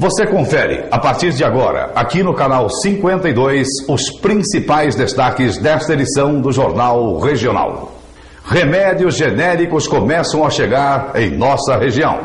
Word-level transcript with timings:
Você 0.00 0.26
confere, 0.26 0.86
a 0.90 0.98
partir 0.98 1.30
de 1.30 1.44
agora, 1.44 1.90
aqui 1.94 2.22
no 2.22 2.32
canal 2.32 2.70
52, 2.70 3.68
os 3.86 4.08
principais 4.08 4.94
destaques 4.94 5.58
desta 5.58 5.92
edição 5.92 6.40
do 6.40 6.50
Jornal 6.50 7.18
Regional. 7.18 7.92
Remédios 8.42 9.14
genéricos 9.14 9.86
começam 9.86 10.42
a 10.42 10.48
chegar 10.48 11.12
em 11.16 11.36
nossa 11.36 11.76
região. 11.76 12.18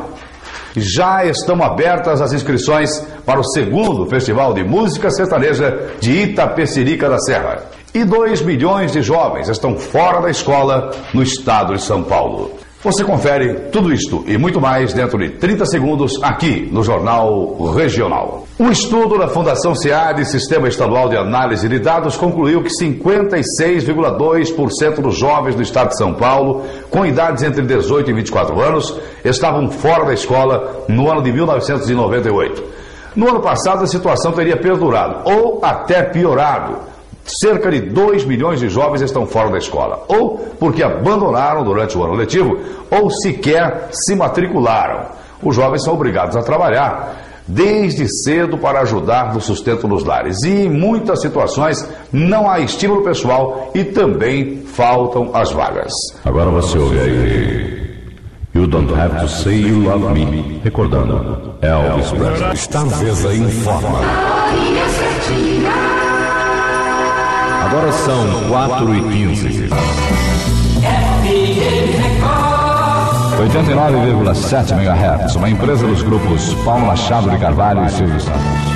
Já 0.74 1.26
estão 1.26 1.62
abertas 1.62 2.22
as 2.22 2.32
inscrições 2.32 3.06
para 3.26 3.42
o 3.42 3.44
segundo 3.44 4.06
Festival 4.06 4.54
de 4.54 4.64
Música 4.64 5.12
Sertaneja 5.12 5.96
de 6.00 6.14
Itapecerica 6.14 7.10
da 7.10 7.20
Serra. 7.20 7.62
E 7.94 8.06
2 8.06 8.42
milhões 8.44 8.94
de 8.94 9.02
jovens 9.02 9.50
estão 9.50 9.78
fora 9.78 10.22
da 10.22 10.30
escola 10.30 10.92
no 11.14 11.22
estado 11.22 11.76
de 11.76 11.82
São 11.82 12.04
Paulo. 12.04 12.65
Você 12.86 13.04
confere 13.04 13.72
tudo 13.72 13.92
isto 13.92 14.24
e 14.28 14.38
muito 14.38 14.62
mais 14.62 14.94
dentro 14.94 15.18
de 15.18 15.32
30 15.32 15.66
segundos 15.66 16.22
aqui 16.22 16.70
no 16.72 16.84
Jornal 16.84 17.58
Regional. 17.74 18.46
Um 18.60 18.70
estudo 18.70 19.18
da 19.18 19.28
Fundação 19.28 19.74
SEAD, 19.74 20.24
Sistema 20.26 20.68
Estadual 20.68 21.10
de 21.10 21.18
Análise 21.18 21.68
de 21.68 21.80
Dados, 21.80 22.16
concluiu 22.16 22.62
que 22.62 22.70
56,2% 22.70 25.02
dos 25.02 25.18
jovens 25.18 25.56
do 25.56 25.64
estado 25.64 25.90
de 25.90 25.98
São 25.98 26.14
Paulo, 26.14 26.62
com 26.92 27.04
idades 27.04 27.42
entre 27.42 27.64
18 27.64 28.12
e 28.12 28.14
24 28.14 28.62
anos, 28.62 28.96
estavam 29.24 29.72
fora 29.72 30.06
da 30.06 30.14
escola 30.14 30.86
no 30.88 31.12
ano 31.12 31.24
de 31.24 31.32
1998. 31.32 32.64
No 33.16 33.30
ano 33.30 33.40
passado, 33.40 33.84
a 33.84 33.88
situação 33.88 34.32
teria 34.32 34.58
perdurado 34.58 35.28
ou 35.28 35.60
até 35.64 36.04
piorado 36.04 36.94
Cerca 37.26 37.72
de 37.72 37.82
2 37.82 38.24
milhões 38.24 38.60
de 38.60 38.70
jovens 38.70 39.02
estão 39.02 39.26
fora 39.26 39.50
da 39.50 39.58
escola, 39.58 40.06
ou 40.08 40.38
porque 40.60 40.84
abandonaram 40.84 41.64
durante 41.64 41.98
o 41.98 42.04
ano 42.04 42.14
letivo, 42.14 42.60
ou 42.92 43.10
sequer 43.10 43.90
se 43.92 44.16
matricularam. 44.16 45.08
Os 45.42 45.56
jovens 45.56 45.84
são 45.84 45.94
obrigados 45.94 46.36
a 46.36 46.44
trabalhar 46.44 47.26
desde 47.48 48.08
cedo 48.24 48.58
para 48.58 48.82
ajudar 48.82 49.34
no 49.34 49.42
sustento 49.42 49.88
dos 49.88 50.04
lares. 50.04 50.44
E 50.44 50.66
em 50.66 50.70
muitas 50.70 51.22
situações 51.22 51.88
não 52.12 52.50
há 52.50 52.60
estímulo 52.60 53.04
pessoal 53.04 53.72
e 53.74 53.84
também 53.84 54.64
faltam 54.66 55.32
as 55.34 55.52
vagas. 55.52 55.92
Agora 56.24 56.50
você 56.50 56.78
ouve 56.78 57.00
aí. 57.00 57.86
You 58.54 58.68
don't 58.68 58.94
have 58.94 59.20
to 59.20 59.28
say 59.28 59.54
you 59.54 59.82
love 59.84 60.14
me. 60.14 60.62
Recordando, 60.64 61.56
Elvis 61.62 62.12
Presley. 62.12 62.56
Starveza 62.56 63.34
informa. 63.34 64.00
Agora 67.66 67.92
são 67.92 68.48
4 68.48 68.96
e 68.96 69.02
15. 69.02 69.70
89,7 73.40 74.72
MHz, 74.72 75.36
uma 75.36 75.50
empresa 75.50 75.88
dos 75.88 76.04
grupos 76.04 76.54
Paulo 76.64 76.86
Machado 76.86 77.28
de 77.32 77.40
Carvalho 77.40 77.84
e 77.84 77.90
Silvio 77.90 78.22
Santos. 78.22 78.76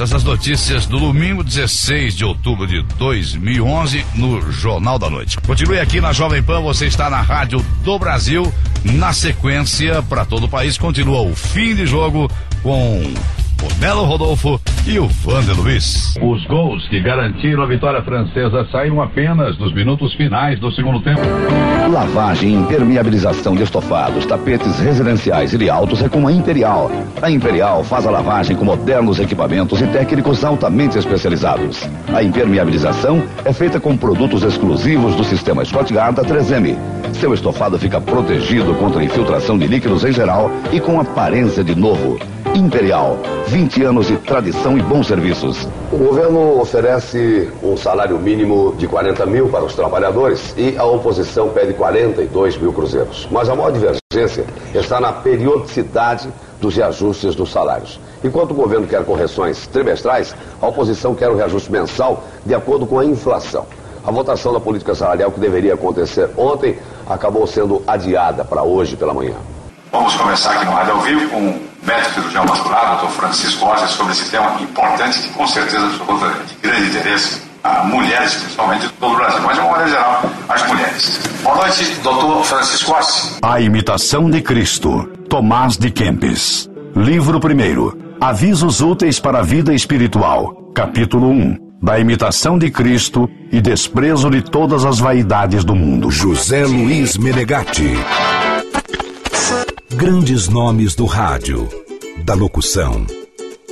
Essas 0.00 0.24
notícias 0.24 0.86
do 0.86 0.98
domingo 0.98 1.44
16 1.44 2.14
de 2.14 2.24
outubro 2.24 2.66
de 2.66 2.82
2011 2.96 4.06
no 4.14 4.50
Jornal 4.50 4.98
da 4.98 5.10
Noite. 5.10 5.38
Continue 5.46 5.78
aqui 5.78 6.00
na 6.00 6.12
Jovem 6.14 6.42
Pan, 6.42 6.62
você 6.62 6.86
está 6.86 7.10
na 7.10 7.20
Rádio 7.20 7.64
do 7.84 7.98
Brasil. 7.98 8.50
Na 8.82 9.12
sequência, 9.12 10.02
para 10.02 10.24
todo 10.24 10.44
o 10.44 10.48
país, 10.48 10.78
continua 10.78 11.20
o 11.20 11.34
fim 11.34 11.74
de 11.74 11.86
jogo 11.86 12.30
com 12.62 13.14
o 13.64 13.80
Nelo 13.80 14.04
Rodolfo 14.04 14.60
e 14.86 14.98
o 14.98 15.08
Vander 15.08 15.56
Luiz. 15.56 16.14
Os 16.20 16.44
gols 16.46 16.86
que 16.88 17.00
garantiram 17.00 17.62
a 17.62 17.66
vitória 17.66 18.02
francesa 18.02 18.66
saíram 18.70 19.00
apenas 19.00 19.56
nos 19.58 19.72
minutos 19.72 20.12
finais 20.14 20.60
do 20.60 20.70
segundo 20.72 21.00
tempo. 21.00 21.22
Lavagem 21.90 22.50
e 22.50 22.54
impermeabilização 22.54 23.54
de 23.54 23.62
estofados, 23.62 24.26
tapetes 24.26 24.78
residenciais 24.78 25.54
e 25.54 25.58
de 25.58 25.70
autos 25.70 26.02
é 26.02 26.08
com 26.08 26.26
a 26.26 26.32
Imperial. 26.32 26.90
A 27.22 27.30
Imperial 27.30 27.82
faz 27.82 28.06
a 28.06 28.10
lavagem 28.10 28.54
com 28.56 28.64
modernos 28.64 29.18
equipamentos 29.18 29.80
e 29.80 29.86
técnicos 29.86 30.44
altamente 30.44 30.98
especializados. 30.98 31.88
A 32.12 32.22
impermeabilização 32.22 33.22
é 33.44 33.52
feita 33.52 33.80
com 33.80 33.96
produtos 33.96 34.42
exclusivos 34.42 35.14
do 35.16 35.24
sistema 35.24 35.64
Scotgard 35.64 36.16
da 36.16 36.24
3M. 36.24 36.76
Seu 37.14 37.32
estofado 37.32 37.78
fica 37.78 38.00
protegido 38.00 38.74
contra 38.74 39.04
infiltração 39.04 39.56
de 39.56 39.66
líquidos 39.66 40.04
em 40.04 40.12
geral 40.12 40.50
e 40.72 40.80
com 40.80 41.00
aparência 41.00 41.64
de 41.64 41.74
novo. 41.74 42.18
Imperial, 42.54 43.18
20 43.48 43.82
anos 43.82 44.06
de 44.06 44.16
tradição 44.16 44.78
e 44.78 44.82
bons 44.82 45.08
serviços. 45.08 45.66
O 45.90 45.96
governo 45.96 46.60
oferece 46.60 47.50
um 47.60 47.76
salário 47.76 48.16
mínimo 48.16 48.76
de 48.78 48.86
40 48.86 49.26
mil 49.26 49.48
para 49.48 49.64
os 49.64 49.74
trabalhadores 49.74 50.54
e 50.56 50.78
a 50.78 50.84
oposição 50.84 51.48
pede 51.48 51.74
42 51.74 52.56
mil 52.56 52.72
cruzeiros. 52.72 53.26
Mas 53.28 53.48
a 53.48 53.56
maior 53.56 53.72
divergência 53.72 54.46
está 54.72 55.00
na 55.00 55.12
periodicidade 55.12 56.28
dos 56.60 56.76
reajustes 56.76 57.34
dos 57.34 57.50
salários. 57.50 57.98
Enquanto 58.22 58.52
o 58.52 58.54
governo 58.54 58.86
quer 58.86 59.04
correções 59.04 59.66
trimestrais, 59.66 60.32
a 60.62 60.68
oposição 60.68 61.12
quer 61.12 61.30
o 61.30 61.36
reajuste 61.36 61.72
mensal 61.72 62.22
de 62.46 62.54
acordo 62.54 62.86
com 62.86 63.00
a 63.00 63.04
inflação. 63.04 63.66
A 64.06 64.12
votação 64.12 64.52
da 64.52 64.60
política 64.60 64.94
salarial 64.94 65.32
que 65.32 65.40
deveria 65.40 65.74
acontecer 65.74 66.30
ontem 66.36 66.78
acabou 67.08 67.48
sendo 67.48 67.82
adiada 67.84 68.44
para 68.44 68.62
hoje 68.62 68.94
pela 68.96 69.12
manhã. 69.12 69.34
Vamos 69.90 70.14
começar 70.14 70.52
aqui 70.52 70.66
no 70.66 70.72
Rádio 70.72 70.92
ao 70.92 71.00
Vivo 71.00 71.30
com 71.30 71.73
médico 71.86 72.14
cirurgião 72.14 72.46
vascular, 72.46 72.90
doutor 72.90 73.10
Francisco 73.10 73.64
Rosa, 73.64 73.86
sobre 73.88 74.12
esse 74.12 74.30
tema 74.30 74.60
importante 74.60 75.18
que 75.20 75.28
com 75.30 75.46
certeza 75.46 75.86
resulta 75.86 76.30
de 76.44 76.54
grande 76.62 76.86
interesse 76.88 77.42
a 77.62 77.84
mulheres, 77.84 78.34
principalmente 78.34 78.86
de 78.86 78.92
todo 78.94 79.12
o 79.12 79.16
Brasil, 79.16 79.40
mas 79.42 79.54
de 79.54 79.60
uma 79.60 79.70
maneira 79.70 79.90
geral, 79.90 80.22
as 80.48 80.68
mulheres. 80.68 81.20
Boa 81.42 81.56
noite, 81.56 81.84
doutor 82.02 82.44
Francisco 82.44 82.92
Rossi. 82.92 83.38
A 83.42 83.60
Imitação 83.60 84.30
de 84.30 84.42
Cristo, 84.42 85.08
Tomás 85.28 85.78
de 85.78 85.90
Kempis. 85.90 86.68
Livro 86.94 87.40
primeiro. 87.40 87.98
Avisos 88.20 88.80
úteis 88.80 89.18
para 89.18 89.40
a 89.40 89.42
vida 89.42 89.74
espiritual. 89.74 90.70
Capítulo 90.74 91.28
1. 91.28 91.64
Da 91.82 91.98
imitação 91.98 92.58
de 92.58 92.70
Cristo 92.70 93.28
e 93.50 93.60
desprezo 93.60 94.30
de 94.30 94.42
todas 94.42 94.84
as 94.84 94.98
vaidades 94.98 95.64
do 95.64 95.74
mundo. 95.74 96.10
José 96.10 96.64
Luiz 96.64 97.18
Menegatti. 97.18 97.94
Grandes 99.96 100.48
nomes 100.48 100.96
do 100.96 101.04
rádio, 101.04 101.68
da 102.24 102.34
locução, 102.34 103.06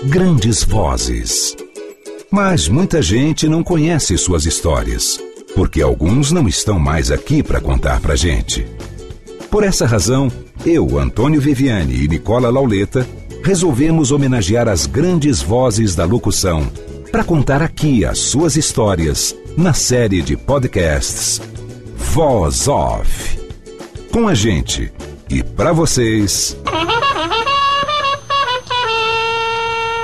grandes 0.05 0.63
vozes. 0.63 1.57
Mas 2.31 2.69
muita 2.69 3.03
gente 3.03 3.49
não 3.49 3.63
conhece 3.63 4.17
suas 4.17 4.47
histórias, 4.47 5.19
porque 5.57 5.83
alguns 5.83 6.31
não 6.31 6.47
estão 6.47 6.79
mais 6.79 7.11
aqui 7.11 7.43
para 7.43 7.61
contar 7.61 8.01
pra 8.01 8.15
gente. 8.15 8.65
Por 9.51 9.65
essa 9.65 9.85
razão, 9.85 10.31
eu, 10.65 10.97
Antônio 10.97 11.41
Viviane 11.41 12.05
e 12.05 12.07
Nicola 12.07 12.51
Lauleta 12.51 13.05
resolvemos 13.45 14.13
homenagear 14.13 14.69
as 14.69 14.87
grandes 14.87 15.43
vozes 15.43 15.97
da 15.97 16.05
locução 16.05 16.71
para 17.11 17.25
contar 17.25 17.61
aqui 17.61 18.05
as 18.05 18.19
suas 18.19 18.57
histórias 18.57 19.35
na 19.57 19.73
série 19.73 20.23
de 20.23 20.37
podcasts 20.37 21.41
Voz 21.97 22.69
Off. 22.69 23.39
Com 24.13 24.29
a 24.29 24.35
gente 24.35 24.93
e 25.33 25.43
para 25.43 25.73
vocês. 25.73 26.55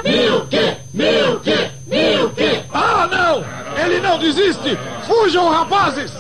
Milk, 0.02 0.76
Milk, 0.94 1.70
Milk! 1.86 2.64
Ah, 2.72 3.06
não! 3.10 3.44
Ele 3.84 4.00
não 4.00 4.18
desiste! 4.18 4.78
Fujam, 5.06 5.50
rapazes! 5.50 6.12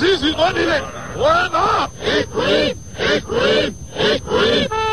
Easy, 0.00 0.32
don't 0.32 0.56
it? 0.56 0.82
Not? 1.16 1.90
Hey, 2.00 2.24
Queen! 2.32 2.76
Hey, 2.94 3.20
Queen! 4.20 4.87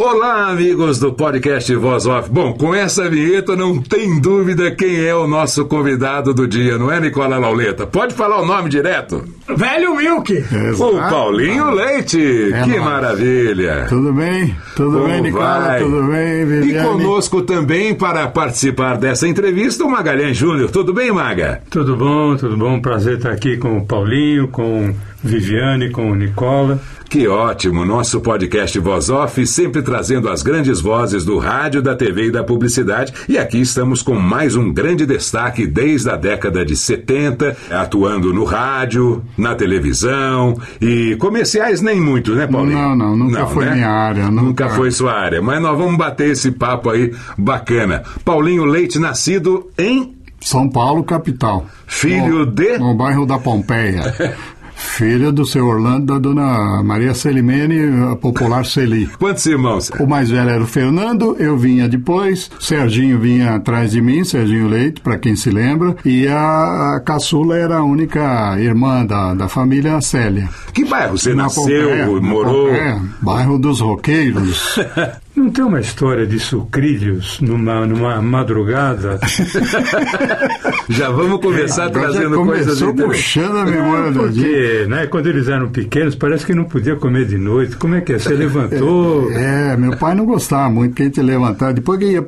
Olá, 0.00 0.48
amigos 0.50 0.98
do 0.98 1.12
podcast 1.12 1.74
Voz 1.74 2.06
Off. 2.06 2.30
Bom, 2.30 2.52
com 2.54 2.74
essa 2.74 3.08
vinheta 3.10 3.56
não 3.56 3.80
tem 3.80 4.20
dúvida 4.20 4.70
quem 4.70 5.04
é 5.04 5.14
o 5.14 5.26
nosso 5.26 5.64
convidado 5.66 6.32
do 6.32 6.46
dia, 6.46 6.78
não 6.78 6.90
é, 6.90 7.00
Nicola 7.00 7.38
Lauleta? 7.38 7.86
Pode 7.86 8.14
falar 8.14 8.40
o 8.40 8.46
nome 8.46 8.68
direto? 8.70 9.24
Velho 9.48 9.96
Milk. 9.96 10.44
O 10.78 11.10
Paulinho 11.10 11.70
Leite. 11.70 12.52
É 12.52 12.62
que 12.62 12.70
nóis. 12.70 12.82
maravilha. 12.82 13.86
Tudo 13.88 14.12
bem? 14.12 14.56
Tudo 14.76 14.92
Como 14.98 15.08
bem, 15.08 15.22
Nicola? 15.22 15.60
vai? 15.60 15.78
Tudo 15.82 16.02
bem, 16.04 16.40
E 16.40 16.44
Viviane? 16.44 16.88
conosco 16.88 17.42
também 17.42 17.94
para 17.94 18.28
participar 18.28 18.96
dessa 18.96 19.26
entrevista 19.26 19.84
o 19.84 19.90
Magalhães 19.90 20.36
Júnior. 20.36 20.70
Tudo 20.70 20.92
bem, 20.94 21.10
Maga? 21.10 21.60
Tudo 21.70 21.96
bom, 21.96 22.36
tudo 22.36 22.56
bom. 22.56 22.80
Prazer 22.80 23.16
estar 23.16 23.32
aqui 23.32 23.56
com 23.56 23.78
o 23.78 23.86
Paulinho, 23.86 24.48
com 24.48 24.94
Viviane, 25.22 25.90
com 25.90 26.10
o 26.10 26.14
Nicola. 26.14 26.78
Que 27.08 27.26
ótimo! 27.26 27.86
Nosso 27.86 28.20
podcast 28.20 28.78
Voz 28.80 29.08
Off, 29.08 29.46
sempre 29.46 29.80
trazendo 29.80 30.28
as 30.28 30.42
grandes 30.42 30.78
vozes 30.78 31.24
do 31.24 31.38
rádio, 31.38 31.80
da 31.80 31.96
TV 31.96 32.26
e 32.26 32.30
da 32.30 32.44
publicidade. 32.44 33.14
E 33.26 33.38
aqui 33.38 33.62
estamos 33.62 34.02
com 34.02 34.14
mais 34.14 34.54
um 34.54 34.70
grande 34.70 35.06
destaque 35.06 35.66
desde 35.66 36.10
a 36.10 36.16
década 36.16 36.66
de 36.66 36.76
70, 36.76 37.56
atuando 37.70 38.34
no 38.34 38.44
rádio, 38.44 39.24
na 39.38 39.54
televisão 39.54 40.54
e 40.82 41.16
comerciais 41.18 41.80
nem 41.80 41.98
muito, 41.98 42.34
né, 42.34 42.46
Paulinho? 42.46 42.78
Não, 42.78 42.94
não, 42.94 43.16
nunca 43.16 43.46
foi 43.46 43.70
minha 43.70 43.88
área, 43.88 44.30
nunca. 44.30 44.68
foi 44.68 44.90
sua 44.90 45.14
área. 45.14 45.40
Mas 45.40 45.62
nós 45.62 45.78
vamos 45.78 45.96
bater 45.96 46.32
esse 46.32 46.50
papo 46.50 46.90
aí 46.90 47.14
bacana. 47.38 48.02
Paulinho 48.22 48.66
Leite, 48.66 48.98
nascido 48.98 49.70
em 49.78 50.14
São 50.42 50.68
Paulo, 50.68 51.02
capital. 51.02 51.64
Filho 51.86 52.40
no, 52.40 52.46
de? 52.46 52.76
No 52.76 52.94
bairro 52.94 53.24
da 53.24 53.38
Pompeia. 53.38 54.14
Filho 54.78 55.32
do 55.32 55.44
seu 55.44 55.66
Orlando, 55.66 56.06
da 56.06 56.18
dona 56.18 56.82
Maria 56.82 57.12
Celimene, 57.12 58.10
a 58.12 58.16
popular 58.16 58.64
Celi. 58.64 59.06
Quantos 59.18 59.44
irmãos? 59.46 59.90
O 59.98 60.06
mais 60.06 60.30
velho 60.30 60.48
era 60.48 60.62
o 60.62 60.66
Fernando, 60.66 61.36
eu 61.38 61.56
vinha 61.56 61.88
depois, 61.88 62.50
Serginho 62.60 63.18
vinha 63.18 63.56
atrás 63.56 63.90
de 63.90 64.00
mim, 64.00 64.22
Serginho 64.24 64.68
Leite, 64.68 65.00
para 65.00 65.18
quem 65.18 65.34
se 65.34 65.50
lembra, 65.50 65.96
e 66.04 66.26
a, 66.28 66.96
a 66.96 67.00
caçula 67.04 67.56
era 67.56 67.78
a 67.78 67.84
única 67.84 68.56
irmã 68.58 69.04
da, 69.04 69.34
da 69.34 69.48
família, 69.48 70.00
Célia. 70.00 70.48
Que 70.72 70.84
bairro 70.84 71.18
você 71.18 71.34
Na 71.34 71.44
nasceu, 71.44 71.64
Pompeia, 71.64 72.06
morou? 72.20 72.68
Pompeia, 72.68 73.02
bairro 73.20 73.58
dos 73.58 73.80
Roqueiros. 73.80 74.78
Não 75.38 75.50
tem 75.50 75.64
uma 75.64 75.78
história 75.78 76.26
de 76.26 76.40
sucrilhos 76.40 77.40
numa, 77.40 77.86
numa 77.86 78.20
madrugada? 78.20 79.20
Já 80.88 81.10
vamos 81.10 81.40
começar 81.40 81.84
já 81.84 81.90
trazendo 81.90 82.44
coisas 82.44 82.80
começou 82.80 83.06
puxando 83.06 83.58
a 83.58 83.64
memória 83.64 84.10
da 84.10 84.26
gente. 84.26 84.40
Porque, 84.40 84.86
né, 84.88 85.06
quando 85.06 85.26
eles 85.28 85.46
eram 85.48 85.68
pequenos, 85.68 86.14
parece 86.14 86.44
que 86.44 86.54
não 86.54 86.64
podia 86.64 86.96
comer 86.96 87.26
de 87.26 87.36
noite. 87.36 87.76
Como 87.76 87.94
é 87.94 88.00
que 88.00 88.14
é? 88.14 88.18
Você 88.18 88.34
levantou... 88.34 89.30
É, 89.30 89.76
meu 89.76 89.96
pai 89.96 90.14
não 90.14 90.24
gostava 90.26 90.68
muito 90.70 90.94
que 90.94 91.02
a 91.02 91.04
gente 91.04 91.20
levantava. 91.20 91.72
Depois 91.72 91.98
que 91.98 92.06
ia 92.06 92.24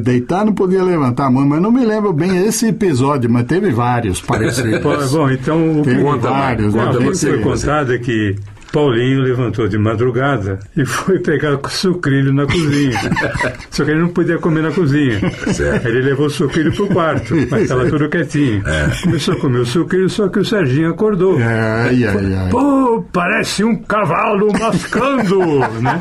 deitar, 0.00 0.44
não 0.44 0.52
podia 0.52 0.82
levantar 0.82 1.26
a 1.26 1.30
mão. 1.30 1.46
Mas 1.46 1.60
não 1.60 1.72
me 1.72 1.84
lembro 1.84 2.12
bem 2.12 2.46
esse 2.46 2.68
episódio, 2.68 3.30
mas 3.30 3.44
teve 3.44 3.70
vários 3.70 4.20
parecidos. 4.20 4.82
Bom, 5.10 5.30
então 5.30 5.80
o 5.80 5.82
que, 5.82 5.90
Teve 5.90 6.02
vários. 6.18 6.74
Não, 6.74 6.84
né? 6.84 6.90
o 6.90 7.10
que 7.10 7.18
Gente, 7.18 7.18
foi 7.18 7.38
contado 7.40 7.94
é 7.94 7.98
que 7.98 8.36
Paulinho 8.72 9.20
levantou 9.22 9.68
de 9.68 9.76
madrugada 9.78 10.58
e 10.76 10.84
foi 10.84 11.18
pegar 11.18 11.58
sucrilho 11.68 12.32
na 12.32 12.46
cozinha. 12.46 12.98
Só 13.70 13.84
que 13.84 13.90
ele 13.90 14.00
não 14.00 14.08
podia 14.08 14.38
comer 14.38 14.62
na 14.62 14.70
cozinha. 14.72 15.20
Certo. 15.52 15.86
Ele 15.86 16.00
levou 16.02 16.26
o 16.26 16.30
sucrilho 16.30 16.72
pro 16.72 16.86
quarto, 16.88 17.34
mas 17.50 17.62
estava 17.62 17.86
tudo 17.86 18.08
quietinho. 18.08 18.62
Começou 19.02 19.34
a 19.34 19.36
comer 19.40 19.58
o 19.58 19.66
sucrilho, 19.66 20.08
só 20.08 20.28
que 20.28 20.38
o 20.38 20.44
Serginho 20.44 20.90
acordou. 20.90 21.36
Ai, 21.38 22.04
ai, 22.04 22.34
ai. 22.34 22.50
Pô, 22.50 23.04
parece 23.12 23.62
um 23.64 23.76
cavalo 23.76 24.48
mascando, 24.58 25.38
né? 25.80 26.00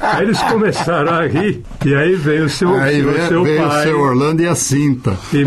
Aí 0.00 0.22
eles 0.24 0.40
começaram 0.42 1.12
a 1.12 1.26
rir, 1.26 1.62
e 1.84 1.94
aí 1.94 2.14
veio 2.14 2.44
o 2.44 2.48
seu, 2.48 2.74
Aí 2.76 3.02
o 3.04 3.10
veio, 3.12 3.28
seu 3.28 3.44
veio 3.44 3.64
o 3.64 3.68
pai. 3.68 3.82
seu 3.82 4.00
Orlando 4.00 4.42
e 4.42 4.46
a 4.46 4.54
cinta. 4.54 5.16
E 5.32 5.44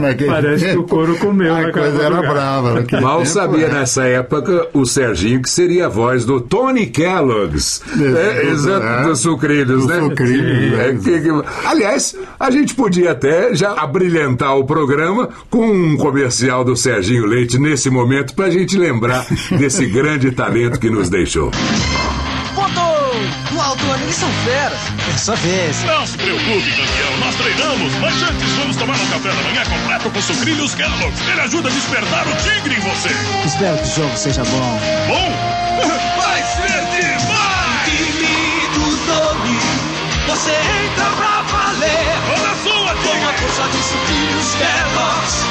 Naquele 0.00 0.30
parece 0.30 0.70
que 0.70 0.78
o 0.78 0.82
couro 0.84 1.16
comeu 1.18 1.54
A 1.54 1.70
coisa 1.70 2.02
era 2.02 2.20
brava. 2.20 2.74
naquele 2.74 3.02
Mal 3.02 3.18
tempo, 3.18 3.30
sabia 3.30 3.66
é. 3.66 3.72
nessa 3.72 4.04
época 4.04 4.68
o 4.72 4.84
Serginho 4.84 5.40
que 5.42 5.50
seria 5.66 5.86
a 5.86 5.88
voz 5.88 6.24
do 6.24 6.40
Tony 6.40 6.86
Kellogg's. 6.86 7.82
É, 8.00 8.46
É, 8.46 8.50
exato, 8.50 8.86
é. 8.86 9.02
dos 9.02 9.18
sucrilhos, 9.18 9.80
Dos 9.82 9.86
né? 9.86 10.00
sucrilhos, 10.00 10.78
É, 10.78 10.88
é. 10.90 10.92
que- 10.94 11.20
que- 11.20 11.44
aliás, 11.64 12.14
a 12.38 12.50
gente 12.52 12.72
podia 12.74 13.10
até 13.10 13.52
já 13.52 13.72
abrilhantar 13.72 14.56
o 14.56 14.64
programa 14.64 15.28
com 15.50 15.66
um 15.68 15.96
comercial 15.96 16.64
do 16.64 16.76
Serginho 16.76 17.26
Leite 17.26 17.58
nesse 17.58 17.90
momento 17.90 18.32
pra 18.34 18.48
gente 18.48 18.78
lembrar 18.78 19.26
desse 19.58 19.86
grande 19.86 20.30
talento 20.30 20.78
que 20.78 20.88
nos 20.88 21.08
deixou. 21.10 21.50
Ponto! 22.66 23.52
No 23.52 23.60
alto, 23.60 23.84
eles 24.02 24.16
são 24.16 24.28
feras. 24.44 24.78
Dessa 25.06 25.36
vez. 25.36 25.82
Não 25.84 26.04
se 26.06 26.16
preocupe, 26.18 26.70
campeão. 26.72 27.16
Nós 27.20 27.34
treinamos, 27.36 27.94
mas 28.00 28.22
antes 28.22 28.52
vamos 28.54 28.76
tomar 28.76 28.94
um 28.94 29.06
café 29.06 29.28
da 29.28 29.42
manhã 29.42 29.62
completo 29.66 30.10
com 30.10 30.20
sucrilhos 30.20 30.74
Kellogg's. 30.74 31.20
Ele 31.28 31.40
ajuda 31.42 31.68
a 31.68 31.72
despertar 31.72 32.26
o 32.26 32.34
tigre 32.36 32.74
em 32.76 32.80
você. 32.80 33.10
Espero 33.44 33.76
que 33.78 33.84
o 33.84 33.94
jogo 33.94 34.16
seja 34.16 34.42
bom. 34.44 34.80
Bom? 35.06 35.32
Vai 36.20 36.42
ser 36.42 36.84
demais! 36.90 37.84
Time 37.84 38.66
do 38.74 38.96
Doni, 39.06 39.58
você 40.26 40.50
entra 40.50 41.04
pra 41.16 41.42
valer. 41.42 42.18
Olha 42.34 42.50
a 42.50 42.56
sua, 42.64 42.94
Com 42.94 43.28
a 43.28 43.32
tigre! 43.32 43.46
força 43.46 43.68
de 43.68 43.82
sucrilhos 43.84 44.54
Kellogg's. 44.56 45.46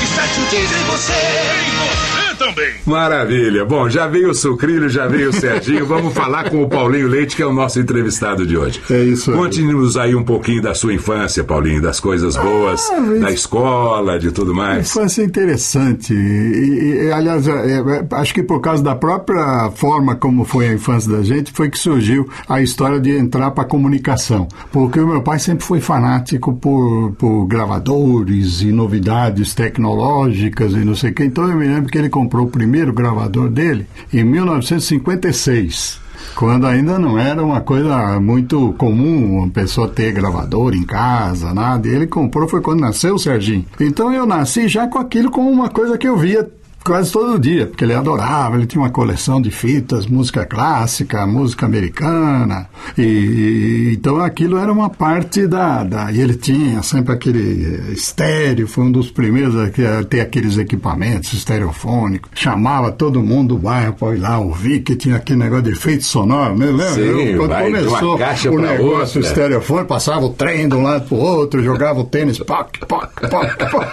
Desperte 0.00 0.40
o 0.40 0.46
tigre 0.46 0.78
em 0.80 0.84
você. 0.84 1.12
Você 1.12 2.21
também! 2.46 2.72
Maravilha. 2.86 3.64
Bom, 3.64 3.88
já 3.88 4.06
veio 4.06 4.30
o 4.30 4.34
Sucrilho, 4.34 4.88
já 4.88 5.06
veio 5.06 5.30
o 5.30 5.32
Serginho. 5.32 5.86
Vamos 5.86 6.12
falar 6.12 6.50
com 6.50 6.62
o 6.62 6.68
Paulinho 6.68 7.08
Leite, 7.08 7.36
que 7.36 7.42
é 7.42 7.46
o 7.46 7.52
nosso 7.52 7.78
entrevistado 7.78 8.46
de 8.46 8.56
hoje. 8.56 8.80
É 8.90 9.02
isso 9.04 9.30
aí. 9.30 9.36
Conte-nos 9.36 9.96
aí 9.96 10.14
um 10.14 10.24
pouquinho 10.24 10.60
da 10.62 10.74
sua 10.74 10.92
infância, 10.92 11.44
Paulinho, 11.44 11.80
das 11.80 12.00
coisas 12.00 12.36
boas, 12.36 12.88
Ah, 12.90 13.00
mas- 13.00 13.20
da 13.20 13.30
escola, 13.30 14.18
de 14.18 14.32
tudo 14.32 14.54
mais. 14.54 14.88
Infância 14.90 15.22
interessante. 15.22 16.12
E, 16.14 17.04
e, 17.06 17.12
aliás, 17.12 17.46
é, 17.46 17.52
é, 17.52 18.06
acho 18.16 18.34
que 18.34 18.42
por 18.42 18.60
causa 18.60 18.82
da 18.82 18.94
própria 18.94 19.70
forma 19.74 20.16
como 20.16 20.44
foi 20.44 20.68
a 20.68 20.72
infância 20.74 21.10
da 21.12 21.22
gente, 21.22 21.52
foi 21.52 21.68
que 21.70 21.78
surgiu 21.78 22.28
a 22.48 22.60
história 22.62 22.98
de 23.00 23.10
entrar 23.16 23.50
para 23.52 23.64
a 23.64 23.66
comunicação. 23.66 24.48
Porque 24.72 24.98
o 25.00 25.06
meu 25.06 25.22
pai 25.22 25.38
sempre 25.38 25.64
foi 25.64 25.80
fanático 25.80 26.52
por, 26.54 27.12
por 27.18 27.46
gravadores 27.46 28.62
e 28.62 28.72
novidades 28.72 29.54
tecnológicas 29.54 30.72
e 30.72 30.84
não 30.84 30.94
sei 30.94 31.10
o 31.10 31.14
quê. 31.14 31.24
Então 31.24 31.48
eu 31.48 31.56
me 31.56 31.66
lembro 31.66 31.90
que 31.90 31.98
ele 31.98 32.08
comprou 32.08 32.31
o 32.40 32.46
primeiro 32.46 32.92
gravador 32.92 33.50
dele 33.50 33.86
em 34.12 34.24
1956. 34.24 36.00
Quando 36.34 36.66
ainda 36.66 36.98
não 36.98 37.18
era 37.18 37.44
uma 37.44 37.60
coisa 37.60 38.18
muito 38.20 38.72
comum 38.78 39.38
uma 39.38 39.50
pessoa 39.50 39.88
ter 39.88 40.12
gravador 40.12 40.74
em 40.74 40.84
casa, 40.84 41.52
nada. 41.52 41.86
E 41.86 41.90
ele 41.90 42.06
comprou 42.06 42.48
foi 42.48 42.60
quando 42.60 42.80
nasceu 42.80 43.14
o 43.14 43.18
Serginho. 43.18 43.66
Então 43.78 44.12
eu 44.12 44.24
nasci 44.24 44.68
já 44.68 44.86
com 44.86 44.98
aquilo 44.98 45.30
como 45.30 45.50
uma 45.50 45.68
coisa 45.68 45.98
que 45.98 46.08
eu 46.08 46.16
via 46.16 46.48
quase 46.84 47.12
todo 47.12 47.38
dia, 47.38 47.66
porque 47.66 47.84
ele 47.84 47.94
adorava, 47.94 48.56
ele 48.56 48.66
tinha 48.66 48.82
uma 48.82 48.90
coleção 48.90 49.40
de 49.40 49.50
fitas, 49.50 50.06
música 50.06 50.44
clássica, 50.44 51.26
música 51.26 51.64
americana, 51.66 52.68
e, 52.98 53.02
e- 53.02 53.92
então 53.94 54.20
aquilo 54.20 54.58
era 54.58 54.72
uma 54.72 54.90
parte 54.90 55.46
da, 55.46 55.84
da 55.84 56.10
e 56.12 56.20
ele 56.20 56.34
tinha 56.34 56.82
sempre 56.82 57.14
aquele 57.14 57.92
estéreo, 57.92 58.66
foi 58.66 58.84
um 58.84 58.92
dos 58.92 59.10
primeiros 59.10 59.54
a 59.56 59.70
ter 60.04 60.20
aqueles 60.20 60.58
equipamentos 60.58 61.32
estereofônicos, 61.32 62.30
chamava 62.34 62.90
todo 62.90 63.22
mundo 63.22 63.54
do 63.54 63.58
bairro 63.58 63.92
para 63.94 64.14
ir 64.16 64.20
lá 64.20 64.38
ouvir, 64.38 64.80
que 64.80 64.96
tinha 64.96 65.16
aquele 65.16 65.38
negócio 65.40 65.64
de 65.64 65.70
efeito 65.72 66.04
sonoro, 66.04 66.56
né? 66.56 66.66
Lembra? 66.66 66.90
Sim, 66.92 67.36
Quando 67.36 67.48
vai 67.50 67.64
começou 67.66 68.14
o 68.14 68.58
negócio 68.60 69.18
outra. 69.18 69.20
estereofone, 69.20 69.86
passava 69.86 70.24
o 70.26 70.30
trem 70.30 70.68
de 70.68 70.74
um 70.74 70.82
lado 70.82 71.06
para 71.08 71.16
o 71.16 71.20
outro, 71.20 71.62
jogava 71.62 72.00
o 72.00 72.04
tênis, 72.04 72.38
poc, 72.38 72.78
poc, 72.88 73.08
poc, 73.28 73.70
poc. 73.70 73.86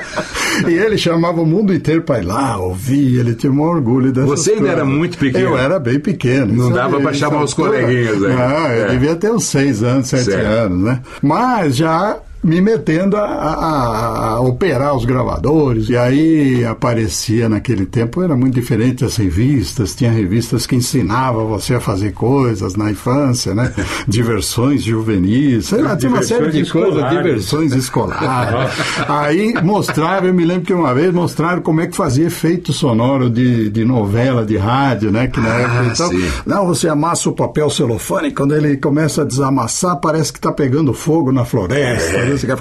e 0.68 0.72
ele 0.74 0.96
chamava 0.96 1.40
o 1.40 1.46
mundo 1.46 1.72
inteiro 1.74 2.02
para 2.02 2.18
lá 2.24 2.56
ouvir, 2.58 3.18
ele 3.20 3.34
tinha 3.34 3.52
um 3.52 3.60
orgulho 3.60 4.10
dessas 4.12 4.28
Você 4.30 4.50
ainda 4.50 4.62
coisas. 4.62 4.76
era 4.78 4.84
muito 4.84 5.16
pequeno. 5.18 5.44
Eu 5.50 5.58
era 5.58 5.78
bem 5.78 6.00
pequeno. 6.00 6.52
Não 6.52 6.72
dava 6.72 6.98
isso 7.00 7.14
chamar 7.14 7.42
os 7.44 7.54
coleguinhas 7.54 8.22
aí. 8.22 8.34
Não, 8.34 8.66
eu 8.72 8.84
É. 8.86 8.88
devia 8.90 9.14
ter 9.16 9.30
uns 9.30 9.44
seis 9.44 9.82
anos, 9.82 10.08
sete 10.08 10.24
Certo. 10.24 10.46
anos, 10.46 10.82
né? 10.82 11.00
Mas 11.22 11.76
já 11.76 12.16
me 12.44 12.60
metendo 12.60 13.16
a, 13.16 13.24
a- 13.24 14.28
a 14.34 14.40
operar 14.40 14.94
os 14.94 15.04
gravadores. 15.04 15.88
E 15.88 15.96
aí 15.96 16.64
aparecia 16.64 17.48
naquele 17.48 17.86
tempo, 17.86 18.22
era 18.22 18.36
muito 18.36 18.54
diferente 18.54 19.04
as 19.04 19.16
revistas, 19.16 19.94
tinha 19.94 20.10
revistas 20.12 20.66
que 20.66 20.76
ensinavam 20.76 21.46
você 21.46 21.74
a 21.74 21.80
fazer 21.80 22.12
coisas 22.12 22.76
na 22.76 22.90
infância, 22.90 23.54
né? 23.54 23.72
Diversões 24.06 24.82
juvenis, 24.82 25.66
sei 25.66 25.80
lá, 25.82 25.96
tinha 25.96 26.10
uma 26.12 26.22
série 26.22 26.50
de 26.50 26.70
coisas, 26.70 27.08
diversões 27.10 27.72
escolares. 27.72 28.70
aí 29.08 29.54
mostrava, 29.62 30.26
eu 30.26 30.34
me 30.34 30.44
lembro 30.44 30.64
que 30.66 30.74
uma 30.74 30.94
vez 30.94 31.12
mostraram 31.12 31.62
como 31.62 31.80
é 31.80 31.86
que 31.86 31.96
fazia 31.96 32.26
efeito 32.26 32.72
sonoro 32.72 33.30
de, 33.30 33.70
de 33.70 33.84
novela, 33.84 34.44
de 34.44 34.56
rádio, 34.56 35.10
né? 35.10 35.26
Que 35.28 35.40
na 35.40 35.48
Ah, 35.54 35.60
época, 35.60 35.84
então, 35.94 36.08
sim. 36.10 36.28
não, 36.46 36.66
você 36.66 36.88
amassa 36.88 37.28
o 37.28 37.32
papel 37.32 37.70
celofane, 37.70 38.30
quando 38.32 38.54
ele 38.54 38.76
começa 38.76 39.22
a 39.22 39.24
desamassar, 39.24 39.96
parece 40.00 40.32
que 40.32 40.38
está 40.38 40.52
pegando 40.52 40.92
fogo 40.92 41.32
na 41.32 41.44
floresta. 41.44 42.33
Música. 42.34 42.56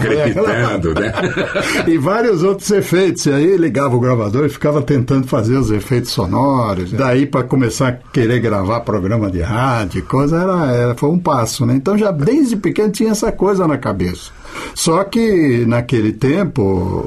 Crepitando, 0.00 0.94
né? 0.94 1.12
e 1.86 1.98
vários 1.98 2.42
outros 2.42 2.70
efeitos. 2.70 3.26
E 3.26 3.32
aí 3.32 3.56
ligava 3.56 3.94
o 3.94 4.00
gravador 4.00 4.46
e 4.46 4.48
ficava 4.48 4.82
tentando 4.82 5.26
fazer 5.26 5.56
os 5.56 5.70
efeitos 5.70 6.10
sonoros. 6.10 6.92
Daí 6.92 7.26
para 7.26 7.44
começar 7.44 7.88
a 7.88 7.92
querer 7.92 8.40
gravar 8.40 8.80
programa 8.80 9.30
de 9.30 9.40
rádio, 9.40 10.04
coisa 10.04 10.40
era, 10.40 10.72
era 10.72 10.94
foi 10.94 11.10
um 11.10 11.18
passo, 11.18 11.64
né? 11.66 11.74
Então 11.74 11.96
já 11.96 12.10
desde 12.10 12.56
pequeno 12.56 12.90
tinha 12.90 13.10
essa 13.10 13.30
coisa 13.30 13.66
na 13.66 13.78
cabeça. 13.78 14.30
Só 14.74 15.04
que 15.04 15.64
naquele 15.66 16.12
tempo 16.12 17.06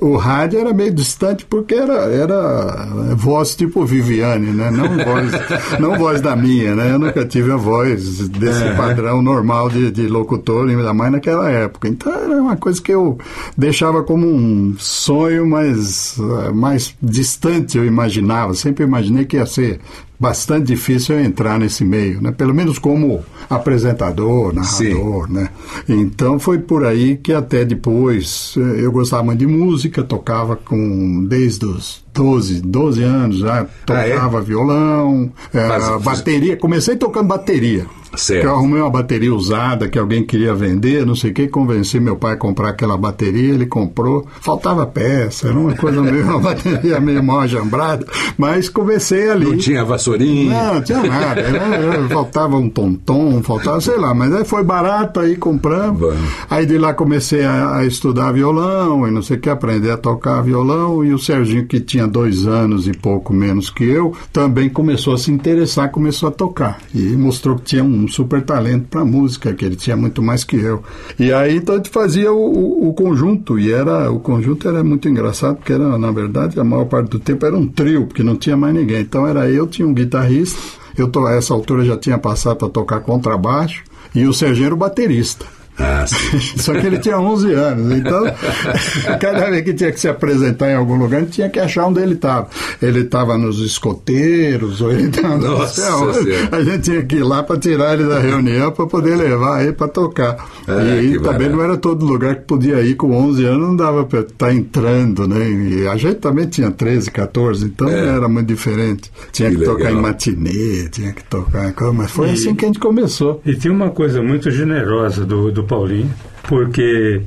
o 0.00 0.16
rádio 0.16 0.58
era 0.58 0.72
meio 0.72 0.92
distante 0.92 1.44
porque 1.46 1.74
era, 1.74 1.94
era 2.12 2.86
voz 3.16 3.54
tipo 3.54 3.84
Viviane, 3.84 4.48
né? 4.52 4.70
Não 4.70 4.88
voz, 4.88 5.32
não 5.80 5.98
voz 5.98 6.20
da 6.20 6.34
minha, 6.36 6.74
né? 6.74 6.92
Eu 6.92 6.98
nunca 6.98 7.24
tive 7.24 7.52
a 7.52 7.56
voz 7.56 8.28
desse 8.28 8.64
É. 8.64 8.74
padrão 8.74 9.22
normal 9.22 9.68
de, 9.70 9.90
de 9.90 10.06
locutor, 10.06 10.68
ainda 10.68 10.92
mais 10.92 11.12
naquela 11.12 11.50
época. 11.50 11.88
Então 11.88 12.12
era 12.12 12.40
uma 12.40 12.56
coisa 12.56 12.80
que 12.80 12.92
eu 12.92 13.18
deixava 13.56 14.02
como 14.02 14.26
um 14.26 14.74
sonho 14.78 15.46
mais, 15.46 16.16
eh, 16.18 16.50
mais 16.52 16.94
distante, 17.02 17.78
eu 17.78 17.84
imaginava. 17.84 18.54
Sempre 18.54 18.84
imaginei 18.84 19.24
que 19.24 19.36
ia 19.36 19.46
ser 19.46 19.80
bastante 20.18 20.66
difícil 20.66 21.16
eu 21.18 21.24
entrar 21.24 21.58
nesse 21.58 21.84
meio, 21.84 22.20
né? 22.20 22.30
Pelo 22.32 22.54
menos 22.54 22.78
como 22.78 23.22
apresentador, 23.50 24.54
narrador, 24.54 25.30
né? 25.30 25.48
Então 25.88 26.38
foi 26.38 26.58
por 26.58 26.84
aí 26.84 27.16
que 27.16 27.32
até 27.32 27.64
depois 27.64 28.54
eh, 28.56 28.84
eu 28.84 28.92
gostava 28.92 29.22
muito 29.24 29.38
de 29.40 29.46
música, 29.46 30.02
tocava 30.02 30.56
com 30.56 31.24
desde 31.24 31.64
os 31.66 32.04
12, 32.14 32.60
12 32.60 33.02
anos 33.02 33.38
já 33.38 33.66
tocava 33.84 34.40
violão, 34.40 35.32
eh, 35.52 35.66
Mas- 35.68 36.02
bateria, 36.02 36.56
comecei 36.56 36.96
tocando 36.96 37.26
bateria. 37.28 37.86
Certo. 38.16 38.40
Que 38.42 38.46
eu 38.46 38.54
arrumei 38.54 38.80
uma 38.80 38.90
bateria 38.90 39.34
usada 39.34 39.88
que 39.88 39.98
alguém 39.98 40.22
queria 40.24 40.54
vender, 40.54 41.04
não 41.06 41.14
sei 41.14 41.30
o 41.30 41.34
que, 41.34 41.48
convenci 41.48 41.98
meu 42.00 42.16
pai 42.16 42.34
a 42.34 42.36
comprar 42.36 42.70
aquela 42.70 42.96
bateria, 42.96 43.54
ele 43.54 43.66
comprou, 43.66 44.26
faltava 44.40 44.86
peça, 44.86 45.48
era 45.48 45.58
uma 45.58 45.74
coisa 45.74 46.00
meio, 46.02 46.24
uma 46.28 46.38
bateria 46.40 47.00
meio 47.00 47.22
mal 47.22 47.40
ajambrada, 47.40 48.06
mas 48.38 48.68
comecei 48.68 49.30
ali. 49.30 49.46
Não 49.46 49.56
tinha 49.56 49.84
vassourinha. 49.84 50.50
Não, 50.64 50.74
não 50.74 50.82
tinha 50.82 51.02
nada. 51.02 51.40
Era- 51.40 52.08
faltava 52.08 52.56
um 52.56 52.68
tonton, 52.68 53.42
faltava, 53.42 53.80
sei 53.80 53.96
lá, 53.96 54.14
mas 54.14 54.32
aí 54.34 54.44
foi 54.44 54.62
barato, 54.62 55.20
aí 55.20 55.36
compramos. 55.36 56.14
Aí 56.50 56.66
de 56.66 56.78
lá 56.78 56.94
comecei 56.94 57.44
a, 57.44 57.76
a 57.78 57.86
estudar 57.86 58.32
violão 58.32 59.06
e 59.06 59.10
não 59.10 59.22
sei 59.22 59.36
o 59.36 59.40
que, 59.40 59.48
aprender 59.50 59.90
a 59.90 59.96
tocar 59.96 60.40
violão. 60.42 61.04
E 61.04 61.12
o 61.12 61.18
Serginho, 61.18 61.66
que 61.66 61.80
tinha 61.80 62.06
dois 62.06 62.46
anos 62.46 62.86
e 62.86 62.92
pouco 62.92 63.32
menos 63.32 63.70
que 63.70 63.84
eu, 63.84 64.12
também 64.32 64.68
começou 64.68 65.14
a 65.14 65.18
se 65.18 65.30
interessar, 65.30 65.90
começou 65.90 66.28
a 66.28 66.32
tocar. 66.32 66.78
E 66.94 67.00
mostrou 67.16 67.56
que 67.56 67.62
tinha 67.64 67.84
um 67.84 68.03
super 68.08 68.42
talento 68.42 68.86
para 68.88 69.04
música, 69.04 69.52
que 69.54 69.64
ele 69.64 69.76
tinha 69.76 69.96
muito 69.96 70.22
mais 70.22 70.44
que 70.44 70.56
eu. 70.56 70.82
E 71.18 71.32
aí 71.32 71.56
então 71.56 71.74
a 71.74 71.78
gente 71.78 71.90
fazia 71.90 72.32
o, 72.32 72.36
o- 72.36 72.88
o 72.88 72.94
conjunto, 72.94 73.58
e 73.58 73.72
era 73.72 74.10
o 74.10 74.18
conjunto 74.20 74.68
era 74.68 74.82
muito 74.84 75.08
engraçado, 75.08 75.56
porque 75.56 75.72
era, 75.72 75.98
na 75.98 76.10
verdade, 76.10 76.58
a 76.58 76.64
maior 76.64 76.84
parte 76.86 77.10
do 77.10 77.18
tempo 77.18 77.44
era 77.46 77.56
um 77.56 77.66
trio, 77.66 78.06
porque 78.06 78.22
não 78.22 78.36
tinha 78.36 78.56
mais 78.56 78.74
ninguém. 78.74 79.00
Então 79.00 79.26
era 79.26 79.48
eu, 79.50 79.66
tinha 79.66 79.86
um 79.86 79.94
guitarrista, 79.94 80.58
eu 80.96 81.10
a 81.26 81.32
essa 81.32 81.52
altura 81.54 81.84
já 81.84 81.96
tinha 81.96 82.18
passado 82.18 82.56
para 82.56 82.68
tocar 82.68 83.00
contrabaixo, 83.00 83.82
e 84.14 84.26
o 84.26 84.32
Serginho 84.32 84.66
era 84.66 84.74
o 84.74 84.78
baterista. 84.78 85.44
Ah. 85.78 86.04
Só 86.56 86.72
que 86.72 86.86
ele 86.86 86.98
tinha 86.98 87.18
11 87.18 87.52
anos, 87.52 87.98
então 87.98 88.22
cada 89.20 89.50
vez 89.50 89.64
que 89.64 89.74
tinha 89.74 89.90
que 89.90 89.98
se 90.00 90.08
apresentar 90.08 90.70
em 90.70 90.74
algum 90.74 90.96
lugar, 90.96 91.18
a 91.18 91.20
gente 91.20 91.32
tinha 91.32 91.48
que 91.48 91.58
achar 91.58 91.86
onde 91.86 92.00
ele 92.00 92.14
estava. 92.14 92.48
Ele 92.80 93.00
estava 93.00 93.36
nos 93.36 93.58
escoteiros, 93.60 94.80
ou 94.80 94.92
ele 94.92 95.08
estava 95.08 95.34
aonde. 95.34 95.70
Senhora. 95.74 96.48
A 96.52 96.62
gente 96.62 96.78
tinha 96.82 97.02
que 97.02 97.16
ir 97.16 97.22
lá 97.24 97.42
para 97.42 97.58
tirar 97.58 97.94
ele 97.94 98.08
da 98.08 98.18
reunião 98.20 98.70
para 98.70 98.86
poder 98.86 99.16
levar 99.16 99.62
ele 99.62 99.72
para 99.72 99.88
tocar. 99.88 100.36
Ah, 100.68 100.82
e 100.84 100.90
aí 100.92 101.12
também 101.20 101.48
barato. 101.48 101.56
não 101.56 101.62
era 101.64 101.76
todo 101.76 102.04
lugar 102.06 102.36
que 102.36 102.42
podia 102.42 102.80
ir 102.82 102.94
com 102.94 103.12
11 103.12 103.44
anos, 103.44 103.68
não 103.68 103.76
dava 103.76 104.04
para 104.04 104.20
estar 104.20 104.52
entrando, 104.54 105.26
né? 105.26 105.48
E 105.50 105.88
a 105.88 105.96
gente 105.96 106.16
também 106.16 106.46
tinha 106.46 106.70
13, 106.70 107.10
14, 107.10 107.64
então 107.64 107.88
era 107.88 108.28
muito 108.28 108.46
diferente. 108.46 109.10
Tinha 109.32 109.50
que, 109.50 109.56
Que 109.56 109.64
tocar 109.64 109.90
em 109.92 109.96
matinê, 110.00 110.88
tinha 110.90 111.12
que 111.12 111.24
tocar, 111.24 111.72
mas 111.92 112.10
foi 112.10 112.28
E- 112.28 112.32
assim 112.32 112.54
que 112.54 112.64
a 112.64 112.68
gente 112.68 112.78
começou. 112.78 113.40
E 113.44 113.54
tinha 113.54 113.72
uma 113.72 113.90
coisa 113.90 114.22
muito 114.22 114.50
generosa 114.50 115.24
do, 115.24 115.50
do 115.50 115.63
Paulinho, 115.64 116.10
porque 116.48 117.22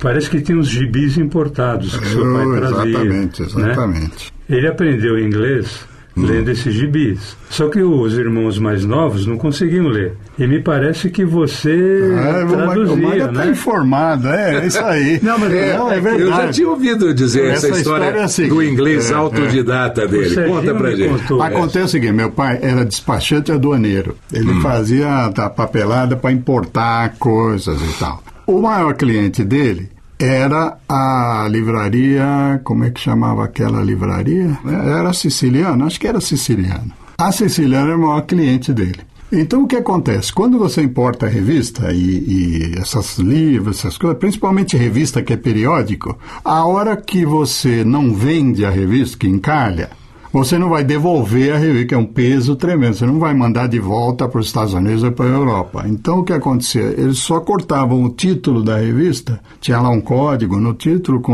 parece 0.00 0.28
que 0.30 0.40
tinha 0.40 0.58
uns 0.58 0.68
gibis 0.68 1.16
importados 1.18 1.96
que 1.96 2.06
seu 2.08 2.32
pai 2.32 2.46
Oh, 2.46 2.56
trazia. 2.56 2.84
exatamente, 2.90 3.40
né? 3.42 3.46
exatamente. 3.48 4.32
Ele 4.48 4.66
aprendeu 4.68 5.18
inglês 5.18 5.86
lendo 6.16 6.50
esses 6.50 6.72
gibis. 6.74 7.36
Só 7.50 7.68
que 7.68 7.82
os 7.82 8.16
irmãos 8.16 8.58
mais 8.58 8.84
novos 8.84 9.26
não 9.26 9.36
conseguiam 9.36 9.86
ler. 9.88 10.16
E 10.38 10.46
me 10.46 10.60
parece 10.62 11.10
que 11.10 11.24
você 11.24 11.70
É, 11.72 12.44
o 12.44 12.48
Ma- 12.48 12.56
traduzia, 12.56 12.94
o 12.94 13.02
Maga 13.02 13.26
né? 13.32 13.32
tá 13.44 13.46
informado, 13.50 14.28
é, 14.28 14.54
é 14.62 14.66
isso 14.66 14.78
aí. 14.84 15.20
Não, 15.22 15.38
mas 15.38 15.50
não, 15.52 15.92
é 15.92 16.00
verdade. 16.00 16.22
Eu 16.22 16.28
já 16.30 16.48
tinha 16.50 16.68
ouvido 16.68 17.14
dizer 17.14 17.46
essa, 17.52 17.68
história, 17.68 18.04
é 18.06 18.22
a 18.22 18.28
seguinte, 18.28 18.54
do 18.54 18.62
inglês 18.62 19.10
é, 19.10 19.14
autodidata 19.14 20.02
é. 20.02 20.06
dele. 20.06 20.48
Conta 20.48 20.74
pra 20.74 20.90
gente. 20.94 21.32
Acontece 21.40 21.84
o 21.84 21.88
seguinte, 21.88 22.12
meu 22.12 22.30
pai 22.30 22.58
era 22.62 22.84
despachante 22.84 23.50
aduaneiro. 23.52 24.16
Ele 24.32 24.52
Hum. 24.52 24.60
fazia 24.60 25.26
a 25.26 25.50
papelada 25.50 26.16
para 26.16 26.32
importar 26.32 27.14
coisas 27.18 27.80
e 27.80 27.98
tal. 27.98 28.22
O 28.46 28.60
maior 28.60 28.94
cliente 28.94 29.42
dele 29.42 29.88
era 30.18 30.78
a 30.88 31.46
livraria, 31.50 32.60
como 32.64 32.84
é 32.84 32.90
que 32.90 33.00
chamava 33.00 33.44
aquela 33.44 33.82
livraria? 33.82 34.58
Era 34.64 35.12
siciliana, 35.12 35.86
acho 35.86 36.00
que 36.00 36.06
era 36.06 36.20
siciliana. 36.20 36.96
A 37.18 37.30
siciliana 37.32 37.88
era 37.88 37.96
o 37.96 38.00
maior 38.00 38.22
cliente 38.22 38.72
dele. 38.72 39.00
Então 39.32 39.64
o 39.64 39.66
que 39.66 39.76
acontece? 39.76 40.32
Quando 40.32 40.58
você 40.58 40.82
importa 40.82 41.26
revista 41.26 41.92
e, 41.92 41.98
e 41.98 42.74
esses 42.78 43.18
livros, 43.18 43.78
essas 43.78 43.98
coisas, 43.98 44.18
principalmente 44.18 44.76
revista 44.76 45.22
que 45.22 45.32
é 45.32 45.36
periódico, 45.36 46.16
a 46.44 46.64
hora 46.64 46.96
que 46.96 47.24
você 47.26 47.82
não 47.84 48.14
vende 48.14 48.64
a 48.64 48.70
revista, 48.70 49.18
que 49.18 49.26
encalha, 49.26 49.90
você 50.34 50.58
não 50.58 50.68
vai 50.68 50.82
devolver 50.82 51.54
a 51.54 51.58
revista, 51.58 51.86
que 51.86 51.94
é 51.94 51.96
um 51.96 52.04
peso 52.04 52.56
tremendo. 52.56 52.94
Você 52.94 53.06
não 53.06 53.20
vai 53.20 53.32
mandar 53.32 53.68
de 53.68 53.78
volta 53.78 54.28
para 54.28 54.40
os 54.40 54.48
Estados 54.48 54.74
Unidos 54.74 55.04
ou 55.04 55.12
para 55.12 55.26
a 55.26 55.28
Europa. 55.28 55.84
Então, 55.86 56.18
o 56.18 56.24
que 56.24 56.32
acontecia? 56.32 56.82
Eles 56.82 57.18
só 57.18 57.38
cortavam 57.38 58.02
o 58.02 58.10
título 58.10 58.60
da 58.60 58.78
revista, 58.78 59.40
tinha 59.60 59.80
lá 59.80 59.90
um 59.90 60.00
código 60.00 60.58
no 60.58 60.74
título 60.74 61.20
com 61.20 61.32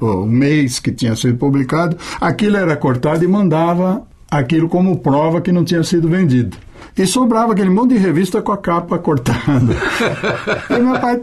o, 0.00 0.22
o 0.22 0.26
mês 0.26 0.78
que 0.78 0.92
tinha 0.92 1.16
sido 1.16 1.36
publicado. 1.36 1.96
Aquilo 2.20 2.56
era 2.56 2.76
cortado 2.76 3.24
e 3.24 3.26
mandava 3.26 4.06
aquilo 4.30 4.68
como 4.68 4.98
prova 4.98 5.40
que 5.40 5.50
não 5.50 5.64
tinha 5.64 5.82
sido 5.82 6.08
vendido. 6.08 6.56
E 6.96 7.04
sobrava 7.06 7.54
aquele 7.54 7.70
monte 7.70 7.94
de 7.94 7.98
revista 7.98 8.40
com 8.40 8.52
a 8.52 8.56
capa 8.56 9.00
cortada. 9.00 9.74
e 10.70 10.78
meu 10.78 11.00
pai 11.00 11.18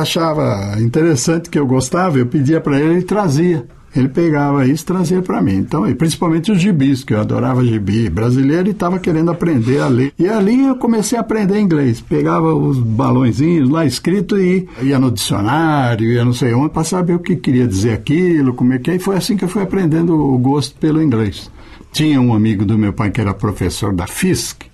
achava 0.00 0.76
interessante 0.78 1.50
que 1.50 1.58
eu 1.58 1.66
gostava, 1.66 2.16
eu 2.16 2.26
pedia 2.26 2.60
para 2.60 2.78
ele, 2.78 2.92
ele 2.94 3.02
trazia. 3.02 3.66
Ele 3.94 4.08
pegava 4.08 4.66
isso 4.66 4.82
e 4.82 4.86
trazia 4.86 5.22
para 5.22 5.40
mim. 5.40 5.56
Então, 5.56 5.88
e 5.88 5.94
principalmente 5.94 6.50
os 6.50 6.60
gibis, 6.60 7.04
que 7.04 7.14
eu 7.14 7.20
adorava 7.20 7.64
gibi. 7.64 8.10
Brasileiro 8.10 8.68
e 8.68 8.72
estava 8.72 8.98
querendo 8.98 9.30
aprender 9.30 9.80
a 9.80 9.88
ler. 9.88 10.12
E 10.18 10.26
ali 10.26 10.66
eu 10.66 10.76
comecei 10.76 11.16
a 11.16 11.20
aprender 11.20 11.60
inglês. 11.60 12.00
Pegava 12.00 12.54
os 12.54 12.78
balõezinhos 12.78 13.68
lá 13.68 13.86
escrito 13.86 14.36
e 14.36 14.68
ia 14.82 14.98
no 14.98 15.10
dicionário, 15.10 16.10
ia 16.10 16.24
não 16.24 16.32
sei 16.32 16.52
onde, 16.54 16.70
para 16.70 16.84
saber 16.84 17.14
o 17.14 17.20
que 17.20 17.36
queria 17.36 17.66
dizer 17.66 17.92
aquilo, 17.92 18.54
como 18.54 18.72
é 18.72 18.78
que 18.78 18.90
é. 18.90 18.96
E 18.96 18.98
foi 18.98 19.16
assim 19.16 19.36
que 19.36 19.44
eu 19.44 19.48
fui 19.48 19.62
aprendendo 19.62 20.14
o 20.14 20.36
gosto 20.38 20.76
pelo 20.78 21.00
inglês. 21.00 21.50
Tinha 21.92 22.20
um 22.20 22.34
amigo 22.34 22.64
do 22.64 22.76
meu 22.76 22.92
pai 22.92 23.10
que 23.10 23.20
era 23.20 23.32
professor 23.32 23.94
da 23.94 24.06
FISC, 24.08 24.66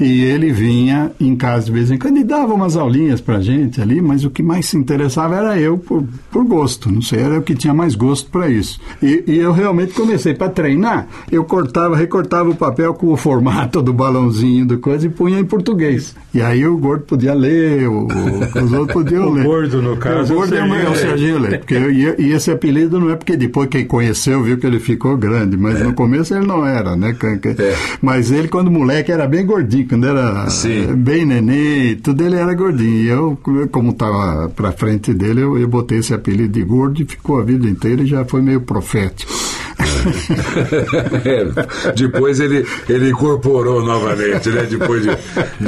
e 0.00 0.22
ele 0.22 0.52
vinha 0.52 1.12
em 1.20 1.36
casa 1.36 1.66
de 1.66 1.72
vez 1.72 1.90
em 1.90 1.98
quando 1.98 2.18
e 2.18 2.24
dava 2.24 2.54
umas 2.54 2.76
aulinhas 2.76 3.20
pra 3.20 3.40
gente 3.40 3.80
ali, 3.80 4.00
mas 4.00 4.24
o 4.24 4.30
que 4.30 4.42
mais 4.42 4.66
se 4.66 4.76
interessava 4.76 5.36
era 5.36 5.58
eu 5.58 5.78
por, 5.78 6.04
por 6.30 6.44
gosto, 6.44 6.90
não 6.90 7.02
sei, 7.02 7.20
era 7.20 7.34
eu 7.34 7.42
que 7.42 7.54
tinha 7.54 7.74
mais 7.74 7.94
gosto 7.94 8.30
para 8.30 8.48
isso. 8.48 8.80
E, 9.02 9.24
e 9.26 9.38
eu 9.38 9.52
realmente 9.52 9.92
comecei 9.92 10.34
para 10.34 10.48
treinar, 10.48 11.08
eu 11.30 11.44
cortava, 11.44 11.96
recortava 11.96 12.50
o 12.50 12.56
papel 12.56 12.94
com 12.94 13.12
o 13.12 13.16
formato 13.16 13.82
do 13.82 13.92
balãozinho 13.92 14.66
do 14.66 14.78
coisa 14.78 15.06
e 15.06 15.10
punha 15.10 15.38
em 15.38 15.44
português. 15.44 16.14
E 16.38 16.42
aí 16.42 16.64
o 16.66 16.76
gordo 16.78 17.02
podia 17.04 17.34
ler, 17.34 17.88
o, 17.88 18.06
o- 18.06 18.64
os 18.64 18.72
outros 18.72 18.92
podiam 18.92 19.26
O 19.28 19.32
ler. 19.34 19.44
gordo, 19.44 19.82
no 19.82 19.96
caso, 19.96 20.32
O 20.32 20.36
gordo 20.36 20.54
é 20.54 20.58
é 20.58 20.62
o 20.62 20.68
o, 20.70 20.74
é 20.74 20.78
o 20.90 20.94
Serginho 20.94 20.96
Serginho 20.96 21.38
Leite, 21.38 21.58
porque 21.58 21.74
eu, 21.74 21.90
e, 21.92 22.32
esse 22.32 22.50
apelido 22.50 23.00
não 23.00 23.10
é 23.10 23.16
porque 23.16 23.36
depois 23.36 23.68
quem 23.68 23.84
conheceu 23.84 24.42
viu 24.42 24.56
que 24.58 24.66
ele 24.66 24.78
ficou 24.78 25.16
grande, 25.16 25.56
mas 25.56 25.80
no 25.82 25.92
começo 25.94 26.34
ele 26.34 26.46
não 26.46 26.64
era, 26.64 26.94
né? 26.96 27.14
Que- 27.18 27.56
Mas 28.00 28.30
ele, 28.30 28.46
quando 28.48 28.70
moleque, 28.70 29.10
era 29.10 29.26
bem 29.26 29.44
gordinho, 29.44 29.88
quando 29.88 30.06
era 30.06 30.46
eh, 30.46 30.92
bem 30.94 31.26
neném, 31.26 31.90
e 31.90 31.96
tudo 31.96 32.22
ele 32.24 32.36
era 32.36 32.54
gordinho. 32.54 32.88
E 33.02 33.08
eu, 33.08 33.38
como 33.72 33.90
estava 33.90 34.48
pra 34.48 34.70
frente 34.72 35.12
dele, 35.12 35.40
eu, 35.40 35.58
eu 35.58 35.66
botei 35.68 35.98
esse 35.98 36.14
apelido 36.14 36.52
de 36.52 36.62
gordo 36.62 37.02
e 37.02 37.04
ficou 37.04 37.40
a 37.40 37.42
vida 37.44 37.66
inteira 37.68 38.02
e 38.02 38.06
já 38.06 38.24
foi 38.24 38.40
meio 38.42 38.60
profético. 38.60 39.32
É, 41.24 41.92
depois 41.94 42.40
ele, 42.40 42.64
ele 42.88 43.10
incorporou 43.10 43.82
novamente, 43.84 44.48
né? 44.50 44.66
Depois 44.68 45.02
de, 45.02 45.10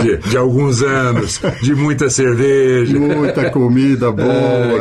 de, 0.02 0.16
de 0.16 0.36
alguns 0.36 0.82
anos, 0.82 1.40
de 1.62 1.74
muita 1.74 2.08
cerveja. 2.10 2.98
Muita 2.98 3.50
comida 3.50 4.10
boa. 4.12 4.28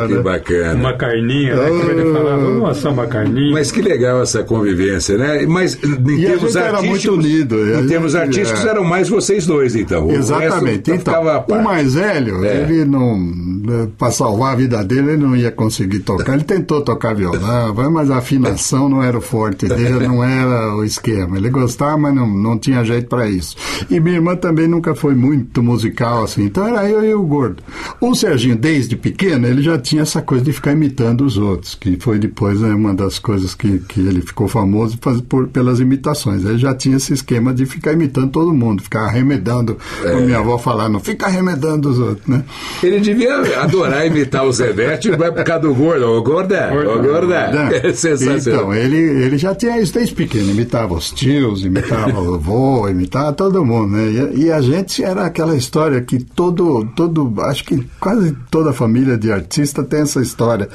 Ah, 0.02 0.06
que 0.06 0.14
né? 0.14 0.20
bacana. 0.22 0.74
Uma 0.74 0.92
carninha, 0.96 1.56
né? 1.56 1.68
Como 1.68 1.90
ele 1.90 2.12
falava, 2.12 2.36
vamos 2.38 2.70
assar 2.70 2.92
uma 2.92 3.06
carninha. 3.06 3.52
Mas 3.52 3.70
que 3.72 3.82
legal 3.82 4.22
essa 4.22 4.42
convivência, 4.42 5.16
né? 5.18 5.44
Mas 5.46 5.78
em 5.82 6.20
E 6.20 6.26
a 6.26 6.30
termos 6.30 6.52
gente 6.52 6.58
era 6.62 6.76
artísticos. 6.78 6.88
muito 6.88 7.12
unido. 7.12 7.54
A 7.56 7.58
Em 7.58 7.74
gente- 7.76 7.88
termos 7.88 8.14
artísticos 8.14 8.64
é. 8.64 8.68
eram 8.68 8.84
mais 8.84 9.08
vocês 9.08 9.46
dois, 9.46 9.74
então. 9.76 10.06
O 10.06 10.12
Exatamente. 10.12 10.90
resto 10.90 11.08
Então, 11.08 11.28
à 11.28 11.40
parte. 11.40 11.52
o 11.60 11.64
mais 11.64 11.94
velho, 11.94 12.44
É. 12.44 12.62
ele 12.62 12.84
não. 12.84 13.90
Para 13.98 14.10
salvar 14.10 14.52
a 14.54 14.56
vida 14.56 14.82
dele, 14.84 15.12
ele 15.12 15.16
não 15.22 15.36
ia 15.36 15.50
conseguir 15.50 16.00
tocar. 16.00 16.34
Ele 16.34 16.44
tentou 16.44 16.80
tocar 16.80 17.14
violão, 17.14 17.74
mas 17.90 18.10
a 18.10 18.16
afinação 18.16 18.88
não 18.88 19.02
era 19.02 19.19
o 19.20 19.22
forte 19.22 19.66
dele, 19.68 20.06
não 20.06 20.22
era 20.24 20.74
o 20.76 20.84
esquema. 20.84 21.36
Ele 21.36 21.48
gostava, 21.50 21.96
mas 21.96 22.14
não, 22.14 22.26
não 22.26 22.58
tinha 22.58 22.84
jeito 22.84 23.08
para 23.08 23.28
isso. 23.28 23.56
E 23.90 24.00
minha 24.00 24.16
irmã 24.16 24.34
também 24.36 24.66
nunca 24.66 24.94
foi 24.94 25.14
muito 25.14 25.62
musical 25.62 26.24
assim. 26.24 26.44
Então 26.44 26.66
era 26.66 26.88
eu 26.88 27.04
e 27.04 27.14
o 27.14 27.22
gordo. 27.22 27.62
O 28.00 28.14
Serginho, 28.14 28.56
desde 28.56 28.96
pequeno, 28.96 29.46
ele 29.46 29.62
já 29.62 29.78
tinha 29.78 30.02
essa 30.02 30.20
coisa 30.22 30.44
de 30.44 30.52
ficar 30.52 30.72
imitando 30.72 31.24
os 31.24 31.38
outros, 31.38 31.74
que 31.74 31.96
foi 32.00 32.18
depois 32.18 32.60
né, 32.60 32.74
uma 32.74 32.94
das 32.94 33.18
coisas 33.18 33.54
que, 33.54 33.78
que 33.80 34.00
ele 34.00 34.20
ficou 34.22 34.48
famoso 34.48 34.98
faz- 35.00 35.20
por, 35.20 35.48
pelas 35.48 35.80
imitações. 35.80 36.44
Ele 36.44 36.58
já 36.58 36.74
tinha 36.74 36.96
esse 36.96 37.12
esquema 37.12 37.52
de 37.54 37.66
ficar 37.66 37.92
imitando 37.92 38.30
todo 38.30 38.52
mundo, 38.52 38.82
ficar 38.82 39.02
arremedando, 39.06 39.76
como 40.02 40.22
minha 40.26 40.38
avó 40.38 40.58
falava, 40.58 40.88
não 40.88 41.00
fica 41.00 41.26
arremedando 41.26 41.90
os 41.90 41.98
outros, 41.98 42.26
né? 42.26 42.42
Ele 42.82 43.00
devia 43.00 43.60
adorar 43.62 44.06
imitar 44.06 44.44
o 44.44 44.52
Zevete, 44.52 45.10
vai 45.10 45.30
por 45.32 45.44
causa 45.44 45.62
do 45.62 45.74
gordo. 45.74 46.06
Ô, 46.06 46.22
gorda, 46.22 46.70
ô, 46.72 47.02
gorda. 47.02 47.50
É 47.82 47.92
sensacional. 47.92 48.38
Então, 48.38 48.74
ele, 48.74 48.96
ele 49.10 49.38
já 49.38 49.54
tinha 49.54 49.80
isso 49.80 49.92
desde 49.94 50.14
pequeno, 50.14 50.50
imitava 50.50 50.94
os 50.94 51.10
tios, 51.10 51.64
imitava 51.64 52.20
o 52.20 52.34
avô, 52.34 52.88
imitava 52.90 53.32
todo 53.32 53.64
mundo, 53.64 53.96
né? 53.96 54.30
E, 54.34 54.44
e 54.44 54.52
a 54.52 54.60
gente 54.60 55.02
era 55.02 55.24
aquela 55.26 55.56
história 55.56 56.00
que 56.00 56.18
todo, 56.22 56.86
todo, 56.96 57.32
acho 57.42 57.64
que 57.64 57.86
quase 58.00 58.36
toda 58.50 58.72
família 58.72 59.16
de 59.16 59.30
artista 59.32 59.82
tem 59.82 60.00
essa 60.00 60.20
história, 60.20 60.68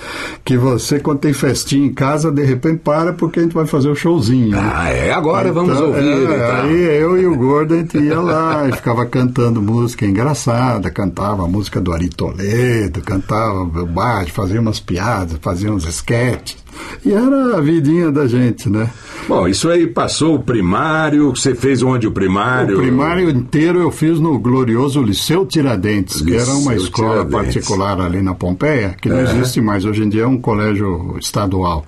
que 0.44 0.58
você, 0.58 1.00
quando 1.00 1.20
tem 1.20 1.34
festinha 1.34 1.86
em 1.88 1.94
casa, 1.94 2.32
de 2.32 2.44
repente 2.44 2.80
para 2.84 3.14
porque 3.14 3.40
a 3.40 3.44
gente 3.44 3.54
vai 3.54 3.66
fazer 3.66 3.90
o 3.90 3.96
showzinho. 3.96 4.52
né? 4.52 4.72
Ah, 4.76 4.90
é, 4.90 5.12
agora 5.12 5.52
vamos 5.52 5.74
Então, 5.76 5.88
ouvir. 5.88 6.04
é, 6.04 6.24
e 6.24 6.28
tal. 6.40 6.62
aí 6.66 7.00
eu 7.02 7.22
e 7.22 7.26
o 7.26 7.36
Gordo, 7.36 7.74
a 7.74 7.78
gente 7.78 7.98
ia 7.98 8.20
lá 8.20 8.68
e 8.68 8.72
ficava 8.74 9.06
cantando 9.06 9.62
música 9.62 10.06
engraçada, 10.06 10.90
cantava 10.92 11.44
a 11.44 11.48
música 11.48 11.80
do 11.82 11.94
Ari 11.94 12.10
Toledo, 12.10 13.02
cantava 13.02 13.66
baixo, 13.86 14.32
fazia 14.34 14.60
umas 14.60 14.80
piadas, 14.80 15.38
fazia 15.42 15.72
uns 15.72 15.86
esquetes. 15.88 16.58
E 17.06 17.12
era 17.12 17.58
a 17.58 17.62
vidinha 17.62 18.12
da 18.12 18.28
gente, 18.28 18.70
né? 18.70 18.90
Bom, 19.28 19.48
isso 19.48 19.70
aí 19.70 19.88
passou 19.88 20.36
o 20.36 20.40
primário, 20.40 21.30
você 21.36 21.56
fez 21.56 21.82
onde 21.82 22.06
o 22.08 22.12
primário? 22.12 22.78
O 22.78 22.82
primário 22.82 23.30
inteiro 23.30 23.80
eu 23.80 23.90
fiz 23.92 24.20
no 24.20 24.38
glorioso 24.38 25.02
Liceu 25.02 25.46
Tiradentes, 25.46 26.22
que 26.22 26.36
era 26.36 26.52
uma 26.52 26.74
Liceu 26.74 26.86
escola 26.88 27.26
Tiradentes. 27.26 27.54
particular 27.56 28.02
ali 28.02 28.22
na 28.22 28.36
Pompeia, 28.36 28.96
que 29.02 29.10
não 29.10 29.18
É. 29.20 29.24
existe 29.24 29.62
mais. 29.62 29.84
Hoje 29.86 30.04
em 30.04 30.10
dia 30.10 30.24
é 30.24 30.28
um 30.28 30.38
colégio 30.38 31.16
estadual. 31.20 31.86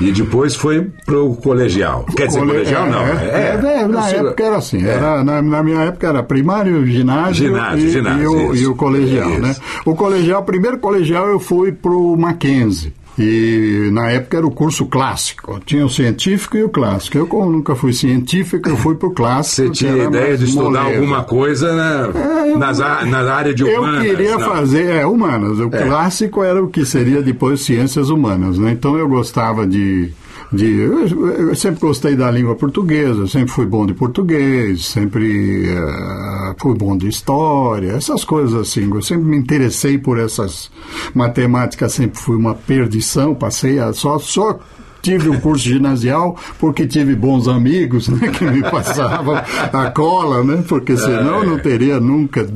E 0.00 0.10
depois 0.10 0.56
foi 0.56 0.86
pro 1.04 1.34
colegial. 1.36 2.04
Quer 2.16 2.26
dizer, 2.28 2.38
Cole- 2.40 2.52
colegial 2.52 2.86
não. 2.90 3.02
É, 3.06 3.58
é, 3.62 3.80
é, 3.82 3.86
na 3.86 4.02
Você- 4.02 4.16
época 4.16 4.42
era 4.44 4.56
assim. 4.56 4.84
É. 4.84 4.90
Era, 4.90 5.22
na, 5.22 5.42
na 5.42 5.62
minha 5.62 5.80
época 5.82 6.08
era 6.08 6.22
primário, 6.22 6.86
ginásio, 6.86 7.48
Ginásio, 7.48 7.86
e, 7.86 7.90
ginásio, 7.90 8.22
e 8.22 8.26
o, 8.26 8.56
e 8.56 8.66
o 8.66 8.74
colegial, 8.74 9.30
Isso. 9.30 9.40
né? 9.42 9.54
O 9.84 9.94
colegial, 9.94 10.42
primeiro 10.42 10.78
colegial 10.78 11.28
eu 11.28 11.38
fui 11.38 11.70
pro 11.70 12.16
Mackenzie. 12.16 12.92
E 13.22 13.90
na 13.92 14.10
época 14.10 14.38
era 14.38 14.46
o 14.46 14.50
curso 14.50 14.86
clássico. 14.86 15.60
Tinha 15.66 15.84
o 15.84 15.90
científico 15.90 16.56
e 16.56 16.62
o 16.64 16.68
clássico. 16.70 17.18
Eu, 17.18 17.26
como 17.26 17.50
nunca 17.50 17.74
fui 17.76 17.92
científico, 17.92 18.66
eu 18.68 18.76
fui 18.78 18.94
pro 18.94 19.10
clássico. 19.10 19.68
Você 19.68 19.72
tinha 19.74 20.04
ideia 20.04 20.38
de 20.38 20.44
estudar 20.46 20.84
moleza. 20.84 20.96
alguma 20.98 21.24
coisa 21.24 21.74
na, 21.74 22.56
nas 22.56 22.80
a- 22.80 23.04
na 23.04 23.18
área 23.30 23.52
de 23.54 23.62
Eu 23.62 23.82
humanas? 23.82 24.02
queria 24.06 24.38
não. 24.38 24.48
fazer, 24.48 24.86
é, 24.86 25.06
humanas. 25.06 25.58
O 25.58 25.66
É. 25.70 25.82
clássico 25.86 26.42
era 26.42 26.62
o 26.62 26.68
que 26.68 26.86
seria 26.86 27.20
depois 27.20 27.60
ciências 27.60 28.08
humanas, 28.08 28.56
né? 28.56 28.70
Então 28.72 28.96
eu 28.96 29.06
gostava 29.08 29.66
de. 29.66 30.10
De 30.52 30.80
eu, 30.80 31.48
eu 31.48 31.54
sempre 31.54 31.80
gostei 31.80 32.16
da 32.16 32.30
língua 32.30 32.56
portuguesa, 32.56 33.26
sempre 33.28 33.52
fui 33.52 33.66
bom 33.66 33.86
de 33.86 33.94
português, 33.94 34.84
sempre 34.84 35.68
eh, 35.68 36.54
fui 36.58 36.74
bom 36.74 36.96
de 36.96 37.08
história, 37.08 37.92
essas 37.92 38.24
coisas 38.24 38.54
assim. 38.60 38.90
Eu 38.92 39.02
sempre 39.02 39.24
me 39.24 39.36
interessei 39.36 39.96
por 39.96 40.18
essas 40.18 40.70
matemáticas, 41.14 41.92
sempre 41.92 42.18
fui 42.18 42.36
uma 42.36 42.54
perdição, 42.54 43.34
passei 43.34 43.78
a 43.78 43.92
só. 43.92 44.18
só 44.18 44.58
Tive 45.02 45.30
um 45.30 45.40
curso 45.40 45.64
ginasial 45.64 46.36
porque 46.58 46.86
tive 46.86 47.14
bons 47.14 47.48
amigos 47.48 48.08
né, 48.08 48.28
que 48.28 48.44
me 48.44 48.60
passavam 48.60 49.34
a 49.72 49.90
cola, 49.90 50.44
né? 50.44 50.62
Porque 50.68 50.94
senão 50.94 51.42
eu 51.42 51.50
não 51.52 51.58
teria 51.58 51.98
nunca 51.98 52.46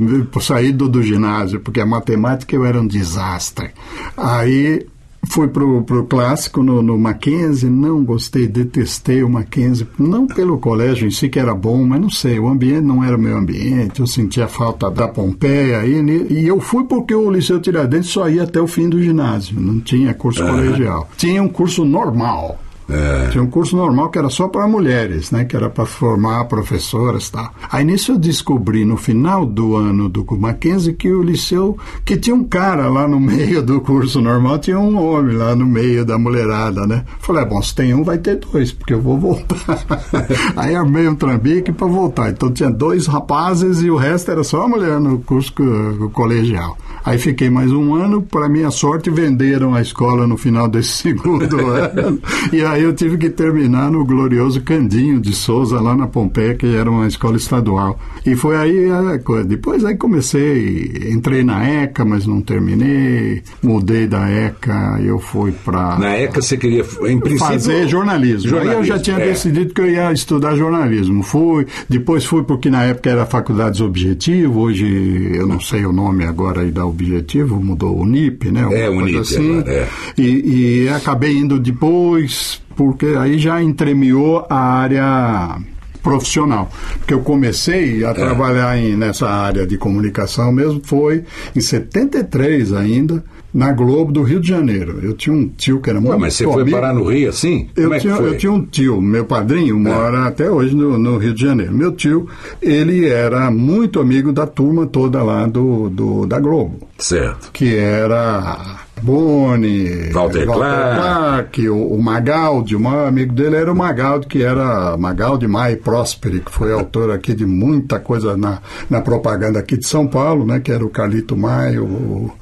saído 0.43 0.87
do 0.87 1.03
ginásio, 1.03 1.61
porque 1.61 1.81
a 1.81 1.87
matemática 1.87 2.55
eu 2.55 2.67
era 2.67 2.79
um 2.79 2.87
desastre. 2.87 3.71
Aí 4.15 4.87
fui 5.29 5.49
pro, 5.49 5.83
pro 5.83 6.05
clássico 6.05 6.63
no, 6.63 6.83
no 6.83 6.99
Mackenzie, 6.99 7.69
não 7.69 8.05
gostei, 8.05 8.47
detestei 8.47 9.23
o 9.23 9.29
Mackenzie, 9.29 9.87
não 9.99 10.27
pelo 10.27 10.59
colégio 10.59 11.07
em 11.07 11.11
si 11.11 11.29
que 11.29 11.39
era 11.39 11.55
bom, 11.55 11.85
mas 11.85 12.01
não 12.01 12.11
sei, 12.11 12.39
o 12.39 12.49
ambiente 12.49 12.83
não 12.83 13.03
era 13.03 13.17
o 13.17 13.21
meu 13.21 13.37
ambiente, 13.37 14.01
eu 14.01 14.07
sentia 14.07 14.49
falta 14.49 14.91
da 14.91 15.09
Pompeia, 15.09 15.85
e, 15.87 16.33
e 16.33 16.47
eu 16.47 16.61
fui 16.61 16.85
porque 16.85 17.15
o 17.15 17.31
Liceu 17.31 17.61
Tiradentes 17.61 18.11
só 18.11 18.29
ia 18.29 18.43
até 18.43 18.61
o 18.61 18.67
fim 18.67 18.89
do 18.89 19.03
ginásio, 19.03 19.61
não 19.61 19.81
tinha 19.81 20.15
curso 20.15 20.43
Aham. 20.43 20.53
colegial. 20.53 21.09
Tinha 21.17 21.43
um 21.43 21.49
curso 21.49 21.85
normal, 21.85 22.59
É. 22.89 23.29
tinha 23.31 23.43
um 23.43 23.47
curso 23.47 23.77
normal 23.77 24.11
que 24.11 24.19
era 24.19 24.29
só 24.29 24.47
para 24.49 24.67
mulheres, 24.67 25.31
né? 25.31 25.45
Que 25.45 25.57
era 25.57 25.71
para 25.71 25.87
formar 25.87 26.45
professoras 26.45 27.29
e 27.29 27.33
tal. 27.33 27.51
Aí 27.71 27.85
nisso 27.85 28.13
eu 28.13 28.19
descobri 28.19 28.85
no 28.85 28.97
final 28.97 29.47
do 29.47 29.77
ano 29.77 30.09
do 30.09 30.25
Mackenzie 30.39 30.93
que 30.93 31.11
o 31.11 31.23
liceu, 31.23 31.79
que 32.05 32.17
tinha 32.17 32.35
um 32.37 32.45
cara 32.45 32.89
lá 32.89 33.09
no 33.09 33.19
meio 33.21 33.63
do 33.63 33.81
curso 33.81 34.21
normal, 34.21 34.59
tinha 34.59 34.79
um 34.79 34.97
homem 35.03 35.37
lá 35.37 35.55
no 35.57 35.65
meio 35.67 36.05
da 36.05 36.19
mulherada, 36.19 36.87
né? 36.87 37.05
Falei, 37.21 37.43
ah, 37.43 37.47
bom, 37.47 37.63
se 37.63 37.75
tem 37.75 37.95
um, 37.95 38.05
vai 38.05 38.19
ter 38.19 38.37
dois, 38.37 38.73
porque 38.73 38.93
eu 38.95 39.01
vou 39.01 39.19
voltar. 39.19 39.85
Aí 40.57 40.75
armei 40.75 41.09
um 41.09 41.15
trambique 41.15 41.73
para 41.73 41.87
voltar. 41.87 42.31
Então 42.31 42.53
tinha 42.53 42.71
dois 42.71 43.07
rapazes 43.07 43.81
e 43.83 43.91
o 43.91 43.97
resto 43.97 44.31
era 44.31 44.45
só 44.45 44.69
mulher 44.69 45.01
no 45.01 45.19
curso 45.21 45.53
co- 45.55 46.11
colegial. 46.11 46.77
Aí 47.05 47.19
fiquei 47.19 47.51
mais 47.51 47.71
um 47.71 47.95
ano, 47.95 48.23
para 48.23 48.49
minha 48.49 48.71
sorte, 48.71 49.11
venderam 49.11 49.75
a 49.75 49.81
escola 49.83 50.27
no 50.27 50.37
final 50.39 50.67
desse 50.69 50.89
segundo 51.03 51.67
ano. 51.67 52.19
E 52.53 52.63
aí 52.65 52.74
eu 52.83 52.95
tive 52.95 53.17
que 53.19 53.31
terminar 53.31 53.91
no 53.91 54.05
glorioso 54.05 54.61
Candinho 54.63 55.21
de 55.21 55.35
Souza, 55.35 55.81
lá 55.81 55.97
na 55.97 56.07
Pompeia, 56.07 56.55
que 56.55 56.75
era 56.75 56.91
uma 56.91 57.07
escola 57.07 57.37
estadual. 57.37 57.99
E 58.25 58.35
foi 58.35 58.57
aí 58.57 58.91
a 58.91 59.19
coisa. 59.19 59.45
Depois 59.45 59.85
aí 59.85 59.97
comecei, 59.97 61.11
entrei 61.11 61.45
na 61.45 61.65
ECA, 61.65 62.05
mas 62.05 62.27
não 62.27 62.41
terminei. 62.41 63.43
Mudei 63.63 64.07
da 64.07 64.31
ECA, 64.31 64.99
eu 65.03 65.19
fui 65.19 65.53
para 65.53 65.99
Na 65.99 66.17
ECA 66.17 66.41
você 66.41 66.57
queria, 66.57 66.85
em 67.07 67.21
princípio... 67.21 67.39
fazer 67.39 67.89
jornalismo. 67.89 68.59
Aí 68.59 68.69
eu 68.69 68.85
já 68.85 68.99
tinha 68.99 69.19
é. 69.19 69.27
decidido 69.27 69.75
que 69.75 69.81
eu 69.81 69.91
ia 69.91 70.13
estudar 70.13 70.57
jornalismo. 70.57 71.23
Fui, 71.23 71.67
depois 71.89 72.25
fui 72.25 72.43
porque 72.43 72.71
na 72.71 72.85
época 72.85 73.11
era 73.11 73.27
Faculdades 73.27 73.81
Objetivo, 73.81 74.61
hoje 74.61 75.33
eu 75.35 75.47
não 75.47 75.61
sei 75.61 75.85
o 75.85 75.93
nome 75.93 76.25
agora 76.25 76.63
aí 76.63 76.71
da 76.71 76.87
Objetivo, 76.87 77.63
mudou 77.63 77.99
o 77.99 78.07
NIP, 78.07 78.51
né? 78.51 78.63
É, 78.73 78.89
o 78.89 79.01
NIP 79.01 79.37
agora, 79.37 79.71
é. 79.71 79.89
E, 80.17 80.85
e 80.85 80.89
acabei 80.89 81.37
indo 81.37 81.59
depois, 81.59 82.61
porque 82.77 83.07
aí 83.19 83.39
já 83.39 83.63
entremeou 83.63 84.47
a 84.49 84.57
área 84.59 85.59
profissional. 86.03 86.71
Porque 86.99 87.15
eu 87.15 87.21
comecei 87.21 88.05
a 88.05 88.11
É. 88.11 88.15
trabalhar 88.15 88.79
em, 88.79 88.95
nessa 88.97 89.29
área 89.29 89.67
de 89.67 89.79
comunicação 89.79 90.53
mesmo, 90.53 90.81
foi 90.85 91.25
em 91.57 91.61
73 91.61 92.73
ainda, 92.75 93.25
na 93.55 93.73
Globo 93.73 94.11
do 94.13 94.23
Rio 94.23 94.41
de 94.41 94.49
Janeiro. 94.49 94.99
Eu 95.03 95.15
tinha 95.15 95.35
um 95.35 95.49
tio 95.49 95.81
que 95.81 95.89
era 95.89 95.99
Ué, 96.01 96.05
muito 96.05 96.21
mas 96.21 96.35
você 96.35 96.45
foi 96.45 96.63
amigo. 96.63 96.77
parar 96.77 96.93
no 96.93 97.05
Rio 97.09 97.31
assim? 97.31 97.69
Eu, 97.77 97.85
Como 97.85 97.95
é 97.95 97.99
que 97.99 98.03
tinha, 98.03 98.17
foi? 98.17 98.29
eu 98.29 98.37
tinha 98.37 98.53
um 98.53 98.67
tio, 98.67 99.01
meu 99.01 99.25
padrinho, 99.25 99.79
mora 99.79 100.27
até 100.27 100.51
hoje 100.51 100.75
no, 100.75 100.99
no 100.99 101.17
Rio 101.19 101.33
de 101.33 101.41
Janeiro. 101.41 101.73
Meu 101.73 101.93
tio, 101.93 102.29
ele 102.61 103.07
era 103.09 103.51
muito 103.53 104.01
amigo 104.01 104.33
da 104.33 104.45
turma 104.47 104.87
toda 104.87 105.23
lá 105.23 105.47
do, 105.47 105.89
do 105.89 106.27
da 106.27 106.39
Globo. 106.41 106.81
Certo. 106.99 107.51
Que 107.53 107.77
era 107.77 108.81
Boni, 109.05 110.11
Walter 110.13 110.47
Clark. 110.47 110.97
Clark, 110.97 111.69
o, 111.69 111.95
o 111.95 112.03
Magaldi, 112.03 112.75
o 112.75 112.81
maior 112.81 113.07
amigo 113.07 113.35
dele 113.35 113.57
era 113.57 113.71
o 113.71 113.77
Magaldi, 113.77 114.27
que 114.27 114.43
era 114.43 114.97
Magaldi 114.97 115.47
Mai 115.47 115.77
Prosperi, 115.77 116.41
que 116.41 116.51
foi 116.51 116.73
autor 116.73 117.11
aqui 117.11 117.35
de 117.35 117.45
muita 117.45 118.01
coisa 118.01 118.35
na, 118.35 118.61
na 118.89 119.03
propaganda 119.03 119.59
aqui 119.59 119.77
de 119.77 119.87
São 119.87 120.07
Paulo, 120.07 120.47
né? 120.47 120.59
Que 120.59 120.73
era 120.73 120.83
o 120.83 120.89
Carlito 120.89 121.37
Mai, 121.37 121.77
o, 121.79 122.33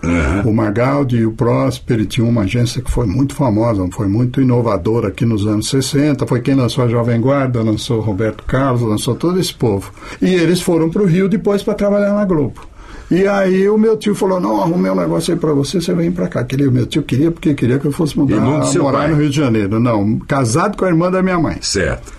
o 0.44 0.52
Magaldi 0.52 1.16
e 1.16 1.26
o 1.26 1.32
Prosperi. 1.32 2.06
Tinha 2.06 2.26
uma 2.26 2.42
agência 2.42 2.80
que 2.80 2.90
foi 2.90 3.06
muito 3.06 3.34
famosa, 3.34 3.84
foi 3.92 4.06
muito 4.06 4.40
inovadora 4.40 5.08
aqui 5.08 5.24
nos 5.24 5.44
anos 5.44 5.68
60. 5.68 6.26
Foi 6.28 6.40
quem 6.40 6.54
lançou 6.54 6.84
a 6.84 6.88
Jovem 6.88 7.20
Guarda, 7.20 7.60
lançou 7.60 8.00
Roberto 8.00 8.44
Carlos, 8.44 8.82
lançou 8.82 9.16
todo 9.16 9.40
esse 9.40 9.52
povo. 9.52 9.92
E 10.20 10.32
eles 10.32 10.60
foram 10.60 10.88
para 10.88 11.02
o 11.02 11.06
Rio 11.06 11.28
depois 11.28 11.60
para 11.62 11.74
trabalhar 11.74 12.14
na 12.14 12.24
Globo. 12.24 12.71
E 13.12 13.28
aí 13.28 13.68
o 13.68 13.76
meu 13.76 13.94
tio 13.94 14.14
falou, 14.14 14.40
não, 14.40 14.62
arrumei 14.62 14.90
um 14.90 14.94
negócio 14.94 15.34
aí 15.34 15.38
pra 15.38 15.52
você, 15.52 15.82
você 15.82 15.92
vem 15.92 16.10
pra 16.10 16.28
cá. 16.28 16.42
Queria, 16.44 16.70
meu 16.70 16.86
tio 16.86 17.02
queria, 17.02 17.30
porque 17.30 17.52
queria 17.52 17.78
que 17.78 17.84
eu 17.84 17.92
fosse 17.92 18.18
mudar, 18.18 18.64
seu 18.64 18.84
morar 18.84 19.00
pai. 19.00 19.08
no 19.10 19.16
Rio 19.16 19.28
de 19.28 19.36
Janeiro. 19.36 19.78
Não, 19.78 20.18
casado 20.20 20.78
com 20.78 20.86
a 20.86 20.88
irmã 20.88 21.10
da 21.10 21.22
minha 21.22 21.38
mãe. 21.38 21.58
Certo. 21.60 22.10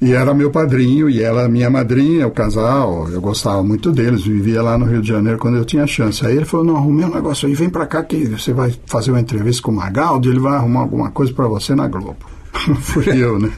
E 0.00 0.12
era 0.12 0.32
meu 0.32 0.48
padrinho 0.48 1.10
e 1.10 1.20
ela 1.20 1.48
minha 1.48 1.68
madrinha, 1.68 2.24
o 2.24 2.30
casal, 2.30 3.08
eu 3.10 3.20
gostava 3.20 3.64
muito 3.64 3.90
deles, 3.90 4.22
vivia 4.22 4.62
lá 4.62 4.78
no 4.78 4.84
Rio 4.84 5.02
de 5.02 5.08
Janeiro 5.08 5.40
quando 5.40 5.56
eu 5.56 5.64
tinha 5.64 5.84
chance. 5.88 6.24
Aí 6.24 6.36
ele 6.36 6.44
falou, 6.44 6.64
não, 6.64 6.76
arrumei 6.76 7.04
um 7.04 7.12
negócio 7.12 7.48
aí, 7.48 7.54
vem 7.54 7.68
pra 7.68 7.84
cá 7.84 8.04
que 8.04 8.24
você 8.26 8.52
vai 8.52 8.72
fazer 8.86 9.10
uma 9.10 9.20
entrevista 9.20 9.60
com 9.60 9.72
o 9.72 9.74
Magaldi, 9.74 10.28
ele 10.28 10.38
vai 10.38 10.54
arrumar 10.54 10.82
alguma 10.82 11.10
coisa 11.10 11.32
pra 11.32 11.48
você 11.48 11.74
na 11.74 11.88
Globo. 11.88 12.37
Fui 12.80 13.22
eu, 13.22 13.38
né? 13.38 13.50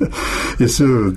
Isso, 0.58 1.14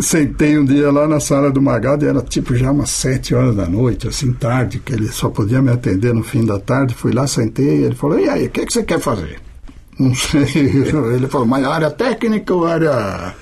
sentei 0.00 0.58
um 0.58 0.64
dia 0.64 0.90
lá 0.90 1.06
na 1.06 1.20
sala 1.20 1.50
do 1.50 1.62
Magaldi, 1.62 2.06
era 2.06 2.20
tipo 2.20 2.54
já 2.54 2.70
umas 2.70 2.90
sete 2.90 3.34
horas 3.34 3.56
da 3.56 3.66
noite, 3.66 4.08
assim, 4.08 4.32
tarde, 4.32 4.78
que 4.78 4.92
ele 4.92 5.08
só 5.08 5.28
podia 5.28 5.62
me 5.62 5.70
atender 5.70 6.12
no 6.14 6.22
fim 6.22 6.44
da 6.44 6.58
tarde. 6.58 6.94
Fui 6.94 7.12
lá, 7.12 7.26
sentei, 7.26 7.84
ele 7.84 7.94
falou, 7.94 8.18
e 8.18 8.28
aí, 8.28 8.46
o 8.46 8.50
que, 8.50 8.66
que 8.66 8.72
você 8.72 8.82
quer 8.82 9.00
fazer? 9.00 9.38
Não 9.98 10.14
sei. 10.14 10.42
Ele 10.54 11.28
falou, 11.28 11.46
mas 11.46 11.64
área 11.64 11.90
técnica 11.90 12.54
ou 12.54 12.66
área. 12.66 13.34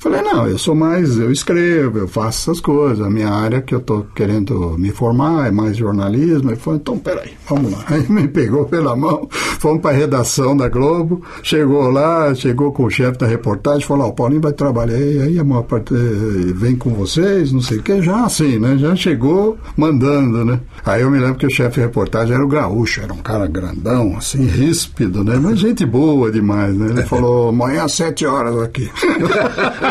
Falei, 0.00 0.22
não, 0.22 0.48
eu 0.48 0.56
sou 0.56 0.74
mais, 0.74 1.18
eu 1.18 1.30
escrevo, 1.30 1.98
eu 1.98 2.08
faço 2.08 2.50
essas 2.50 2.60
coisas. 2.60 3.06
A 3.06 3.10
minha 3.10 3.28
área 3.28 3.60
que 3.60 3.74
eu 3.74 3.80
estou 3.80 4.06
querendo 4.14 4.74
me 4.78 4.90
formar 4.90 5.48
é 5.48 5.50
mais 5.50 5.76
jornalismo. 5.76 6.50
Ele 6.50 6.56
falou, 6.56 6.80
então 6.80 6.98
peraí, 6.98 7.32
vamos 7.46 7.70
lá. 7.72 7.84
Aí 7.86 8.10
me 8.10 8.26
pegou 8.26 8.64
pela 8.64 8.96
mão, 8.96 9.28
fomos 9.30 9.82
para 9.82 9.90
a 9.90 9.98
redação 9.98 10.56
da 10.56 10.70
Globo, 10.70 11.22
chegou 11.42 11.90
lá, 11.90 12.34
chegou 12.34 12.72
com 12.72 12.84
o 12.84 12.90
chefe 12.90 13.18
da 13.18 13.26
reportagem, 13.26 13.86
falou, 13.86 14.06
ó, 14.06 14.08
o 14.08 14.14
Paulinho 14.14 14.40
vai 14.40 14.54
trabalhar 14.54 14.96
aí, 14.96 15.38
a 15.38 15.44
maior 15.44 15.64
parte 15.64 15.92
vem 15.92 16.76
com 16.76 16.94
vocês, 16.94 17.52
não 17.52 17.60
sei 17.60 17.76
o 17.76 17.82
que, 17.82 18.00
já 18.00 18.24
assim, 18.24 18.58
né? 18.58 18.78
Já 18.78 18.96
chegou 18.96 19.58
mandando, 19.76 20.46
né? 20.46 20.60
Aí 20.82 21.02
eu 21.02 21.10
me 21.10 21.18
lembro 21.18 21.34
que 21.34 21.46
o 21.46 21.50
chefe 21.50 21.74
de 21.74 21.80
reportagem 21.82 22.34
era 22.34 22.42
o 22.42 22.48
gaúcho, 22.48 23.02
era 23.02 23.12
um 23.12 23.18
cara 23.18 23.46
grandão, 23.46 24.16
assim, 24.16 24.46
ríspido, 24.46 25.22
né? 25.22 25.36
Mas 25.36 25.58
gente 25.58 25.84
boa 25.84 26.32
demais, 26.32 26.74
né? 26.74 26.86
Ele 26.88 27.02
falou, 27.02 27.50
amanhã 27.50 27.84
às 27.84 27.92
sete 27.92 28.24
horas 28.24 28.58
aqui. 28.62 28.90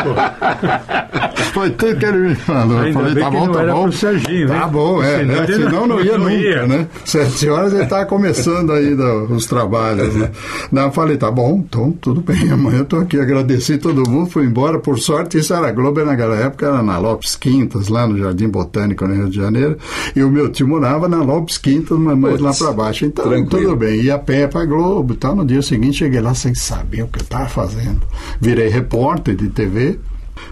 Foi 1.52 1.70
tudo 1.70 1.96
que 1.96 2.04
ele 2.06 2.28
me 2.28 2.34
falou. 2.34 2.78
Eu 2.78 2.84
Ainda 2.84 3.00
falei, 3.00 3.14
tá 3.22 3.30
bom, 3.30 3.48
tá 3.52 3.66
bom. 3.66 3.92
Serginho, 3.92 4.48
Tá 4.48 4.66
bom, 4.68 5.02
é, 5.02 5.18
Senão 5.18 5.34
né? 5.34 5.44
ele 5.48 5.52
Senão 5.64 5.86
não 5.86 6.00
ia 6.00 6.12
não 6.18 6.24
nunca, 6.24 6.34
ia. 6.34 6.66
né? 6.66 6.86
Sete 7.04 7.48
horas 7.48 7.72
ele 7.72 7.82
estava 7.82 8.06
começando 8.06 8.72
ainda 8.72 9.04
os 9.24 9.46
trabalhos, 9.46 10.14
né? 10.14 10.30
Não, 10.70 10.82
eu 10.86 10.92
falei, 10.92 11.16
tá 11.16 11.30
bom, 11.30 11.62
então 11.66 11.90
tudo 12.00 12.20
bem, 12.20 12.50
amanhã 12.52 12.78
eu 12.78 12.84
tô 12.84 12.96
aqui. 12.96 13.18
Agradeci 13.18 13.78
todo 13.78 14.08
mundo, 14.08 14.30
fui 14.30 14.44
embora. 14.44 14.78
Por 14.78 14.98
sorte, 14.98 15.38
isso 15.38 15.52
era 15.52 15.70
Globo, 15.72 16.04
naquela 16.04 16.36
época 16.36 16.66
era 16.66 16.82
na 16.82 16.98
Lopes 16.98 17.34
Quintas, 17.36 17.88
lá 17.88 18.06
no 18.06 18.16
Jardim 18.18 18.48
Botânico, 18.48 19.06
no 19.06 19.14
Rio 19.14 19.28
de 19.28 19.36
Janeiro. 19.36 19.76
E 20.14 20.22
o 20.22 20.30
meu 20.30 20.48
tio 20.50 20.68
morava 20.68 21.08
na 21.08 21.18
Lopes 21.22 21.58
Quintas, 21.58 21.98
mas 21.98 22.16
mais 22.16 22.40
lá 22.40 22.52
para 22.54 22.72
baixo. 22.72 23.04
Então, 23.04 23.24
tranquilo. 23.28 23.70
tudo 23.70 23.76
bem. 23.76 24.00
Ia 24.02 24.14
a 24.14 24.18
pé 24.18 24.46
pra 24.46 24.64
Globo 24.64 25.14
e 25.14 25.16
tal. 25.16 25.34
No 25.34 25.44
dia 25.44 25.62
seguinte, 25.62 25.98
cheguei 25.98 26.20
lá 26.20 26.34
sem 26.34 26.54
saber 26.54 27.02
o 27.02 27.08
que 27.08 27.18
eu 27.18 27.22
estava 27.22 27.48
fazendo. 27.48 28.00
Virei 28.40 28.68
repórter 28.68 29.34
de 29.34 29.48
TV. 29.48 29.89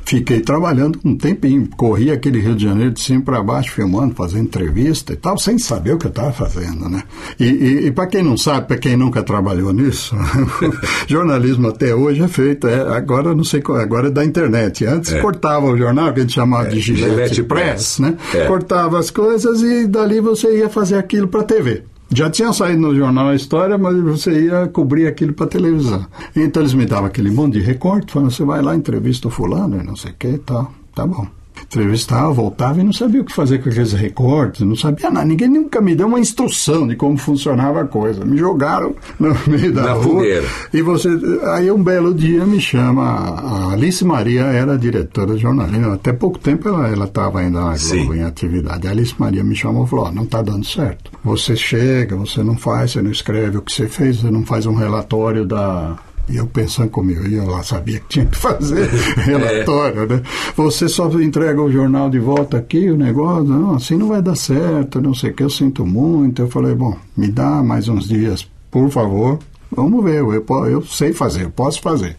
Fiquei 0.04 0.40
trabalhando 0.40 0.98
um 1.04 1.16
tempinho, 1.16 1.68
corri 1.76 2.10
aquele 2.10 2.40
Rio 2.40 2.54
de 2.54 2.64
Janeiro 2.64 2.92
de 2.92 3.00
cima 3.00 3.22
para 3.22 3.42
baixo, 3.42 3.72
filmando, 3.72 4.14
fazendo 4.14 4.44
entrevista 4.44 5.12
e 5.12 5.16
tal, 5.16 5.36
sem 5.38 5.58
saber 5.58 5.92
o 5.94 5.98
que 5.98 6.06
eu 6.06 6.10
estava 6.10 6.32
fazendo, 6.32 6.88
né? 6.88 7.02
E, 7.38 7.44
e, 7.44 7.86
e 7.86 7.90
para 7.90 8.06
quem 8.06 8.22
não 8.22 8.36
sabe, 8.36 8.66
para 8.68 8.78
quem 8.78 8.96
nunca 8.96 9.22
trabalhou 9.22 9.72
nisso, 9.72 10.16
jornalismo 11.06 11.68
até 11.68 11.94
hoje 11.94 12.22
é 12.22 12.28
feito, 12.28 12.66
é, 12.66 12.96
agora 12.96 13.34
não 13.34 13.44
sei 13.44 13.62
agora 13.80 14.08
é 14.08 14.10
da 14.10 14.24
internet. 14.24 14.84
Antes 14.86 15.12
É. 15.12 15.20
cortava 15.20 15.66
o 15.66 15.76
jornal, 15.76 16.12
que 16.12 16.20
a 16.20 16.22
gente 16.22 16.34
chamava 16.34 16.68
de 16.68 16.80
Gillette, 16.80 17.10
Gillette 17.10 17.42
Press, 17.42 17.96
Press. 17.96 17.98
né? 17.98 18.16
É. 18.34 18.46
Cortava 18.46 18.98
as 18.98 19.10
coisas 19.10 19.62
e 19.62 19.86
dali 19.86 20.20
você 20.20 20.58
ia 20.58 20.68
fazer 20.68 20.96
aquilo 20.96 21.28
para 21.28 21.42
TV. 21.42 21.82
Já 22.10 22.30
tinha 22.30 22.52
saído 22.52 22.80
no 22.80 22.94
jornal 22.94 23.28
a 23.28 23.34
história, 23.34 23.76
mas 23.76 24.00
você 24.00 24.46
ia 24.46 24.66
cobrir 24.68 25.06
aquilo 25.06 25.32
para 25.34 25.46
televisão. 25.46 26.06
Então 26.34 26.62
eles 26.62 26.74
me 26.74 26.86
davam 26.86 27.06
aquele 27.06 27.30
monte 27.30 27.54
de 27.54 27.60
recorte, 27.60 28.12
falando, 28.12 28.30
você 28.30 28.44
vai 28.44 28.62
lá, 28.62 28.74
entrevista 28.74 29.28
o 29.28 29.30
fulano, 29.30 29.80
e 29.80 29.84
não 29.84 29.94
sei 29.94 30.12
o 30.12 30.14
que 30.14 30.28
e 30.28 30.38
tal. 30.38 30.72
Tá 30.94 31.06
bom. 31.06 31.37
Entrevistava, 31.64 32.32
voltava 32.32 32.80
e 32.80 32.84
não 32.84 32.92
sabia 32.92 33.20
o 33.20 33.24
que 33.24 33.34
fazer 33.34 33.58
com 33.62 33.68
aqueles 33.68 33.92
recortes, 33.92 34.62
não 34.62 34.76
sabia 34.76 35.10
nada. 35.10 35.26
Ninguém 35.26 35.48
nunca 35.48 35.80
me 35.80 35.94
deu 35.94 36.06
uma 36.06 36.18
instrução 36.20 36.86
de 36.86 36.96
como 36.96 37.16
funcionava 37.16 37.82
a 37.82 37.86
coisa. 37.86 38.24
Me 38.24 38.36
jogaram 38.38 38.94
no 39.18 39.36
meio 39.46 39.72
da 39.72 39.82
Na 39.82 39.92
rua. 39.92 40.02
fogueira. 40.04 40.46
E 40.72 40.82
você, 40.82 41.08
aí 41.54 41.70
um 41.70 41.82
belo 41.82 42.14
dia 42.14 42.44
me 42.46 42.60
chama, 42.60 43.02
a 43.04 43.72
Alice 43.72 44.04
Maria 44.04 44.42
era 44.44 44.78
diretora 44.78 45.34
de 45.34 45.40
jornalismo, 45.42 45.92
até 45.92 46.12
pouco 46.12 46.38
tempo 46.38 46.68
ela 46.68 47.04
estava 47.04 47.40
ainda 47.40 47.60
na 47.60 47.76
Globo 47.76 48.14
em 48.14 48.22
atividade. 48.22 48.86
A 48.86 48.90
Alice 48.90 49.14
Maria 49.18 49.44
me 49.44 49.54
chamou 49.54 49.84
e 49.84 49.88
falou, 49.88 50.06
ó, 50.06 50.10
não 50.12 50.24
está 50.24 50.42
dando 50.42 50.64
certo. 50.66 51.10
Você 51.24 51.54
chega, 51.56 52.16
você 52.16 52.42
não 52.42 52.56
faz, 52.56 52.92
você 52.92 53.02
não 53.02 53.10
escreve 53.10 53.58
o 53.58 53.62
que 53.62 53.72
você 53.72 53.86
fez, 53.88 54.20
você 54.20 54.30
não 54.30 54.44
faz 54.44 54.66
um 54.66 54.74
relatório 54.74 55.44
da... 55.44 55.96
E 56.28 56.36
eu 56.36 56.46
pensando 56.46 56.90
comigo, 56.90 57.26
eu 57.26 57.46
lá 57.46 57.62
sabia 57.62 57.98
que 58.00 58.08
tinha 58.08 58.26
que 58.26 58.36
fazer 58.36 58.86
relatório, 59.24 60.06
né? 60.06 60.22
Você 60.56 60.88
só 60.88 61.08
entrega 61.20 61.62
o 61.62 61.72
jornal 61.72 62.10
de 62.10 62.18
volta 62.18 62.58
aqui, 62.58 62.90
o 62.90 62.96
negócio, 62.96 63.44
não, 63.44 63.74
assim 63.74 63.96
não 63.96 64.08
vai 64.08 64.20
dar 64.20 64.36
certo, 64.36 65.00
não 65.00 65.14
sei 65.14 65.30
o 65.30 65.34
que, 65.34 65.42
eu 65.42 65.50
sinto 65.50 65.86
muito. 65.86 66.42
Eu 66.42 66.48
falei, 66.48 66.74
bom, 66.74 66.94
me 67.16 67.28
dá 67.28 67.62
mais 67.62 67.88
uns 67.88 68.08
dias, 68.08 68.46
por 68.70 68.90
favor, 68.90 69.38
vamos 69.74 70.04
ver, 70.04 70.16
eu, 70.16 70.44
eu 70.66 70.82
sei 70.84 71.14
fazer, 71.14 71.44
eu 71.44 71.50
posso 71.50 71.80
fazer. 71.80 72.14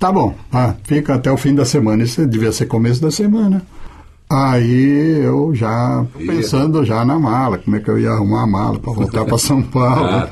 Tá 0.00 0.10
bom, 0.10 0.34
ah, 0.52 0.74
fica 0.84 1.14
até 1.14 1.30
o 1.30 1.36
fim 1.36 1.54
da 1.54 1.64
semana, 1.64 2.02
isso 2.02 2.26
devia 2.26 2.52
ser 2.52 2.66
começo 2.66 3.00
da 3.00 3.10
semana. 3.10 3.62
Aí 4.30 5.22
eu 5.24 5.54
já 5.54 6.04
pensando 6.14 6.84
já 6.84 7.02
na 7.02 7.18
mala, 7.18 7.56
como 7.56 7.76
é 7.76 7.80
que 7.80 7.88
eu 7.88 7.98
ia 7.98 8.10
arrumar 8.10 8.42
a 8.42 8.46
mala 8.46 8.78
para 8.78 8.92
voltar 8.92 9.24
para 9.24 9.38
São 9.38 9.62
Paulo. 9.64 10.06
Ah, 10.06 10.28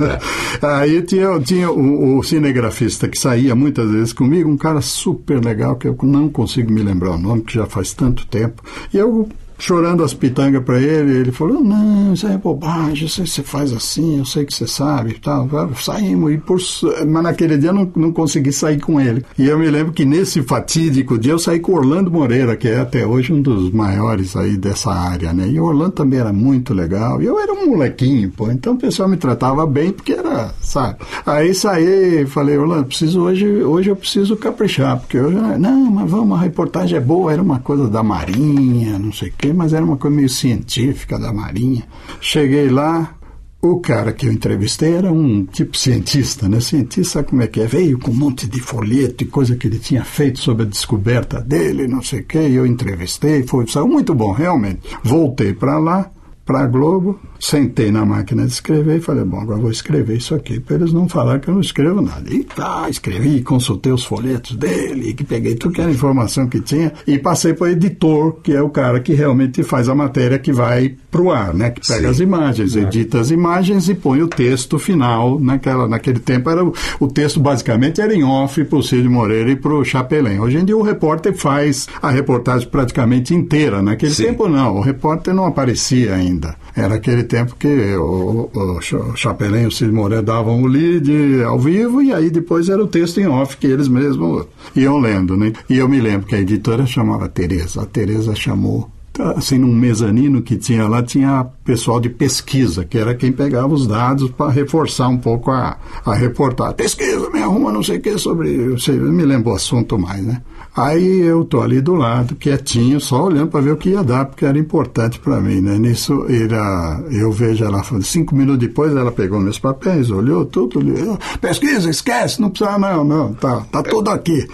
tá. 0.60 0.78
Aí 0.80 1.00
tinha, 1.00 1.40
tinha 1.40 1.70
o, 1.70 2.18
o 2.18 2.22
cinegrafista 2.22 3.08
que 3.08 3.18
saía 3.18 3.54
muitas 3.54 3.90
vezes 3.90 4.12
comigo, 4.12 4.50
um 4.50 4.56
cara 4.56 4.82
super 4.82 5.42
legal, 5.42 5.76
que 5.76 5.88
eu 5.88 5.96
não 6.02 6.28
consigo 6.28 6.70
me 6.70 6.82
lembrar 6.82 7.12
o 7.12 7.18
nome, 7.18 7.42
que 7.42 7.54
já 7.54 7.64
faz 7.64 7.94
tanto 7.94 8.26
tempo. 8.26 8.62
E 8.92 8.98
eu 8.98 9.28
chorando 9.58 10.04
as 10.04 10.14
pitangas 10.14 10.62
para 10.62 10.80
ele, 10.80 11.18
ele 11.18 11.32
falou, 11.32 11.62
não, 11.62 12.12
isso 12.12 12.26
é 12.26 12.36
bobagem, 12.36 13.08
sei 13.08 13.24
que 13.24 13.30
você 13.30 13.42
faz 13.42 13.72
assim, 13.72 14.18
eu 14.18 14.24
sei 14.24 14.44
que 14.44 14.54
você 14.54 14.66
sabe 14.66 15.14
tal. 15.14 15.48
Saímos, 15.76 16.32
e 16.32 16.38
por, 16.38 16.58
mas 17.06 17.22
naquele 17.22 17.58
dia 17.58 17.70
eu 17.70 17.74
não, 17.74 17.90
não 17.96 18.12
consegui 18.12 18.52
sair 18.52 18.80
com 18.80 19.00
ele. 19.00 19.24
E 19.38 19.46
eu 19.46 19.58
me 19.58 19.68
lembro 19.68 19.92
que 19.92 20.04
nesse 20.04 20.42
fatídico 20.42 21.18
dia 21.18 21.32
eu 21.32 21.38
saí 21.38 21.60
com 21.60 21.72
Orlando 21.74 22.10
Moreira, 22.10 22.56
que 22.56 22.68
é 22.68 22.78
até 22.78 23.06
hoje 23.06 23.32
um 23.32 23.42
dos 23.42 23.70
maiores 23.72 24.36
aí 24.36 24.56
dessa 24.56 24.92
área, 24.92 25.32
né? 25.32 25.48
E 25.48 25.58
Orlando 25.58 25.92
também 25.92 26.18
era 26.18 26.32
muito 26.32 26.72
legal. 26.72 27.20
E 27.20 27.26
eu 27.26 27.38
era 27.40 27.52
um 27.52 27.66
molequinho, 27.66 28.30
pô, 28.30 28.50
então 28.50 28.74
o 28.74 28.78
pessoal 28.78 29.08
me 29.08 29.16
tratava 29.16 29.66
bem, 29.66 29.90
porque 29.90 30.12
era, 30.12 30.54
sabe? 30.60 30.98
Aí 31.24 31.54
saí 31.54 32.26
falei, 32.26 32.56
Orlando, 32.56 32.86
preciso 32.86 33.22
hoje, 33.22 33.46
hoje 33.46 33.90
eu 33.90 33.96
preciso 33.96 34.36
caprichar, 34.36 34.98
porque 34.98 35.18
hoje, 35.18 35.36
não, 35.58 35.90
mas 35.90 36.10
vamos, 36.10 36.38
a 36.38 36.42
reportagem 36.42 36.96
é 36.96 37.00
boa, 37.00 37.32
era 37.32 37.42
uma 37.42 37.58
coisa 37.60 37.88
da 37.88 38.02
Marinha, 38.02 38.98
não 38.98 39.12
sei 39.12 39.28
o 39.28 39.32
mas 39.52 39.72
era 39.72 39.84
uma 39.84 39.96
coisa 39.96 40.16
meio 40.16 40.28
científica 40.28 41.18
da 41.18 41.32
Marinha. 41.32 41.84
Cheguei 42.20 42.68
lá, 42.68 43.16
o 43.60 43.80
cara 43.80 44.12
que 44.12 44.26
eu 44.26 44.32
entrevistei 44.32 44.94
era 44.94 45.12
um 45.12 45.44
tipo 45.44 45.76
cientista, 45.76 46.48
né? 46.48 46.60
Cientista, 46.60 47.14
sabe 47.14 47.28
como 47.30 47.42
é 47.42 47.46
que 47.46 47.60
é? 47.60 47.66
Veio 47.66 47.98
com 47.98 48.10
um 48.10 48.14
monte 48.14 48.46
de 48.46 48.60
folheto 48.60 49.24
e 49.24 49.26
coisa 49.26 49.56
que 49.56 49.66
ele 49.66 49.78
tinha 49.78 50.04
feito 50.04 50.38
sobre 50.38 50.64
a 50.64 50.68
descoberta 50.68 51.40
dele, 51.40 51.86
não 51.86 52.02
sei 52.02 52.20
o 52.20 52.24
quê. 52.24 52.48
E 52.48 52.54
eu 52.54 52.66
entrevistei, 52.66 53.42
foi 53.44 53.66
saiu 53.66 53.88
muito 53.88 54.14
bom, 54.14 54.32
realmente. 54.32 54.80
Voltei 55.02 55.52
para 55.52 55.78
lá, 55.78 56.10
para 56.46 56.60
a 56.60 56.66
Globo, 56.66 57.18
sentei 57.40 57.90
na 57.90 58.06
máquina 58.06 58.46
de 58.46 58.52
escrever 58.52 58.98
e 58.98 59.00
falei, 59.00 59.24
bom, 59.24 59.40
agora 59.40 59.60
vou 59.60 59.70
escrever 59.70 60.16
isso 60.16 60.32
aqui, 60.32 60.60
para 60.60 60.76
eles 60.76 60.92
não 60.92 61.08
falarem 61.08 61.40
que 61.40 61.48
eu 61.48 61.54
não 61.54 61.60
escrevo 61.60 62.00
nada. 62.00 62.32
E 62.32 62.44
tá, 62.44 62.86
escrevi, 62.88 63.42
consultei 63.42 63.92
os 63.92 64.04
folhetos 64.04 64.54
dele, 64.54 65.12
que 65.12 65.24
peguei 65.24 65.56
tudo 65.56 65.74
que 65.74 65.80
era 65.80 65.90
informação 65.90 66.46
que 66.46 66.60
tinha 66.60 66.92
e 67.04 67.18
passei 67.18 67.52
para 67.52 67.66
o 67.66 67.70
editor, 67.70 68.36
que 68.44 68.52
é 68.52 68.62
o 68.62 68.70
cara 68.70 69.00
que 69.00 69.12
realmente 69.12 69.64
faz 69.64 69.88
a 69.88 69.94
matéria 69.94 70.38
que 70.38 70.52
vai 70.52 70.94
pro 71.10 71.32
ar, 71.32 71.52
né? 71.52 71.70
Que 71.70 71.86
pega 71.86 72.02
Sim. 72.02 72.06
as 72.06 72.20
imagens, 72.20 72.76
edita 72.76 73.20
as 73.20 73.30
imagens 73.32 73.88
e 73.88 73.94
põe 73.94 74.22
o 74.22 74.28
texto 74.28 74.78
final. 74.78 75.40
Naquela, 75.40 75.88
naquele 75.88 76.20
tempo 76.20 76.48
era 76.48 76.64
o, 76.64 76.72
o 77.00 77.08
texto 77.08 77.40
basicamente 77.40 78.00
era 78.00 78.14
em 78.14 78.22
off 78.22 78.62
para 78.64 78.78
o 78.78 78.82
Cid 78.82 79.08
Moreira 79.08 79.50
e 79.50 79.56
para 79.56 79.74
o 79.74 79.84
Chapelin. 79.84 80.38
Hoje 80.38 80.58
em 80.58 80.64
dia 80.64 80.76
o 80.76 80.82
repórter 80.82 81.34
faz 81.34 81.88
a 82.00 82.10
reportagem 82.10 82.68
praticamente 82.68 83.34
inteira. 83.34 83.82
Naquele 83.82 84.14
Sim. 84.14 84.26
tempo 84.26 84.48
não, 84.48 84.76
o 84.76 84.80
repórter 84.80 85.34
não 85.34 85.44
aparecia 85.44 86.14
ainda. 86.14 86.35
Era 86.74 86.94
aquele 86.96 87.24
tempo 87.24 87.56
que 87.56 87.94
o, 87.96 88.50
o, 88.52 88.78
o 88.78 89.16
Chapelin 89.16 89.62
e 89.62 89.66
o 89.66 89.70
Cid 89.70 89.92
Moreira 89.92 90.22
davam 90.22 90.62
o 90.62 90.66
lead 90.66 91.42
ao 91.44 91.58
vivo 91.58 92.02
e 92.02 92.12
aí 92.12 92.30
depois 92.30 92.68
era 92.68 92.82
o 92.82 92.86
texto 92.86 93.20
em 93.20 93.26
off 93.26 93.56
que 93.56 93.66
eles 93.66 93.88
mesmos 93.88 94.46
iam 94.74 94.98
lendo, 94.98 95.36
né? 95.36 95.52
E 95.68 95.78
eu 95.78 95.88
me 95.88 96.00
lembro 96.00 96.26
que 96.26 96.34
a 96.34 96.40
editora 96.40 96.86
chamava 96.86 97.28
Tereza. 97.28 97.82
A 97.82 97.86
Tereza 97.86 98.34
chamou 98.34 98.90
assim, 99.36 99.58
num 99.58 99.74
mezanino 99.74 100.42
que 100.42 100.56
tinha 100.56 100.86
lá, 100.86 101.02
tinha 101.02 101.46
pessoal 101.64 102.00
de 102.00 102.08
pesquisa, 102.08 102.84
que 102.84 102.98
era 102.98 103.14
quem 103.14 103.32
pegava 103.32 103.72
os 103.72 103.86
dados 103.86 104.30
para 104.30 104.50
reforçar 104.50 105.08
um 105.08 105.16
pouco 105.16 105.50
a, 105.50 105.76
a 106.04 106.14
reportagem. 106.14 106.76
Pesquisa, 106.76 107.30
me 107.30 107.42
arruma 107.42 107.72
não 107.72 107.82
sei 107.82 107.98
o 107.98 108.00
que 108.00 108.18
sobre. 108.18 108.76
Eu 108.88 109.12
me 109.12 109.24
lembro 109.24 109.52
o 109.52 109.54
assunto 109.54 109.98
mais, 109.98 110.22
né? 110.24 110.42
Aí 110.76 111.20
eu 111.20 111.42
tô 111.42 111.62
ali 111.62 111.80
do 111.80 111.94
lado, 111.94 112.36
quietinho, 112.36 113.00
só 113.00 113.24
olhando 113.24 113.48
para 113.48 113.62
ver 113.62 113.72
o 113.72 113.76
que 113.78 113.90
ia 113.90 114.04
dar, 114.04 114.26
porque 114.26 114.44
era 114.44 114.58
importante 114.58 115.18
para 115.18 115.40
mim, 115.40 115.62
né? 115.62 115.78
Nisso, 115.78 116.26
era, 116.28 117.02
eu 117.10 117.32
vejo 117.32 117.64
ela, 117.64 117.82
cinco 118.02 118.36
minutos 118.36 118.60
depois, 118.60 118.94
ela 118.94 119.10
pegou 119.10 119.40
meus 119.40 119.58
papéis, 119.58 120.10
olhou 120.10 120.44
tudo, 120.44 120.78
olhou, 120.78 121.18
pesquisa, 121.40 121.88
esquece, 121.88 122.42
não 122.42 122.50
precisa 122.50 122.78
não, 122.78 123.04
não, 123.04 123.32
tá, 123.32 123.62
tá 123.72 123.82
tudo 123.82 124.10
aqui. 124.10 124.46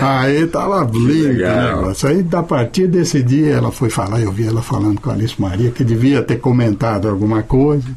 Aí 0.00 0.46
tava 0.46 0.88
lindo 0.92 1.42
o 1.42 1.76
negócio. 1.76 2.08
Aí, 2.08 2.24
a 2.32 2.42
partir 2.44 2.86
desse 2.86 3.20
dia, 3.20 3.54
ela 3.54 3.72
foi 3.72 3.90
falar, 3.90 4.20
eu 4.20 4.30
vi 4.30 4.46
ela 4.46 4.62
falando 4.62 5.00
com 5.00 5.10
a 5.10 5.14
Alice 5.14 5.40
Maria, 5.40 5.72
que 5.72 5.82
devia 5.82 6.22
ter 6.22 6.36
comentado 6.36 7.08
alguma 7.08 7.42
coisa. 7.42 7.88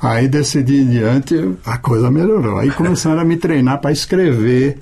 Aí, 0.00 0.28
desse 0.28 0.62
dia 0.62 0.82
em 0.82 0.90
diante, 0.90 1.54
a 1.64 1.78
coisa 1.78 2.10
melhorou. 2.10 2.58
Aí 2.58 2.70
começaram 2.70 3.20
a 3.20 3.24
me 3.24 3.38
treinar 3.38 3.80
para 3.80 3.92
escrever 3.92 4.78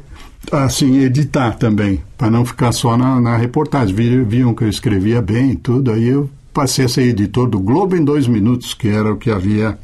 assim, 0.51 0.99
editar 1.01 1.53
também, 1.53 2.03
para 2.17 2.31
não 2.31 2.45
ficar 2.45 2.73
só 2.73 2.97
na, 2.97 3.21
na 3.21 3.37
reportagem. 3.37 3.95
Viram, 3.95 4.25
viam 4.25 4.55
que 4.55 4.65
eu 4.65 4.69
escrevia 4.69 5.21
bem 5.21 5.55
tudo, 5.55 5.93
aí 5.93 6.09
eu 6.09 6.31
passei 6.53 6.85
a 6.85 6.89
ser 6.89 7.03
editor 7.03 7.49
do 7.49 7.59
Globo 7.59 7.97
em 7.97 8.05
dois 8.05 8.27
minutos, 8.27 8.75
que 8.75 8.89
era 8.89 9.13
o 9.13 9.17
que 9.17 9.31
havia 9.31 9.79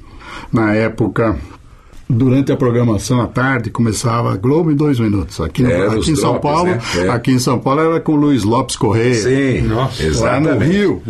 na 0.52 0.72
época. 0.74 1.38
Durante 2.08 2.52
a 2.52 2.56
programação 2.56 3.20
à 3.20 3.26
tarde 3.26 3.68
começava 3.68 4.36
Globo 4.36 4.70
em 4.70 4.76
dois 4.76 5.00
minutos. 5.00 5.40
Aqui, 5.40 5.62
no- 5.64 5.70
Era 5.70 5.92
aqui 5.92 6.12
em 6.12 6.16
São 6.16 6.32
drops, 6.32 6.40
Paulo, 6.50 6.70
né? 6.70 6.78
É. 7.04 7.08
aqui 7.08 7.32
em 7.32 7.38
São 7.40 7.58
Paulo 7.58 7.80
era 7.80 8.00
com 8.00 8.12
o 8.12 8.16
Luiz 8.16 8.44
Lopes 8.44 8.76
Correia. 8.76 9.14
Sim, 9.14 9.62
Nossa, 9.66 10.20
lá 10.24 10.38
no. 10.38 10.56
Rio. 10.58 11.02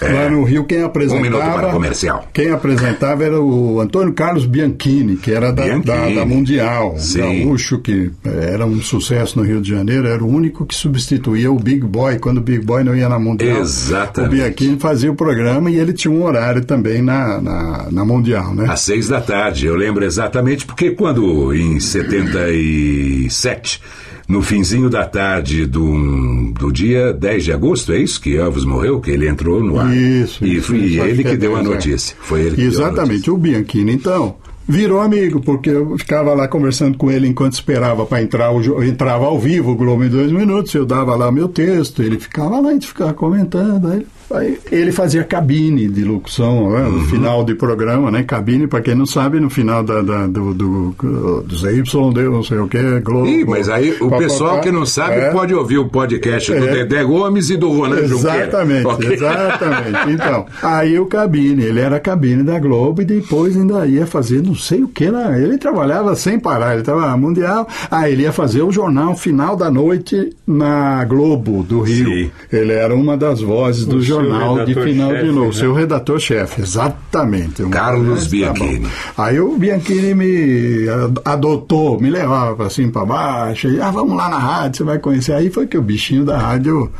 Lá 0.00 0.28
no 0.30 0.44
Rio 0.44 0.64
quem 0.64 0.82
apresentava. 0.82 1.68
Um 1.68 1.72
comercial. 1.72 2.28
Quem 2.32 2.50
apresentava 2.50 3.24
era 3.24 3.40
o 3.40 3.80
Antônio 3.80 4.12
Carlos 4.12 4.46
Bianchini, 4.46 5.16
que 5.16 5.32
era 5.32 5.52
da, 5.52 5.62
Bianchini. 5.64 5.84
da, 5.84 6.08
da 6.20 6.26
Mundial, 6.26 6.94
Sim. 6.98 7.44
gaúcho 7.46 7.78
que 7.78 8.10
era 8.24 8.64
um 8.66 8.80
sucesso 8.80 9.38
no 9.38 9.44
Rio 9.44 9.60
de 9.60 9.70
Janeiro, 9.70 10.06
era 10.06 10.22
o 10.22 10.28
único 10.28 10.64
que 10.66 10.74
substituía 10.74 11.50
o 11.50 11.58
Big 11.58 11.80
Boy 11.84 12.18
quando 12.18 12.38
o 12.38 12.40
Big 12.40 12.64
Boy 12.64 12.84
não 12.84 12.94
ia 12.94 13.08
na 13.08 13.18
Mundial. 13.18 13.58
Exatamente. 13.60 14.32
O 14.32 14.36
Bianchini 14.36 14.78
fazia 14.78 15.10
o 15.10 15.14
programa 15.16 15.70
e 15.70 15.76
ele 15.78 15.92
tinha 15.92 16.12
um 16.12 16.22
horário 16.24 16.64
também 16.64 17.02
na, 17.02 17.40
na, 17.40 17.86
na 17.90 18.04
Mundial, 18.04 18.54
né? 18.54 18.66
Às 18.68 18.80
seis 18.80 19.08
da 19.08 19.20
tarde, 19.20 19.66
eu 19.66 19.74
lembro 19.74 20.03
exatamente, 20.04 20.64
porque 20.64 20.90
quando 20.90 21.52
em 21.54 21.80
77, 21.80 23.80
no 24.28 24.42
finzinho 24.42 24.88
da 24.88 25.04
tarde 25.04 25.66
do, 25.66 26.52
do 26.58 26.72
dia 26.72 27.12
10 27.12 27.44
de 27.44 27.52
agosto, 27.52 27.92
é 27.92 27.98
isso 27.98 28.20
que 28.20 28.36
Elvis 28.36 28.64
morreu, 28.64 29.00
que 29.00 29.10
ele 29.10 29.28
entrou 29.28 29.62
no 29.62 29.78
ar. 29.78 29.94
Isso, 29.94 30.44
E 30.44 30.56
isso, 30.56 30.74
acho 30.74 30.84
ele 30.84 31.16
que 31.16 31.22
que 31.22 31.28
é 31.28 31.36
deu 31.36 31.56
a 31.56 31.60
10, 31.60 31.66
é. 31.66 31.74
notícia. 31.74 32.16
Foi 32.20 32.40
ele 32.40 32.50
que 32.50 32.56
deu 32.56 32.66
a 32.66 32.72
Exatamente, 32.72 33.30
o 33.30 33.36
Bianchini, 33.36 33.92
então, 33.92 34.36
virou 34.66 35.00
amigo, 35.00 35.40
porque 35.40 35.70
eu 35.70 35.96
ficava 35.98 36.32
lá 36.32 36.48
conversando 36.48 36.96
com 36.96 37.10
ele 37.10 37.28
enquanto 37.28 37.52
esperava 37.52 38.06
para 38.06 38.22
entrar, 38.22 38.50
o 38.50 38.82
entrava 38.82 39.26
ao 39.26 39.38
vivo 39.38 39.72
o 39.72 39.76
Globo 39.76 40.04
em 40.04 40.08
dois 40.08 40.32
minutos, 40.32 40.74
eu 40.74 40.86
dava 40.86 41.14
lá 41.14 41.30
meu 41.30 41.48
texto, 41.48 42.02
ele 42.02 42.18
ficava 42.18 42.60
lá, 42.60 42.70
a 42.70 42.72
gente 42.72 42.86
ficava 42.86 43.12
comentando, 43.12 43.88
aí, 43.88 44.06
aí 44.32 44.58
ele 44.70 44.92
fazia 44.92 45.24
cabine 45.24 45.88
de 45.88 46.04
locução, 46.04 46.70
né, 46.70 46.82
Uhum. 46.84 46.92
no 46.92 47.00
final 47.06 47.44
de 47.44 47.54
programa, 47.54 48.10
né, 48.10 48.22
cabine, 48.22 48.66
para 48.66 48.80
quem 48.80 48.94
não 48.94 49.06
sabe, 49.06 49.40
no 49.40 49.50
final 49.50 49.82
da, 49.82 50.02
da- 50.02 50.26
do, 50.26 50.54
do, 50.54 50.94
do 51.42 51.56
ZYD, 51.56 52.22
não 52.30 52.42
sei 52.42 52.58
o 52.58 52.68
que, 52.68 53.00
Globo. 53.00 53.26
Ih, 53.26 53.44
mas 53.44 53.68
aí 53.68 53.96
o 54.00 54.10
pessoal 54.10 54.56
pá. 54.56 54.60
que 54.62 54.70
não 54.70 54.86
sabe 54.86 55.16
É. 55.16 55.30
pode 55.30 55.54
ouvir 55.54 55.78
o 55.78 55.88
podcast 55.88 56.52
do 56.52 56.64
É. 56.68 56.72
Dedé 56.84 57.04
Gomes 57.04 57.50
e 57.50 57.56
do 57.56 57.70
Ronan 57.70 58.06
Junqueira. 58.06 58.46
Exatamente, 58.46 58.86
Ok? 58.86 59.12
exatamente. 59.14 60.10
Então, 60.12 60.46
aí 60.62 60.98
o 60.98 61.06
cabine, 61.06 61.62
ele 61.64 61.80
era 61.80 61.98
cabine 62.00 62.42
da 62.42 62.58
Globo 62.58 63.02
e 63.02 63.04
depois 63.04 63.56
ainda 63.56 63.86
ia 63.86 64.06
fazer 64.06 64.42
não 64.42 64.54
sei 64.54 64.82
o 64.82 64.88
que 64.88 65.08
lá. 65.08 65.38
Ele 65.38 65.58
trabalhava 65.58 66.14
sem 66.16 66.38
parar, 66.38 66.72
ele 66.72 66.80
estava 66.80 67.16
mundial. 67.16 67.66
Aí 67.90 68.12
ele 68.12 68.22
ia 68.22 68.32
fazer 68.32 68.62
o 68.62 68.70
jornal 68.72 69.16
final 69.16 69.56
da 69.56 69.70
noite 69.70 70.30
na 70.46 71.04
Globo 71.04 71.62
do 71.62 71.80
Rio. 71.80 72.30
Ele 72.52 72.72
era 72.72 72.94
uma 72.94 73.16
das 73.16 73.40
vozes 73.40 73.84
do 73.86 74.02
seu 74.02 74.13
jornal 74.22 74.64
de 74.64 74.74
final 74.74 75.08
de 75.08 75.14
chefe, 75.14 75.26
novo, 75.32 75.46
né? 75.46 75.52
seu 75.52 75.74
redator-chefe, 75.74 76.60
exatamente. 76.62 77.62
Um- 77.62 77.70
Carlos 77.70 78.24
Tá 78.24 78.30
Bianchini. 78.30 78.78
bom. 78.80 78.88
Aí 79.22 79.40
o 79.40 79.56
Bianchini 79.56 80.14
me 80.14 80.88
ad- 80.88 81.20
adotou, 81.24 82.00
me 82.00 82.10
levava 82.10 82.54
pra 82.56 82.70
cima 82.70 82.90
para 82.92 83.04
baixo, 83.06 83.68
e, 83.68 83.80
ah, 83.80 83.90
vamos 83.90 84.16
lá 84.16 84.28
na 84.28 84.38
rádio, 84.38 84.78
você 84.78 84.84
vai 84.84 84.98
conhecer. 84.98 85.32
Aí 85.32 85.50
foi 85.50 85.66
que 85.66 85.76
o 85.78 85.82
bichinho 85.82 86.24
da 86.24 86.38
rádio 86.38 86.90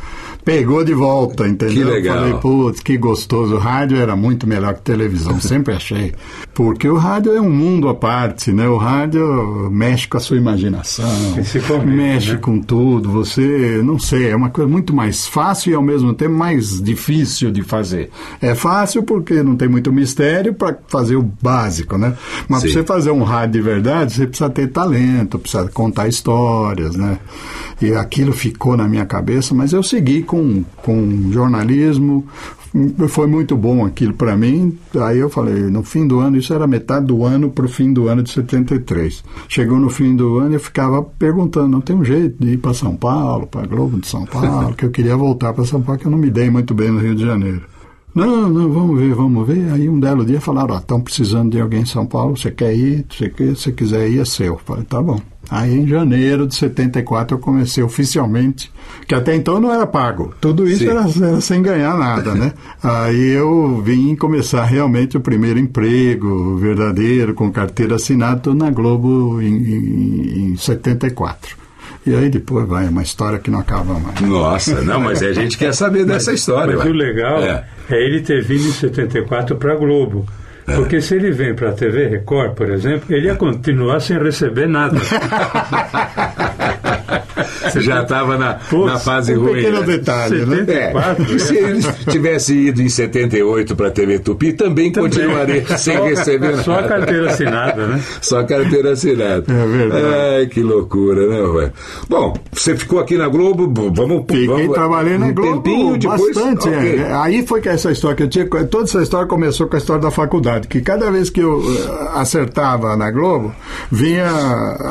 pegou 0.45 0.83
de 0.83 0.93
volta, 0.93 1.47
entendeu? 1.47 1.87
Que 1.87 1.91
legal. 1.95 2.17
Eu 2.17 2.21
falei, 2.21 2.39
putz, 2.39 2.79
que 2.79 2.97
gostoso. 2.97 3.55
O 3.55 3.57
rádio 3.57 3.97
era 3.97 4.15
muito 4.15 4.47
melhor 4.47 4.75
que 4.75 4.81
televisão, 4.81 5.37
sempre 5.41 5.73
achei. 5.73 6.13
Porque 6.53 6.87
o 6.87 6.95
rádio 6.95 7.33
é 7.33 7.41
um 7.41 7.49
mundo 7.49 7.89
à 7.89 7.95
parte, 7.95 8.53
né? 8.53 8.67
O 8.67 8.77
rádio 8.77 9.69
mexe 9.71 10.07
com 10.07 10.17
a 10.17 10.19
sua 10.19 10.37
imaginação, 10.37 11.09
mexe 11.83 12.33
né? 12.33 12.37
com 12.37 12.61
tudo. 12.61 13.09
Você, 13.09 13.81
não 13.83 13.97
sei, 13.97 14.29
é 14.29 14.35
uma 14.35 14.49
coisa 14.49 14.69
muito 14.69 14.95
mais 14.95 15.25
fácil 15.25 15.71
e 15.71 15.75
ao 15.75 15.81
mesmo 15.81 16.13
tempo 16.13 16.35
mais 16.35 16.79
difícil 16.81 17.51
de 17.51 17.63
fazer. 17.63 18.11
É 18.39 18.53
fácil 18.53 19.01
porque 19.01 19.41
não 19.41 19.55
tem 19.55 19.67
muito 19.67 19.91
mistério 19.91 20.53
para 20.53 20.77
fazer 20.87 21.15
o 21.15 21.23
básico, 21.41 21.97
né? 21.97 22.15
Mas 22.47 22.61
para 22.61 22.71
você 22.71 22.83
fazer 22.83 23.11
um 23.11 23.23
rádio 23.23 23.53
de 23.53 23.61
verdade, 23.61 24.13
você 24.13 24.27
precisa 24.27 24.49
ter 24.49 24.67
talento, 24.67 25.39
precisa 25.39 25.67
contar 25.69 26.07
histórias, 26.07 26.95
né? 26.95 27.17
E 27.81 27.93
aquilo 27.93 28.31
ficou 28.31 28.77
na 28.77 28.87
minha 28.87 29.05
cabeça, 29.05 29.53
mas 29.53 29.73
eu 29.73 29.83
segui 29.83 30.23
com, 30.23 30.34
com 30.77 31.31
jornalismo. 31.31 32.25
Foi 33.07 33.25
muito 33.25 33.55
bom 33.55 33.85
aquilo 33.85 34.13
para 34.13 34.35
mim. 34.35 34.77
Aí 34.99 35.19
eu 35.19 35.29
falei, 35.29 35.63
no 35.63 35.81
fim 35.81 36.05
do 36.05 36.19
ano, 36.19 36.37
isso 36.37 36.53
era 36.53 36.67
metade 36.67 37.05
do 37.05 37.23
ano 37.23 37.49
para 37.49 37.65
o 37.65 37.69
fim 37.69 37.93
do 37.93 38.09
ano 38.09 38.21
de 38.21 38.31
73. 38.31 39.23
Chegou 39.47 39.79
no 39.79 39.89
fim 39.89 40.15
do 40.15 40.39
ano 40.39 40.51
e 40.51 40.53
eu 40.55 40.59
ficava 40.59 41.01
perguntando, 41.01 41.69
não 41.69 41.81
tem 41.81 41.95
um 41.95 42.03
jeito 42.03 42.35
de 42.43 42.53
ir 42.53 42.57
para 42.57 42.73
São 42.73 42.95
Paulo, 42.95 43.47
para 43.47 43.65
Globo 43.65 43.99
de 43.99 44.07
São 44.07 44.25
Paulo, 44.27 44.75
que 44.75 44.85
eu 44.85 44.91
queria 44.91 45.15
voltar 45.15 45.53
para 45.53 45.63
São 45.65 45.81
Paulo, 45.81 45.99
que 45.99 46.07
eu 46.07 46.11
não 46.11 46.17
me 46.17 46.29
dei 46.29 46.49
muito 46.49 46.73
bem 46.73 46.91
no 46.91 46.99
Rio 46.99 47.15
de 47.15 47.25
Janeiro. 47.25 47.63
Não, 48.15 48.49
não, 48.49 48.71
vamos 48.71 48.97
ver, 48.97 49.13
vamos 49.13 49.45
ver. 49.45 49.71
Aí 49.73 49.89
um 49.89 49.99
belo 49.99 50.25
dia 50.25 50.39
falaram, 50.39 50.75
ó, 50.75 50.77
estão 50.77 51.01
precisando 51.01 51.51
de 51.51 51.59
alguém 51.59 51.81
em 51.81 51.85
São 51.85 52.05
Paulo, 52.05 52.37
você 52.37 52.49
quer 52.49 52.73
ir? 52.73 53.05
Você 53.09 53.29
quer, 53.29 53.57
se 53.57 53.73
quiser 53.73 54.09
ir, 54.09 54.19
é 54.19 54.25
seu. 54.25 54.57
Falei, 54.57 54.85
tá 54.85 55.01
bom. 55.01 55.19
Aí 55.49 55.73
em 55.73 55.87
janeiro 55.87 56.47
de 56.47 56.55
74 56.55 57.37
eu 57.37 57.39
comecei 57.39 57.83
oficialmente, 57.83 58.71
que 59.07 59.13
até 59.13 59.35
então 59.35 59.59
não 59.59 59.73
era 59.73 59.85
pago. 59.85 60.33
Tudo 60.41 60.67
isso 60.67 60.89
era, 60.89 61.05
era 61.21 61.41
sem 61.41 61.61
ganhar 61.61 61.97
nada, 61.97 62.33
né? 62.33 62.53
Aí 62.81 63.31
eu 63.31 63.81
vim 63.81 64.15
começar 64.15 64.63
realmente 64.65 65.17
o 65.17 65.21
primeiro 65.21 65.59
emprego 65.59 66.57
verdadeiro, 66.57 67.33
com 67.33 67.51
carteira 67.51 67.95
assinada, 67.95 68.53
na 68.53 68.69
Globo 68.69 69.41
em, 69.41 69.55
em, 69.55 70.51
em 70.51 70.57
74. 70.57 71.65
E 72.05 72.13
aí 72.13 72.29
depois 72.29 72.67
vai, 72.67 72.85
é 72.85 72.89
uma 72.89 73.01
história 73.01 73.39
que 73.39 73.49
não 73.49 73.59
acaba 73.59 73.99
mais. 73.99 74.21
Nossa, 74.21 74.81
não, 74.81 74.99
mas 74.99 75.23
a 75.23 75.33
gente 75.33 75.57
quer 75.57 75.73
saber 75.73 76.05
dessa 76.07 76.31
história. 76.31 76.75
Mas 76.75 76.85
ué. 76.85 76.91
o 76.91 76.93
legal 76.93 77.39
É. 77.39 77.65
é. 77.89 78.05
ele 78.05 78.21
ter 78.21 78.43
vindo 78.43 78.67
em 78.67 78.71
74 78.71 79.55
para 79.55 79.73
a 79.73 79.75
Globo. 79.75 80.25
Porque 80.65 80.99
se 80.99 81.15
ele 81.15 81.31
vem 81.31 81.53
para 81.53 81.69
a 81.69 81.73
TV 81.73 82.07
Record, 82.07 82.55
por 82.55 82.69
exemplo, 82.71 83.13
ele 83.13 83.27
ia 83.27 83.35
continuar 83.35 83.99
sem 83.99 84.17
receber 84.17 84.67
nada. 84.67 84.97
Já 87.81 88.01
estava 88.03 88.37
na, 88.37 88.57
na 88.85 88.99
fase 88.99 89.35
um 89.35 89.41
ruim. 89.41 89.55
pequeno 89.55 89.79
né? 89.81 89.85
detalhe, 89.85 90.45
né? 90.45 90.55
74, 90.65 91.35
É. 91.35 91.39
Se 91.39 91.57
ele 91.57 91.83
tivesse 92.09 92.53
ido 92.55 92.81
em 92.81 92.89
78 92.89 93.75
para 93.75 93.87
a 93.87 93.91
TV 93.91 94.19
Tupi, 94.19 94.53
também, 94.53 94.91
continuaria 94.91 95.65
sem 95.77 95.97
Só- 95.97 96.03
receber 96.05 96.51
nada. 96.51 96.63
só 96.63 96.79
a 96.79 96.83
carteira 96.83 97.29
assinada, 97.31 97.87
né? 97.87 98.01
Só 98.21 98.39
a 98.39 98.43
carteira 98.43 98.91
assinada. 98.91 99.43
É 99.47 99.65
verdade. 99.67 100.05
Ai, 100.39 100.45
que 100.47 100.61
loucura, 100.61 101.27
né, 101.27 101.41
ué? 101.41 101.71
Bom, 102.09 102.33
você 102.51 102.75
ficou 102.75 102.99
aqui 102.99 103.17
na 103.17 103.27
Globo, 103.27 103.71
vamos... 103.93 104.21
Fiquei 104.27 104.47
vamos 104.47 104.73
trabalhando 104.73 105.19
na 105.21 105.25
um 105.27 105.33
Globo 105.33 105.61
tempinho 105.61 105.97
depois, 105.97 106.35
bastante. 106.35 106.67
ok. 106.69 106.99
é. 106.99 107.13
Aí 107.13 107.45
foi 107.45 107.61
que 107.61 107.69
essa 107.69 107.91
história 107.91 108.15
que 108.15 108.23
eu 108.23 108.27
tinha. 108.29 108.45
Toda 108.47 108.83
essa 108.83 109.01
história 109.01 109.27
começou 109.27 109.67
com 109.67 109.75
a 109.75 109.79
história 109.79 110.01
da 110.01 110.11
faculdade. 110.11 110.67
Que 110.67 110.81
cada 110.81 111.09
vez 111.11 111.29
que 111.29 111.39
eu 111.41 111.61
eh, 111.61 112.09
acertava 112.19 112.95
na 112.97 113.09
Globo, 113.11 113.53
vinha 113.91 114.27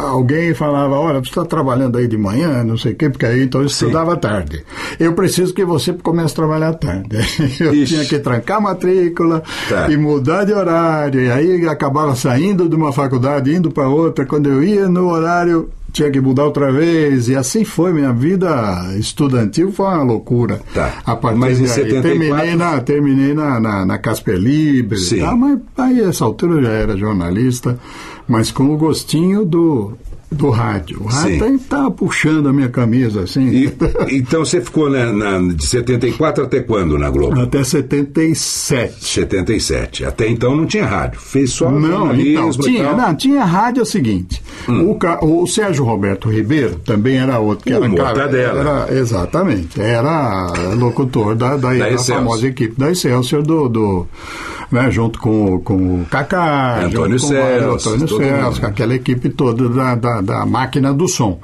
alguém 0.08 0.50
e 0.50 0.54
falava: 0.54 0.96
Olha, 0.98 1.18
você 1.20 1.28
está 1.30 1.44
trabalhando 1.44 1.98
aí 1.98 2.06
de 2.06 2.16
manhã, 2.16 2.63
não 2.64 2.76
sei 2.76 2.92
o 2.92 2.96
quê, 2.96 3.08
porque 3.10 3.26
aí 3.26 3.42
então 3.44 3.60
eu 3.60 3.66
estudava 3.66 4.14
à 4.14 4.16
tarde. 4.16 4.64
Eu 4.98 5.12
preciso 5.14 5.52
que 5.54 5.64
você 5.64 5.92
comece 5.92 6.32
a 6.32 6.36
trabalhar 6.36 6.72
tarde. 6.74 7.16
Eu 7.60 7.84
tinha 7.84 8.04
que 8.04 8.18
trancar 8.18 8.58
a 8.58 8.60
matrícula 8.60 9.42
Tá. 9.68 9.90
e 9.90 9.96
mudar 9.96 10.44
de 10.44 10.52
horário. 10.52 11.20
E 11.20 11.30
aí 11.30 11.66
acabava 11.68 12.14
saindo 12.14 12.68
de 12.68 12.74
uma 12.76 12.92
faculdade, 12.92 13.54
indo 13.54 13.70
para 13.70 13.88
outra. 13.88 14.24
Quando 14.26 14.48
eu 14.48 14.62
ia 14.62 14.88
no 14.88 15.08
horário 15.10 15.68
tinha 15.92 16.10
que 16.10 16.20
mudar 16.20 16.44
outra 16.44 16.72
vez, 16.72 17.28
e 17.28 17.36
assim 17.36 17.64
foi. 17.64 17.92
Minha 17.92 18.12
vida 18.12 18.48
estudantil 18.98 19.70
foi 19.70 19.86
uma 19.86 20.02
loucura. 20.02 20.60
Tá. 20.74 20.92
A 21.06 21.14
partir 21.14 21.38
Mas 21.38 21.58
em 21.60 21.62
daí, 21.66 21.72
74 21.72 22.02
terminei 22.18 22.56
na, 22.56 22.80
terminei 22.80 23.32
na, 23.34 23.60
na, 23.60 23.86
na 23.86 23.98
Casper 23.98 24.36
Libre, 24.36 24.98
Sim. 24.98 25.20
tá? 25.20 25.36
mas 25.36 25.58
aí 25.78 26.00
essa 26.00 26.24
altura 26.24 26.54
eu 26.54 26.62
já 26.64 26.70
era 26.70 26.96
jornalista, 26.96 27.78
mas 28.26 28.50
com 28.50 28.64
o 28.74 28.76
gostinho 28.76 29.44
do 29.44 29.92
do 30.34 30.50
rádio. 30.50 31.02
O 31.02 31.06
rádio 31.06 31.38
Sim. 31.46 31.54
estava 31.54 31.90
puxando 31.90 32.48
a 32.48 32.52
minha 32.52 32.68
camisa 32.68 33.22
assim. 33.22 33.48
E- 33.48 33.72
então 34.10 34.44
você 34.44 34.60
ficou 34.60 34.90
na, 34.90 35.12
na- 35.12 35.52
de 35.54 35.64
74 35.66 36.44
até 36.44 36.60
quando 36.60 36.98
na 36.98 37.08
Globo? 37.10 37.40
Até 37.40 37.62
77. 37.64 39.04
77. 39.04 40.04
Até 40.04 40.28
então 40.28 40.54
não 40.56 40.66
tinha 40.66 40.84
rádio. 40.86 41.20
Fez 41.20 41.52
só 41.52 41.70
Não, 41.70 42.14
então, 42.14 42.50
tinha, 42.52 42.92
não, 42.92 43.14
tinha 43.14 43.44
rádio 43.44 43.80
é 43.80 43.82
o 43.82 43.86
seguinte. 43.86 44.42
O, 44.68 44.94
ca- 44.96 45.18
o 45.22 45.46
Sérgio 45.46 45.84
Roberto 45.84 46.28
Ribeiro 46.30 46.76
também 46.84 47.16
era 47.18 47.38
outro 47.38 47.64
que 47.64 47.72
O 47.72 47.76
era, 47.76 47.88
Mortadela. 47.88 48.60
era 48.88 48.94
exatamente, 48.98 49.80
era 49.80 50.52
locutor 50.78 51.34
da, 51.34 51.56
da, 51.56 51.68
da 51.74 51.76
Excelsior. 51.90 52.18
famosa 52.18 52.46
equipe 52.46 52.74
da 52.78 52.90
Excelsior 52.90 53.42
do, 53.42 53.68
do 53.68 54.06
né, 54.70 54.90
junto 54.90 55.18
com, 55.18 55.60
com 55.60 56.00
o 56.00 56.06
Kaká, 56.06 56.84
Antônio 56.84 57.18
com 57.18 57.26
o 57.26 57.28
Celso, 57.28 57.88
Antônio 57.88 58.08
todo 58.08 58.22
Celso, 58.22 58.44
mundo. 58.44 58.60
com 58.60 58.66
aquela 58.66 58.94
equipe 58.94 59.28
toda 59.28 59.68
da, 59.68 59.94
da, 59.94 60.20
da 60.20 60.46
máquina 60.46 60.92
do 60.92 61.08
som. 61.08 61.38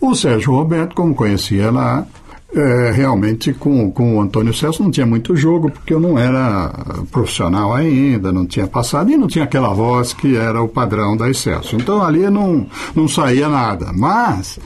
O 0.00 0.14
Sérgio 0.14 0.52
Roberto, 0.52 0.94
como 0.94 1.14
conhecia 1.14 1.70
lá, 1.70 2.06
é, 2.54 2.90
realmente 2.90 3.52
com, 3.52 3.90
com 3.90 4.16
o 4.16 4.20
Antônio 4.20 4.54
Celso 4.54 4.82
não 4.82 4.90
tinha 4.90 5.06
muito 5.06 5.36
jogo, 5.36 5.70
porque 5.70 5.92
eu 5.92 6.00
não 6.00 6.18
era 6.18 6.72
profissional 7.10 7.74
ainda, 7.74 8.32
não 8.32 8.46
tinha 8.46 8.66
passado 8.66 9.10
e 9.10 9.16
não 9.16 9.26
tinha 9.26 9.44
aquela 9.44 9.74
voz 9.74 10.12
que 10.12 10.36
era 10.36 10.62
o 10.62 10.68
padrão 10.68 11.16
da 11.16 11.28
Excelso. 11.28 11.76
Então 11.76 12.02
ali 12.02 12.30
não, 12.30 12.66
não 12.94 13.08
saía 13.08 13.48
nada. 13.48 13.92
Mas 13.92 14.58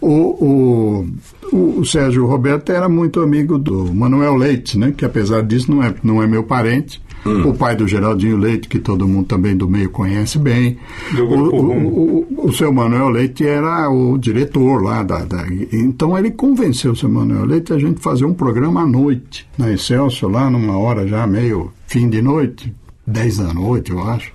o, 0.00 0.08
o, 0.10 1.06
o, 1.52 1.80
o 1.80 1.84
Sérgio 1.84 2.24
Roberto 2.26 2.70
era 2.70 2.88
muito 2.88 3.20
amigo 3.20 3.58
do 3.58 3.92
Manuel 3.92 4.36
Leite, 4.36 4.78
né, 4.78 4.94
que 4.96 5.04
apesar 5.04 5.42
disso 5.42 5.70
não 5.70 5.82
é, 5.82 5.94
não 6.02 6.22
é 6.22 6.26
meu 6.26 6.44
parente. 6.44 7.03
O 7.24 7.54
pai 7.54 7.74
do 7.74 7.88
Geraldinho 7.88 8.36
Leite, 8.36 8.68
que 8.68 8.78
todo 8.78 9.08
mundo 9.08 9.26
também 9.26 9.56
do 9.56 9.68
meio 9.68 9.88
conhece 9.90 10.38
bem. 10.38 10.76
Do 11.14 11.26
Grupo 11.26 11.56
o, 11.56 11.70
o, 11.70 12.26
o, 12.44 12.48
o 12.48 12.52
seu 12.52 12.72
Manuel 12.72 13.08
Leite 13.08 13.46
era 13.46 13.88
o 13.90 14.18
diretor 14.18 14.82
lá 14.82 15.02
da, 15.02 15.24
da- 15.24 15.46
Então 15.72 16.16
ele 16.18 16.30
convenceu 16.30 16.92
o 16.92 16.96
seu 16.96 17.08
Manuel 17.08 17.44
Leite 17.46 17.72
a 17.72 17.78
gente 17.78 18.00
fazer 18.00 18.24
um 18.26 18.34
programa 18.34 18.82
à 18.82 18.86
noite, 18.86 19.46
na 19.56 19.72
Excelsior, 19.72 20.30
lá 20.30 20.50
numa 20.50 20.76
hora 20.76 21.06
já 21.08 21.26
meio 21.26 21.70
fim 21.86 22.08
de 22.08 22.20
noite, 22.20 22.74
10 23.06 23.38
da 23.38 23.54
noite, 23.54 23.90
eu 23.90 24.00
acho. 24.02 24.32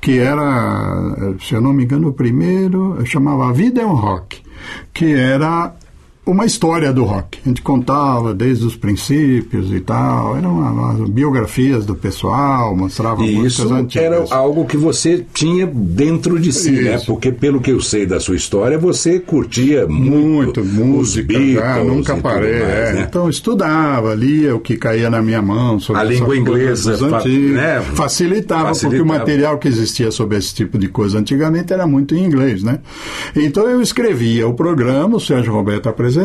Que 0.00 0.18
era, 0.18 1.34
se 1.40 1.54
eu 1.54 1.60
não 1.60 1.72
me 1.72 1.84
engano, 1.84 2.08
o 2.08 2.12
primeiro, 2.12 2.98
chamava 3.04 3.48
A 3.48 3.52
Vida 3.52 3.80
é 3.80 3.86
um 3.86 3.94
Rock, 3.94 4.40
que 4.92 5.12
era 5.14 5.74
uma 6.30 6.44
história 6.44 6.92
do 6.92 7.04
rock. 7.04 7.38
A 7.44 7.48
gente 7.48 7.62
contava 7.62 8.34
desde 8.34 8.64
os 8.66 8.76
princípios 8.76 9.72
e 9.72 9.80
tal, 9.80 10.36
eram 10.36 10.58
umas 10.58 11.08
biografias 11.08 11.86
do 11.86 11.94
pessoal, 11.94 12.76
mostrava 12.76 13.24
E 13.24 13.34
músicas 13.36 13.70
antigas. 13.72 14.04
era 14.04 14.34
algo 14.34 14.64
que 14.66 14.76
você 14.76 15.24
tinha 15.32 15.66
dentro 15.66 16.38
de 16.38 16.52
si, 16.52 16.70
né? 16.70 16.96
Isso. 16.96 17.06
Porque 17.06 17.32
pelo 17.32 17.60
que 17.60 17.70
eu 17.72 17.80
sei 17.80 18.04
da 18.06 18.20
sua 18.20 18.36
história, 18.36 18.78
você 18.78 19.18
curtia 19.18 19.86
muito, 19.86 20.62
muito 20.62 20.64
música, 20.64 21.38
os 21.38 21.52
já, 21.54 21.84
nunca 21.84 22.16
parei. 22.16 22.58
mais, 22.60 22.62
é. 22.72 22.92
né? 22.94 23.06
Então 23.08 23.28
estudava, 23.28 24.14
lia 24.14 24.54
o 24.54 24.60
que 24.60 24.76
caía 24.76 25.08
na 25.08 25.22
minha 25.22 25.40
mão 25.40 25.80
sobre 25.80 26.02
A 26.02 26.04
língua 26.04 26.36
inglesa, 26.36 26.96
fa- 26.98 27.18
antigos. 27.18 27.52
né? 27.52 27.80
Facilitava, 27.94 28.62
porque 28.64 28.74
Facilitava. 28.80 29.02
o 29.02 29.06
material 29.06 29.58
que 29.58 29.68
existia 29.68 30.10
sobre 30.10 30.36
esse 30.36 30.54
tipo 30.54 30.78
de 30.78 30.88
coisa 30.88 31.18
antigamente 31.18 31.72
era 31.72 31.86
muito 31.86 32.14
em 32.14 32.24
inglês, 32.24 32.62
né? 32.62 32.80
Então 33.34 33.68
eu 33.68 33.80
escrevia 33.80 34.46
o 34.46 34.54
programa, 34.54 35.16
o 35.16 35.20
Sérgio 35.20 35.52
Roberto 35.52 35.88
apresentava, 35.88 36.17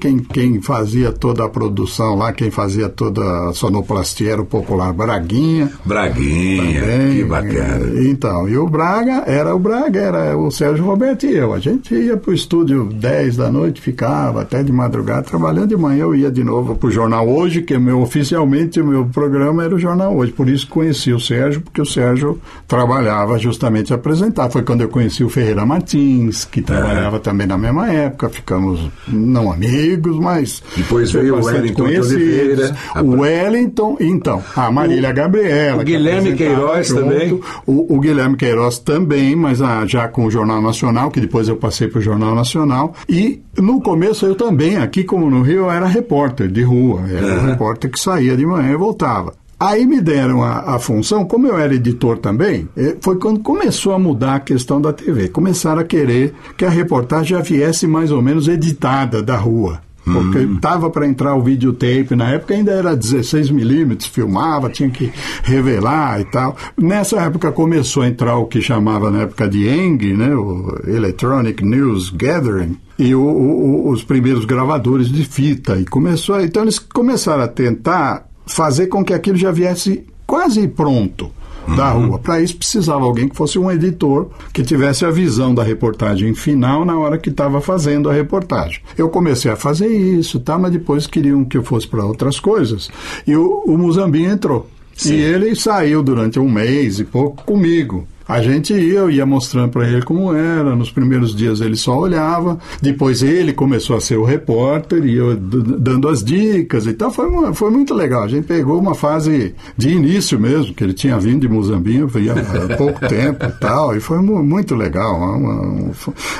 quem, 0.00 0.18
quem 0.18 0.60
fazia 0.60 1.12
toda 1.12 1.44
a 1.44 1.48
produção 1.48 2.14
lá, 2.16 2.32
quem 2.32 2.50
fazia 2.50 2.88
toda 2.88 3.48
a 3.48 3.52
sonoplastia 3.52 4.32
era 4.32 4.42
o 4.42 4.46
popular 4.46 4.92
Braguinha. 4.92 5.70
Braguinha, 5.84 6.80
Também, 6.80 7.16
que 7.16 7.24
bacana. 7.24 7.98
é, 7.98 8.08
Então, 8.08 8.48
e 8.48 8.56
o 8.56 8.68
Braga, 8.68 9.24
era 9.26 9.54
o 9.54 9.58
Braga, 9.58 10.00
era 10.00 10.36
o 10.36 10.50
Sérgio 10.50 10.84
Roberto 10.84 11.26
e 11.26 11.36
eu. 11.36 11.52
A 11.52 11.58
gente 11.58 11.94
ia 11.94 12.16
pro 12.16 12.32
estúdio 12.32 12.84
10 12.84 13.36
da 13.36 13.50
noite, 13.50 13.80
ficava 13.80 14.42
até 14.42 14.62
de 14.62 14.72
madrugada 14.72 15.22
trabalhando. 15.22 15.68
De 15.68 15.76
manhã 15.76 16.02
eu 16.02 16.14
ia 16.14 16.30
de 16.30 16.42
novo 16.44 16.74
pro 16.74 16.90
Jornal 16.90 17.28
Hoje, 17.28 17.62
que 17.62 17.74
é 17.74 17.78
meu, 17.78 18.00
oficialmente 18.00 18.80
o 18.80 18.86
meu 18.86 19.04
programa 19.06 19.64
era 19.64 19.74
o 19.74 19.78
Jornal 19.78 20.16
Hoje. 20.16 20.32
Por 20.32 20.48
isso 20.48 20.68
conheci 20.68 21.12
o 21.12 21.20
Sérgio, 21.20 21.60
porque 21.60 21.80
o 21.80 21.86
Sérgio 21.86 22.40
trabalhava 22.66 23.38
justamente 23.38 23.92
a 23.92 23.96
apresentar. 23.96 24.50
Foi 24.50 24.62
quando 24.62 24.82
eu 24.82 24.88
conheci 24.88 25.24
o 25.24 25.28
Ferreira 25.28 25.66
Martins, 25.66 26.44
que 26.44 26.62
trabalhava 26.62 27.18
também 27.18 27.46
na 27.46 27.58
mesma 27.58 27.90
época. 27.92 28.28
Ficamos 28.28 28.80
não 29.28 29.52
amigos, 29.52 30.18
mas. 30.18 30.62
Depois 30.76 31.12
veio 31.12 31.36
o 31.36 31.44
Wellington 31.44 31.88
de. 31.88 32.00
Oliveira. 32.00 32.76
O 33.02 33.20
Wellington, 33.20 33.96
então, 34.00 34.42
a 34.56 34.70
Marília 34.70 35.12
Gabriela. 35.12 35.82
o 35.82 35.84
que 35.84 35.92
Guilherme 35.92 36.32
apresentava 36.32 36.36
Queiroz 36.36 36.88
também. 36.92 37.40
O, 37.66 37.96
o 37.96 38.00
Guilherme 38.00 38.36
Queiroz 38.36 38.78
também, 38.78 39.36
mas 39.36 39.60
ah, 39.62 39.84
já 39.86 40.08
com 40.08 40.24
o 40.24 40.30
Jornal 40.30 40.60
Nacional, 40.60 41.10
que 41.10 41.20
depois 41.20 41.48
eu 41.48 41.56
passei 41.56 41.88
para 41.88 41.98
o 41.98 42.02
Jornal 42.02 42.34
Nacional. 42.34 42.94
E 43.08 43.40
no 43.56 43.80
começo 43.80 44.26
eu 44.26 44.34
também, 44.34 44.76
aqui 44.76 45.04
como 45.04 45.30
no 45.30 45.42
Rio, 45.42 45.58
eu 45.58 45.70
era 45.70 45.86
repórter 45.86 46.48
de 46.48 46.62
rua. 46.62 47.02
Era 47.10 47.26
um 47.26 47.46
repórter 47.46 47.90
que 47.90 47.98
saía 47.98 48.36
de 48.36 48.46
manhã 48.46 48.72
e 48.72 48.76
voltava. 48.76 49.34
Aí 49.60 49.84
me 49.86 50.00
deram 50.00 50.42
a, 50.42 50.74
a 50.76 50.78
função, 50.78 51.24
como 51.24 51.46
eu 51.48 51.58
era 51.58 51.74
editor 51.74 52.18
também, 52.18 52.68
eh, 52.76 52.96
foi 53.00 53.16
quando 53.16 53.40
começou 53.40 53.92
a 53.92 53.98
mudar 53.98 54.36
a 54.36 54.40
questão 54.40 54.80
da 54.80 54.92
TV. 54.92 55.28
Começaram 55.28 55.80
a 55.80 55.84
querer 55.84 56.32
que 56.56 56.64
a 56.64 56.70
reportagem 56.70 57.36
já 57.36 57.40
viesse 57.42 57.86
mais 57.86 58.12
ou 58.12 58.22
menos 58.22 58.46
editada 58.46 59.22
da 59.22 59.36
rua. 59.36 59.80
Porque 60.04 60.38
estava 60.38 60.88
para 60.88 61.06
entrar 61.06 61.34
o 61.34 61.42
videotape, 61.42 62.16
na 62.16 62.30
época 62.30 62.54
ainda 62.54 62.70
era 62.72 62.96
16 62.96 63.50
milímetros, 63.50 64.08
filmava, 64.08 64.70
tinha 64.70 64.88
que 64.88 65.12
revelar 65.42 66.18
e 66.20 66.24
tal. 66.24 66.56
Nessa 66.80 67.20
época 67.20 67.52
começou 67.52 68.02
a 68.02 68.08
entrar 68.08 68.36
o 68.36 68.46
que 68.46 68.62
chamava 68.62 69.10
na 69.10 69.22
época 69.22 69.46
de 69.46 69.68
ENG, 69.68 70.14
né, 70.16 70.34
o 70.34 70.74
Electronic 70.86 71.62
News 71.62 72.08
Gathering, 72.08 72.78
e 72.98 73.14
o- 73.14 73.20
o- 73.20 73.90
os 73.90 74.02
primeiros 74.02 74.46
gravadores 74.46 75.08
de 75.12 75.24
fita. 75.24 75.76
E 75.78 75.84
começou, 75.84 76.40
então 76.40 76.62
eles 76.62 76.78
começaram 76.78 77.42
a 77.42 77.48
tentar 77.48 78.27
fazer 78.48 78.88
com 78.88 79.04
que 79.04 79.14
aquilo 79.14 79.36
já 79.36 79.50
viesse 79.50 80.04
quase 80.26 80.66
pronto 80.68 81.30
da 81.76 81.90
rua. 81.90 82.18
Para 82.18 82.40
isso 82.40 82.56
precisava 82.56 83.04
alguém 83.04 83.28
que 83.28 83.36
fosse 83.36 83.58
um 83.58 83.70
editor 83.70 84.30
que 84.52 84.62
tivesse 84.62 85.04
a 85.04 85.10
visão 85.10 85.54
da 85.54 85.62
reportagem 85.62 86.34
final 86.34 86.84
na 86.84 86.98
hora 86.98 87.18
que 87.18 87.30
estava 87.30 87.60
fazendo 87.60 88.08
a 88.08 88.12
reportagem. 88.12 88.80
Eu 88.96 89.08
comecei 89.08 89.50
a 89.50 89.56
fazer 89.56 89.88
isso, 89.88 90.40
tá, 90.40 90.58
mas 90.58 90.72
depois 90.72 91.06
queriam 91.06 91.44
que 91.44 91.56
eu 91.56 91.62
fosse 91.62 91.86
para 91.86 92.04
outras 92.04 92.40
coisas. 92.40 92.88
E 93.26 93.36
o, 93.36 93.62
o 93.66 93.76
Muzambinho 93.76 94.30
entrou. 94.30 94.68
E 95.04 95.12
ele 95.12 95.54
saiu 95.54 96.02
durante 96.02 96.40
um 96.40 96.50
mês 96.50 96.98
e 96.98 97.04
pouco 97.04 97.44
comigo. 97.44 98.06
A 98.28 98.42
gente 98.42 98.74
ia, 98.74 98.98
eu 98.98 99.10
ia 99.10 99.24
mostrando 99.24 99.70
para 99.70 99.88
ele 99.88 100.02
como 100.02 100.34
era. 100.34 100.76
Nos 100.76 100.90
primeiros 100.90 101.34
dias 101.34 101.60
ele 101.62 101.76
só 101.76 101.98
olhava. 101.98 102.58
Depois 102.82 103.22
ele 103.22 103.54
começou 103.54 103.96
a 103.96 104.00
ser 104.02 104.18
o 104.18 104.24
repórter 104.24 105.02
e 105.06 105.16
eu 105.16 105.34
dando 105.36 106.08
as 106.08 106.22
dicas 106.22 106.84
e 106.86 106.92
tal. 106.92 107.10
Foi, 107.10 107.26
uma- 107.26 107.54
foi 107.54 107.70
muito 107.70 107.94
legal. 107.94 108.22
A 108.24 108.28
gente 108.28 108.44
pegou 108.46 108.78
uma 108.78 108.94
fase 108.94 109.54
de 109.76 109.88
início 109.88 110.38
mesmo, 110.38 110.74
que 110.74 110.84
ele 110.84 110.92
tinha 110.92 111.18
vindo 111.18 111.40
de 111.40 111.48
Mozambique 111.48 112.18
ia 112.18 112.34
há 112.34 112.76
pouco 112.76 113.00
tempo 113.08 113.46
e 113.46 113.50
tal. 113.60 113.96
E 113.96 114.00
foi 114.00 114.18
mu- 114.20 114.42
muito 114.44 114.74
legal. 114.74 115.16
Uma- 115.16 115.36
uma- 115.62 115.90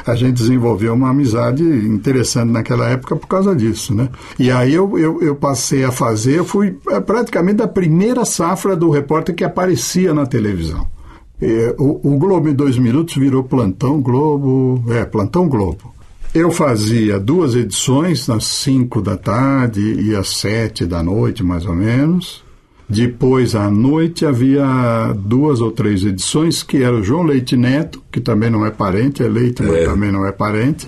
a 0.06 0.14
gente 0.14 0.34
desenvolveu 0.34 0.92
uma 0.92 1.08
amizade 1.10 1.62
interessante 1.62 2.50
naquela 2.52 2.86
época 2.90 3.16
por 3.16 3.26
causa 3.26 3.54
disso, 3.56 3.94
né? 3.94 4.08
E 4.38 4.50
aí 4.50 4.74
eu, 4.74 4.98
eu, 4.98 5.22
eu 5.22 5.34
passei 5.34 5.84
a 5.84 5.90
fazer, 5.90 6.38
eu 6.40 6.44
fui 6.44 6.76
é, 6.90 7.00
praticamente 7.00 7.62
a 7.62 7.68
primeira 7.68 8.24
safra 8.26 8.76
do 8.76 8.90
repórter 8.90 9.34
que 9.34 9.42
aparecia 9.44 10.12
na 10.12 10.26
televisão. 10.26 10.86
É, 11.40 11.74
o, 11.78 12.00
o 12.02 12.18
Globo 12.18 12.48
em 12.48 12.54
dois 12.54 12.76
minutos 12.76 13.14
virou 13.16 13.44
Plantão 13.44 14.00
Globo, 14.00 14.82
é, 14.92 15.04
Plantão 15.04 15.48
Globo. 15.48 15.94
Eu 16.34 16.50
fazia 16.50 17.18
duas 17.18 17.54
edições, 17.54 18.28
às 18.28 18.44
cinco 18.44 19.00
da 19.00 19.16
tarde 19.16 19.80
e 19.80 20.14
às 20.14 20.28
sete 20.28 20.84
da 20.84 21.02
noite, 21.02 21.42
mais 21.42 21.64
ou 21.64 21.74
menos. 21.74 22.44
Depois, 22.90 23.54
à 23.54 23.70
noite, 23.70 24.24
havia 24.24 25.12
duas 25.14 25.60
ou 25.60 25.70
três 25.70 26.02
edições, 26.04 26.62
que 26.62 26.82
era 26.82 26.96
o 26.96 27.02
João 27.02 27.22
Leite 27.22 27.54
Neto, 27.54 28.02
que 28.10 28.18
também 28.18 28.48
não 28.48 28.64
é 28.64 28.70
parente, 28.70 29.22
é 29.22 29.28
Leite, 29.28 29.62
mas 29.62 29.84
também 29.84 30.10
não 30.10 30.24
é 30.24 30.32
parente. 30.32 30.86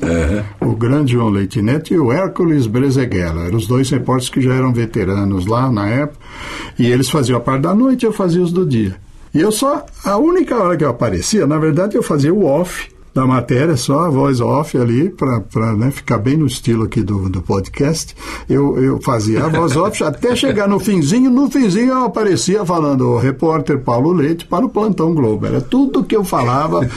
O 0.61 0.75
grande 0.75 1.13
João 1.13 1.29
Leite 1.29 1.61
Neto 1.61 1.93
e 1.93 1.99
o 1.99 2.11
Hércules 2.11 2.67
Brezeguela. 2.67 3.45
Eram 3.45 3.59
os 3.59 3.67
dois 3.67 3.91
repórteres 3.91 4.31
que 4.31 4.41
já 4.41 4.55
eram 4.55 4.73
veteranos 4.73 5.45
lá 5.45 5.71
na 5.71 5.89
época. 5.89 6.25
E 6.79 6.87
eles 6.87 7.11
faziam 7.11 7.37
a 7.37 7.41
parte 7.41 7.63
da 7.63 7.75
noite 7.75 8.05
e 8.05 8.07
eu 8.07 8.13
fazia 8.13 8.43
os 8.43 8.51
do 8.51 8.65
dia. 8.65 8.97
E 9.33 9.41
eu 9.41 9.53
só, 9.53 9.85
a 10.05 10.17
única 10.17 10.57
hora 10.57 10.77
que 10.77 10.85
eu 10.85 10.91
aparecia, 10.91 11.47
na 11.47 11.59
verdade, 11.59 11.97
eu 11.97 12.03
fazia 12.03 12.33
o 12.35 12.45
off 12.45 12.91
da 13.15 13.27
matéria, 13.27 13.77
só 13.77 14.01
a 14.01 14.11
voz 14.11 14.41
off 14.41 14.77
ali, 14.79 15.11
para 15.11 15.77
né, 15.77 15.91
ficar 15.91 16.19
bem 16.19 16.37
no 16.37 16.47
estilo 16.47 16.85
aqui 16.85 17.03
do, 17.03 17.29
do 17.29 17.43
podcast. 17.43 18.15
Eu, 18.49 18.79
eu 18.83 19.01
fazia 19.03 19.45
a 19.45 19.49
voz 19.49 19.77
off 19.77 20.03
até 20.05 20.35
chegar 20.37 20.69
no 20.69 20.79
finzinho. 20.79 21.31
No 21.31 21.51
finzinho 21.51 21.93
eu 21.93 22.05
aparecia 22.05 22.65
falando 22.65 23.09
o 23.09 23.19
repórter 23.19 23.81
Paulo 23.81 24.13
Leite 24.13 24.47
para 24.47 24.65
o 24.65 24.69
Plantão 24.69 25.15
Globo. 25.15 25.47
Era 25.47 25.61
tudo 25.61 26.05
que 26.05 26.15
eu 26.15 26.25
falava 26.25 26.89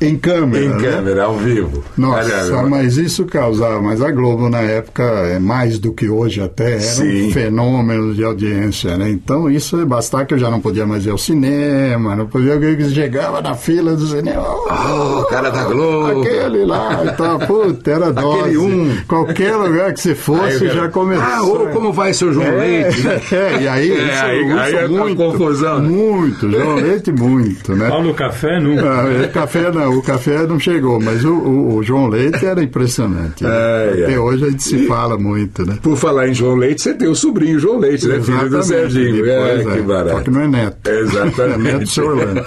em 0.00 0.16
câmera. 0.16 0.64
Em 0.64 0.68
né? 0.68 0.80
câmera, 0.90 1.24
ao 1.24 1.36
vivo. 1.36 1.82
Nossa, 1.96 2.20
Aliás, 2.20 2.68
mas 2.68 2.96
isso 2.96 3.24
causava. 3.24 3.80
Mas 3.80 4.00
a 4.00 4.10
Globo, 4.10 4.48
na 4.48 4.60
época, 4.60 5.02
é 5.02 5.38
mais 5.38 5.78
do 5.78 5.92
que 5.92 6.08
hoje 6.08 6.40
até, 6.40 6.72
era 6.72 6.80
Sim. 6.80 7.28
um 7.28 7.32
fenômeno 7.32 8.14
de 8.14 8.24
audiência, 8.24 8.96
né? 8.96 9.10
Então, 9.10 9.50
isso 9.50 9.84
bastava 9.86 10.24
que 10.24 10.34
eu 10.34 10.38
já 10.38 10.50
não 10.50 10.60
podia 10.60 10.86
mais 10.86 11.06
ir 11.06 11.10
ao 11.10 11.18
cinema, 11.18 12.14
não 12.14 12.26
podia 12.26 12.54
eu 12.54 12.90
chegava 12.90 13.40
na 13.40 13.54
fila 13.54 13.94
do 13.96 14.06
cinema. 14.06 14.44
Ah, 14.68 15.20
o 15.20 15.24
cara 15.24 15.50
da 15.50 15.64
Globo. 15.64 16.20
Aquele 16.22 16.64
lá, 16.64 17.02
então, 17.04 17.38
puta, 17.40 17.90
era 17.90 18.12
dose. 18.12 18.40
Aquele 18.40 18.58
um. 18.58 18.96
Qualquer 19.06 19.56
lugar 19.56 19.92
que 19.92 20.00
você 20.00 20.14
fosse 20.14 20.68
já 20.68 20.88
começou. 20.88 21.24
Ah, 21.24 21.42
ô, 21.42 21.66
como 21.68 21.92
vai 21.92 22.12
seu 22.12 22.32
João 22.32 22.46
É, 22.46 22.50
Leite? 22.52 23.00
né? 23.02 23.20
é, 23.32 23.62
e 23.62 23.68
aí, 23.68 23.90
É, 23.90 23.94
isso, 23.94 24.24
aí, 24.24 24.52
aí 24.52 24.74
é 24.76 24.88
muito, 24.88 25.16
confusão. 25.16 25.80
né? 25.80 25.88
Muito, 25.88 26.50
João 26.50 26.74
Leite 26.76 27.12
muito, 27.12 27.74
né? 27.74 27.88
Paulo 27.88 28.14
Café 28.14 28.60
nunca. 28.60 28.84
Ah, 28.84 29.28
o 29.28 29.32
café 29.72 29.78
não, 29.78 29.98
o 29.98 30.02
café 30.02 30.46
não 30.46 30.58
chegou, 30.58 31.00
mas 31.00 31.24
o, 31.24 31.32
o- 31.34 31.76
o 31.76 31.82
João 31.82 32.08
Leite 32.08 32.44
era 32.44 32.62
impressionante. 32.62 33.42
né? 33.44 33.50
Ai, 33.50 34.02
Até 34.02 34.12
ai. 34.12 34.18
hoje 34.18 34.44
a 34.44 34.50
gente 34.50 34.62
se 34.62 34.86
fala 34.86 35.18
muito, 35.18 35.64
né? 35.66 35.78
Por 35.82 35.96
falar 35.96 36.28
em 36.28 36.34
João 36.34 36.54
Leite, 36.56 36.82
você 36.82 36.94
tem 36.94 37.08
o 37.08 37.14
sobrinho 37.14 37.58
João 37.58 37.78
Leite, 37.78 38.06
né? 38.06 38.20
Filho 38.20 38.48
do 38.48 38.56
Exatamente, 38.58 38.66
Serginho. 38.92 39.26
É, 39.30 39.56
depois, 39.56 39.72
que 39.74 39.78
é. 39.78 39.82
barato. 39.82 40.10
Só 40.16 40.20
que 40.22 40.30
não 40.30 40.40
é 40.40 40.48
neto. 40.48 40.88
Exatamente. 40.88 41.68
É 41.68 41.72
neto 41.78 42.00
Orlando. 42.02 42.44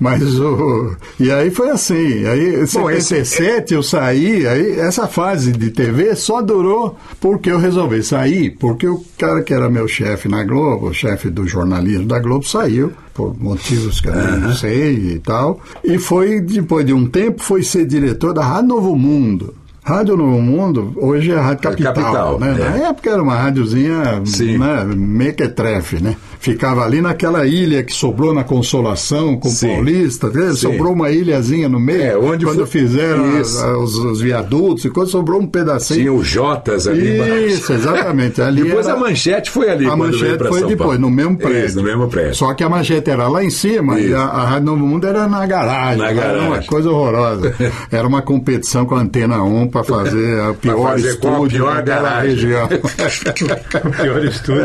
Mas 0.00 0.38
o. 0.40 0.96
E 1.18 1.30
aí 1.30 1.50
foi 1.50 1.70
assim. 1.70 2.26
Aí, 2.26 2.54
em 2.62 2.66
Bom, 2.72 2.90
esse- 2.90 3.08
77 3.24 3.74
eu 3.74 3.82
saí, 3.82 4.46
aí 4.46 4.78
essa 4.78 5.06
fase 5.06 5.52
de 5.52 5.70
TV 5.70 6.14
só 6.14 6.40
durou 6.42 6.96
porque 7.20 7.50
eu 7.50 7.58
resolvi 7.58 8.02
sair, 8.02 8.50
porque 8.58 8.86
o 8.86 9.02
cara 9.18 9.42
que 9.42 9.52
era 9.52 9.68
meu 9.68 9.86
chefe 9.88 10.28
na 10.28 10.44
Globo, 10.44 10.88
o 10.88 10.94
chefe 10.94 11.28
do 11.30 11.46
jornalismo 11.46 12.06
da 12.06 12.18
Globo, 12.18 12.46
saiu. 12.46 12.92
Por 13.14 13.36
motivos 13.38 14.00
que 14.00 14.08
eu 14.08 14.14
não 14.14 14.54
sei 14.54 15.14
e 15.14 15.18
tal. 15.18 15.60
E 15.84 15.98
foi, 15.98 16.40
depois 16.40 16.86
de 16.86 16.92
um 16.92 17.06
tempo, 17.06 17.42
foi 17.42 17.62
ser 17.62 17.86
diretor 17.86 18.32
da 18.32 18.44
Rádio 18.44 18.68
Novo 18.68 18.96
Mundo. 18.96 19.54
Rádio 19.82 20.16
Novo 20.16 20.40
Mundo, 20.40 20.92
hoje 20.96 21.32
é 21.32 21.38
a 21.38 21.42
Rádio 21.42 21.62
Capital. 21.62 21.94
Capital, 21.94 22.38
né? 22.38 22.52
é. 22.52 22.78
Na 22.78 22.88
época 22.88 23.10
era 23.10 23.22
uma 23.22 23.34
rádiozinha 23.34 24.22
né, 24.58 24.84
mequetrefe, 24.94 26.02
né? 26.02 26.16
Ficava 26.40 26.84
ali 26.84 27.02
naquela 27.02 27.46
ilha 27.46 27.82
que 27.82 27.92
sobrou 27.92 28.32
na 28.32 28.42
Consolação 28.42 29.36
com 29.36 29.48
Sim. 29.50 29.68
Paulista, 29.74 30.28
né? 30.30 30.48
Sim. 30.50 30.56
sobrou 30.56 30.92
uma 30.94 31.10
ilhazinha 31.10 31.68
no 31.68 31.78
meio. 31.78 32.02
É, 32.02 32.16
onde 32.16 32.44
quando 32.46 32.66
foi- 32.66 32.80
fizeram 32.80 33.38
as- 33.38 33.62
os, 33.62 33.94
os 33.96 34.20
viadutos, 34.22 34.84
e 34.86 34.90
quando 34.90 35.08
sobrou 35.08 35.38
um 35.40 35.46
pedacinho. 35.46 36.00
Tinha 36.00 36.12
o 36.12 36.24
Jotas 36.24 36.86
ali 36.88 37.14
embaixo. 37.16 37.34
Isso, 37.46 37.72
exatamente. 37.74 38.40
Ali 38.42 38.62
Depois 38.64 38.86
era- 38.86 38.96
a 38.96 39.00
manchete 39.00 39.50
foi 39.50 39.68
ali. 39.68 39.86
A 39.86 39.94
manchete 39.94 40.38
foi 40.38 40.60
São 40.60 40.68
depois, 40.68 40.78
Paulo. 40.78 40.98
no 40.98 41.10
mesmo 41.10 41.36
prédio. 41.36 41.66
Isso, 41.66 41.76
no 41.76 41.82
mesmo 41.82 42.08
prédio. 42.08 42.34
Só 42.34 42.54
que 42.54 42.64
a 42.64 42.68
manchete 42.70 43.10
era 43.10 43.28
lá 43.28 43.44
em 43.44 43.50
cima 43.50 44.00
e 44.00 44.06
Isso. 44.06 44.16
a, 44.16 44.20
a 44.24 44.44
Rádio 44.48 44.64
Novo 44.66 44.86
Mundo 44.86 45.06
era 45.06 45.26
na 45.28 45.46
garagem. 45.46 45.98
Na 45.98 46.10
Era 46.10 46.32
uma 46.38 46.42
garagem. 46.48 46.66
coisa 46.68 46.90
horrorosa. 46.90 47.54
Era 47.92 48.08
uma 48.08 48.22
competição 48.22 48.86
com 48.86 48.94
a 48.94 49.00
Antena 49.00 49.42
1 49.42 49.68
para 49.68 49.84
fazer 49.84 50.40
a 50.40 50.54
pior 50.58 50.92
fazer 50.92 51.16
qual 51.18 51.34
a 51.34 51.36
estúdio 51.46 51.64
pior 51.66 51.82
garagem. 51.82 52.30
região. 52.30 52.64
O 52.64 54.02
pior 54.02 54.24
estúdio. 54.24 54.64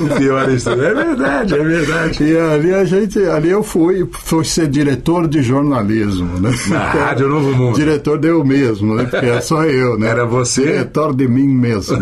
O 0.00 0.18
pior 0.18 0.50
isso. 0.50 0.70
É 0.94 1.04
verdade, 1.04 1.54
é 1.54 1.64
verdade. 1.64 2.24
E 2.24 2.36
ali 2.36 2.74
a 2.74 2.84
gente, 2.84 3.18
ali 3.24 3.50
eu 3.50 3.62
fui, 3.62 4.08
fui 4.12 4.44
ser 4.44 4.68
diretor 4.68 5.26
de 5.26 5.42
jornalismo, 5.42 6.38
né? 6.40 6.50
Na 6.68 6.78
Rádio 6.90 7.28
Novo 7.28 7.54
Mundo. 7.54 7.74
Diretor 7.74 8.18
deu 8.18 8.44
mesmo, 8.44 8.94
né? 8.94 9.04
Porque 9.04 9.26
é 9.26 9.40
só 9.40 9.64
eu, 9.64 9.98
né? 9.98 10.08
Era 10.08 10.24
você? 10.24 10.62
Diretor 10.62 11.14
de 11.14 11.26
mim 11.26 11.48
mesmo. 11.48 11.98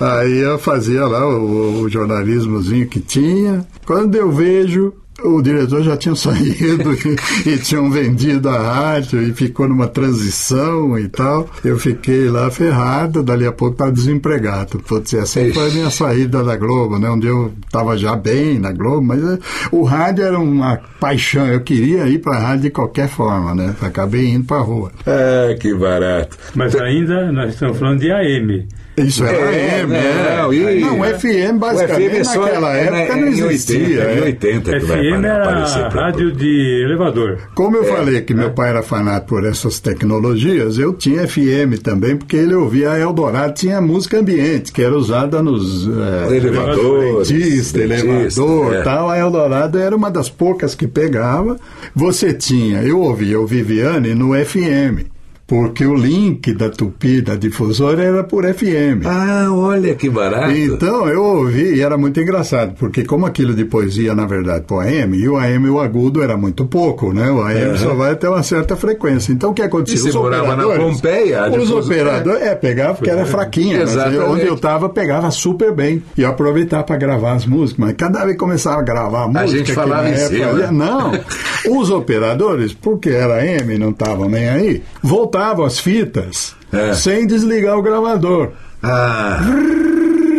Aí 0.00 0.38
eu 0.38 0.58
fazia 0.58 1.06
lá 1.06 1.26
o, 1.26 1.82
o 1.82 1.88
jornalismozinho 1.88 2.86
que 2.88 3.00
tinha. 3.00 3.66
Quando 3.84 4.14
eu 4.14 4.30
vejo, 4.30 4.94
o 5.24 5.42
diretor 5.42 5.82
já 5.82 5.96
tinha 5.96 6.14
saído 6.16 6.92
e, 6.92 7.50
e 7.50 7.58
tinham 7.58 7.90
vendido 7.90 8.48
a 8.48 8.58
rádio 8.58 9.22
e 9.22 9.32
ficou 9.32 9.68
numa 9.68 9.88
transição 9.88 10.98
e 10.98 11.08
tal. 11.08 11.48
Eu 11.64 11.78
fiquei 11.78 12.28
lá 12.28 12.50
ferrado, 12.50 13.22
dali 13.22 13.46
a 13.46 13.52
pouco 13.52 13.74
estava 13.74 13.92
desempregado. 13.92 14.78
Putz, 14.80 15.14
essa 15.14 15.40
foi 15.52 15.68
a 15.68 15.70
minha 15.70 15.90
saída 15.90 16.42
da 16.42 16.56
Globo, 16.56 16.98
né? 16.98 17.08
Onde 17.08 17.26
eu 17.26 17.52
estava 17.64 17.96
já 17.96 18.16
bem 18.16 18.58
na 18.58 18.72
Globo, 18.72 19.02
mas 19.02 19.22
eh, 19.22 19.38
o 19.70 19.82
rádio 19.82 20.24
era 20.24 20.38
uma 20.38 20.78
paixão. 20.98 21.46
Eu 21.46 21.60
queria 21.60 22.06
ir 22.06 22.18
para 22.18 22.36
a 22.36 22.40
rádio 22.40 22.62
de 22.62 22.70
qualquer 22.70 23.08
forma, 23.08 23.54
né? 23.54 23.74
Acabei 23.80 24.28
indo 24.28 24.44
para 24.44 24.58
a 24.58 24.62
rua. 24.62 24.92
Ah, 25.06 25.54
que 25.58 25.74
barato. 25.74 26.36
Mas 26.54 26.74
ainda 26.76 27.30
nós 27.32 27.54
estamos 27.54 27.78
falando 27.78 28.00
de 28.00 28.10
AM. 28.10 28.66
Isso 29.06 29.24
era 29.24 29.36
É, 29.54 29.80
AM, 29.82 29.92
não, 29.92 30.52
é. 30.52 30.76
e- 30.76 30.80
Não, 30.80 31.04
FM 31.04 31.58
basicamente 31.58 32.06
O 32.06 32.10
FM 32.10 32.20
é 32.20 32.24
só- 32.24 32.40
naquela 32.42 32.76
é, 32.76 32.80
época 32.84 32.96
é, 33.00 33.16
não 33.20 33.28
em 33.28 33.30
existia. 33.30 33.78
80, 33.78 34.02
é. 34.02 34.18
Em 34.18 34.22
80 34.22 34.72
que 34.72 34.86
vai 34.86 34.98
FM 34.98 35.24
era 35.24 35.88
rádio 35.88 36.32
de 36.32 36.82
elevador. 36.84 37.38
Como 37.54 37.76
É. 37.76 37.80
eu 37.80 37.84
falei 37.84 38.20
que 38.22 38.34
meu 38.34 38.50
pai 38.50 38.70
era 38.70 38.82
fanático 38.82 39.28
por 39.30 39.44
essas 39.46 39.78
tecnologias, 39.80 40.78
eu 40.78 40.92
tinha 40.92 41.26
FM 41.26 41.78
também, 41.82 42.16
porque 42.16 42.36
ele 42.36 42.54
ouvia 42.54 42.92
a 42.92 42.98
Eldorado, 42.98 43.54
tinha 43.54 43.80
música 43.80 44.18
ambiente, 44.18 44.72
que 44.72 44.82
era 44.82 44.94
usada 44.96 45.42
nos 45.42 45.88
é, 45.88 46.36
Elevadores, 46.36 47.28
dentista, 47.28 47.78
dentista, 47.78 48.40
elevador 48.40 48.74
é. 48.74 48.82
tal. 48.82 49.10
A 49.10 49.18
Eldorado 49.18 49.78
era 49.78 49.94
uma 49.96 50.10
das 50.10 50.28
poucas 50.28 50.74
que 50.74 50.86
pegava. 50.86 51.56
Você 51.94 52.32
tinha, 52.32 52.82
eu 52.82 53.00
ouvia 53.00 53.38
o 53.40 53.46
Viviane 53.46 54.14
no 54.14 54.34
FM. 54.34 55.06
Porque 55.50 55.84
o 55.84 55.94
link 55.96 56.54
da 56.54 56.70
Tupi, 56.70 57.20
da 57.20 57.34
difusora, 57.34 58.04
era 58.04 58.22
por 58.22 58.44
FM. 58.44 59.04
Ah, 59.04 59.48
olha 59.50 59.96
que 59.96 60.08
barato. 60.08 60.52
Então, 60.52 61.08
eu 61.08 61.24
ouvi 61.24 61.74
e 61.74 61.80
era 61.80 61.98
muito 61.98 62.20
engraçado, 62.20 62.76
porque 62.78 63.02
como 63.04 63.26
aquilo 63.26 63.52
de 63.52 63.64
poesia, 63.64 64.14
na 64.14 64.26
verdade, 64.26 64.64
pro 64.64 64.78
AM, 64.78 65.16
e 65.18 65.28
o 65.28 65.36
AM, 65.36 65.68
o 65.68 65.80
agudo 65.80 66.22
era 66.22 66.36
muito 66.36 66.64
pouco, 66.66 67.12
né? 67.12 67.28
O 67.32 67.42
AM 67.42 67.76
só 67.78 67.94
vai 67.94 68.14
ter 68.14 68.28
uma 68.28 68.44
certa 68.44 68.76
frequência. 68.76 69.32
Então, 69.32 69.50
o 69.50 69.52
que 69.52 69.62
acontecia? 69.62 70.08
E 70.08 70.12
você 70.12 70.16
morava 70.18 70.54
na 70.54 70.62
Pompeia, 70.62 71.40
a 71.42 71.46
Os 71.48 71.52
difusora- 71.54 71.84
operadores, 71.84 72.42
é, 72.42 72.54
pegava 72.54 72.94
porque 72.94 73.10
era 73.10 73.26
fraquinha, 73.26 73.80
mas 73.80 73.90
Exatamente. 73.90 74.20
onde 74.22 74.46
eu 74.46 74.56
tava, 74.56 74.88
pegava 74.88 75.32
super 75.32 75.74
bem. 75.74 76.00
E 76.16 76.22
eu 76.22 76.28
aproveitava 76.28 76.84
para 76.84 76.96
gravar 76.96 77.32
as 77.32 77.44
músicas, 77.44 77.76
mas 77.88 77.96
cada 77.96 78.24
vez 78.24 78.36
começava 78.36 78.78
a 78.78 78.82
gravar 78.84 79.24
a 79.24 79.26
música... 79.26 79.48
gente 79.48 79.66
que 79.66 79.72
falava 79.72 80.08
em 80.08 80.12
época- 80.12 80.28
cima? 80.28 80.70
Não, 80.70 81.10
os 81.76 81.90
operadores, 81.90 82.72
porque 82.72 83.08
era 83.10 83.40
AM, 83.42 83.76
não 83.78 83.90
estavam 83.90 84.28
nem 84.28 84.48
aí, 84.48 84.82
voltavam 85.02 85.39
as 85.64 85.78
fitas 85.78 86.54
É. 86.72 86.92
sem 86.94 87.26
desligar 87.26 87.76
o 87.78 87.82
gravador 87.82 88.50
Ah, 88.82 89.40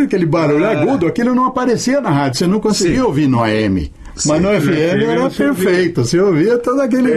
aquele 0.04 0.26
barulho 0.26 0.68
agudo, 0.68 1.06
aquilo 1.08 1.34
não 1.36 1.46
aparecia 1.46 2.00
na 2.02 2.10
rádio, 2.10 2.40
você 2.40 2.48
não 2.48 2.60
conseguia 2.60 3.06
ouvir 3.06 3.28
no 3.28 3.42
AM. 3.44 3.92
Mas 4.26 4.42
no 4.42 4.50
FM 4.50 5.04
era 5.08 5.22
você 5.22 5.46
ouvia. 5.48 5.66
perfeito, 5.66 6.04
você 6.06 6.20
ouvia 6.20 6.58
todo 6.58 6.82
aquele 6.82 7.12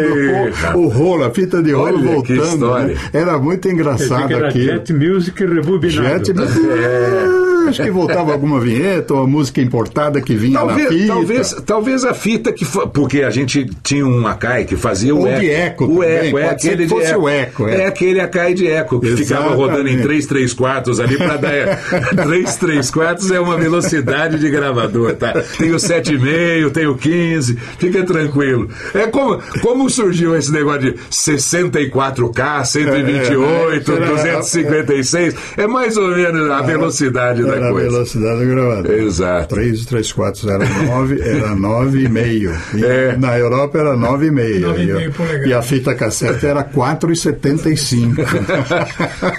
o, 0.75 0.79
o 0.79 0.89
rolo, 0.89 1.25
a 1.25 1.31
fita 1.31 1.61
de 1.63 1.73
rolo 1.73 1.99
Olha 1.99 2.13
voltando. 2.13 2.75
né? 2.79 2.95
Era 3.13 3.37
muito 3.39 3.69
engraçado 3.69 4.33
era 4.33 4.49
aquilo. 4.49 4.65
Jet 4.75 4.93
Music 4.93 5.45
rebobinado. 5.45 6.25
Jet 6.25 6.33
Acho 7.69 7.83
que 7.83 7.91
voltava 7.91 8.33
alguma 8.33 8.61
vinheta 8.61 9.15
ou 9.15 9.23
a 9.23 9.27
música 9.27 9.61
importada 9.61 10.21
que 10.21 10.35
vinha 10.35 10.55
na 10.61 10.67
Talvez, 10.67 10.89
fita. 10.89 11.07
talvez, 11.07 11.57
talvez 11.67 12.05
a 12.05 12.15
fita 12.15 12.53
que 12.53 12.65
fa- 12.65 12.87
porque 12.87 13.23
a 13.23 13.31
gente 13.31 13.67
tinha 13.83 14.07
um 14.07 14.27
Akai 14.27 14.65
que 14.65 14.77
fazia 14.77 15.15
o 15.15 15.21
Ou 15.21 15.29
eco. 15.29 15.41
de 15.41 15.51
eco 15.51 15.85
o 15.85 15.89
também, 16.03 16.09
eco, 16.29 16.39
é 16.39 16.43
pode 16.43 16.55
aquele 16.55 16.87
que 16.87 16.95
de 16.95 17.03
eco. 17.03 17.21
o 17.23 17.29
eco, 17.29 17.69
é. 17.69 17.81
É 17.83 17.87
aquele 17.87 18.21
Akai 18.21 18.55
de 18.55 18.67
eco 18.67 19.01
que 19.01 19.17
ficava 19.17 19.47
Exatamente. 19.47 19.57
rodando 19.71 19.89
em 19.89 20.01
3 20.03 20.27
3 20.27 20.53
quartos 20.53 21.01
ali 21.01 21.17
para 21.17 21.37
dar 21.37 21.77
3 22.25 22.57
3 22.57 22.91
quartos 22.91 23.31
é 23.31 23.41
uma 23.41 23.57
velocidade 23.57 24.39
de 24.39 24.51
gravador, 24.51 25.15
tá? 25.15 25.33
Tem 25.59 25.73
o 25.73 25.77
7,5, 25.77 26.71
tem 26.71 26.87
o 26.87 26.95
15, 26.97 27.57
fica 27.79 28.03
tranquilo. 28.05 28.69
É 28.95 29.07
como 29.07 29.41
como 29.63 29.89
surgiu 29.91 30.37
esse 30.37 30.53
negócio 30.53 30.81
de 30.93 30.95
64K, 31.11 32.65
128, 32.65 33.93
É, 33.93 33.95
é, 33.95 33.97
era- 33.99 34.07
256, 34.11 35.35
é 35.57 35.67
mais 35.67 35.97
ou 35.97 36.09
menos 36.09 36.51
a 36.51 36.61
velocidade 36.63 37.43
da 37.45 37.54
Era 37.57 37.69
a 37.69 37.73
coisa. 37.73 37.91
velocidade 37.91 38.41
do 38.45 38.47
gravador. 38.55 38.93
Exato. 38.93 39.55
3, 39.55 39.85
3 39.87 40.13
quartos 40.13 40.47
era 40.49 40.65
9, 40.69 41.21
era 41.21 41.55
9,5. 41.55 42.53
E 42.75 42.85
É. 42.85 43.17
Na 43.17 43.39
Europa 43.39 43.79
era 43.79 43.97
9,5. 43.97 44.61
9,5 44.61 45.45
E, 45.45 45.49
e 45.49 45.53
a 45.55 45.63
fita 45.63 45.95
cassete 45.95 46.47
era 46.47 46.63
4,75. 46.65 48.15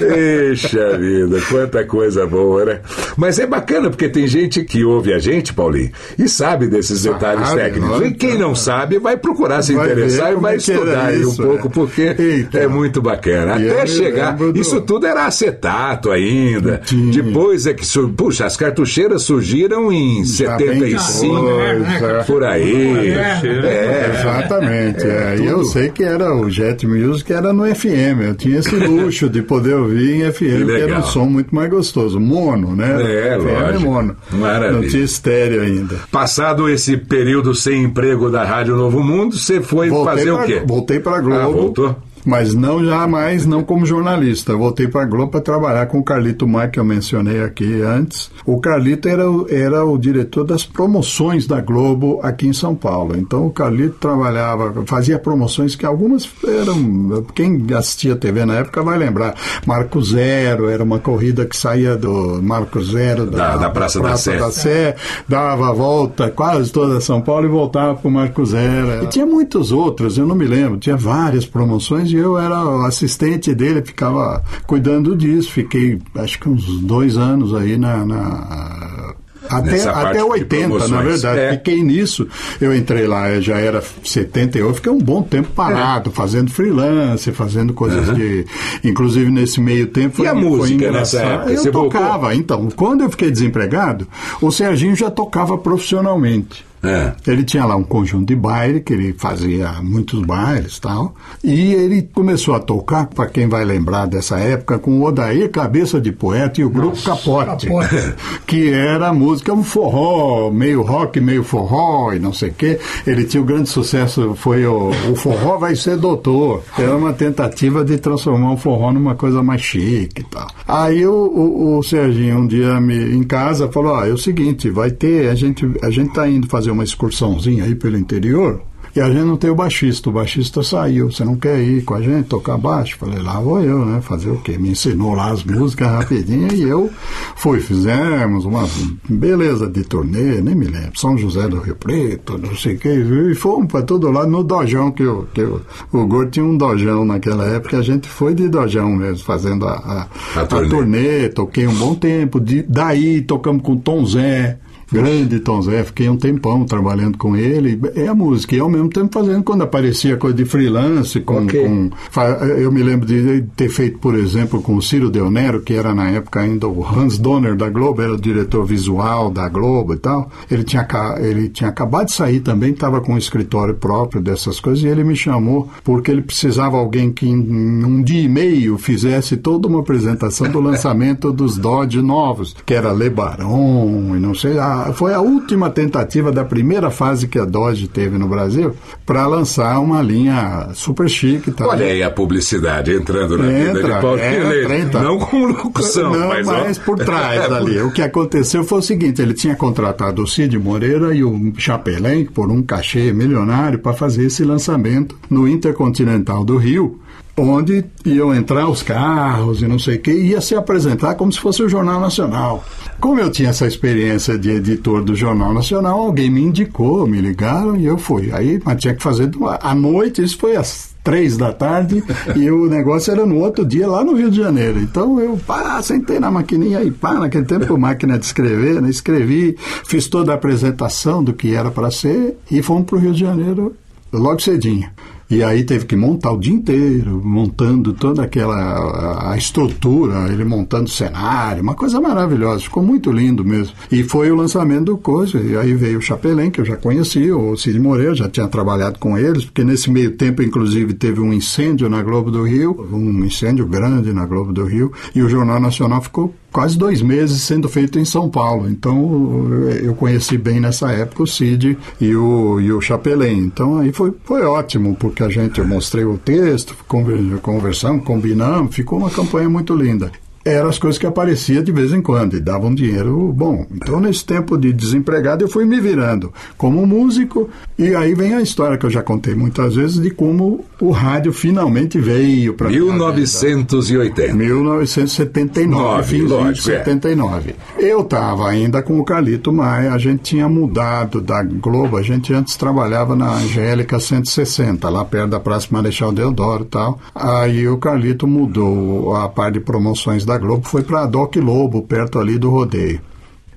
Eixa 0.01 0.97
vida, 0.97 1.41
quanta 1.49 1.84
coisa 1.86 2.26
boa, 2.26 2.66
né? 2.66 2.80
Mas 3.18 3.39
é 3.39 3.45
bacana 3.47 3.89
porque 3.89 4.09
tem 4.09 4.28
gente 4.28 4.63
que 4.63 4.84
ouve 4.84 5.13
a 5.13 5.20
gente, 5.20 5.53
Paulinho, 5.53 5.91
e 6.18 6.28
sabe 6.28 6.68
desses 6.68 7.03
detalhes 7.03 7.47
Sabe, 7.49 7.61
técnicos. 7.61 7.91
olha, 7.91 8.05
E 8.07 8.13
quem 8.13 8.38
não 8.38 8.55
sabe 8.55 8.97
vai 8.99 9.18
procurar 9.18 9.61
se 9.61 9.74
Vai 9.74 9.91
interessar 9.91 10.32
e 10.32 10.36
vai 10.36 10.53
é 10.53 10.55
era 10.55 10.57
estudar 10.57 11.05
aí 11.07 11.26
um 11.26 11.30
isso, 11.30 11.43
pouco, 11.43 11.68
é. 11.68 11.72
porque 11.72 12.16
Eita. 12.18 12.57
é 12.59 12.68
muito 12.68 13.01
bacana. 13.01 13.59
E 13.59 13.70
Até 13.70 13.86
chegar. 13.86 14.36
do- 14.36 14.57
Isso 14.57 14.80
tudo 14.82 15.05
era 15.05 15.26
acetato 15.26 16.11
ainda. 16.11 16.82
Tinha. 16.86 17.11
Depois 17.24 17.66
é 17.68 17.74
que 17.74 17.86
surgiu 17.86 18.04
Isso, 18.04 18.04
puxa, 18.09 18.45
as 18.45 18.57
cartucheiras 18.57 19.23
surgiram 19.23 19.91
em 19.91 20.23
75, 20.23 21.35
depois, 21.35 22.01
é. 22.01 22.23
por 22.23 22.43
aí. 22.43 23.09
É, 23.09 24.11
exatamente. 24.13 25.05
é. 25.05 25.37
E 25.39 25.45
eu 25.45 25.63
sei 25.65 25.89
que 25.89 26.03
era 26.03 26.35
o 26.35 26.49
Jet 26.49 26.85
Music 26.85 27.31
era 27.31 27.53
no 27.53 27.63
FM. 27.63 28.21
Eu 28.27 28.35
tinha 28.35 28.59
esse 28.59 28.75
luxo 28.75 29.29
de 29.29 29.41
poder 29.41 29.75
ouvir 29.75 30.15
em 30.15 30.31
FM, 30.31 30.37
que, 30.39 30.45
era 30.45 30.65
legal. 30.65 30.99
um 30.99 31.03
som 31.03 31.25
muito 31.25 31.53
mais 31.53 31.69
gostoso. 31.69 32.19
Mono, 32.19 32.75
né? 32.75 32.97
É, 33.01 33.39
FM 33.39 33.43
lógico. 33.43 33.83
mono. 33.83 34.17
Maravilha. 34.31 34.81
Não 34.81 34.87
tinha 34.87 35.03
estéreo 35.03 35.61
ainda. 35.61 35.99
Passado 36.11 36.69
esse 36.69 36.97
período 36.97 37.53
sem 37.53 37.83
emprego 37.83 38.29
da 38.29 38.43
Rádio 38.43 38.75
Novo 38.75 39.03
Mundo, 39.03 39.37
você 39.37 39.61
foi 39.61 39.89
fazer 39.89 40.33
pra, 40.33 40.35
o 40.35 40.45
quê? 40.45 40.63
Voltei 40.65 40.99
para 40.99 41.19
Globo. 41.21 41.39
Ah, 41.39 41.47
voltou? 41.47 41.95
Mas 42.26 42.53
não 42.53 42.84
jamais, 42.84 43.45
não 43.45 43.63
como 43.63 43.86
jornalista. 43.86 44.51
Eu 44.53 44.57
voltei 44.59 44.88
para 44.88 45.03
a 45.03 45.05
Globo 45.05 45.32
para 45.32 45.41
trabalhar 45.41 45.86
com 45.86 45.99
o 45.99 46.03
Carlito 46.03 46.47
Mar, 46.47 46.69
que 46.71 46.80
eu 46.80 46.84
mencionei 46.84 47.41
aqui 47.43 47.82
antes. 47.82 48.32
O 48.45 48.59
Carlito 48.59 49.07
era, 49.07 49.30
o- 49.30 49.45
era 49.49 49.86
o 49.86 49.97
diretor 49.97 50.43
das 50.43 50.65
promoções 50.65 51.45
da 51.47 51.61
Globo 51.61 52.19
aqui 52.23 52.47
em 52.47 52.53
São 52.53 52.73
Paulo. 52.76 53.15
Então 53.17 53.45
o 53.45 53.51
Carlito 53.51 53.95
trabalhava, 53.99 54.73
fazia 54.86 55.19
promoções 55.19 55.76
que 55.76 55.86
algumas 55.86 56.28
eram. 56.47 57.23
Quem 57.34 57.63
assistia 57.78 58.15
TV 58.15 58.45
na 58.45 58.55
época 58.55 58.82
vai 58.82 58.97
lembrar. 58.97 59.36
Marco 59.65 60.01
Zero, 60.01 60.69
era 60.69 60.84
uma 60.84 60.99
corrida 60.99 61.45
que 61.45 61.55
saía 61.55 61.95
do 61.95 62.41
Marco 62.41 62.82
Zero 62.84 63.26
Da- 63.26 63.57
da 63.57 63.69
Praça 63.69 63.99
da 64.01 64.15
Sé. 64.17 64.38
da 64.38 64.51
Sé, 64.51 64.95
dava 65.28 65.69
a 65.69 65.73
volta 65.73 66.30
quase 66.30 66.71
toda 66.71 66.99
São 67.01 67.21
Paulo 67.21 67.45
e 67.45 67.49
voltava 67.49 67.95
para 67.95 68.07
o 68.07 68.11
Marco 68.11 68.45
Zero. 68.45 69.03
E 69.03 69.07
tinha 69.07 69.26
muitos 69.26 69.71
outros, 69.71 70.17
eu 70.17 70.26
não 70.26 70.36
me 70.36 70.45
lembro, 70.45 70.78
tinha 70.78 70.97
várias 70.97 71.45
promoções 71.45 72.14
eu 72.16 72.38
era 72.38 72.63
o 72.66 72.86
assistente 72.86 73.53
dele, 73.53 73.82
ficava 73.84 74.43
cuidando 74.68 75.16
disso. 75.16 75.51
Fiquei 75.51 75.99
acho 76.16 76.39
que 76.39 76.49
uns 76.49 76.66
dois 76.82 77.18
anos 77.18 77.53
aí 77.53 77.78
na. 77.78 78.05
na- 78.05 79.13
até, 79.47 79.80
até 79.88 80.13
de 80.18 80.24
80, 80.24 80.88
na 80.88 81.01
verdade. 81.03 81.39
É. 81.39 81.51
Fiquei 81.51 81.84
nisso. 81.84 82.28
Eu 82.59 82.76
entrei 82.76 83.05
lá, 83.05 83.30
eu 83.30 83.39
já 83.43 83.59
era 83.59 83.80
78, 84.03 84.74
fiquei 84.78 84.91
um 84.91 84.97
bom 84.97 85.22
tempo 85.22 85.49
parado, 85.55 86.09
fazendo 86.09 86.49
freelance, 86.49 87.32
fazendo 87.32 87.72
coisas 87.72 88.11
de. 88.16 88.43
Inclusive 88.84 89.30
nesse 89.30 89.61
meio 89.61 89.86
tempo. 89.86 90.24
E 90.24 90.28
a 90.28 90.32
foi 90.32 90.41
música 90.41 90.91
nessa 90.91 91.20
época? 91.22 91.51
Eu 91.51 91.57
Você 91.61 91.70
voltou? 91.70 91.91
tocava, 92.01 92.34
então. 92.34 92.70
Quando 92.76 93.01
eu 93.03 93.09
fiquei 93.11 93.30
desempregado, 93.30 94.07
o 94.41 94.49
Serginho 94.49 94.95
já 94.95 95.11
tocava 95.11 95.55
profissionalmente. 95.59 96.66
É. 96.86 97.13
Ele 97.27 97.43
tinha 97.43 97.65
lá 97.65 97.75
um 97.75 97.83
conjunto 97.83 98.27
de 98.27 98.36
baile, 98.36 98.81
que 98.81 98.93
ele 98.93 99.13
fazia 99.17 99.73
muitos 99.81 100.21
bailes 100.21 100.77
e 100.77 100.81
tal. 100.81 101.15
E 101.43 101.73
ele 101.73 102.03
começou 102.13 102.55
a 102.55 102.59
tocar, 102.59 103.07
para 103.07 103.27
quem 103.27 103.47
vai 103.47 103.65
lembrar 103.65 104.05
dessa 104.05 104.38
época, 104.38 104.79
com 104.79 104.99
o 104.99 105.03
Odair 105.03 105.49
Cabeça 105.49 105.99
de 105.99 106.11
Poeta 106.11 106.61
e 106.61 106.65
o 106.65 106.69
grupo 106.69 107.01
Capote. 107.03 107.67
que 108.45 108.69
era 108.69 109.09
a 109.09 109.13
música, 109.13 109.53
um 109.53 109.63
forró, 109.63 110.51
meio 110.51 110.81
rock, 110.81 111.19
meio 111.19 111.43
forró 111.43 112.13
e 112.13 112.19
não 112.19 112.33
sei 112.33 112.49
o 112.49 112.53
quê. 112.53 112.79
Ele 113.05 113.25
tinha 113.25 113.41
o 113.41 113.45
grande 113.45 113.69
sucesso, 113.69 114.36
foi 114.36 114.65
o, 114.65 114.91
o 115.09 115.15
Forró 115.15 115.57
Vai 115.57 115.75
Ser 115.75 115.97
Doutor. 115.97 116.63
Era 116.77 116.95
uma 116.95 117.13
tentativa 117.13 117.83
de 117.83 117.97
transformar 117.97 118.53
o 118.53 118.57
forró 118.57 118.91
numa 118.91 119.15
coisa 119.15 119.41
mais 119.41 119.61
chique 119.61 120.21
e 120.21 120.23
tal. 120.25 120.47
Aí 120.67 121.05
o, 121.05 121.13
o, 121.13 121.77
o 121.77 121.83
Serginho, 121.83 122.39
um 122.39 122.47
dia 122.47 122.79
me, 122.79 123.15
em 123.15 123.23
casa, 123.23 123.71
falou: 123.71 123.93
Ó, 123.93 124.05
é 124.05 124.11
o 124.11 124.17
seguinte, 124.17 124.69
vai 124.69 124.91
ter, 124.91 125.29
a 125.29 125.36
gente, 125.36 125.65
a 125.81 125.89
gente 125.89 126.13
tá 126.13 126.27
indo 126.27 126.47
fazer 126.47 126.71
uma 126.76 126.84
excursãozinha 126.84 127.63
aí 127.63 127.76
pelo 127.76 127.97
interior. 127.97 128.61
E 128.95 129.01
a 129.01 129.09
gente 129.09 129.26
não 129.26 129.36
tem 129.36 129.49
o 129.49 129.55
baixista, 129.55 130.09
o 130.09 130.13
baixista 130.13 130.63
saiu. 130.63 131.11
Você 131.11 131.26
não 131.26 131.36
quer 131.36 131.61
ir 131.61 131.84
com 131.84 131.95
a 131.95 132.01
gente 132.01 132.28
tocar 132.28 132.57
baixo? 132.57 132.97
Falei, 132.97 133.21
lá 133.21 133.41
vou 133.41 133.59
eu, 133.59 133.86
né? 133.86 133.99
Fazer 133.99 134.30
o 134.30 134.38
quê? 134.38 134.57
Me 134.57 134.69
ensinou 134.69 135.13
lá 135.13 135.32
as 135.32 135.43
músicas 135.43 135.89
rapidinho 135.89 136.53
e 136.53 136.61
eu 136.61 136.89
fui. 137.36 137.59
Fizemos 137.59 138.45
uma 138.45 138.65
beleza 139.09 139.67
de 139.67 139.84
turnê, 139.84 140.39
nem 140.39 140.55
me 140.55 140.67
lembro. 140.67 140.97
São 140.97 141.17
José 141.17 141.45
do 141.45 141.59
Rio 141.59 141.76
Preto, 141.76 142.38
não 142.38 142.55
sei 142.55 142.76
o 142.76 142.80
quê. 142.80 142.93
E 143.32 143.36
fomos 143.36 143.69
para 143.69 143.82
todo 143.82 144.09
lado 144.09 144.32
no 144.32 144.41
dojão, 144.45 144.89
que, 144.93 145.03
eu, 145.03 145.28
que 145.34 145.41
eu, 145.41 145.59
o 145.91 146.07
Gordo 146.07 146.32
tinha 146.32 146.45
um 146.45 146.55
dojão 146.55 147.03
naquela 147.03 147.45
época. 147.47 147.78
A 147.78 147.84
gente 147.84 148.07
foi 148.07 148.34
de 148.34 148.47
dojão 148.47 148.95
mesmo, 148.95 149.26
fazendo 149.26 149.67
a, 149.67 150.07
a, 150.38 150.41
a 150.41 150.45
turnê. 150.45 151.28
Toquei 151.28 151.67
um 151.67 151.76
bom 151.76 151.95
tempo. 151.95 152.39
De, 152.39 152.63
daí 152.63 153.21
tocamos 153.21 153.61
com 153.61 153.76
Tom 153.76 154.05
Zé. 154.05 154.57
Grande 154.91 155.39
Tom 155.39 155.61
Zé, 155.61 155.83
fiquei 155.83 156.07
um 156.09 156.17
tempão 156.17 156.65
trabalhando 156.65 157.17
com 157.17 157.36
ele. 157.36 157.79
É 157.95 158.07
a 158.07 158.15
música, 158.15 158.55
e 158.55 158.59
ao 158.59 158.69
mesmo 158.69 158.89
tempo 158.89 159.09
fazendo 159.11 159.43
quando 159.43 159.63
aparecia 159.63 160.17
coisa 160.17 160.36
de 160.38 160.45
freelance. 160.45 161.19
Com, 161.21 161.47
com- 161.47 161.89
fa- 162.11 162.27
eu 162.57 162.71
me 162.71 162.81
lembro 162.83 163.05
de 163.05 163.43
ter 163.55 163.69
feito, 163.69 163.97
por 163.99 164.15
exemplo, 164.15 164.61
com 164.61 164.75
o 164.75 164.81
Ciro 164.81 165.09
Del 165.09 165.29
Nero, 165.31 165.61
que 165.61 165.73
era 165.73 165.93
na 165.93 166.09
época 166.11 166.39
ainda 166.41 166.67
o 166.67 166.86
Hans 166.86 167.17
Donner 167.17 167.55
da 167.55 167.69
Globo, 167.69 168.01
era 168.01 168.13
o 168.13 168.19
diretor 168.21 168.63
visual 168.65 169.29
da 169.31 169.47
Globo 169.49 169.93
e 169.93 169.97
tal. 169.97 170.29
Ele 170.49 170.63
tinha, 170.63 170.88
ele 171.19 171.49
tinha 171.49 171.69
acabado 171.69 172.07
de 172.07 172.13
sair 172.13 172.39
também, 172.39 172.71
estava 172.71 173.01
com 173.01 173.13
um 173.13 173.17
escritório 173.17 173.73
próprio 173.75 174.21
dessas 174.21 174.59
coisas, 174.59 174.83
e 174.83 174.88
ele 174.88 175.03
me 175.03 175.15
chamou 175.15 175.69
porque 175.83 176.11
ele 176.11 176.21
precisava 176.21 176.77
alguém 176.77 177.11
que 177.11 177.27
em 177.27 177.36
um 177.83 178.01
dia 178.03 178.21
e 178.21 178.27
meio 178.29 178.77
fizesse 178.77 179.38
toda 179.38 179.67
uma 179.67 179.79
apresentação 179.79 180.49
do 180.49 180.59
lançamento 180.61 181.31
dos 181.31 181.57
Dodge 181.57 182.01
novos, 182.01 182.55
que 182.65 182.73
era 182.73 182.91
Lebaron 182.91 184.15
e 184.15 184.19
não 184.19 184.33
sei. 184.33 184.57
A- 184.84 184.93
foi 184.93 185.13
a 185.13 185.21
última 185.21 185.69
tentativa 185.69 186.32
da 186.32 186.43
primeira 186.45 186.89
fase 186.89 187.28
que 187.28 187.39
a 187.39 187.45
Dodge 187.45 187.88
teve 187.88 188.17
no 188.17 188.28
Brasil 188.28 188.76
para 189.05 189.26
lançar 189.28 189.80
uma 189.80 190.01
linha 190.01 190.69
super 190.73 191.09
chique 191.09 191.51
tal. 191.51 191.69
Olha 191.69 191.86
aí 191.86 192.03
a 192.03 192.09
publicidade 192.11 192.91
entrando 192.93 193.38
na 193.38 193.45
vida 193.47 193.80
Entra, 193.80 193.95
de 193.95 194.01
Paulo 194.01 194.19
entra. 194.19 195.01
Não 195.01 195.17
como 195.19 195.45
locução, 195.47 196.11
Não, 196.11 196.28
mas, 196.28 196.47
ó. 196.47 196.51
mas 196.63 196.78
por 196.78 196.97
trás 196.97 197.39
ali. 197.51 197.80
O 197.82 197.91
que 197.91 198.01
aconteceu 198.01 198.63
foi 198.63 198.80
o 198.80 198.82
seguinte: 198.82 199.21
ele 199.21 199.34
tinha 199.34 199.55
contratado 199.55 200.21
o 200.23 200.28
Cid 200.28 200.57
Moreira 200.57 201.13
e 201.15 201.23
o 201.23 201.53
Chapelin 201.57 202.26
por 202.26 202.51
um 202.51 202.61
cachê 202.61 203.11
milionário 203.13 203.80
para 203.80 203.93
fazer 203.93 204.26
esse 204.26 204.43
lançamento 204.43 205.17
no 205.30 205.47
Intercontinental 205.47 206.43
do 206.43 206.57
Rio. 206.57 206.99
Onde 207.38 207.83
iam 208.05 208.33
entrar 208.33 208.69
os 208.69 208.81
carros 208.81 209.61
e 209.61 209.67
não 209.67 209.77
sei 209.77 209.97
o 209.97 209.99
que, 209.99 210.11
ia 210.11 210.39
se 210.39 210.55
apresentar 210.55 211.15
como 211.15 211.31
se 211.33 211.39
fosse 211.39 211.61
o 211.61 211.69
Jornal 211.69 211.99
Nacional. 211.99 212.63
Como 212.99 213.19
eu 213.19 213.29
tinha 213.29 213.49
essa 213.49 213.67
experiência 213.67 214.38
de 214.38 214.51
editor 214.51 215.03
do 215.03 215.15
Jornal 215.15 215.53
Nacional, 215.53 215.99
alguém 215.99 216.29
me 216.29 216.41
indicou, 216.41 217.05
me 217.05 217.19
ligaram 217.19 217.75
e 217.75 217.86
eu 217.86 217.97
fui. 217.97 218.31
Aí, 218.31 218.61
mas 218.63 218.79
tinha 218.81 218.95
que 218.95 219.03
fazer 219.03 219.29
à 219.61 219.75
noite, 219.75 220.23
isso 220.23 220.38
foi 220.38 220.55
às 220.55 220.95
três 221.05 221.38
da 221.38 221.53
tarde 221.53 222.03
e 222.36 222.49
o 222.49 222.67
negócio 222.67 223.11
era 223.11 223.25
no 223.25 223.39
outro 223.39 223.63
dia 223.63 223.88
lá 223.88 224.03
no 224.03 224.15
Rio 224.15 224.31
de 224.31 224.38
Janeiro. 224.38 224.79
Então 224.79 225.19
eu 225.19 225.38
pá, 225.38 225.81
sentei 225.81 226.19
na 226.19 226.31
maquininha 226.31 226.81
e 226.83 226.89
pá, 226.89 227.13
naquele 227.13 227.45
tempo 227.45 227.77
máquina 227.77 228.17
de 228.17 228.25
escrever, 228.25 228.81
né? 228.81 228.89
escrevi, 228.89 229.55
fiz 229.86 230.07
toda 230.07 230.31
a 230.31 230.36
apresentação 230.36 231.23
do 231.23 231.31
que 231.31 231.53
era 231.53 231.69
para 231.69 231.91
ser 231.91 232.38
e 232.49 232.61
fomos 232.63 232.86
para 232.86 232.95
o 232.95 232.99
Rio 232.99 233.13
de 233.13 233.19
Janeiro 233.19 233.75
logo 234.11 234.41
cedinho. 234.41 234.89
E 235.30 235.43
aí 235.43 235.63
teve 235.63 235.86
que 235.86 235.95
montar 235.95 236.32
o 236.32 236.39
dia 236.39 236.53
inteiro, 236.53 237.21
montando 237.23 237.93
toda 237.93 238.23
aquela 238.23 239.32
a, 239.32 239.38
estrutura, 239.38 240.32
ele 240.32 240.45
montando 240.45 240.89
cenário, 240.89 241.63
uma 241.63 241.73
coisa 241.73 241.99
maravilhosa, 241.99 242.61
ficou 242.61 242.84
muito 242.84 243.11
lindo 243.11 243.43
mesmo. 243.43 243.76
E 243.91 244.03
foi 244.03 244.30
o 244.30 244.36
lançamento 244.36 244.86
do 244.86 244.97
coisa, 244.97 245.39
e 245.39 245.57
aí 245.57 245.73
veio 245.73 245.97
o 245.97 246.01
Chapelin, 246.01 246.51
que 246.51 246.61
eu 246.61 246.65
já 246.65 246.78
conhecia, 246.78 247.36
o 247.36 247.57
Cid 247.57 247.80
Moreira, 247.80 248.13
já 248.13 248.30
tinha 248.30 248.47
trabalhado 248.47 248.99
com 248.99 249.17
eles, 249.17 249.45
porque 249.45 249.63
nesse 249.63 249.89
meio 249.89 250.11
tempo, 250.11 250.43
inclusive, 250.43 250.93
teve 250.93 251.19
um 251.19 251.34
incêndio 251.34 251.89
na 251.89 252.03
Globo 252.03 252.30
do 252.30 252.43
Rio, 252.43 252.88
um 252.91 253.26
incêndio 253.26 253.65
grande 253.65 254.13
na 254.13 254.26
Globo 254.26 254.53
do 254.53 254.63
Rio, 254.63 254.91
e 255.15 255.23
o 255.23 255.30
Jornal 255.30 255.59
Nacional 255.59 256.01
ficou 256.01 256.34
quase 256.55 256.77
dois 256.77 257.01
meses 257.01 257.41
sendo 257.41 257.67
feito 257.67 257.99
em 257.99 258.05
São 258.05 258.29
Paulo. 258.29 258.69
Então 258.69 259.45
eu 259.83 259.93
conheci 259.93 260.37
bem 260.37 260.61
nessa 260.61 260.89
época 260.89 261.23
o 261.23 261.27
Cid 261.27 261.77
e 261.99 262.15
o, 262.15 262.61
e 262.61 262.71
o 262.71 262.79
Chapelin. 262.79 263.39
Então 263.39 263.79
aí 263.79 263.91
foi, 263.91 264.13
foi 264.23 264.43
ótimo, 264.43 264.95
porque 264.97 265.21
a 265.21 265.27
gente, 265.27 265.61
mostrei 265.61 266.05
o 266.05 266.17
texto, 266.17 266.73
conver- 266.87 267.39
conversamos, 267.41 268.05
combinamos, 268.05 268.73
ficou 268.73 268.99
uma 268.99 269.09
campanha 269.09 269.49
muito 269.49 269.75
linda. 269.75 270.09
Eram 270.45 270.69
as 270.69 270.77
coisas 270.77 270.99
que 270.99 271.07
apareciam 271.07 271.63
de 271.63 271.71
vez 271.71 271.91
em 271.91 272.01
quando 272.01 272.35
e 272.35 272.39
davam 272.39 272.73
dinheiro 272.73 273.33
bom. 273.33 273.65
Então, 273.73 273.99
nesse 273.99 274.23
tempo 274.23 274.55
de 274.55 274.71
desempregado, 274.71 275.43
eu 275.43 275.47
fui 275.47 275.65
me 275.65 275.81
virando 275.81 276.31
como 276.55 276.85
músico. 276.85 277.49
E 277.79 277.95
aí 277.95 278.13
vem 278.13 278.35
a 278.35 278.41
história 278.41 278.77
que 278.77 278.85
eu 278.85 278.89
já 278.91 279.01
contei 279.01 279.33
muitas 279.33 279.75
vezes 279.75 279.99
de 279.99 280.11
como 280.11 280.63
o 280.79 280.91
rádio 280.91 281.33
finalmente 281.33 281.99
veio 281.99 282.53
para 282.53 282.69
1980. 282.69 284.33
1979, 284.33 285.65
Nove, 285.67 286.03
finzinho 286.03 286.29
lógico, 286.29 286.69
é. 286.69 286.77
79. 286.77 287.55
Eu 287.79 288.01
estava 288.01 288.47
ainda 288.47 288.83
com 288.83 288.99
o 288.99 289.03
Carlito 289.03 289.51
Maia, 289.51 289.93
a 289.93 289.97
gente 289.97 290.21
tinha 290.21 290.47
mudado 290.47 291.21
da 291.21 291.41
Globo, 291.41 291.97
a 291.97 292.01
gente 292.01 292.33
antes 292.33 292.55
trabalhava 292.55 293.15
na 293.15 293.33
Angélica 293.33 293.99
160, 293.99 294.87
lá 294.89 295.03
perto 295.03 295.31
da 295.31 295.39
Praça 295.39 295.67
Marechal 295.71 296.11
Deodoro 296.11 296.63
e 296.63 296.67
tal. 296.67 296.99
Aí 297.15 297.67
o 297.67 297.77
Carlito 297.77 298.27
mudou 298.27 299.15
a 299.15 299.27
parte 299.27 299.55
de 299.55 299.59
promoções 299.61 300.23
da 300.23 300.34
Globo, 300.38 300.67
foi 300.67 300.83
para 300.83 301.01
a 301.01 301.05
Doc 301.05 301.36
Lobo, 301.38 301.81
perto 301.83 302.19
ali 302.19 302.38
do 302.38 302.49
rodeio. 302.49 303.01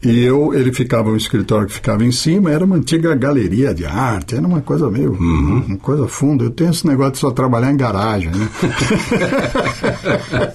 E 0.05 0.24
eu, 0.24 0.55
ele 0.55 0.72
ficava, 0.72 1.11
o 1.11 1.16
escritório 1.16 1.66
que 1.66 1.72
ficava 1.72 2.05
em 2.05 2.12
cima, 2.12 2.53
era 2.53 2.64
uma 2.64 2.76
antiga 2.76 3.14
galeria 3.16 3.74
de 3.74 3.84
arte, 3.84 4.36
era 4.36 4.46
uma 4.46 4.61
coisa 4.61 4.88
meio, 4.90 5.11
Uhum. 5.12 5.64
uma 5.66 5.76
coisa 5.78 6.07
funda. 6.07 6.44
Eu 6.44 6.51
tenho 6.51 6.70
esse 6.70 6.86
negócio 6.86 7.12
de 7.14 7.18
só 7.18 7.30
trabalhar 7.32 7.72
em 7.72 7.76
garagem, 7.76 8.30
né? 8.30 8.49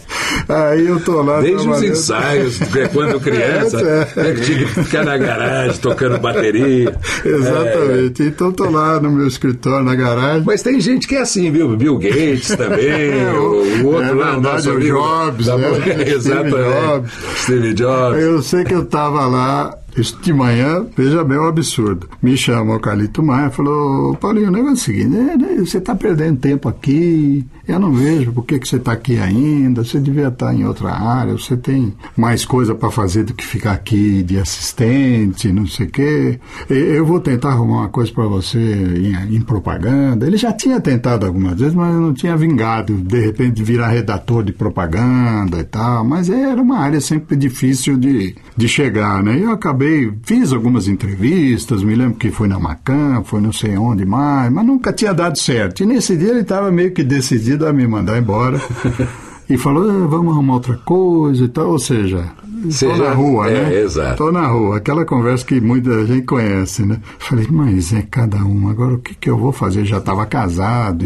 Aí 0.48 0.88
eu 0.88 1.00
tô 1.00 1.22
lá 1.22 1.42
Desde 1.42 1.68
os 1.68 1.84
ensaios, 1.84 2.60
de 2.60 2.88
quando 2.90 3.20
criança, 3.20 3.80
É, 3.84 4.08
né, 4.24 4.32
que 4.34 4.42
tinha 4.42 4.58
que 4.60 4.66
ficar 4.84 5.04
na 5.06 5.18
garagem 5.18 5.78
tocando 5.80 6.18
bateria. 6.20 6.96
Exatamente. 7.24 8.24
Então 8.24 8.52
tô 8.52 8.70
lá 8.70 9.00
no 9.00 9.12
meu 9.12 9.28
escritório, 9.28 9.86
na 9.86 9.96
garagem. 9.96 10.44
Mas 10.46 10.62
tem 10.62 10.80
gente 10.80 11.08
que 11.08 11.16
é 11.16 11.22
assim, 11.22 11.52
viu? 11.52 11.76
Bill 11.78 11.98
Gates 11.98 12.56
também, 12.56 13.26
o, 13.36 13.84
o 13.84 13.86
outro 13.88 14.04
é 14.04 14.12
lá, 14.14 14.32
verdade, 14.32 14.42
nosso 14.42 14.72
o 14.72 14.80
Jobs, 14.80 15.46
da- 15.46 15.58
né? 15.58 15.68
Exato, 16.08 16.50
Steve 16.50 16.62
é. 16.62 16.88
Jobs. 16.88 17.12
Steve 17.44 17.74
Jobs. 17.74 18.24
Eu 18.24 18.42
sei 18.42 18.64
que 18.64 18.74
eu 18.74 18.84
estava 18.84 19.26
lá 19.26 19.33
falar 19.34 19.83
isso 19.98 20.18
de 20.22 20.34
manhã, 20.34 20.86
veja 20.96 21.24
bem 21.24 21.38
o 21.38 21.48
absurdo. 21.48 22.08
Me 22.22 22.36
chamou 22.38 22.76
o 22.76 22.80
Calito 22.80 23.22
Maia 23.24 23.48
e 23.48 23.52
falou: 23.52 24.16
Paulinho, 24.16 24.48
o 24.48 24.52
negócio 24.52 24.72
é 24.72 24.74
o 24.74 24.78
seguinte: 24.78 25.08
né, 25.10 25.36
né, 25.38 25.56
você 25.60 25.78
está 25.78 25.96
perdendo 25.96 26.38
tempo 26.40 26.68
aqui, 26.70 27.46
eu 27.68 27.80
não 27.80 27.92
vejo 27.92 28.32
por 28.32 28.44
que, 28.46 28.60
que 28.60 28.68
você 28.68 28.78
está 28.78 28.92
aqui 28.94 29.18
ainda, 29.20 29.84
você 29.84 30.00
devia 30.00 30.28
estar 30.28 30.54
em 30.54 30.66
outra 30.66 30.92
área, 30.92 31.34
você 31.34 31.56
tem 31.58 31.94
mais 32.18 32.44
coisa 32.46 32.74
para 32.76 32.90
fazer 32.92 33.24
do 33.24 33.34
que 33.34 33.46
ficar 33.46 33.72
aqui 33.74 34.24
de 34.24 34.38
assistente, 34.38 35.52
não 35.52 35.68
sei 35.68 35.88
o 35.88 35.90
quê. 35.90 36.40
E- 36.70 36.74
Eu 36.94 37.06
vou 37.06 37.20
tentar 37.20 37.50
arrumar 37.50 37.82
uma 37.82 37.90
coisa 37.90 38.12
para 38.12 38.26
você 38.26 38.58
em, 38.60 39.36
em 39.36 39.42
propaganda. 39.42 40.26
Ele 40.26 40.38
já 40.38 40.52
tinha 40.54 40.80
tentado 40.80 41.26
algumas 41.26 41.58
vezes, 41.60 41.74
mas 41.74 41.94
não 41.96 42.14
tinha 42.14 42.36
vingado, 42.38 42.94
de 42.96 43.20
repente, 43.20 43.64
virar 43.64 43.90
redator 43.90 44.44
de 44.44 44.52
propaganda 44.54 45.60
e 45.60 45.64
tal. 45.64 46.04
Mas 46.06 46.30
era 46.30 46.62
uma 46.62 46.78
área 46.80 47.00
sempre 47.02 47.36
difícil 47.36 47.98
de, 47.98 48.36
de 48.56 48.68
chegar, 48.68 49.22
né? 49.24 49.38
Eu 49.42 49.52
acabei, 49.52 49.83
fiz 50.24 50.54
algumas 50.54 50.88
entrevistas, 50.88 51.84
me 51.84 51.96
lembro 51.96 52.18
que 52.18 52.32
foi 52.32 52.48
na 52.48 52.60
Macan, 52.60 53.24
foi 53.24 53.42
não 53.42 53.52
sei 53.52 53.78
onde 53.78 54.06
mais, 54.06 54.52
mas 54.52 54.66
nunca 54.66 54.94
tinha 54.94 55.14
dado 55.14 55.38
certo. 55.38 55.84
E 55.84 55.86
nesse 55.86 56.16
dia 56.16 56.30
ele 56.30 56.42
estava 56.42 56.72
meio 56.72 56.92
que 56.92 57.04
decidido 57.04 57.68
a 57.68 57.74
me 57.74 57.88
mandar 57.88 58.18
embora. 58.18 58.60
E 59.54 59.58
falou, 59.58 59.88
"Ah, 59.88 60.08
vamos 60.08 60.34
arrumar 60.34 60.56
outra 60.56 60.76
coisa 60.78 61.44
e 61.44 61.48
tal, 61.48 61.70
ou 61.70 61.78
seja, 61.78 62.26
estou 62.66 62.98
na 62.98 63.14
rua, 63.14 63.48
é, 63.48 63.70
né? 63.70 63.76
exato. 63.82 64.12
Estou 64.14 64.32
na 64.32 64.48
rua, 64.48 64.78
aquela 64.78 65.06
conversa 65.06 65.46
que 65.46 65.62
muita 65.62 66.08
gente 66.08 66.24
conhece, 66.24 66.84
né? 66.84 67.00
Falei, 67.20 67.48
mas 67.52 67.94
é 67.94 68.02
cada 68.02 68.38
um, 68.38 68.68
agora 68.68 68.96
o 68.96 68.98
que, 68.98 69.14
que 69.14 69.30
eu 69.30 69.38
vou 69.38 69.52
fazer? 69.52 69.86
Já 69.86 70.00
estava 70.00 70.26
casado, 70.26 71.06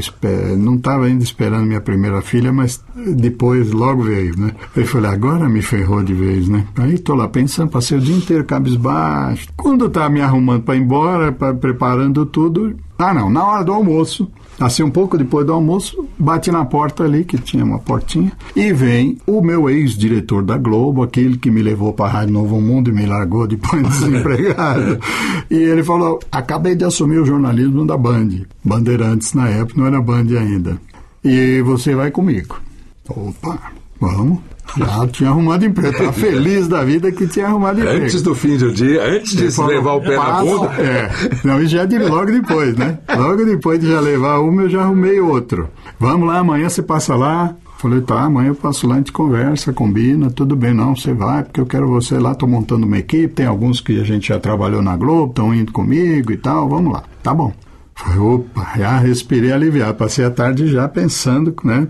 não 0.58 0.76
estava 0.76 1.08
ainda 1.08 1.26
esperando 1.26 1.66
minha 1.66 1.82
primeira 1.82 2.22
filha, 2.22 2.54
mas 2.54 2.82
depois 3.18 3.70
logo 3.74 4.04
veio, 4.04 4.40
né? 4.40 4.54
Eu 4.74 4.86
falei, 4.86 5.12
agora 5.12 5.50
me 5.50 5.62
ferrou 5.62 6.02
de 6.02 6.14
vez, 6.14 6.48
né? 6.48 6.66
Aí 6.78 6.94
estou 6.94 7.18
lá 7.18 7.28
pensando, 7.28 7.70
passei 7.70 7.98
o 7.98 8.02
dia 8.02 8.16
inteiro 8.16 8.46
cabisbaixo. 8.46 9.50
Quando 9.58 9.90
tá 9.90 10.08
me 10.08 10.22
arrumando 10.22 10.64
para 10.64 10.78
ir 10.78 10.84
embora, 10.84 11.34
pra, 11.34 11.54
preparando 11.54 12.26
tudo, 12.26 12.78
ah 12.98 13.14
não, 13.14 13.30
na 13.30 13.46
hora 13.46 13.66
do 13.66 13.74
almoço, 13.74 14.32
Assim, 14.60 14.82
um 14.82 14.90
pouco 14.90 15.18
depois 15.18 15.46
do 15.46 15.54
almoço, 15.54 16.08
bate 16.18 16.52
na 16.52 16.66
porta 16.66 17.04
ali, 17.04 17.24
que 17.24 17.38
tinha 17.38 17.64
uma 17.64 17.78
portinha, 17.78 18.32
e 18.56 18.74
vem 18.74 19.18
o 19.28 19.42
meu 19.42 19.70
ex-diretor 19.70 20.44
da 20.44 20.58
Globo, 20.58 21.04
aquele 21.04 21.38
que 21.38 21.52
me 21.52 21.62
levou 21.62 21.94
para 21.94 22.06
a 22.06 22.14
Rádio 22.14 22.34
Novo 22.34 22.60
Mundo 22.60 22.90
e 22.90 22.94
me 22.94 23.06
largou 23.06 23.46
depois 23.46 23.84
desempregado. 23.88 25.00
e 25.50 25.56
ele 25.56 25.84
falou: 25.84 26.20
acabei 26.32 26.76
de 26.76 26.84
assumir 26.84 27.20
o 27.20 27.26
jornalismo 27.26 27.86
da 27.86 27.96
Band. 27.96 28.30
Bandeirantes 28.64 29.34
na 29.34 29.48
época, 29.48 29.80
não 29.80 29.88
era 29.88 30.02
Band 30.02 30.28
ainda. 30.40 30.80
E 31.24 31.62
você 31.62 31.94
vai 31.94 32.10
comigo. 32.10 32.60
Opa, 33.08 33.60
vamos. 34.00 34.40
Já 34.76 35.08
tinha 35.08 35.30
arrumado 35.30 35.66
emprego, 35.66 35.92
estava 35.92 36.12
feliz 36.14 36.68
da 36.68 36.84
vida 36.84 37.12
que 37.12 37.28
tinha 37.28 37.48
arrumado 37.48 37.80
emprego. 37.80 38.04
Antes 38.06 38.22
do 38.22 38.36
fim 38.36 38.58
do 38.58 38.72
dia, 38.72 39.04
antes 39.04 39.36
de 39.36 39.52
se 39.52 39.64
levar 39.64 39.94
o 39.94 40.02
pé 40.02 40.16
na 40.16 40.24
"Passa." 40.24 40.44
bunda. 40.44 40.74
É. 40.82 41.10
Não, 41.44 41.62
isso 41.62 41.72
já 41.72 41.86
de 41.86 41.98
logo 41.98 42.32
depois, 42.32 42.76
né? 42.76 43.00
Logo 43.16 43.46
depois 43.46 43.80
de 43.80 43.90
já 43.90 44.00
levar 44.00 44.40
uma, 44.40 44.64
eu 44.64 44.70
já 44.70 44.82
arrumei 44.82 45.20
outro. 45.20 45.70
Vamos 46.00 46.28
lá, 46.28 46.40
amanhã 46.40 46.70
você 46.70 46.82
passa 46.82 47.16
lá. 47.16 47.56
Falei, 47.78 48.02
tá, 48.02 48.22
amanhã 48.22 48.48
eu 48.50 48.56
passo 48.56 48.88
lá, 48.88 48.96
a 48.96 48.98
gente 48.98 49.12
conversa, 49.12 49.72
combina, 49.72 50.32
tudo 50.32 50.56
bem, 50.56 50.74
não, 50.74 50.96
você 50.96 51.14
vai, 51.14 51.44
porque 51.44 51.62
eu 51.62 51.66
quero 51.68 51.88
você 51.88 52.18
lá, 52.18 52.34
tô 52.34 52.48
montando 52.48 52.88
uma 52.88 52.98
equipe, 52.98 53.32
tem 53.36 53.46
alguns 53.46 53.80
que 53.80 54.02
a 54.02 54.04
gente 54.04 54.30
já 54.30 54.40
trabalhou 54.40 54.82
na 54.82 54.98
Globo, 54.98 55.30
estão 55.30 55.54
indo 55.54 55.72
comigo 55.72 56.32
e 56.32 56.38
tal, 56.38 56.68
vamos 56.68 56.92
lá. 56.92 57.04
Tá 57.22 57.36
bom. 57.36 57.54
Falei, 57.94 58.18
opa, 58.18 58.68
já 58.78 58.98
respirei 58.98 59.52
aliviado, 59.52 59.94
passei 59.94 60.26
a 60.26 60.32
tarde 60.32 60.68
já 60.68 60.88
pensando, 60.90 61.56
né, 61.64 61.88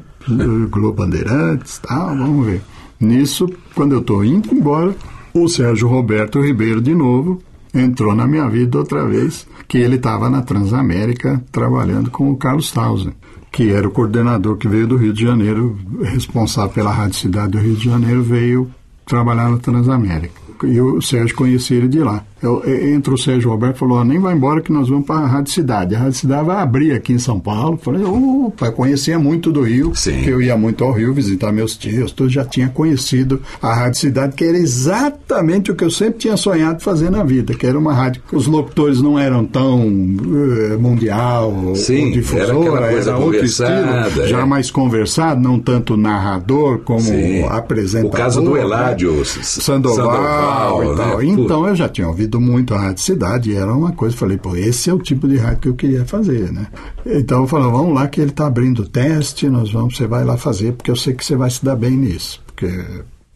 Globo 0.70 0.94
Bandeirantes, 0.94 1.80
tal, 1.80 2.10
vamos 2.10 2.46
ver. 2.46 2.62
Nisso, 3.00 3.48
quando 3.76 3.94
eu 3.94 4.02
tô 4.02 4.24
indo 4.24 4.54
embora, 4.54 4.96
o 5.34 5.48
Sérgio 5.48 5.88
Roberto 5.88 6.42
Ribeiro 6.42 6.82
de 6.82 6.96
novo 6.96 7.42
entrou 7.74 8.16
na 8.16 8.28
minha 8.28 8.50
vida 8.50 8.78
outra 8.78 9.06
vez, 9.06 9.48
que 9.68 9.78
ele 9.78 9.96
estava 9.98 10.30
na 10.30 10.42
Transamérica 10.42 11.44
trabalhando 11.52 12.10
com 12.10 12.32
o 12.32 12.38
Carlos 12.38 12.72
Tausen, 12.72 13.14
que 13.52 13.70
era 13.70 13.88
o 13.88 13.92
coordenador 13.92 14.58
que 14.58 14.68
veio 14.68 14.88
do 14.88 14.98
Rio 14.98 15.14
de 15.14 15.24
Janeiro, 15.24 15.78
responsável 16.02 16.72
pela 16.72 16.92
Rádio 16.92 17.20
Cidade 17.20 17.52
do 17.52 17.60
Rio 17.60 17.76
de 17.76 17.86
Janeiro, 17.86 18.24
veio 18.24 18.72
trabalhar 19.06 19.50
na 19.50 19.58
Transamérica. 19.58 20.42
E 20.64 20.82
o 20.82 21.02
Sérgio 21.02 21.36
conhecia 21.36 21.78
ele 21.78 21.88
de 21.88 22.00
lá. 22.00 22.24
Eu, 22.42 22.64
entra 22.94 23.14
o 23.14 23.18
Sérgio 23.18 23.50
Roberto 23.50 23.76
e 23.76 23.80
falou: 23.80 23.98
"Ó, 23.98 24.04
nem 24.04 24.20
vai 24.20 24.34
embora 24.34 24.62
que 24.62 24.72
nós 24.72 24.90
vamos 24.90 25.06
para 25.06 25.18
a 25.22 25.28
Rádio 25.28 25.54
Cidade. 25.54 25.96
A 25.96 26.00
Rádio 26.00 26.14
Cidade 26.14 26.46
vai 26.46 26.58
abrir 26.58 26.92
aqui 26.94 27.14
em 27.14 27.20
São 27.20 27.40
Paulo. 27.40 27.80
Falei: 27.82 28.04
opa, 28.04 28.68
eu 28.68 28.74
conhecia 28.74 29.18
muito 29.18 29.52
do 29.52 29.62
Rio, 29.62 29.92
que 29.92 30.30
eu 30.30 30.42
ia 30.42 30.58
muito 30.58 30.84
ao 30.84 30.92
Rio 30.92 31.14
visitar 31.14 31.52
meus 31.52 31.76
tios, 31.76 32.12
tudo 32.12 32.30
já 32.30 32.46
tinha 32.46 32.70
conhecido 32.70 33.42
a 33.62 33.74
Rádio 33.74 34.00
Cidade, 34.00 34.36
que 34.36 34.44
era 34.44 34.58
exatamente 34.58 35.72
o 35.72 35.76
que 35.76 35.84
eu 35.84 35.92
sempre 35.92 36.20
tinha 36.20 36.38
sonhado 36.38 36.82
fazer 36.82 37.10
na 37.10 37.24
vida, 37.24 37.54
que 37.54 37.66
era 37.66 37.78
uma 37.78 37.94
rádio 37.94 38.22
os 38.32 38.48
locutores 38.48 39.02
não 39.02 39.18
eram 39.18 39.46
tão 39.46 39.82
eh, 39.82 40.78
mundial 40.78 41.74
Sim, 41.76 42.06
ou 42.06 42.12
difusora, 42.12 42.86
era 42.86 42.90
coisa 42.90 43.18
outro 43.18 43.46
estilo, 43.46 43.70
é. 43.70 44.28
já 44.28 44.46
mais 44.46 44.70
conversado, 44.70 45.42
não 45.42 45.60
tanto 45.60 45.96
narrador 45.96 46.80
como 46.80 47.02
Sim. 47.02 47.44
apresentador. 47.44 48.12
O 48.12 48.18
caso 48.18 48.42
do 48.42 48.54
né? 48.54 48.62
Eládio 48.62 49.26
Sandoval, 49.26 49.96
Sandoval, 49.96 50.84
e 50.84 50.88
né? 50.88 50.96
tal. 50.96 51.12
Pô. 51.12 51.22
Então 51.22 51.68
eu 51.68 51.76
já 51.76 51.90
tinha 51.90 52.08
ouvido 52.08 52.27
muito 52.36 52.74
a 52.74 52.80
Rádio 52.80 53.04
Cidade 53.04 53.56
era 53.56 53.74
uma 53.74 53.92
coisa, 53.92 54.16
falei, 54.16 54.38
pô, 54.38 54.56
esse 54.56 54.90
é 54.90 54.94
o 54.94 55.00
tipo 55.00 55.28
de 55.28 55.38
rádio 55.38 55.60
que 55.60 55.68
eu 55.70 55.76
queria 55.76 56.06
fazer, 56.06 56.52
né? 56.52 56.68
Então 57.06 57.42
eu 57.42 57.48
falei, 57.48 57.72
vamos 57.72 57.94
lá 57.94 58.08
que 58.08 58.20
ele 58.20 58.32
está 58.32 58.48
abrindo 58.48 58.88
teste, 58.88 59.50
nós 59.50 59.72
vamos, 59.72 59.98
você 59.98 60.08
vai 60.08 60.24
lá 60.24 60.38
fazer, 60.38 60.74
porque 60.74 60.92
eu 60.92 60.96
sei 60.96 61.14
que 61.14 61.24
você 61.26 61.36
vai 61.36 61.50
se 61.50 61.64
dar 61.64 61.76
bem 61.76 61.92
nisso, 61.92 62.44
porque 62.46 62.68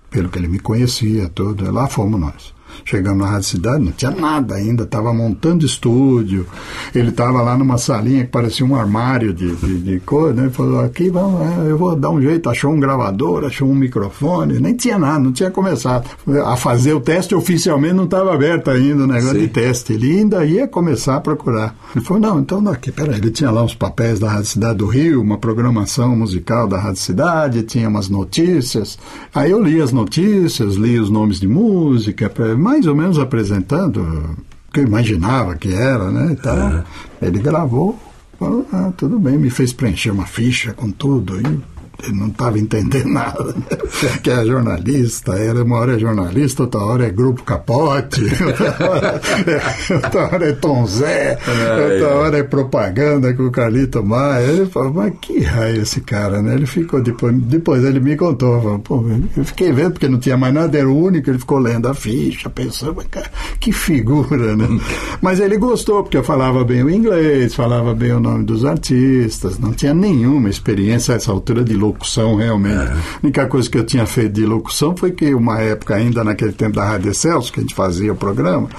pelo 0.10 0.30
que 0.30 0.38
ele 0.38 0.48
me 0.48 0.60
conhecia, 0.60 1.30
tudo, 1.30 1.72
lá 1.72 1.88
fomos 1.88 2.20
nós. 2.20 2.54
Chegamos 2.86 3.20
na 3.20 3.32
Rádio 3.32 3.48
Cidade, 3.48 3.84
não 3.84 3.92
tinha 3.92 4.12
nada 4.12 4.56
ainda, 4.56 4.84
estava 4.84 5.14
montando 5.14 5.66
estúdio. 5.66 6.46
Ele 6.94 7.10
estava 7.10 7.42
lá 7.42 7.58
numa 7.58 7.78
salinha 7.78 8.24
que 8.24 8.32
parecia 8.32 8.66
um 8.66 8.76
armário 8.76 9.34
de, 9.34 9.56
de, 9.56 9.80
de 9.80 10.00
coisa, 10.00 10.34
né? 10.34 10.44
Ele 10.44 10.52
falou, 10.52 10.82
aqui 10.82 11.10
vamos, 11.10 11.68
eu 11.68 11.78
vou 11.78 11.96
dar 11.96 12.10
um 12.10 12.22
jeito, 12.22 12.50
achou 12.50 12.72
um 12.72 12.80
gravador, 12.80 13.46
achou 13.46 13.68
um 13.68 13.76
microfone, 13.76 14.60
nem 14.60 14.76
tinha 14.76 14.98
nada, 14.98 15.20
não 15.20 15.32
tinha 15.32 15.52
começado 15.52 16.10
a 16.46 16.56
fazer 16.56 16.94
o 16.94 17.00
teste 17.00 17.36
oficialmente, 17.36 17.94
não 17.94 18.06
estava 18.06 18.34
aberto 18.34 18.70
ainda 18.70 19.04
o 19.04 19.08
negócio 19.08 19.40
Sim. 19.40 19.42
de 19.42 19.48
teste. 19.48 19.94
Ele 19.94 20.20
ainda 20.20 20.46
ia 20.46 20.68
começar 20.68 21.16
a 21.18 21.22
procurar. 21.22 21.76
Ele 21.96 22.04
falou, 22.04 22.22
não, 22.22 22.40
então 22.40 22.64
daqui, 22.64 22.92
peraí, 22.92 23.18
ele 23.18 23.32
tinha 23.32 23.52
lá 23.52 23.64
uns 23.64 23.76
papéis 23.76 24.20
da 24.20 24.30
Rádio 24.30 24.48
Cidade 24.48 24.78
do 24.78 24.86
Rio, 24.86 25.22
uma 25.22 25.38
programação 25.38 26.16
musical 26.16 26.68
da 26.68 26.78
Rádio 26.78 27.02
Cidade, 27.02 27.64
tinha 27.64 27.88
umas 27.88 28.10
notícias. 28.10 28.98
Aí 29.34 29.52
eu 29.52 29.62
li 29.62 29.82
as 29.82 29.92
notícias, 29.92 30.76
li 30.76 31.00
os 31.00 31.10
nomes 31.10 31.40
de 31.40 31.48
música, 31.48 32.30
mais 32.62 32.86
ou 32.86 32.96
menos 32.96 33.18
apresentando 33.20 34.00
o 34.70 34.72
que 34.72 34.80
eu 34.80 34.86
imaginava 34.86 35.56
que 35.56 35.74
era, 35.74 36.10
né? 36.12 36.38
tal. 36.42 36.84
Ele 37.22 37.40
gravou, 37.40 38.00
falou, 38.40 38.66
ah, 38.72 38.92
tudo 38.96 39.20
bem, 39.20 39.38
me 39.38 39.50
fez 39.50 39.74
preencher 39.74 40.12
uma 40.12 40.26
ficha 40.26 40.74
com 40.74 40.90
tudo. 40.90 41.42
E 41.42 41.60
não 42.10 42.28
estava 42.28 42.60
entendendo 42.60 43.08
nada, 43.12 43.56
que 44.24 44.30
é 44.30 44.46
jornalista, 44.46 45.34
era 45.34 45.64
uma 45.64 45.78
hora 45.78 45.96
é 45.96 46.00
jornalista, 46.00 46.64
outra 46.64 46.82
hora 46.82 47.08
é 47.08 47.10
grupo 47.10 47.44
capote, 47.44 48.22
outra 48.44 48.90
hora 48.90 49.22
é, 49.48 49.94
outra 49.96 50.22
hora 50.24 50.50
é 50.50 50.52
Tom 50.54 50.86
Zé, 50.86 51.38
outra 51.92 52.16
hora 52.16 52.38
é 52.38 52.44
propaganda 52.44 53.34
com 53.34 53.44
o 53.44 53.52
Carlito 53.52 54.04
Maia. 54.04 54.46
Ele 54.46 54.66
falou, 54.66 54.94
mas 54.94 55.14
que 55.22 55.40
raio 55.40 55.82
esse 55.82 56.02
cara, 56.02 56.42
né? 56.42 56.56
Ele 56.56 56.66
ficou, 56.66 57.02
depois, 57.02 57.36
depois 57.42 57.84
ele 57.84 58.00
me 58.00 58.16
contou, 58.16 58.62
falou, 58.62 58.80
pô, 58.80 59.06
eu 59.36 59.46
fiquei 59.46 59.72
vendo 59.72 59.94
porque 59.94 60.08
não 60.08 60.20
tinha 60.20 60.38
mais 60.38 60.54
nada, 60.54 60.78
era 60.78 60.88
o 60.88 60.98
único, 60.98 61.30
ele 61.30 61.40
ficou 61.40 61.60
lendo 61.60 61.88
a 61.88 61.94
ficha, 61.94 62.50
pensando, 62.50 62.96
mas, 62.96 63.08
cara, 63.08 63.30
que 63.60 63.72
figura, 63.72 64.56
né? 64.56 64.68
Mas 65.22 65.40
ele 65.40 65.58
gostou, 65.58 66.04
porque 66.04 66.18
eu 66.18 66.24
falava 66.24 66.64
bem 66.64 66.84
o 66.84 66.90
inglês, 66.90 67.54
falava 67.54 67.94
bem 67.94 68.12
o 68.12 68.20
nome 68.20 68.44
dos 68.44 68.66
artistas, 68.66 69.60
não 69.60 69.72
tinha 69.72 69.94
nenhuma 69.94 70.50
experiência 70.50 71.14
a 71.14 71.18
essa 71.18 71.32
altura 71.32 71.64
de 71.64 71.74
locução, 71.92 72.36
realmente. 72.36 72.92
A 72.92 73.20
única 73.24 73.46
coisa 73.48 73.70
que 73.70 73.78
eu 73.78 73.86
tinha 73.86 74.06
feito 74.06 74.34
de 74.34 74.46
locução 74.46 74.96
foi 74.96 75.12
que, 75.12 75.34
uma 75.34 75.60
época, 75.60 75.96
ainda 75.96 76.24
naquele 76.24 76.54
tempo 76.54 76.76
da 76.76 76.86
Rádio 76.86 77.14
Celso, 77.14 77.52
que 77.52 77.60
a 77.60 77.64
gente 77.64 77.76
fazia 77.76 78.12
o 78.12 78.16
programa, 78.16 78.70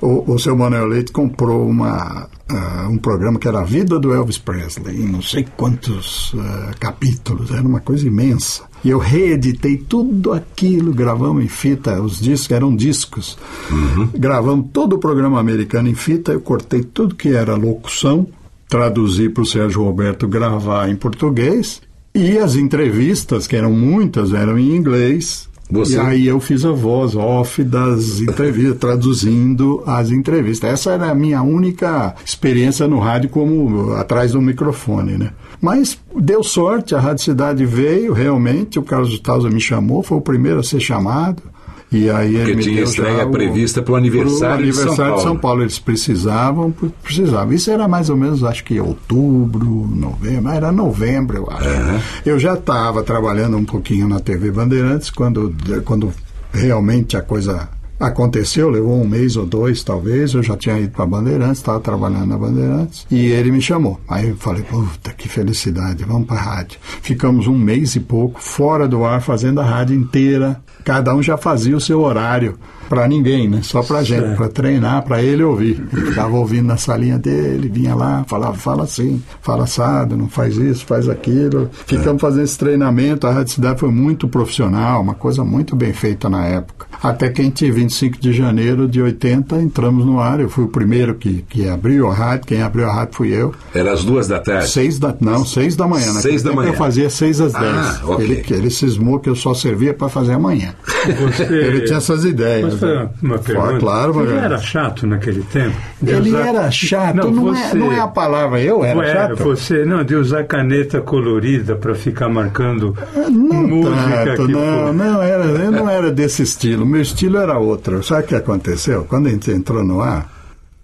o, 0.00 0.34
o 0.34 0.38
seu 0.38 0.56
Manuel 0.56 0.86
Leite 0.86 1.12
comprou 1.12 1.68
uma 1.68 2.28
uh, 2.50 2.88
um 2.88 2.98
programa 2.98 3.38
que 3.38 3.46
era 3.46 3.60
a 3.60 3.64
vida 3.64 3.98
do 3.98 4.12
Elvis 4.12 4.38
Presley, 4.38 5.02
em 5.02 5.06
não 5.06 5.22
sei 5.22 5.46
quantos 5.56 6.32
uh, 6.34 6.38
capítulos, 6.78 7.50
era 7.50 7.62
uma 7.62 7.80
coisa 7.80 8.06
imensa. 8.06 8.64
E 8.84 8.90
eu 8.90 8.98
reeditei 8.98 9.76
tudo 9.76 10.32
aquilo, 10.32 10.92
gravamos 10.92 11.44
em 11.44 11.48
fita, 11.48 12.00
os 12.00 12.20
discos 12.20 12.50
eram 12.52 12.74
discos. 12.74 13.36
Uhum. 13.70 14.08
Gravamos 14.14 14.68
todo 14.72 14.94
o 14.94 14.98
programa 14.98 15.40
americano 15.40 15.88
em 15.88 15.94
fita, 15.94 16.32
eu 16.32 16.40
cortei 16.40 16.82
tudo 16.82 17.14
que 17.14 17.30
era 17.34 17.54
locução, 17.56 18.26
traduzi 18.68 19.28
para 19.28 19.42
o 19.42 19.46
Sérgio 19.46 19.82
Roberto 19.82 20.28
gravar 20.28 20.88
em 20.88 20.96
português, 20.96 21.80
e 22.18 22.38
as 22.38 22.56
entrevistas, 22.56 23.46
que 23.46 23.54
eram 23.54 23.72
muitas, 23.72 24.32
eram 24.32 24.58
em 24.58 24.74
inglês, 24.74 25.48
você? 25.70 25.96
E 25.96 26.00
aí 26.00 26.26
eu 26.26 26.40
fiz 26.40 26.64
a 26.64 26.72
voz 26.72 27.14
off 27.14 27.62
das 27.62 28.20
entrevistas, 28.20 28.78
traduzindo 28.80 29.82
as 29.86 30.10
entrevistas. 30.10 30.70
Essa 30.70 30.92
era 30.92 31.10
a 31.10 31.14
minha 31.14 31.42
única 31.42 32.14
experiência 32.24 32.88
no 32.88 32.98
rádio 32.98 33.28
como 33.28 33.92
atrás 33.92 34.32
do 34.32 34.40
microfone, 34.40 35.18
né? 35.18 35.30
Mas 35.60 35.98
deu 36.16 36.42
sorte, 36.42 36.94
a 36.94 37.00
Rádio 37.00 37.24
Cidade 37.24 37.66
veio, 37.66 38.12
realmente, 38.12 38.78
o 38.78 38.82
Carlos 38.82 39.18
Tausa 39.20 39.50
me 39.50 39.60
chamou, 39.60 40.02
foi 40.02 40.16
o 40.16 40.22
primeiro 40.22 40.60
a 40.60 40.62
ser 40.62 40.80
chamado. 40.80 41.42
E 41.90 42.10
aí 42.10 42.34
Porque 42.34 42.50
ele 42.50 42.62
tinha 42.62 42.82
estreia 42.82 43.26
o, 43.26 43.30
prevista 43.30 43.80
para 43.80 43.92
o 43.92 43.96
aniversário, 43.96 44.64
aniversário 44.64 44.94
de, 44.94 44.96
São 44.96 45.16
de 45.16 45.22
São 45.22 45.36
Paulo. 45.36 45.62
Eles 45.62 45.78
precisavam, 45.78 46.74
precisavam. 47.02 47.52
Isso 47.54 47.70
era 47.70 47.88
mais 47.88 48.10
ou 48.10 48.16
menos, 48.16 48.44
acho 48.44 48.62
que 48.64 48.78
outubro, 48.78 49.64
novembro, 49.66 50.50
era 50.50 50.70
novembro, 50.70 51.38
eu 51.38 51.48
acho. 51.50 51.68
Uhum. 51.68 52.00
Eu 52.26 52.38
já 52.38 52.54
estava 52.54 53.02
trabalhando 53.02 53.56
um 53.56 53.64
pouquinho 53.64 54.06
na 54.06 54.20
TV 54.20 54.50
Bandeirantes 54.50 55.08
quando, 55.08 55.54
quando 55.84 56.12
realmente 56.52 57.16
a 57.16 57.22
coisa 57.22 57.68
Aconteceu, 58.00 58.70
levou 58.70 59.02
um 59.02 59.08
mês 59.08 59.34
ou 59.34 59.44
dois, 59.44 59.82
talvez. 59.82 60.32
Eu 60.32 60.42
já 60.42 60.56
tinha 60.56 60.78
ido 60.78 60.92
para 60.92 61.04
Bandeirantes, 61.04 61.58
estava 61.58 61.80
trabalhando 61.80 62.26
na 62.26 62.38
Bandeirantes. 62.38 63.04
E 63.10 63.26
ele 63.26 63.50
me 63.50 63.60
chamou. 63.60 64.00
Aí 64.08 64.28
eu 64.28 64.36
falei, 64.36 64.62
puta, 64.62 65.12
que 65.12 65.28
felicidade, 65.28 66.04
vamos 66.04 66.28
para 66.28 66.36
a 66.36 66.42
rádio. 66.42 66.78
Ficamos 67.02 67.48
um 67.48 67.58
mês 67.58 67.96
e 67.96 68.00
pouco 68.00 68.40
fora 68.40 68.86
do 68.86 69.04
ar, 69.04 69.20
fazendo 69.20 69.60
a 69.60 69.64
rádio 69.64 69.96
inteira. 69.96 70.62
Cada 70.88 71.14
um 71.14 71.22
já 71.22 71.36
fazia 71.36 71.76
o 71.76 71.80
seu 71.82 72.00
horário 72.00 72.58
para 72.88 73.06
ninguém, 73.06 73.46
né? 73.46 73.60
Só 73.62 73.82
para 73.82 74.02
gente, 74.02 74.34
para 74.36 74.48
treinar, 74.48 75.02
para 75.02 75.22
ele 75.22 75.42
ouvir. 75.42 75.86
Ele 75.92 76.06
ficava 76.06 76.34
ouvindo 76.34 76.66
na 76.66 76.78
salinha 76.78 77.18
dele, 77.18 77.68
vinha 77.68 77.94
lá, 77.94 78.24
falava, 78.26 78.54
fala 78.54 78.84
assim, 78.84 79.22
fala 79.42 79.64
assado, 79.64 80.16
não 80.16 80.30
faz 80.30 80.56
isso, 80.56 80.86
faz 80.86 81.06
aquilo. 81.06 81.68
Ficamos 81.86 82.22
é. 82.22 82.26
fazendo 82.26 82.44
esse 82.44 82.56
treinamento. 82.56 83.26
A 83.26 83.32
Rádio 83.32 83.52
Cidade 83.52 83.78
foi 83.78 83.90
muito 83.90 84.26
profissional, 84.28 85.02
uma 85.02 85.14
coisa 85.14 85.44
muito 85.44 85.76
bem 85.76 85.92
feita 85.92 86.30
na 86.30 86.46
época. 86.46 86.87
Até 87.02 87.28
que 87.28 87.42
em 87.42 87.50
25 87.50 88.18
de 88.18 88.32
janeiro 88.32 88.88
de 88.88 89.00
80 89.00 89.56
entramos 89.56 90.04
no 90.04 90.20
ar. 90.20 90.40
Eu 90.40 90.48
fui 90.48 90.64
o 90.64 90.68
primeiro 90.68 91.14
que, 91.14 91.42
que 91.48 91.68
abriu 91.68 92.08
a 92.08 92.14
rádio. 92.14 92.46
Quem 92.46 92.62
abriu 92.62 92.88
a 92.88 92.92
rádio 92.92 93.14
fui 93.14 93.32
eu. 93.32 93.54
Era 93.74 93.92
às 93.92 94.04
duas 94.04 94.28
da 94.28 94.38
tarde? 94.38 94.68
Seis 94.68 94.98
da, 94.98 95.14
não, 95.20 95.44
seis 95.44 95.76
da 95.76 95.86
manhã. 95.86 96.12
Seis 96.14 96.42
da 96.42 96.52
manhã. 96.52 96.70
Eu 96.70 96.74
fazia 96.74 97.08
seis 97.10 97.40
às 97.40 97.54
ah, 97.54 97.60
dez. 97.60 97.74
Ah, 97.74 98.00
okay. 98.04 98.24
ele, 98.24 98.44
ele 98.50 98.70
cismou 98.70 99.18
que 99.18 99.28
eu 99.28 99.36
só 99.36 99.54
servia 99.54 99.94
para 99.94 100.08
fazer 100.08 100.32
amanhã. 100.32 100.74
Você... 101.06 101.42
ele 101.52 101.82
tinha 101.82 101.98
essas 101.98 102.24
ideias. 102.24 102.74
Você, 102.74 102.86
né? 102.86 103.08
uma 103.22 103.38
pergunta. 103.38 103.78
Claro, 103.78 104.20
Ele 104.20 104.36
era 104.36 104.58
chato 104.58 105.06
naquele 105.06 105.42
tempo? 105.42 105.76
ele 106.04 106.30
usar... 106.30 106.46
era 106.46 106.70
chato. 106.70 107.16
Não, 107.16 107.30
não, 107.30 107.54
é, 107.54 107.68
você... 107.68 107.76
é, 107.76 107.80
não 107.80 107.92
é 107.92 108.00
a 108.00 108.08
palavra. 108.08 108.60
Eu 108.60 108.84
era 108.84 108.98
Ué, 108.98 109.12
chato. 109.12 109.44
Você, 109.44 109.84
não, 109.84 110.04
de 110.04 110.14
usar 110.14 110.44
caneta 110.44 111.00
colorida 111.00 111.76
para 111.76 111.94
ficar 111.94 112.28
marcando 112.28 112.96
não 113.14 113.66
música. 113.66 114.24
Tanto, 114.24 114.46
que, 114.46 114.52
não, 114.52 114.92
não, 114.92 115.22
era, 115.22 115.44
eu 115.44 115.70
não 115.70 115.88
era 115.88 116.10
desse 116.10 116.42
estilo. 116.42 116.87
Meu 116.88 117.02
estilo 117.02 117.36
era 117.36 117.58
outro. 117.58 118.02
Sabe 118.02 118.24
o 118.24 118.26
que 118.28 118.34
aconteceu? 118.34 119.04
Quando 119.04 119.26
a 119.26 119.30
gente 119.30 119.50
entrou 119.50 119.84
no 119.84 120.00
ar, 120.00 120.37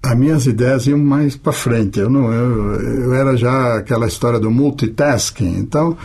as 0.04 0.16
minhas 0.16 0.46
ideias 0.46 0.86
iam 0.86 0.98
mais 0.98 1.34
para 1.34 1.52
frente. 1.52 1.98
Eu 1.98 2.10
não, 2.10 2.30
eu, 2.30 2.74
eu 2.74 3.14
era 3.14 3.36
já 3.36 3.76
aquela 3.76 4.06
história 4.06 4.38
do 4.38 4.50
multitasking. 4.50 5.56
Então, 5.58 5.96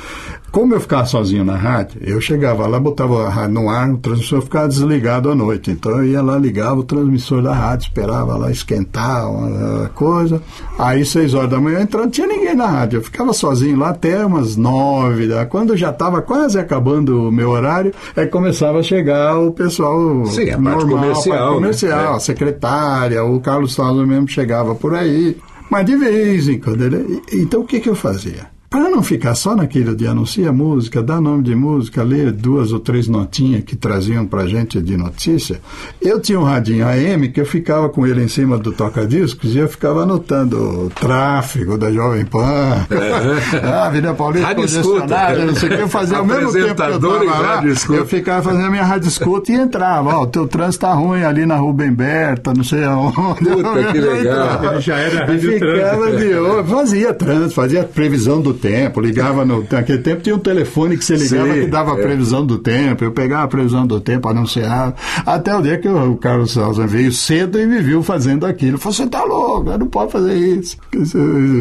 como 0.52 0.74
eu 0.74 0.80
ficava 0.80 1.06
sozinho 1.06 1.46
na 1.46 1.56
rádio, 1.56 2.02
eu 2.04 2.20
chegava 2.20 2.66
lá, 2.66 2.80
botava 2.80 3.28
a 3.28 3.30
rádio 3.30 3.54
no 3.54 3.70
ar, 3.70 3.92
o 3.92 3.98
transmissor 3.98 4.42
ficava 4.42 4.68
desligado 4.68 5.30
à 5.30 5.36
noite. 5.36 5.70
Então 5.70 5.92
eu 5.92 6.06
ia 6.06 6.22
lá, 6.22 6.38
ligava 6.38 6.80
o 6.80 6.84
transmissor 6.84 7.42
da 7.44 7.54
rádio, 7.54 7.88
esperava 7.88 8.36
lá 8.36 8.50
esquentar 8.50 9.30
uma 9.30 9.90
coisa. 9.90 10.42
Aí, 10.78 11.06
seis 11.06 11.34
horas 11.34 11.50
da 11.50 11.60
manhã, 11.60 11.82
entrando, 11.82 12.06
não 12.06 12.12
tinha 12.12 12.28
ninguém 12.28 12.56
na 12.56 12.66
rádio. 12.66 12.98
Eu 12.98 13.04
ficava 13.04 13.32
sozinho 13.34 13.78
lá 13.78 13.90
até 13.90 14.26
umas 14.26 14.56
nove. 14.56 15.28
Da... 15.28 15.46
Quando 15.46 15.78
já 15.78 15.92
estava 15.92 16.22
quase 16.22 16.58
acabando 16.58 17.28
o 17.28 17.32
meu 17.32 17.50
horário, 17.50 17.94
é 18.16 18.26
começava 18.26 18.80
a 18.80 18.84
chegar 18.84 19.38
o 19.38 19.52
pessoal 19.52 20.26
Sim, 20.26 20.50
a 20.50 20.58
normal, 20.58 20.74
parte 20.74 20.90
comercial. 20.90 21.36
A 21.36 21.40
parte 21.40 21.54
comercial, 21.56 22.12
né? 22.12 22.16
a 22.16 22.20
secretária, 22.20 23.24
o 23.24 23.40
Carlos 23.40 23.74
Salles 23.90 24.08
mesmo 24.08 24.28
chegava 24.28 24.76
por 24.76 24.94
aí. 24.94 25.36
Mas 25.70 25.86
de 25.86 25.96
vez 25.96 26.48
em 26.48 26.60
quando 26.60 26.84
ele... 26.84 27.22
Então 27.32 27.62
o 27.62 27.66
que, 27.66 27.80
que 27.80 27.90
eu 27.90 27.96
fazia? 27.96 28.48
Para 28.70 28.88
não 28.88 29.02
ficar 29.02 29.34
só 29.34 29.56
naquilo 29.56 29.96
de 29.96 30.06
anuncia 30.06 30.54
música, 30.54 31.02
dar 31.02 31.20
nome 31.20 31.42
de 31.42 31.56
música, 31.56 32.04
ler 32.04 32.32
duas 32.32 32.72
ou 32.72 32.80
três 32.80 33.08
notinhas 33.08 33.64
que 33.64 33.76
traziam 33.76 34.28
para 34.28 34.46
gente 34.46 34.80
de 34.80 34.96
notícia, 34.96 35.60
eu 36.00 36.20
tinha 36.20 36.40
um 36.40 36.44
radinho 36.44 36.86
AM 36.86 37.30
que 37.30 37.42
eu 37.42 37.48
ficava 37.48 37.90
com 37.90 38.06
ele 38.06 38.24
em 38.24 38.28
cima 38.28 38.60
do 38.60 38.72
toca-discos 38.72 39.56
e 39.56 39.58
eu 39.58 39.68
ficava 39.68 40.04
anotando 40.04 40.86
o 40.86 40.90
tráfego 40.92 41.80
da 41.80 41.92
Jovem 41.92 42.24
Pan, 42.26 42.86
é. 42.92 43.66
a 43.66 43.86
Avenida 43.90 44.14
Paulista 44.14 44.54
congestionada, 44.54 45.46
não 45.46 45.56
sei 45.56 45.70
o 45.70 45.76
que, 45.76 45.82
eu 45.82 45.90
fazia 45.90 46.18
ao 46.18 46.26
mesmo 46.26 46.52
tempo 46.52 46.76
que 46.76 46.82
eu 46.82 46.98
estava 46.98 47.24
lá, 47.24 47.64
eu 47.90 48.06
ficava 48.06 48.44
fazendo 48.44 48.66
a 48.66 48.70
minha 48.70 48.86
rádio 48.86 49.08
escuta 49.08 49.52
e 49.52 49.56
entrava, 49.56 50.16
ó, 50.16 50.24
o 50.24 50.28
teu 50.28 50.48
trânsito 50.48 50.86
tá 50.86 50.94
ruim 50.94 51.24
ali 51.24 51.44
na 51.44 51.56
Rubem 51.56 51.92
Berta, 51.92 52.54
não 52.54 52.64
sei 52.64 52.84
aonde. 52.84 53.50
Puta, 53.50 53.92
que 53.92 53.98
legal. 54.00 54.64
Ele 54.64 54.82
já 54.82 54.96
era 54.96 55.26
rádio 55.26 55.54
ficava 55.54 56.12
de, 56.12 56.70
fazia 56.70 57.14
trânsito, 57.16 57.56
fazia 57.56 57.84
previsão 57.84 58.40
do 58.40 58.59
tempo, 58.60 59.02
ligava 59.02 59.46
no. 59.46 59.66
Naquele 59.70 60.00
tempo 60.00 60.22
tinha 60.22 60.36
um 60.36 60.40
telefone 60.40 60.98
que 60.98 61.04
você 61.04 61.16
ligava 61.16 61.54
Sim, 61.54 61.62
que 61.62 61.68
dava 61.68 61.96
a 61.96 62.00
é. 62.00 62.02
previsão 62.02 62.46
do 62.46 62.58
tempo. 62.58 63.04
Eu 63.04 63.12
pegava 63.12 63.44
a 63.44 63.48
previsão 63.48 63.86
do 63.88 64.00
tempo, 64.00 64.28
anunciava. 64.28 64.96
Até 65.26 65.56
o 65.56 65.62
dia 65.62 65.78
que 65.78 65.88
o 65.88 66.16
Carlos 66.18 66.52
Salza 66.52 66.86
veio 66.86 67.12
cedo 67.12 67.60
e 67.60 67.66
me 67.66 67.82
viu 67.82 68.04
fazendo 68.04 68.46
aquilo. 68.46 68.78
Falou: 68.78 68.94
você 68.94 69.08
tá 69.08 69.24
louco, 69.24 69.78
não 69.78 69.88
pode 69.88 70.12
fazer 70.12 70.36
isso. 70.36 70.78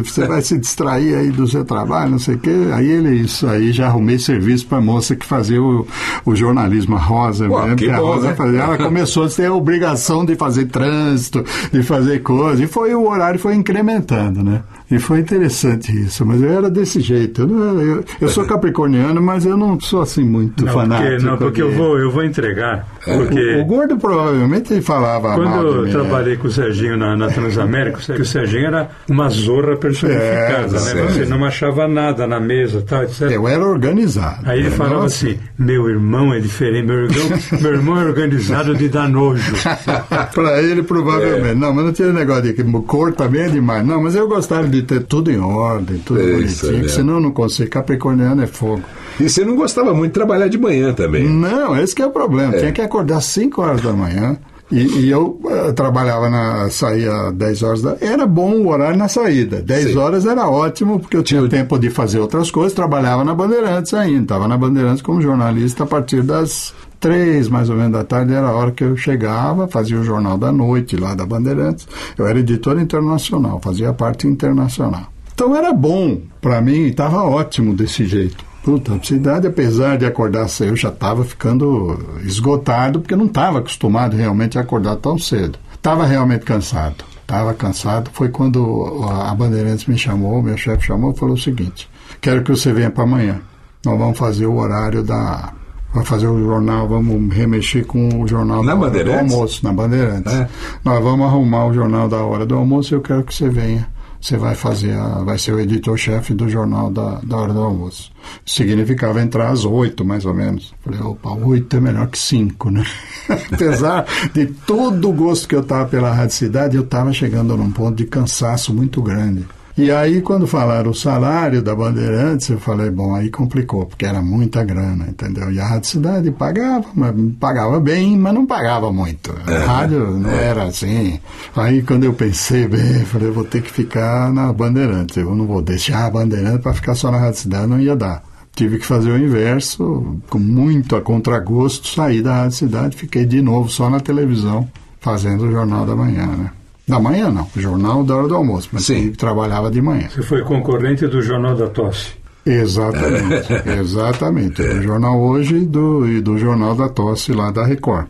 Você 0.03 0.25
vai 0.25 0.41
se 0.41 0.57
distrair 0.57 1.15
aí 1.15 1.29
do 1.31 1.47
seu 1.47 1.65
trabalho, 1.65 2.11
não 2.11 2.19
sei 2.19 2.35
o 2.35 2.39
quê. 2.39 2.55
Aí 2.73 2.89
ele, 2.89 3.15
isso 3.15 3.47
aí, 3.47 3.71
já 3.71 3.87
arrumei 3.87 4.19
serviço 4.19 4.67
para 4.67 4.77
a 4.77 4.81
moça 4.81 5.15
que 5.15 5.25
fazia 5.25 5.61
o, 5.61 5.87
o 6.25 6.35
jornalismo, 6.35 6.95
a 6.95 6.99
Rosa 6.99 7.47
mesmo. 7.47 7.75
Que 7.75 7.89
a 7.89 7.97
bom, 7.97 8.05
Rosa 8.05 8.29
né? 8.29 8.35
fazia, 8.35 8.59
ela 8.59 8.77
começou 8.77 9.25
a 9.25 9.29
ter 9.29 9.45
a 9.45 9.53
obrigação 9.53 10.25
de 10.25 10.35
fazer 10.35 10.65
trânsito, 10.65 11.43
de 11.71 11.81
fazer 11.83 12.19
coisas. 12.19 12.59
E 12.59 12.67
foi 12.67 12.93
o 12.93 13.07
horário 13.07 13.39
foi 13.39 13.55
incrementando, 13.55 14.43
né? 14.43 14.63
E 14.91 14.97
foi 14.97 15.19
interessante 15.19 15.91
isso, 15.91 16.25
mas 16.25 16.41
eu 16.41 16.49
era 16.51 16.69
desse 16.69 16.99
jeito. 16.99 17.41
Eu, 17.43 17.79
eu, 17.81 18.03
eu 18.21 18.27
sou 18.27 18.43
capricorniano, 18.45 19.21
mas 19.21 19.45
eu 19.45 19.55
não 19.55 19.79
sou 19.79 20.01
assim 20.01 20.23
muito 20.23 20.65
não, 20.65 20.73
fanático. 20.73 21.09
Porque, 21.09 21.25
não, 21.25 21.37
porque 21.37 21.61
eu 21.61 21.71
vou, 21.71 21.99
eu 21.99 22.09
vou 22.09 22.23
entregar. 22.23 22.87
Porque 23.03 23.55
o, 23.55 23.61
o 23.61 23.65
Gordo 23.65 23.97
provavelmente 23.97 24.81
falava 24.81 25.35
Quando 25.35 25.49
mal 25.49 25.63
eu 25.65 25.83
mim, 25.83 25.91
trabalhei 25.91 26.37
com 26.37 26.47
o 26.47 26.51
Serginho 26.51 26.97
na, 26.97 27.15
na 27.15 27.27
Transamérica, 27.27 27.99
o 28.19 28.25
Serginho 28.25 28.65
era 28.67 28.89
uma 29.07 29.29
zorra 29.29 29.75
personificada, 29.77 30.77
É, 30.77 30.93
né? 30.95 31.07
Você 31.07 31.25
não 31.25 31.45
achava 31.45 31.87
nada 31.87 32.25
na 32.25 32.39
mesa, 32.39 32.81
tal, 32.81 33.03
etc. 33.03 33.29
Eu 33.31 33.47
era 33.47 33.63
organizado. 33.63 34.49
Aí 34.49 34.59
ele 34.59 34.67
Eu 34.69 34.71
falava 34.71 34.95
não- 34.99 35.03
assim: 35.03 35.37
meu 35.57 35.87
irmão 35.89 36.33
é 36.33 36.39
diferente, 36.39 36.87
meu 36.87 37.05
irmão, 37.05 37.29
meu 37.61 37.73
irmão 37.73 38.01
é 38.01 38.05
organizado 38.05 38.75
de 38.75 38.89
dar 38.89 39.07
nojo. 39.07 39.53
Para 40.33 40.61
ele, 40.61 40.81
provavelmente. 40.83 41.49
É. 41.49 41.55
Não, 41.55 41.73
mas 41.73 41.85
não 41.85 41.93
tinha 41.93 42.11
negócio 42.11 42.43
de 42.43 42.53
que 42.53 42.63
cor 42.83 43.13
também 43.13 43.41
é 43.41 43.49
demais. 43.49 43.85
Não, 43.85 44.01
mas 44.01 44.15
eu 44.15 44.27
gostava 44.27 44.67
de 44.67 44.78
ter 44.83 45.03
tudo 45.03 45.31
em 45.31 45.39
ordem, 45.39 45.97
tudo 45.99 46.19
bonitinho, 46.19 46.77
é. 46.77 46.81
que 46.81 46.89
senão 46.89 47.15
eu 47.15 47.21
não 47.21 47.31
consigo. 47.31 47.69
Capricorniano 47.69 48.43
é 48.43 48.47
fogo. 48.47 48.83
E 49.19 49.29
você 49.29 49.43
não 49.43 49.55
gostava 49.55 49.93
muito 49.93 50.11
de 50.11 50.13
trabalhar 50.13 50.47
de 50.47 50.57
manhã 50.57 50.93
também. 50.93 51.27
Não, 51.27 51.77
esse 51.77 51.93
que 51.93 52.01
é 52.01 52.05
o 52.05 52.11
problema. 52.11 52.57
Tinha 52.57 52.71
que 52.71 52.81
acordar 52.81 53.17
às 53.17 53.25
5 53.25 53.61
horas 53.61 53.81
da 53.81 53.93
manhã. 53.93 54.37
E, 54.71 54.77
e 54.99 55.09
eu 55.09 55.39
eh, 55.49 55.71
trabalhava 55.71 56.29
na. 56.29 56.69
saía 56.69 57.11
às 57.11 57.33
10 57.33 57.63
horas 57.63 57.81
da. 57.81 57.97
Era 57.99 58.27
bom 58.27 58.51
o 58.51 58.69
horário 58.69 58.97
na 58.97 59.07
saída. 59.07 59.61
10 59.61 59.95
horas 59.95 60.25
era 60.27 60.47
ótimo, 60.47 60.99
porque 60.99 61.17
eu 61.17 61.23
tinha 61.23 61.47
tempo 61.49 61.79
de 61.79 61.89
fazer 61.89 62.19
outras 62.19 62.51
coisas, 62.51 62.73
trabalhava 62.73 63.23
na 63.23 63.33
Bandeirantes 63.33 63.93
ainda. 63.95 64.21
Estava 64.21 64.47
na 64.47 64.57
Bandeirantes 64.57 65.01
como 65.01 65.21
jornalista 65.21 65.85
a 65.85 65.87
partir 65.87 66.21
das 66.21 66.73
três, 66.99 67.47
mais 67.47 67.69
ou 67.69 67.75
menos, 67.75 67.93
da 67.93 68.03
tarde, 68.03 68.33
era 68.33 68.47
a 68.47 68.53
hora 68.53 68.71
que 68.71 68.83
eu 68.83 68.95
chegava, 68.97 69.67
fazia 69.67 69.99
o 69.99 70.03
Jornal 70.03 70.37
da 70.37 70.51
Noite 70.51 70.97
lá 70.97 71.15
da 71.15 71.25
Bandeirantes. 71.25 71.87
Eu 72.17 72.27
era 72.27 72.39
editor 72.39 72.79
internacional, 72.79 73.59
fazia 73.63 73.93
parte 73.93 74.27
internacional. 74.27 75.11
Então 75.33 75.55
era 75.55 75.71
bom 75.71 76.19
para 76.41 76.61
mim, 76.61 76.87
estava 76.87 77.23
ótimo 77.23 77.73
desse 77.73 78.05
jeito. 78.05 78.43
Puta, 78.61 78.99
cidade, 79.01 79.47
apesar 79.47 79.97
de 79.97 80.05
acordar 80.05 80.47
cedo, 80.49 80.71
eu 80.71 80.75
já 80.75 80.89
estava 80.89 81.23
ficando 81.23 81.97
esgotado, 82.23 82.99
porque 82.99 83.15
não 83.15 83.25
estava 83.25 83.59
acostumado 83.59 84.17
realmente 84.17 84.57
a 84.57 84.61
acordar 84.61 84.97
tão 84.97 85.17
cedo. 85.17 85.57
Estava 85.73 86.05
realmente 86.05 86.43
cansado. 86.43 87.05
Estava 87.21 87.53
cansado. 87.53 88.09
Foi 88.11 88.27
quando 88.27 89.05
a 89.09 89.33
Bandeirantes 89.33 89.85
me 89.85 89.97
chamou, 89.97 90.43
meu 90.43 90.57
chefe 90.57 90.87
chamou 90.87 91.13
e 91.13 91.17
falou 91.17 91.35
o 91.35 91.39
seguinte: 91.39 91.89
quero 92.19 92.43
que 92.43 92.51
você 92.51 92.73
venha 92.73 92.91
para 92.91 93.03
amanhã. 93.05 93.39
Nós 93.85 93.97
vamos 93.97 94.17
fazer 94.17 94.45
o 94.45 94.57
horário 94.57 95.03
da 95.03 95.53
Vai 95.93 96.05
fazer 96.05 96.27
o 96.27 96.39
jornal, 96.39 96.87
vamos 96.87 97.33
remexer 97.33 97.85
com 97.85 98.21
o 98.21 98.27
jornal 98.27 98.63
Na 98.63 98.75
da 98.75 98.81
hora 98.81 99.03
do 99.03 99.11
almoço, 99.11 99.63
na 99.63 99.73
Bandeirantes. 99.73 100.31
É. 100.31 100.47
Nós 100.85 101.03
vamos 101.03 101.25
arrumar 101.25 101.65
o 101.65 101.73
jornal 101.73 102.07
da 102.07 102.17
hora 102.17 102.45
do 102.45 102.55
almoço 102.55 102.93
e 102.93 102.95
eu 102.95 103.01
quero 103.01 103.23
que 103.23 103.33
você 103.33 103.49
venha. 103.49 103.87
Você 104.21 104.35
vai 104.35 104.53
fazer, 104.53 104.93
a, 104.93 105.23
vai 105.23 105.37
ser 105.37 105.53
o 105.53 105.59
editor-chefe 105.59 106.33
do 106.33 106.49
jornal 106.49 106.91
da, 106.91 107.21
da 107.23 107.37
hora 107.37 107.53
do 107.53 107.61
almoço. 107.61 108.11
Significava 108.45 109.21
entrar 109.21 109.49
às 109.49 109.63
oito, 109.63 110.03
mais 110.03 110.25
ou 110.25 110.33
menos. 110.33 110.73
Falei, 110.83 110.99
opa, 110.99 111.31
oito 111.31 111.77
é 111.77 111.79
melhor 111.79 112.07
que 112.07 112.19
cinco, 112.19 112.69
né? 112.69 112.85
Apesar 113.51 114.05
de 114.33 114.45
todo 114.45 115.09
o 115.09 115.13
gosto 115.13 115.47
que 115.47 115.55
eu 115.55 115.63
tava 115.63 115.85
pela 115.85 116.13
Rádio 116.13 116.35
Cidade, 116.35 116.75
eu 116.75 116.83
estava 116.83 117.13
chegando 117.13 117.55
num 117.55 117.71
ponto 117.71 117.95
de 117.95 118.05
cansaço 118.05 118.73
muito 118.73 119.01
grande. 119.01 119.45
E 119.79 119.89
aí, 119.91 120.21
quando 120.21 120.45
falaram 120.45 120.91
o 120.91 120.93
salário 120.93 121.61
da 121.61 121.73
Bandeirantes, 121.73 122.49
eu 122.49 122.59
falei, 122.59 122.91
bom, 122.91 123.15
aí 123.15 123.29
complicou, 123.29 123.85
porque 123.85 124.05
era 124.05 124.21
muita 124.21 124.61
grana, 124.61 125.05
entendeu? 125.07 125.49
E 125.53 125.57
a 125.57 125.65
Rádio 125.65 125.89
Cidade 125.89 126.29
pagava, 126.31 126.83
mas 126.93 127.15
pagava 127.39 127.79
bem, 127.79 128.19
mas 128.19 128.33
não 128.33 128.45
pagava 128.45 128.91
muito. 128.91 129.33
A 129.47 129.65
rádio 129.65 130.19
não 130.19 130.31
era 130.31 130.65
assim. 130.65 131.17
Aí, 131.55 131.81
quando 131.81 132.03
eu 132.03 132.13
pensei 132.13 132.67
bem, 132.67 132.99
eu 132.99 133.05
falei, 133.05 133.31
vou 133.31 133.45
ter 133.45 133.61
que 133.61 133.71
ficar 133.71 134.33
na 134.33 134.51
Bandeirantes. 134.51 135.15
Eu 135.15 135.33
não 135.33 135.47
vou 135.47 135.61
deixar 135.61 136.07
a 136.07 136.11
Bandeirantes 136.11 136.61
para 136.61 136.73
ficar 136.73 136.93
só 136.93 137.09
na 137.09 137.17
Rádio 137.17 137.39
Cidade, 137.39 137.67
não 137.67 137.79
ia 137.79 137.95
dar. 137.95 138.21
Tive 138.53 138.79
que 138.79 138.85
fazer 138.85 139.11
o 139.11 139.17
inverso, 139.17 140.19
com 140.29 140.39
muito 140.39 140.97
a 140.97 141.01
contragosto, 141.01 141.87
saí 141.87 142.21
da 142.21 142.41
Rádio 142.41 142.57
Cidade, 142.57 142.97
fiquei 142.97 143.25
de 143.25 143.41
novo 143.41 143.69
só 143.69 143.89
na 143.89 144.01
televisão, 144.01 144.69
fazendo 144.99 145.45
o 145.45 145.51
Jornal 145.51 145.85
da 145.85 145.95
Manhã, 145.95 146.25
né? 146.25 146.51
Da 146.89 146.99
manhã 146.99 147.29
não, 147.29 147.47
o 147.55 147.59
jornal 147.59 148.03
da 148.03 148.15
hora 148.15 148.27
do 148.27 148.35
almoço, 148.35 148.69
mas 148.71 148.89
eu 148.89 149.15
trabalhava 149.15 149.69
de 149.69 149.79
manhã. 149.79 150.09
Você 150.09 150.23
foi 150.23 150.41
concorrente 150.43 151.05
do 151.05 151.21
Jornal 151.21 151.55
da 151.55 151.67
Tosse. 151.67 152.13
Exatamente, 152.45 153.53
exatamente. 153.79 154.63
Do 154.63 154.81
jornal 154.81 155.19
hoje 155.19 155.57
e 155.57 155.65
do, 155.65 156.07
e 156.07 156.19
do 156.19 156.37
jornal 156.37 156.73
da 156.73 156.89
tosse 156.89 157.31
lá 157.31 157.51
da 157.51 157.63
Record. 157.63 158.07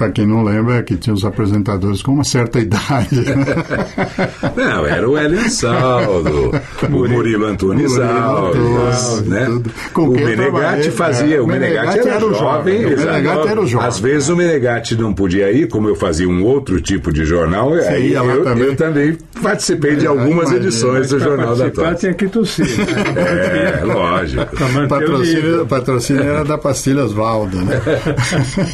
Para 0.00 0.12
quem 0.12 0.26
não 0.26 0.42
lembra, 0.42 0.76
é 0.76 0.82
que 0.82 0.96
tinha 0.96 1.12
os 1.12 1.26
apresentadores 1.26 2.02
com 2.02 2.12
uma 2.12 2.24
certa 2.24 2.56
idade. 2.58 3.22
Não, 4.56 4.86
era 4.86 5.06
o 5.06 5.14
Hélio 5.14 5.50
Saldo, 5.50 6.52
o 6.84 6.88
Murilo 7.06 7.44
Antunes 7.44 7.98
Alves, 7.98 9.26
né? 9.26 9.46
O 9.94 10.06
Menegatti 10.06 10.36
trabalhei, 10.36 10.90
fazia, 10.90 11.36
é, 11.36 11.40
o 11.42 11.46
Menegatti 11.46 11.98
era, 11.98 12.14
era 12.14 12.26
o 12.26 12.32
jovem, 12.32 12.86
o. 12.86 12.88
Menegatti 12.88 13.48
era 13.48 13.60
o 13.60 13.66
jovem. 13.66 13.88
Às 13.88 14.00
vezes 14.00 14.28
o 14.30 14.36
Menegatti 14.36 14.94
não 14.96 15.12
podia 15.12 15.52
ir, 15.52 15.68
como 15.68 15.86
eu 15.86 15.94
fazia 15.94 16.26
um 16.26 16.42
outro 16.44 16.80
tipo 16.80 17.12
de 17.12 17.26
jornal, 17.26 17.68
Você 17.68 17.88
aí 17.88 18.14
eu, 18.14 18.42
também? 18.42 18.64
eu 18.64 18.76
também 18.76 19.18
participei 19.42 19.96
de 19.96 20.06
algumas 20.06 20.48
imagino. 20.48 20.56
edições 20.56 21.10
do 21.10 21.18
Jornal 21.18 21.54
da 21.56 21.70
Tosse. 21.70 21.96
tinha 21.96 22.14
que 22.14 22.26
tossir. 22.26 22.66
Né? 22.66 23.80
É, 23.82 23.84
lógico. 23.84 24.46
Patrocínio, 24.88 25.66
patrocínio 25.66 26.22
era 26.22 26.42
da 26.42 26.56
Pastilhas 26.56 27.12
Valdo, 27.12 27.58
né? 27.58 27.78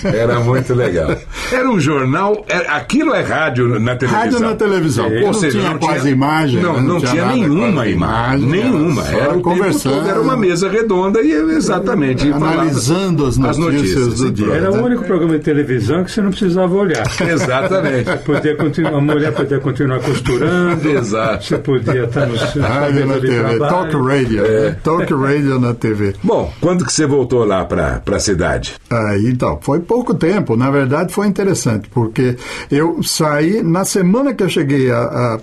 Era 0.16 0.38
muito 0.38 0.72
legal. 0.72 1.15
Era 1.52 1.68
um 1.68 1.78
jornal, 1.80 2.44
é- 2.48 2.66
aquilo 2.68 3.14
é 3.14 3.22
rádio 3.22 3.78
na 3.80 3.94
televisão. 3.96 4.20
Rádio 4.22 4.40
na 4.40 4.54
televisão. 4.54 5.06
Ou 5.06 5.20
Não 5.20 5.32
seja, 5.34 5.58
tinha 5.58 5.70
não 5.72 5.78
quase 5.78 6.00
tinha 6.00 6.12
imagem, 6.12 6.60
Não, 6.62 6.72
né? 6.74 6.80
não, 6.80 6.86
Não 6.94 6.98
tinha 7.00 7.10
tinha 7.12 7.26
nenhuma 7.26 7.72
quase 7.72 7.90
imagem. 7.92 7.92
imagem, 7.92 8.46
Nenhuma. 8.48 9.02
era 9.06 9.16
Era 9.16 9.34
conversando. 9.40 9.94
todo, 9.96 10.08
era 10.08 10.20
uma 10.20 10.36
mesa 10.36 10.68
redonda 10.68 11.20
e 11.22 11.32
exatamente. 11.32 12.30
falava 12.30 12.52
Analisando 12.52 13.26
as 13.26 13.36
notícias 13.38 14.14
do 14.14 14.26
e 14.26 14.30
dia. 14.30 14.46
pronto. 14.46 14.58
Era 14.58 14.70
o 14.72 14.84
único 14.84 15.04
programa 15.04 15.38
de 15.38 15.44
televisão 15.44 16.04
que 16.04 16.10
você 16.10 16.20
não 16.22 16.30
precisava 16.30 16.74
olhar. 16.74 17.06
Exatamente. 17.20 18.16
Podia 18.24 18.56
continuar, 18.56 18.94
a 18.96 19.00
mulher 19.00 19.32
podia 19.32 19.60
continuar 19.60 20.00
costurando. 20.00 20.88
Exato. 20.88 21.44
Você 21.44 21.58
podia 21.58 22.04
estar 22.04 22.26
no 22.26 22.36
seu 22.38 22.62
Rádio 22.62 23.06
na 23.06 23.14
TV, 23.14 23.38
trabalho. 23.38 23.58
Talk 23.90 23.96
Radio, 24.08 24.44
É. 24.44 24.60
né? 24.70 24.76
Talk 24.82 25.14
Radio 25.14 25.60
na 25.60 25.74
TV. 25.74 26.14
Bom, 26.22 26.52
quando 26.60 26.84
que 26.84 26.92
você 26.92 27.06
voltou 27.06 27.44
lá 27.44 27.64
para 27.64 28.02
a 28.10 28.18
cidade? 28.18 28.74
Aí, 28.90 29.28
então, 29.30 29.58
foi 29.62 29.80
pouco 29.80 30.14
tempo. 30.14 30.56
Na 30.56 30.70
verdade, 30.70 31.05
foi 31.12 31.26
interessante, 31.26 31.88
porque 31.90 32.36
eu 32.70 33.02
saí, 33.02 33.62
na 33.62 33.84
semana 33.84 34.34
que 34.34 34.42
eu 34.42 34.48
cheguei 34.48 34.88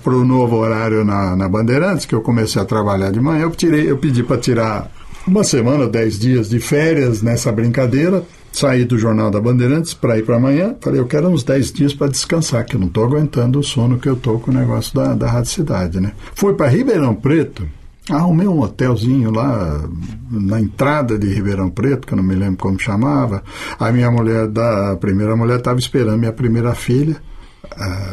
para 0.03 0.14
o 0.14 0.26
novo 0.26 0.57
horário 0.57 1.03
na, 1.03 1.36
na 1.36 1.49
Bandeirantes, 1.49 2.05
que 2.05 2.16
eu 2.16 2.22
comecei 2.22 2.61
a 2.61 2.66
trabalhar 2.66 3.11
de 3.11 3.20
manhã, 3.20 3.43
eu, 3.43 3.51
tirei, 3.51 3.89
eu 3.89 3.97
pedi 3.97 4.24
para 4.24 4.38
tirar 4.38 4.91
uma 5.28 5.43
semana, 5.43 5.88
dez 5.88 6.20
dias 6.20 6.49
de 6.49 6.59
férias 6.59 7.22
nessa 7.22 7.51
brincadeira. 7.51 8.24
Saí 8.51 8.86
do 8.86 8.99
Jornal 8.99 9.32
da 9.32 9.41
Bandeirantes 9.41 9.95
para 9.95 10.18
ir 10.18 10.24
para 10.24 10.36
amanhã. 10.36 10.76
Falei, 10.80 10.99
eu 10.99 11.07
quero 11.07 11.28
uns 11.28 11.43
10 11.43 11.74
dias 11.74 11.93
para 11.93 12.07
descansar, 12.07 12.64
que 12.64 12.76
eu 12.76 12.80
não 12.80 12.86
estou 12.86 13.03
aguentando 13.03 13.57
o 13.57 13.64
sono 13.64 13.97
que 13.97 14.07
eu 14.07 14.16
tô 14.16 14.38
com 14.38 14.51
o 14.51 14.53
negócio 14.53 14.93
da, 14.93 15.16
da 15.16 15.28
Rádio 15.28 15.49
Cidade, 15.49 15.99
né? 15.99 16.11
Fui 16.36 16.53
para 16.53 16.68
Ribeirão 16.68 17.16
Preto, 17.16 17.68
Arrumei 18.10 18.47
um 18.47 18.60
hotelzinho 18.60 19.32
lá 19.32 19.82
na 20.30 20.60
entrada 20.60 21.18
de 21.18 21.34
Ribeirão 21.34 21.70
Preto, 21.70 22.06
que 22.06 22.14
eu 22.14 22.18
não 22.18 22.24
me 22.24 22.36
lembro 22.36 22.58
como 22.58 22.78
chamava. 22.78 23.43
A 23.80 23.91
minha 23.93 24.12
mulher, 24.12 24.47
da, 24.47 24.91
a 24.91 24.97
primeira 24.97 25.36
mulher, 25.38 25.60
estava 25.60 25.80
esperando 25.80 26.20
minha 26.20 26.34
primeira 26.34 26.76
filha, 26.76 27.16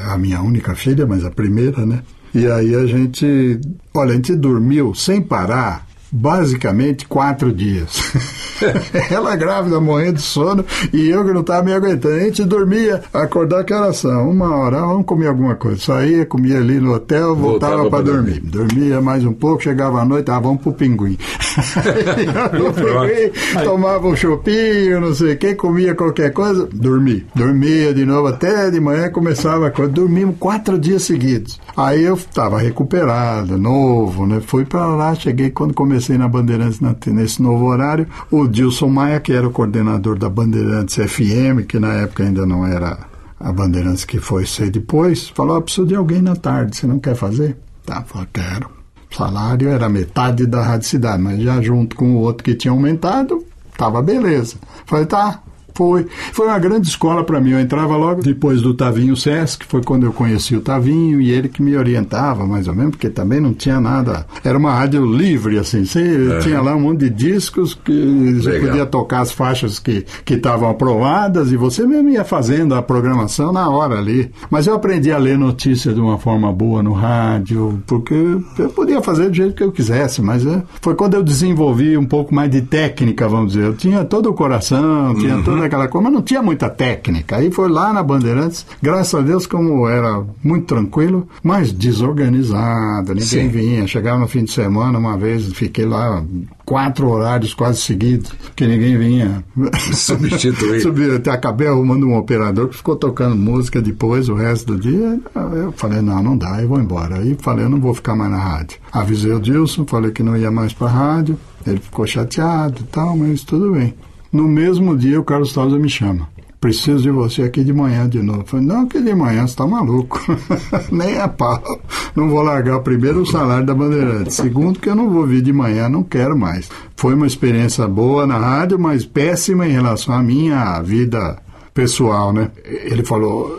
a 0.09 0.17
minha 0.17 0.41
única 0.41 0.77
filha, 0.77 1.07
mas 1.07 1.25
a 1.25 1.31
primeira, 1.31 1.85
né? 1.85 2.03
E 2.33 2.47
aí 2.47 2.75
a 2.77 2.87
gente, 2.87 3.61
olha, 3.93 4.13
a 4.13 4.15
gente 4.15 4.37
dormiu 4.37 4.95
sem 4.95 5.21
parar, 5.21 5.85
basicamente 6.11 7.07
quatro 7.07 7.53
dias. 7.53 8.13
Ela 9.11 9.37
grávida, 9.37 9.81
morrendo 9.81 10.15
de 10.15 10.23
sono, 10.23 10.65
e 10.93 11.09
eu 11.09 11.25
que 11.25 11.33
não 11.33 11.41
estava 11.41 11.63
me 11.63 11.73
aguentando. 11.73 12.17
A 12.17 12.21
gente 12.21 12.45
dormia, 12.45 13.03
acordar 13.13 13.65
que 13.65 13.73
horas 13.73 13.99
são? 13.99 14.31
Uma 14.31 14.55
hora, 14.55 14.81
vamos 14.81 15.07
comer 15.07 15.29
alguma 15.29 15.55
coisa. 15.55 15.81
Saía, 15.81 16.27
comia 16.27 16.59
ali 16.59 16.79
no 16.79 16.95
hotel, 16.95 17.35
voltava, 17.35 17.89
para 17.89 17.91
pra 17.91 18.01
dormir. 18.03 18.41
Dormia 18.41 19.01
mais 19.01 19.25
um 19.25 19.33
pouco, 19.33 19.63
chegava 19.63 20.01
à 20.01 20.05
noite, 20.05 20.31
ah, 20.31 20.39
vamos 20.39 20.61
pro 20.61 20.73
pinguim. 20.73 21.17
pinguim, 22.53 23.65
tomava 23.65 24.09
um 24.09 24.17
chopinho, 24.17 25.01
não 25.01 25.15
sei 25.15 25.35
o 25.35 25.39
que, 25.39 25.55
comia 25.55 25.95
qualquer 25.95 26.33
coisa, 26.33 26.69
dormia. 26.73 27.25
Dormia 27.35 27.95
de 27.95 28.05
novo 28.05 28.29
até 28.29 28.71
de 28.71 28.81
manhã, 28.81 29.11
começava 29.11 29.69
a 29.69 29.71
coisa. 29.71 29.91
Dormimos 29.93 30.37
quatro 30.39 30.79
dias 30.79 31.03
seguidos. 31.03 31.61
Aí 31.77 32.05
eu 32.05 32.15
estava 32.15 32.59
recuperado, 32.59 33.57
novo, 33.57 34.27
né? 34.27 34.41
Fui 34.41 34.65
para 34.65 34.87
lá, 34.87 35.15
cheguei 35.15 35.51
quando 35.51 35.73
comecei 35.73 36.00
na 36.19 36.29
Bandeirantes 36.29 36.81
na- 36.81 36.95
nesse 37.07 37.43
novo 37.43 37.65
horário. 37.67 38.07
O 38.31 38.47
Dilson 38.47 38.89
Maia, 38.89 39.21
que 39.21 39.33
era 39.33 39.47
o 39.47 39.51
coordenador 39.51 40.19
da 40.19 40.29
Bandeirantes 40.29 40.97
FM, 40.97 41.65
que 41.69 41.79
na 41.79 41.93
época 41.95 42.23
ainda 42.25 42.47
não 42.47 42.67
era 42.67 42.99
a 43.39 43.53
Bandeirantes 43.53 44.05
que 44.05 44.19
foi 44.19 44.45
ser 44.47 44.71
depois, 44.71 45.29
falou: 45.29 45.57
ah, 45.57 45.63
preciso 45.63 45.87
de 45.87 45.95
alguém 45.95 46.21
na 46.23 46.37
tarde, 46.37 46.77
você 46.77 46.87
não 46.87 46.99
quer 46.99 47.15
fazer? 47.15 47.57
Tá, 47.85 48.03
falei, 48.03 48.29
quero. 48.33 48.71
O 49.11 49.15
salário 49.17 49.69
era 49.69 49.89
metade 49.89 50.47
da 50.47 50.63
Rádio 50.63 50.87
Cidade, 50.89 51.23
mas 51.23 51.41
já 51.43 51.61
junto 51.61 51.97
com 51.97 52.13
o 52.15 52.19
outro 52.19 52.45
que 52.45 52.55
tinha 52.55 52.71
aumentado, 52.71 53.45
tava 53.77 54.01
beleza. 54.01 54.57
Falei, 54.87 55.07
tá, 55.07 55.41
foi. 55.81 56.07
Foi 56.35 56.47
uma 56.47 56.59
grande 56.59 56.89
escola 56.89 57.25
para 57.25 57.41
mim. 57.41 57.53
Eu 57.53 57.59
entrava 57.61 57.97
logo 57.97 58.21
depois 58.23 58.61
do 58.61 58.75
Tavinho 58.75 59.17
Sesc, 59.17 59.65
foi 59.67 59.83
quando 59.83 60.05
eu 60.05 60.13
conheci 60.13 60.55
o 60.55 60.61
Tavinho 60.61 61.19
e 61.23 61.31
ele 61.31 61.49
que 61.49 61.63
me 61.63 61.75
orientava, 61.75 62.45
mais 62.47 62.69
ou 62.69 62.75
menos, 62.75 62.91
porque 62.91 63.09
também 63.09 63.41
não 63.41 63.55
tinha 63.55 63.81
nada. 63.81 64.27
Era 64.45 64.59
uma 64.59 64.75
rádio 64.75 65.03
livre, 65.07 65.59
assim. 65.59 65.87
Você 65.87 66.33
É. 66.37 66.39
tinha 66.41 66.61
lá 66.61 66.77
um 66.77 66.81
monte 66.81 67.01
de 67.01 67.11
discos 67.11 67.73
que 67.73 68.37
você 68.43 68.51
Legal. 68.51 68.69
podia 68.69 68.85
tocar 68.87 69.21
as 69.21 69.33
faixas 69.33 69.79
que 69.79 70.05
que 70.23 70.35
estavam 70.35 70.69
aprovadas 70.69 71.51
e 71.51 71.57
você 71.57 71.87
mesmo 71.87 72.11
ia 72.11 72.25
fazendo 72.25 72.75
a 72.75 72.83
programação 72.83 73.51
na 73.51 73.67
hora 73.71 73.97
ali. 73.97 74.31
Mas 74.51 74.67
eu 74.67 74.75
aprendi 74.75 75.11
a 75.11 75.17
ler 75.17 75.39
notícias 75.39 75.95
de 75.95 76.01
uma 76.01 76.19
forma 76.19 76.53
boa 76.53 76.83
no 76.83 76.93
rádio, 76.93 77.83
porque 77.87 78.15
eu 78.59 78.69
podia 78.69 79.01
fazer 79.01 79.31
do 79.31 79.35
jeito 79.35 79.55
que 79.55 79.63
eu 79.63 79.73
quisesse, 79.73 80.21
mas 80.21 80.45
é, 80.45 80.63
foi 80.83 80.95
quando 80.95 81.15
eu 81.15 81.23
desenvolvi 81.23 81.97
um 81.97 82.05
pouco 82.05 82.35
mais 82.35 82.51
de 82.51 82.61
técnica, 82.61 83.27
vamos 83.27 83.53
dizer. 83.55 83.65
Eu 83.65 83.75
tinha 83.75 84.05
todo 84.05 84.29
o 84.29 84.35
coração, 84.35 85.15
tinha 85.15 85.37
Uhum. 85.37 85.43
toda 85.45 85.69
aquela 85.71 85.89
coisa, 85.89 86.05
mas 86.05 86.13
não 86.13 86.23
tinha 86.23 86.43
muita 86.43 86.69
técnica. 86.69 87.37
Aí 87.37 87.51
foi 87.51 87.69
lá 87.69 87.93
na 87.93 88.03
Bandeirantes, 88.03 88.67
graças 88.83 89.15
a 89.15 89.23
Deus, 89.23 89.47
como 89.47 89.89
era 89.89 90.23
muito 90.43 90.67
tranquilo, 90.67 91.29
mas 91.43 91.73
desorganizado, 91.73 93.15
ninguém 93.15 93.27
Sim. 93.27 93.49
vinha. 93.49 93.87
Chegava 93.87 94.19
no 94.19 94.29
fim 94.29 94.45
de 94.45 94.53
semana, 94.53 94.99
uma 94.99 95.17
vez, 95.17 95.47
fiquei 95.53 95.87
lá 95.87 96.23
quatro 96.65 97.09
horários 97.09 97.55
quase 97.55 97.81
seguidos, 97.81 98.33
que 98.55 98.67
ninguém 98.67 98.97
vinha. 98.99 99.45
Substituir. 99.93 101.15
Até 101.17 101.31
acabei 101.31 101.69
arrumando 101.69 102.07
um 102.07 102.17
operador 102.17 102.69
que 102.69 102.77
ficou 102.77 102.97
tocando 102.97 103.37
música 103.37 103.81
depois, 103.81 104.29
o 104.29 104.35
resto 104.35 104.75
do 104.75 104.79
dia. 104.79 105.21
Eu 105.53 105.73
falei, 105.73 106.01
não, 106.01 106.23
não 106.23 106.37
dá, 106.37 106.61
eu 106.61 106.69
vou 106.69 106.81
embora. 106.81 107.17
Aí 107.19 107.37
falei, 107.41 107.65
eu 107.65 107.71
não 107.71 107.81
vou 107.81 107.95
ficar 107.95 108.15
mais 108.15 108.31
na 108.31 108.39
rádio. 108.39 108.79
Avisei 108.93 109.33
o 109.33 109.41
Dilson, 109.41 109.87
falei 109.87 110.11
que 110.11 110.23
não 110.23 110.37
ia 110.37 110.51
mais 110.51 110.73
pra 110.73 110.89
rádio. 110.89 111.39
Ele 111.67 111.79
ficou 111.79 112.07
chateado 112.07 112.81
e 112.81 112.85
tal, 112.85 113.17
mas 113.17 113.43
tudo 113.43 113.73
bem. 113.73 113.95
No 114.33 114.49
mesmo 114.49 114.97
dia, 114.97 115.21
o 115.21 115.25
Carlos 115.25 115.53
Tausa 115.53 115.79
me 115.79 115.89
chama. 115.89 116.29
Preciso 116.61 117.03
de 117.03 117.11
você 117.11 117.43
aqui 117.43 117.65
de 117.65 117.73
manhã 117.73 118.07
de 118.07 118.23
novo. 118.23 118.41
Eu 118.41 118.47
Falei, 118.47 118.67
não, 118.67 118.87
que 118.87 119.01
de 119.01 119.15
manhã, 119.15 119.47
você 119.47 119.57
tá 119.57 119.67
maluco. 119.67 120.21
Nem 120.93 121.19
a 121.19 121.27
pau. 121.27 121.81
Não 122.15 122.29
vou 122.29 122.43
largar 122.43 122.79
primeiro 122.81 123.23
o 123.23 123.27
salário 123.27 123.65
da 123.65 123.75
Bandeirante. 123.75 124.35
Segundo, 124.35 124.79
que 124.79 124.91
eu 124.91 124.95
não 124.95 125.09
vou 125.09 125.27
vir 125.27 125.41
de 125.41 125.55
manhã, 125.55 125.89
não 125.89 126.03
quero 126.03 126.37
mais. 126.37 126.69
Foi 126.97 127.15
uma 127.15 127.27
experiência 127.27 127.89
boa 127.89 128.27
na 128.27 128.37
rádio, 128.37 128.79
mas 128.79 129.07
péssima 129.07 129.67
em 129.67 129.73
relação 129.73 130.15
à 130.15 130.23
minha 130.23 130.81
vida 130.83 131.39
pessoal, 131.73 132.31
né? 132.31 132.51
Ele 132.63 133.03
falou, 133.03 133.59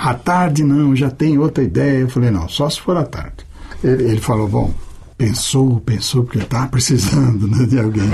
à 0.00 0.12
tarde 0.12 0.64
não, 0.64 0.96
já 0.96 1.08
tem 1.08 1.38
outra 1.38 1.62
ideia. 1.62 2.00
Eu 2.00 2.08
falei, 2.08 2.30
não, 2.30 2.48
só 2.48 2.68
se 2.68 2.80
for 2.80 2.96
à 2.96 3.04
tarde. 3.04 3.46
Ele, 3.82 4.02
ele 4.02 4.20
falou, 4.20 4.48
bom, 4.48 4.74
pensou, 5.16 5.78
pensou, 5.80 6.24
porque 6.24 6.38
estava 6.38 6.66
precisando 6.66 7.46
né, 7.46 7.64
de 7.64 7.78
alguém. 7.78 8.10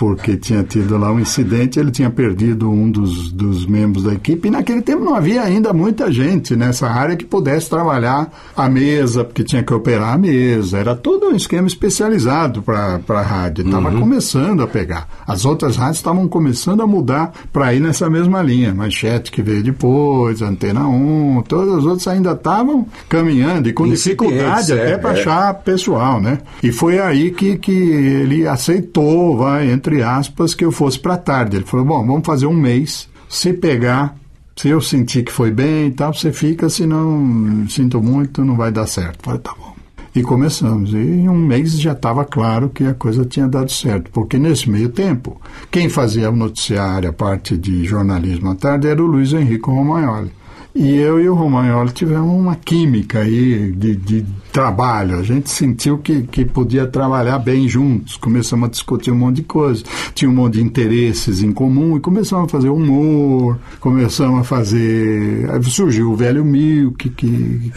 Porque 0.00 0.34
tinha 0.34 0.62
tido 0.62 0.96
lá 0.96 1.12
um 1.12 1.20
incidente, 1.20 1.78
ele 1.78 1.90
tinha 1.90 2.08
perdido 2.08 2.70
um 2.70 2.90
dos, 2.90 3.30
dos 3.30 3.66
membros 3.66 4.04
da 4.04 4.14
equipe, 4.14 4.48
e 4.48 4.50
naquele 4.50 4.80
tempo 4.80 5.04
não 5.04 5.14
havia 5.14 5.42
ainda 5.42 5.74
muita 5.74 6.10
gente 6.10 6.56
nessa 6.56 6.88
área 6.88 7.14
que 7.14 7.24
pudesse 7.26 7.68
trabalhar 7.68 8.32
a 8.56 8.66
mesa, 8.66 9.26
porque 9.26 9.44
tinha 9.44 9.62
que 9.62 9.74
operar 9.74 10.14
a 10.14 10.16
mesa, 10.16 10.78
era 10.78 10.96
todo 10.96 11.26
um 11.26 11.36
esquema 11.36 11.68
especializado 11.68 12.62
para 12.62 12.98
a 13.10 13.20
rádio, 13.20 13.66
estava 13.66 13.90
Uhum. 13.90 14.00
começando 14.00 14.62
a 14.62 14.66
pegar. 14.66 15.06
As 15.26 15.44
outras 15.44 15.76
rádios 15.76 15.98
estavam 15.98 16.26
começando 16.26 16.80
a 16.80 16.86
mudar 16.86 17.34
para 17.52 17.74
ir 17.74 17.80
nessa 17.80 18.08
mesma 18.08 18.40
linha, 18.40 18.72
Manchete 18.74 19.30
que 19.30 19.42
veio 19.42 19.62
depois, 19.62 20.40
Antena 20.40 20.88
1, 20.88 21.42
todas 21.46 21.74
as 21.74 21.84
outras 21.84 22.08
ainda 22.08 22.32
estavam 22.32 22.86
caminhando 23.06 23.68
e 23.68 23.74
com 23.74 23.86
Incipientes, 23.86 24.34
dificuldade 24.38 24.72
é, 24.72 24.82
até 24.82 24.96
para 24.96 25.10
é. 25.10 25.20
achar 25.20 25.54
pessoal, 25.56 26.22
né? 26.22 26.38
E 26.62 26.72
foi 26.72 26.98
aí 26.98 27.32
que, 27.32 27.58
que 27.58 27.70
ele 27.70 28.48
aceitou, 28.48 29.36
vai, 29.36 29.70
entre 29.70 29.89
aspas, 30.02 30.54
que 30.54 30.64
eu 30.64 30.72
fosse 30.72 30.98
para 30.98 31.16
tarde. 31.16 31.56
Ele 31.56 31.64
falou: 31.64 31.86
bom, 31.86 32.06
vamos 32.06 32.26
fazer 32.26 32.46
um 32.46 32.54
mês, 32.54 33.08
se 33.28 33.52
pegar. 33.52 34.16
Se 34.56 34.68
eu 34.68 34.80
sentir 34.80 35.24
que 35.24 35.32
foi 35.32 35.50
bem 35.50 35.86
e 35.86 35.90
tal, 35.90 36.12
você 36.12 36.32
fica, 36.32 36.68
se 36.68 36.84
não 36.84 37.66
sinto 37.66 38.02
muito, 38.02 38.44
não 38.44 38.56
vai 38.56 38.70
dar 38.70 38.86
certo. 38.86 39.20
Eu 39.20 39.24
Falei, 39.24 39.40
tá 39.40 39.54
bom. 39.58 39.74
E 40.14 40.22
começamos. 40.22 40.92
E 40.92 40.96
em 40.96 41.28
um 41.28 41.38
mês 41.38 41.80
já 41.80 41.92
estava 41.92 42.24
claro 42.24 42.68
que 42.68 42.84
a 42.84 42.92
coisa 42.92 43.24
tinha 43.24 43.48
dado 43.48 43.70
certo, 43.70 44.10
porque 44.10 44.38
nesse 44.38 44.68
meio 44.68 44.90
tempo, 44.90 45.40
quem 45.70 45.88
fazia 45.88 46.30
o 46.30 46.36
noticiário, 46.36 47.08
a 47.08 47.12
parte 47.12 47.56
de 47.56 47.84
jornalismo 47.84 48.50
à 48.50 48.54
tarde, 48.54 48.88
era 48.88 49.02
o 49.02 49.06
Luiz 49.06 49.32
Henrique 49.32 49.70
Romagnoli. 49.70 50.32
E 50.74 50.96
eu 50.96 51.20
e 51.20 51.28
o 51.28 51.34
Romagnoli 51.34 51.90
tivemos 51.90 52.32
uma 52.32 52.54
química 52.54 53.20
aí 53.20 53.72
de, 53.72 53.96
de 53.96 54.26
trabalho. 54.52 55.18
A 55.18 55.22
gente 55.22 55.50
sentiu 55.50 55.98
que, 55.98 56.22
que 56.22 56.44
podia 56.44 56.86
trabalhar 56.86 57.38
bem 57.40 57.68
juntos. 57.68 58.16
Começamos 58.16 58.68
a 58.68 58.70
discutir 58.70 59.10
um 59.10 59.16
monte 59.16 59.36
de 59.36 59.42
coisas. 59.42 59.84
Tinha 60.14 60.30
um 60.30 60.34
monte 60.34 60.54
de 60.54 60.62
interesses 60.62 61.42
em 61.42 61.50
comum 61.50 61.96
e 61.96 62.00
começamos 62.00 62.44
a 62.46 62.48
fazer 62.48 62.68
humor, 62.68 63.58
começamos 63.80 64.40
a 64.40 64.44
fazer. 64.44 65.50
Aí 65.50 65.62
surgiu 65.64 66.12
o 66.12 66.16
velho 66.16 66.44
Milk, 66.44 67.10
que, 67.10 67.28
que, 67.28 67.72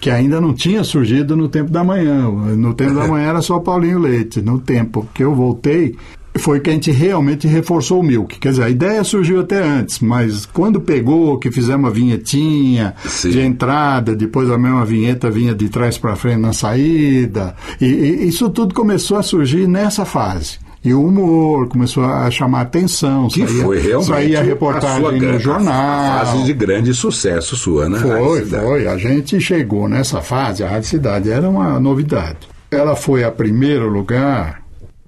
que 0.00 0.10
ainda 0.10 0.40
não 0.40 0.52
tinha 0.52 0.82
surgido 0.82 1.36
no 1.36 1.48
tempo 1.48 1.70
da 1.70 1.84
manhã. 1.84 2.28
No 2.56 2.74
tempo 2.74 2.94
da 2.94 3.06
manhã 3.06 3.28
era 3.28 3.42
só 3.42 3.60
Paulinho 3.60 4.00
Leite. 4.00 4.42
No 4.42 4.58
tempo 4.58 5.08
que 5.14 5.22
eu 5.22 5.34
voltei, 5.34 5.94
foi 6.38 6.60
que 6.60 6.68
a 6.68 6.72
gente 6.72 6.90
realmente 6.90 7.46
reforçou 7.46 8.00
o 8.00 8.02
Milk. 8.02 8.38
Quer 8.38 8.50
dizer, 8.50 8.62
a 8.64 8.70
ideia 8.70 9.04
surgiu 9.04 9.40
até 9.40 9.62
antes, 9.62 10.00
mas 10.00 10.44
quando 10.46 10.80
pegou, 10.80 11.38
que 11.38 11.50
fizemos 11.50 11.88
a 11.88 11.92
vinhetinha 11.92 12.94
de 13.22 13.40
entrada, 13.40 14.14
depois 14.16 14.50
a 14.50 14.58
mesma 14.58 14.84
vinheta 14.84 15.30
vinha 15.30 15.54
de 15.54 15.68
trás 15.68 15.96
para 15.96 16.16
frente 16.16 16.38
na 16.40 16.52
saída, 16.52 17.54
e, 17.80 17.84
e 17.86 18.28
isso 18.28 18.50
tudo 18.50 18.74
começou 18.74 19.16
a 19.16 19.22
surgir 19.22 19.66
nessa 19.68 20.04
fase. 20.04 20.58
E 20.84 20.92
o 20.92 21.02
humor 21.02 21.66
começou 21.68 22.04
a 22.04 22.30
chamar 22.30 22.60
atenção. 22.60 23.28
Que 23.28 23.46
saía, 23.46 23.64
foi 23.64 23.80
realmente 23.80 24.06
saía 24.06 24.38
a 24.38 24.42
sua 24.42 24.50
reportagem 24.50 25.18
gran- 25.18 25.32
no 25.32 25.38
jornal. 25.40 26.20
a 26.20 26.26
fase 26.26 26.44
de 26.44 26.52
grande 26.52 26.92
sucesso 26.92 27.56
sua, 27.56 27.88
né? 27.88 27.98
Foi, 28.00 28.44
foi. 28.44 28.86
A 28.86 28.98
gente 28.98 29.40
chegou 29.40 29.88
nessa 29.88 30.20
fase, 30.20 30.62
a 30.62 30.68
Rádio 30.68 30.88
Cidade 30.90 31.30
era 31.30 31.48
uma 31.48 31.80
novidade. 31.80 32.36
Ela 32.70 32.94
foi 32.94 33.24
a 33.24 33.30
primeiro 33.30 33.88
lugar, 33.88 34.60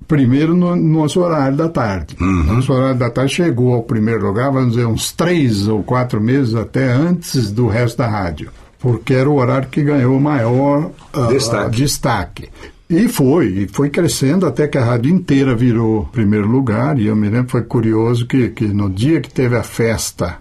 primeiro 0.07 0.55
no 0.55 0.77
no 0.77 1.01
nosso 1.01 1.21
horário 1.21 1.57
da 1.57 1.69
tarde. 1.69 2.17
Uhum. 2.21 2.43
Nosso 2.45 2.73
horário 2.73 2.99
da 2.99 3.11
tarde 3.11 3.35
chegou 3.35 3.75
ao 3.75 3.83
primeiro 3.83 4.27
lugar, 4.27 4.51
vamos 4.53 4.71
dizer, 4.75 4.87
uns 4.87 5.13
três 5.13 5.69
ou 5.69 5.83
quatro 5.83 6.21
meses 6.21 6.55
até 6.55 6.93
antes 6.93 7.51
do 7.51 7.67
resto 7.67 7.99
da 7.99 8.07
rádio. 8.07 8.51
Porque 8.79 9.15
era 9.15 9.29
o 9.29 9.37
horário 9.37 9.69
que 9.69 9.83
ganhou 9.83 10.17
o 10.17 10.21
maior 10.21 10.91
ah, 11.13 11.27
Destaque. 11.27 11.77
destaque. 11.77 12.49
E 12.89 13.09
foi, 13.09 13.47
e 13.49 13.69
foi 13.69 13.91
crescendo 13.91 14.47
até 14.47 14.69
que 14.69 14.79
a 14.79 14.85
rádio 14.85 15.13
inteira 15.13 15.57
virou 15.57 16.09
primeiro 16.13 16.47
lugar. 16.47 16.99
E 16.99 17.07
eu 17.07 17.17
me 17.17 17.29
lembro, 17.29 17.51
foi 17.51 17.63
curioso 17.63 18.27
que, 18.27 18.51
que 18.51 18.67
no 18.67 18.89
dia 18.89 19.21
que 19.21 19.33
teve 19.33 19.57
a 19.57 19.63
festa 19.63 20.39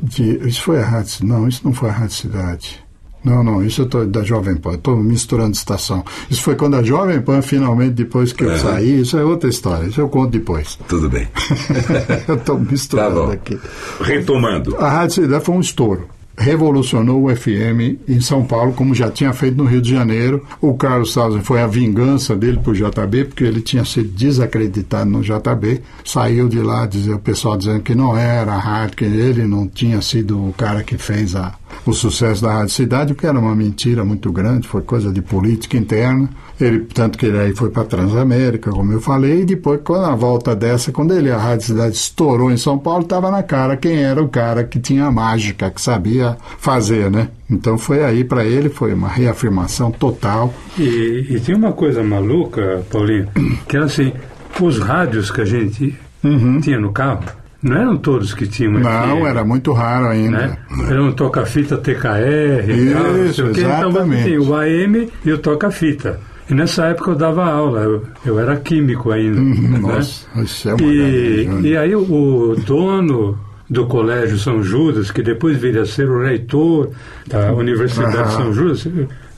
de, 0.00 0.46
isso 0.46 0.62
foi 0.62 0.80
a 0.80 0.84
Rádio 0.84 1.26
Não, 1.26 1.48
isso 1.48 1.62
não 1.64 1.72
foi 1.72 1.88
a 1.88 1.92
Rádio 1.92 2.14
Cidade. 2.14 2.84
Não, 3.22 3.44
não, 3.44 3.62
isso 3.62 3.82
eu 3.82 3.86
tô 3.86 4.04
da 4.04 4.22
Jovem 4.22 4.56
Pan, 4.56 4.74
estou 4.74 4.96
misturando 4.96 5.52
estação. 5.52 6.04
Isso 6.30 6.42
foi 6.42 6.56
quando 6.56 6.76
a 6.76 6.82
Jovem 6.82 7.20
Pan, 7.20 7.42
finalmente, 7.42 7.92
depois 7.92 8.32
que 8.32 8.44
eu 8.44 8.56
saí, 8.58 9.00
isso 9.00 9.18
é 9.18 9.24
outra 9.24 9.48
história, 9.48 9.86
isso 9.86 10.00
eu 10.00 10.08
conto 10.08 10.30
depois. 10.30 10.78
Tudo 10.88 11.08
bem. 11.08 11.28
eu 12.26 12.34
estou 12.36 12.58
misturando 12.58 13.26
Tá 13.26 13.32
aqui. 13.32 13.58
Retomando. 14.00 14.76
A 14.76 14.88
Rádio 14.88 15.16
Cidade 15.16 15.44
foi 15.44 15.54
um 15.54 15.60
estouro. 15.60 16.08
Revolucionou 16.40 17.24
o 17.26 17.36
FM 17.36 18.00
em 18.08 18.18
São 18.18 18.42
Paulo, 18.42 18.72
como 18.72 18.94
já 18.94 19.10
tinha 19.10 19.30
feito 19.30 19.58
no 19.58 19.66
Rio 19.66 19.82
de 19.82 19.90
Janeiro. 19.90 20.42
O 20.58 20.72
Carlos 20.72 21.12
Souza 21.12 21.38
foi 21.42 21.60
a 21.60 21.66
vingança 21.66 22.34
dele 22.34 22.58
para 22.58 22.70
o 22.70 22.74
JB, 22.74 23.26
porque 23.26 23.44
ele 23.44 23.60
tinha 23.60 23.84
sido 23.84 24.08
desacreditado 24.08 25.10
no 25.10 25.20
JB. 25.20 25.82
Saiu 26.02 26.48
de 26.48 26.58
lá, 26.60 26.86
dizer, 26.86 27.12
o 27.12 27.18
pessoal 27.18 27.58
dizendo 27.58 27.82
que 27.82 27.94
não 27.94 28.16
era 28.16 28.54
a 28.54 28.58
rádio, 28.58 28.96
que 28.96 29.04
ele 29.04 29.46
não 29.46 29.68
tinha 29.68 30.00
sido 30.00 30.48
o 30.48 30.54
cara 30.54 30.82
que 30.82 30.96
fez 30.96 31.36
a, 31.36 31.54
o 31.84 31.92
sucesso 31.92 32.40
da 32.40 32.54
Rádio 32.54 32.74
Cidade, 32.74 33.12
o 33.12 33.16
que 33.16 33.26
era 33.26 33.38
uma 33.38 33.54
mentira 33.54 34.02
muito 34.02 34.32
grande, 34.32 34.66
foi 34.66 34.80
coisa 34.80 35.12
de 35.12 35.20
política 35.20 35.76
interna. 35.76 36.26
Ele, 36.60 36.80
tanto 36.92 37.16
que 37.18 37.26
ele 37.26 37.38
aí 37.38 37.54
foi 37.54 37.70
para 37.70 37.84
Transamérica, 37.84 38.70
como 38.70 38.92
eu 38.92 39.00
falei, 39.00 39.40
e 39.40 39.44
depois, 39.44 39.80
quando 39.82 40.04
a 40.04 40.14
volta 40.14 40.54
dessa, 40.54 40.92
quando 40.92 41.14
ele, 41.14 41.30
a 41.30 41.38
Rádio 41.38 41.66
Cidade 41.66 41.94
estourou 41.96 42.50
em 42.50 42.56
São 42.56 42.78
Paulo, 42.78 43.02
estava 43.02 43.30
na 43.30 43.42
cara 43.42 43.76
quem 43.76 44.02
era 44.02 44.22
o 44.22 44.28
cara 44.28 44.64
que 44.64 44.78
tinha 44.78 45.06
a 45.06 45.10
mágica, 45.10 45.70
que 45.70 45.80
sabia 45.80 46.36
fazer, 46.58 47.10
né? 47.10 47.28
Então 47.50 47.78
foi 47.78 48.04
aí 48.04 48.22
para 48.24 48.44
ele, 48.44 48.68
foi 48.68 48.92
uma 48.92 49.08
reafirmação 49.08 49.90
total. 49.90 50.52
E, 50.78 51.26
e 51.30 51.40
tem 51.40 51.54
uma 51.54 51.72
coisa 51.72 52.02
maluca, 52.02 52.82
Paulinho, 52.90 53.28
que 53.66 53.76
era 53.76 53.86
assim, 53.86 54.12
os 54.60 54.78
rádios 54.78 55.30
que 55.30 55.40
a 55.40 55.44
gente 55.44 55.94
tinha 56.60 56.78
no 56.78 56.92
carro, 56.92 57.24
não 57.62 57.76
eram 57.76 57.96
todos 57.96 58.32
que 58.34 58.46
tinham 58.46 58.74
Uhum. 58.74 58.80
Não, 58.80 59.26
era 59.26 59.44
muito 59.44 59.72
raro 59.72 60.06
ainda. 60.08 60.36
né? 60.36 60.58
Era 60.88 61.02
um 61.02 61.12
toca-fita 61.12 61.76
TKR, 61.76 62.70
e 62.70 62.92
tal, 62.92 63.02
não 63.04 63.14
sei 63.14 63.24
Isso, 63.26 63.44
o 63.46 63.52
quê. 63.52 63.60
Então 63.60 63.88
exatamente. 63.90 64.24
tinha 64.24 64.42
o 64.42 64.54
AM 64.54 65.10
e 65.24 65.32
o 65.32 65.38
toca-fita. 65.38 66.20
E 66.50 66.54
nessa 66.54 66.86
época 66.86 67.12
eu 67.12 67.14
dava 67.14 67.44
aula, 67.44 67.80
eu, 67.82 68.04
eu 68.26 68.40
era 68.40 68.56
químico 68.56 69.12
ainda. 69.12 69.40
né? 69.40 69.40
Uhum. 69.40 69.78
Nossa, 69.78 70.26
isso 70.42 70.68
é 70.68 70.74
uma 70.74 70.82
e, 70.82 71.60
e 71.62 71.76
aí 71.76 71.94
o, 71.94 72.56
dono 72.66 73.38
do 73.68 73.86
Colégio 73.86 74.36
São 74.36 74.60
Judas, 74.60 75.12
que 75.12 75.22
depois 75.22 75.56
viria 75.56 75.82
a 75.82 75.86
ser 75.86 76.10
o 76.10 76.24
reitor 76.24 76.90
da 77.28 77.52
Universidade 77.52 78.16
Aham. 78.16 78.30
São 78.30 78.52
Judas, 78.52 78.88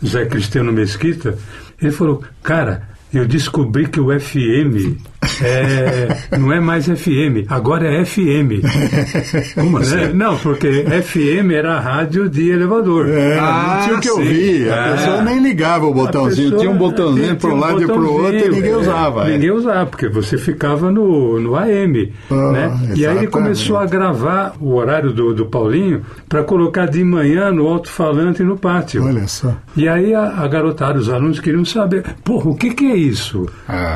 Zé 0.04 0.24
Cristiano 0.24 0.72
Mesquita, 0.72 1.36
ele 1.80 1.92
falou, 1.92 2.22
cara, 2.42 2.88
eu 3.12 3.26
descobri 3.26 3.86
que 3.86 4.00
o 4.00 4.08
FM 4.18 4.96
é, 5.44 6.36
não 6.38 6.52
é 6.52 6.60
mais 6.60 6.86
FM, 6.86 7.44
agora 7.48 7.86
é 7.86 8.04
FM. 8.04 8.62
Como 9.54 9.78
Né? 9.78 10.10
Não, 10.14 10.36
porque 10.38 10.84
FM 11.02 11.50
era 11.52 11.74
a 11.76 11.80
rádio 11.80 12.28
de 12.28 12.50
elevador. 12.50 13.08
É, 13.08 13.40
não 13.40 13.80
tinha 13.82 13.96
o 13.96 14.00
que 14.00 14.10
ouvir. 14.10 14.72
A 14.72 14.92
pessoa 14.92 15.22
nem 15.22 15.42
ligava 15.42 15.86
o 15.86 15.94
botãozinho. 15.94 16.50
pessoa- 16.50 16.60
Tinha 16.60 16.70
um 16.72 16.76
botãozinho 16.78 17.36
para 17.36 17.50
um 17.50 17.58
lado 17.58 17.82
e 17.82 17.86
para 17.86 17.96
o 18.00 18.12
outro 18.12 18.36
e 18.36 18.48
ninguém 18.48 18.70
é, 18.72 18.76
usava. 18.76 19.28
é. 19.28 19.32
Ninguém 19.32 19.50
usava, 19.50 19.86
porque 19.86 20.08
você 20.08 20.38
ficava 20.38 20.90
no, 20.90 21.38
no 21.40 21.56
AM. 21.56 22.12
Ah, 22.30 22.52
né? 22.52 22.80
E 22.94 23.06
aí 23.06 23.16
ele 23.18 23.26
começou 23.26 23.76
a 23.78 23.86
gravar 23.86 24.54
o 24.60 24.74
horário 24.74 25.12
do, 25.12 25.34
do 25.34 25.46
Paulinho 25.46 26.02
para 26.28 26.42
colocar 26.44 26.86
de 26.86 27.02
manhã 27.04 27.50
no 27.50 27.66
alto-falante 27.68 28.42
no 28.42 28.56
pátio. 28.56 29.04
Olha 29.04 29.26
só. 29.26 29.54
E 29.76 29.88
aí 29.88 30.14
a, 30.14 30.26
a 30.42 30.48
garotada, 30.48 30.98
os 30.98 31.08
alunos 31.08 31.40
queriam 31.40 31.64
saber, 31.64 32.04
porra, 32.24 32.50
o 32.50 32.54
que, 32.54 32.70
que 32.74 32.84
é 32.90 32.96
isso? 32.96 33.46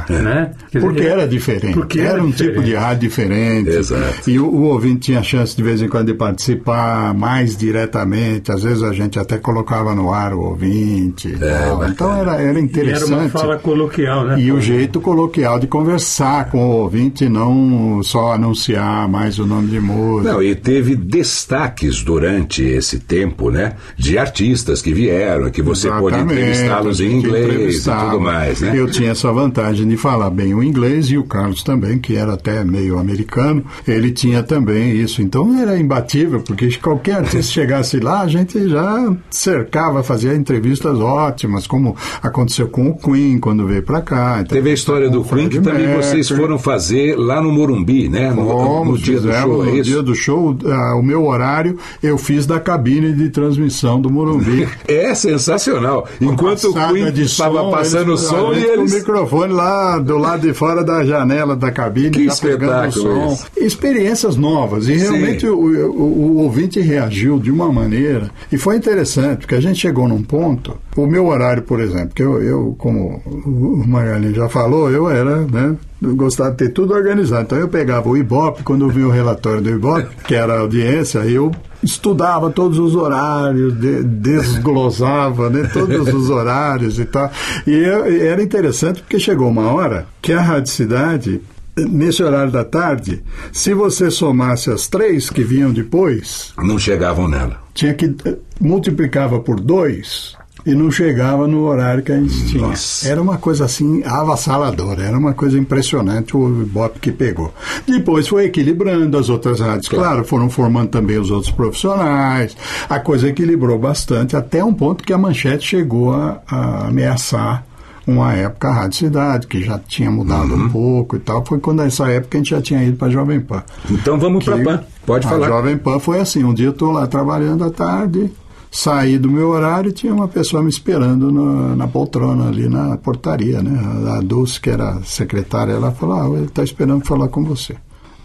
Né? 0.08 0.52
Quer 0.70 0.78
dizer, 0.78 0.86
Ah. 0.86 0.90
Porque 0.90 1.02
era 1.02 1.26
diferente. 1.38 1.74
Porque 1.74 2.00
era, 2.00 2.10
era 2.10 2.22
um 2.22 2.30
diferente. 2.30 2.54
tipo 2.54 2.64
de 2.64 2.74
rádio 2.74 3.08
diferente. 3.08 3.70
Exato. 3.70 4.30
E 4.30 4.38
o, 4.38 4.46
o 4.46 4.62
ouvinte 4.64 5.00
tinha 5.00 5.22
chance 5.22 5.56
de 5.56 5.62
vez 5.62 5.80
em 5.82 5.88
quando 5.88 6.06
de 6.06 6.14
participar 6.14 7.14
mais 7.14 7.56
diretamente. 7.56 8.50
Às 8.52 8.62
vezes 8.62 8.82
a 8.82 8.92
gente 8.92 9.18
até 9.18 9.38
colocava 9.38 9.94
no 9.94 10.12
ar 10.12 10.32
o 10.34 10.40
ouvinte. 10.40 11.28
tal. 11.38 11.88
então 11.88 12.12
era, 12.14 12.34
era 12.36 12.42
E 12.44 12.48
era 12.48 12.60
interessante. 12.60 13.12
uma 13.12 13.28
fala 13.28 13.56
coloquial, 13.58 14.24
né? 14.24 14.40
E 14.40 14.52
o 14.52 14.60
jeito 14.60 15.00
coloquial 15.00 15.58
de 15.58 15.66
conversar 15.66 16.50
com 16.50 16.58
o 16.58 16.76
ouvinte 16.82 17.28
não 17.28 18.02
só 18.02 18.32
anunciar 18.32 19.08
mais 19.08 19.38
o 19.38 19.46
nome 19.46 19.68
de 19.68 19.80
música. 19.80 20.32
Não, 20.32 20.42
e 20.42 20.54
teve 20.54 20.96
destaques 20.96 22.02
durante 22.02 22.62
esse 22.62 22.98
tempo, 22.98 23.50
né? 23.50 23.74
De 23.96 24.18
artistas 24.18 24.80
que 24.82 24.92
vieram, 24.92 25.50
que 25.50 25.62
você 25.62 25.88
pôde 25.88 26.16
Exatamente, 26.16 26.40
entrevistá-los 26.40 27.00
a 27.00 27.04
em 27.04 27.12
inglês 27.12 27.86
e 27.86 27.90
tudo 27.90 28.20
mais, 28.20 28.60
né? 28.60 28.72
Eu 28.74 28.90
tinha 28.90 29.10
essa 29.10 29.32
vantagem 29.32 29.86
de 29.86 29.96
falar 29.96 30.30
bem 30.30 30.54
o 30.54 30.62
inglês 30.62 31.06
e 31.10 31.18
o 31.18 31.24
Carlos 31.26 31.62
também, 31.62 31.98
que 31.98 32.16
era 32.16 32.34
até 32.34 32.64
meio 32.64 32.98
americano, 32.98 33.64
ele 33.86 34.10
tinha 34.10 34.42
também 34.42 34.92
isso. 34.92 35.20
Então 35.20 35.58
era 35.60 35.78
imbatível, 35.78 36.40
porque 36.40 36.70
se 36.70 36.78
qualquer 36.78 37.16
artista 37.16 37.52
chegasse 37.52 37.98
lá, 38.00 38.22
a 38.22 38.28
gente 38.28 38.68
já 38.68 39.14
cercava, 39.30 40.02
fazia 40.02 40.34
entrevistas 40.34 40.98
ótimas, 40.98 41.66
como 41.66 41.96
aconteceu 42.22 42.68
com 42.68 42.88
o 42.88 42.96
Queen 42.96 43.38
quando 43.38 43.66
veio 43.66 43.82
para 43.82 44.00
cá. 44.00 44.38
Então, 44.40 44.56
Teve 44.56 44.70
a 44.70 44.74
história 44.74 45.10
do 45.10 45.22
Queen 45.24 45.48
que 45.48 45.60
também 45.60 45.94
vocês 45.94 46.28
foram 46.28 46.58
fazer 46.58 47.16
lá 47.16 47.40
no 47.40 47.52
Morumbi, 47.52 48.08
né? 48.08 48.30
No, 48.30 48.44
no 48.44 48.50
Fomos, 48.50 49.00
dia 49.00 49.20
do 49.20 49.32
show, 49.32 49.62
é 49.62 49.66
no 49.66 49.76
isso? 49.76 49.82
dia 49.90 50.02
do 50.02 50.14
show, 50.14 50.56
ah, 50.66 50.96
o 50.96 51.02
meu 51.02 51.26
horário, 51.26 51.78
eu 52.02 52.16
fiz 52.18 52.46
da 52.46 52.60
cabine 52.60 53.12
de 53.12 53.30
transmissão 53.30 54.00
do 54.00 54.10
Morumbi. 54.10 54.66
É 54.88 55.14
sensacional. 55.14 56.06
Enquanto 56.20 56.70
o 56.70 56.74
Queen 56.74 57.08
estava 57.20 57.70
passando 57.70 58.12
o 58.12 58.16
som 58.16 58.52
e 58.52 58.62
eles... 58.62 58.92
o 58.92 58.96
microfone 58.96 59.52
lá 59.52 59.98
do 59.98 60.16
lado 60.16 60.46
de 60.46 60.54
fora 60.54 60.84
da 60.84 61.04
janela 61.06 61.56
da 61.56 61.70
cabine, 61.70 62.10
Que 62.10 62.26
já 62.26 62.36
pegando 62.36 62.88
o 62.88 62.92
som. 62.92 63.38
Experiências 63.56 64.36
novas. 64.36 64.88
E 64.88 64.94
realmente 64.96 65.46
o, 65.46 65.56
o- 65.58 66.02
o 66.32 66.36
ouvinte 66.38 66.80
reagiu 66.80 67.38
de 67.38 67.50
uma 67.50 67.72
maneira. 67.72 68.30
E 68.52 68.58
foi 68.58 68.76
interessante, 68.76 69.40
porque 69.40 69.54
a 69.54 69.60
gente 69.60 69.78
chegou 69.80 70.06
num 70.08 70.22
ponto. 70.22 70.76
O 70.96 71.06
meu 71.06 71.26
horário, 71.26 71.62
por 71.62 71.78
exemplo, 71.80 72.14
que 72.14 72.22
eu, 72.22 72.42
eu 72.42 72.74
como 72.78 73.20
o 73.44 73.84
Magalhães 73.86 74.34
já 74.34 74.48
falou, 74.48 74.90
eu 74.90 75.08
era, 75.10 75.42
né? 75.42 75.76
Eu 76.00 76.16
gostava 76.16 76.50
de 76.52 76.56
ter 76.56 76.68
tudo 76.70 76.94
organizado. 76.94 77.42
Então 77.42 77.58
eu 77.58 77.68
pegava 77.68 78.08
o 78.08 78.16
Ibope, 78.16 78.62
quando 78.62 78.84
eu 78.86 78.88
vi 78.88 79.02
o 79.02 79.10
relatório 79.10 79.60
do 79.60 79.70
Ibope, 79.70 80.08
que 80.26 80.34
era 80.34 80.54
a 80.54 80.60
audiência, 80.60 81.20
aí 81.20 81.34
eu 81.34 81.50
estudava 81.82 82.50
todos 82.50 82.78
os 82.78 82.94
horários, 82.96 83.78
de- 83.78 84.02
desglosava 84.04 85.50
né, 85.50 85.68
todos 85.72 86.12
os 86.14 86.30
horários 86.30 86.98
e 86.98 87.04
tal. 87.04 87.30
E 87.66 87.72
eu- 87.72 88.10
e 88.10 88.20
era 88.26 88.42
interessante 88.42 89.00
porque 89.02 89.18
chegou 89.18 89.48
uma 89.48 89.70
hora 89.72 90.06
que 90.22 90.32
a 90.32 90.40
Rádio 90.40 90.72
Cidade, 90.72 91.40
nesse 91.76 92.22
horário 92.22 92.50
da 92.50 92.64
tarde, 92.64 93.22
se 93.52 93.74
você 93.74 94.10
somasse 94.10 94.70
as 94.70 94.88
três 94.88 95.28
que 95.30 95.44
vinham 95.44 95.72
depois, 95.72 96.52
Não 96.58 96.78
chegavam 96.78 97.28
nela. 97.28 97.58
tinha 97.74 97.92
que 97.94 98.14
eh, 98.24 98.36
multiplicava 98.60 99.38
por 99.40 99.60
dois 99.60 100.34
e 100.66 100.74
não 100.74 100.90
chegava 100.90 101.46
no 101.46 101.64
horário 101.64 102.02
que 102.02 102.10
a 102.10 102.18
gente 102.18 102.46
tinha. 102.46 102.74
Era 103.04 103.22
uma 103.22 103.38
coisa 103.38 103.64
assim 103.64 104.02
avassaladora, 104.04 105.04
era 105.04 105.16
uma 105.16 105.32
coisa 105.32 105.56
impressionante 105.56 106.36
o 106.36 106.62
Ibope 106.62 106.98
que 106.98 107.12
pegou. 107.12 107.54
Depois 107.86 108.26
foi 108.26 108.46
equilibrando 108.46 109.16
as 109.16 109.28
outras 109.28 109.60
rádios, 109.60 109.88
claro, 109.88 110.24
foram 110.24 110.50
formando 110.50 110.88
também 110.88 111.18
os 111.18 111.30
outros 111.30 111.52
profissionais, 111.52 112.56
a 112.90 112.98
coisa 112.98 113.28
equilibrou 113.28 113.78
bastante, 113.78 114.36
até 114.36 114.64
um 114.64 114.74
ponto 114.74 115.04
que 115.04 115.12
a 115.12 115.18
manchete 115.18 115.64
chegou 115.64 116.12
a, 116.12 116.42
a 116.48 116.88
ameaçar 116.88 117.64
uma 118.04 118.32
época 118.34 118.68
a 118.68 118.72
Rádio 118.72 118.98
Cidade, 118.98 119.46
que 119.46 119.64
já 119.64 119.78
tinha 119.78 120.10
mudado 120.10 120.54
um 120.54 120.68
pouco 120.68 121.16
e 121.16 121.18
tal. 121.18 121.44
Foi 121.44 121.58
quando 121.58 121.82
nessa 121.82 122.08
época 122.08 122.38
a 122.38 122.38
gente 122.38 122.50
já 122.50 122.62
tinha 122.62 122.82
ido 122.84 122.96
para 122.96 123.08
a 123.08 123.10
Jovem 123.10 123.40
Pan. 123.40 123.64
Então 123.90 124.16
vamos 124.16 124.44
para 124.44 124.62
Pan. 124.62 124.84
Pode 125.04 125.26
a 125.26 125.30
falar. 125.30 125.48
Jovem 125.48 125.76
Pan 125.76 125.98
foi 125.98 126.20
assim, 126.20 126.44
um 126.44 126.54
dia 126.54 126.66
eu 126.66 126.70
estou 126.70 126.92
lá 126.92 127.06
trabalhando 127.08 127.64
à 127.64 127.70
tarde, 127.70 128.30
saí 128.70 129.18
do 129.18 129.30
meu 129.30 129.48
horário 129.48 129.92
tinha 129.92 130.12
uma 130.12 130.28
pessoa 130.28 130.62
me 130.62 130.68
esperando 130.68 131.30
na, 131.32 131.76
na 131.76 131.88
poltrona 131.88 132.48
ali 132.48 132.68
na 132.68 132.96
portaria, 132.96 133.62
né? 133.62 133.78
A, 134.10 134.20
Dulce, 134.20 134.60
que 134.60 134.70
era 134.70 135.00
secretária, 135.04 135.72
ela 135.72 135.92
falou, 135.92 136.34
ah, 136.34 136.36
ele 136.38 136.46
está 136.46 136.62
esperando 136.62 137.04
falar 137.04 137.28
com 137.28 137.44
você. 137.44 137.76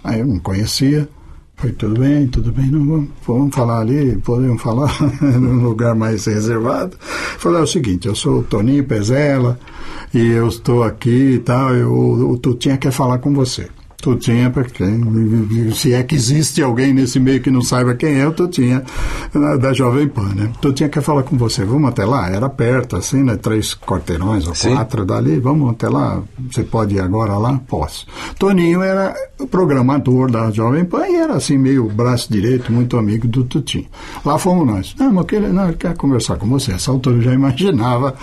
Aí 0.04 0.20
eu 0.20 0.28
não 0.28 0.40
conhecia. 0.40 1.08
Falei, 1.56 1.76
tudo 1.76 2.00
bem, 2.00 2.28
tudo 2.28 2.52
bem, 2.52 2.72
não 2.72 2.86
vamos, 2.88 3.10
vamos 3.26 3.56
falar 3.56 3.82
ali, 3.82 4.18
podemos 4.18 4.60
falar 4.60 4.92
num 5.22 5.64
lugar 5.64 5.94
mais 5.94 6.26
reservado. 6.26 6.98
Falei, 7.00 7.60
é 7.60 7.64
o 7.64 7.68
seguinte, 7.68 8.08
eu 8.08 8.16
sou 8.16 8.40
o 8.40 8.44
Toninho 8.44 8.84
Pezela 8.84 9.60
e 10.12 10.32
eu 10.32 10.48
estou 10.48 10.82
aqui 10.82 11.36
e 11.36 11.40
tal, 11.40 11.76
eu, 11.76 11.94
o 11.94 12.38
Tutinha 12.38 12.78
quer 12.78 12.92
falar 12.92 13.20
com 13.20 13.32
você. 13.32 13.70
Tutinha, 14.02 14.50
porque 14.50 14.84
se 15.74 15.94
é 15.94 16.04
que 16.04 16.16
existe 16.16 16.62
alguém 16.62 16.94
nesse 16.94 17.20
meio 17.20 17.42
que 17.42 17.52
não 17.52 17.62
saiba 17.62 17.94
quem 17.94 18.20
é, 18.20 18.28
o 18.28 18.32
Tutinha 18.32 18.84
da, 19.60 19.72
Jovem 19.74 20.08
Pan, 20.08 20.34
né? 20.36 20.52
Tutinha 20.60 20.90
quer 20.90 21.02
falar 21.02 21.24
com 21.24 21.38
você, 21.38 21.64
vamos 21.64 21.90
até 21.90 22.04
lá? 22.04 22.30
Era 22.30 22.50
perto, 22.50 22.96
assim, 22.96 23.24
né? 23.24 23.36
Três 23.38 23.76
quarteirões 23.76 24.48
ou 24.48 24.54
quatro 24.54 25.06
dali, 25.06 25.40
vamos 25.40 25.72
até 25.72 25.88
lá? 25.88 26.22
Você 26.52 26.64
pode 26.64 26.96
ir 26.96 27.00
agora 27.00 27.38
lá? 27.38 27.60
Posso. 27.68 28.08
Toninho 28.38 28.82
era 28.82 29.14
o 29.40 29.48
programador 29.48 30.32
da 30.32 30.50
Jovem 30.52 30.84
Pan 30.86 31.08
e 31.08 31.16
era 31.16 31.34
assim, 31.34 31.58
meio 31.58 31.88
braço 31.90 32.32
direito, 32.32 32.72
muito 32.72 32.98
amigo 32.98 33.28
do 33.28 33.44
Tutinho. 33.44 33.86
Lá 34.26 34.38
fomos 34.38 34.66
nós. 34.66 34.96
Não, 34.98 35.12
mas 35.14 35.26
ele, 35.32 35.48
não, 35.50 35.68
ele 35.68 35.78
quer 35.78 35.96
conversar 35.96 36.38
com 36.38 36.48
você. 36.48 36.74
Essa 36.74 36.92
altura 36.92 37.18
eu 37.18 37.22
já 37.22 37.34
imaginava 37.34 38.16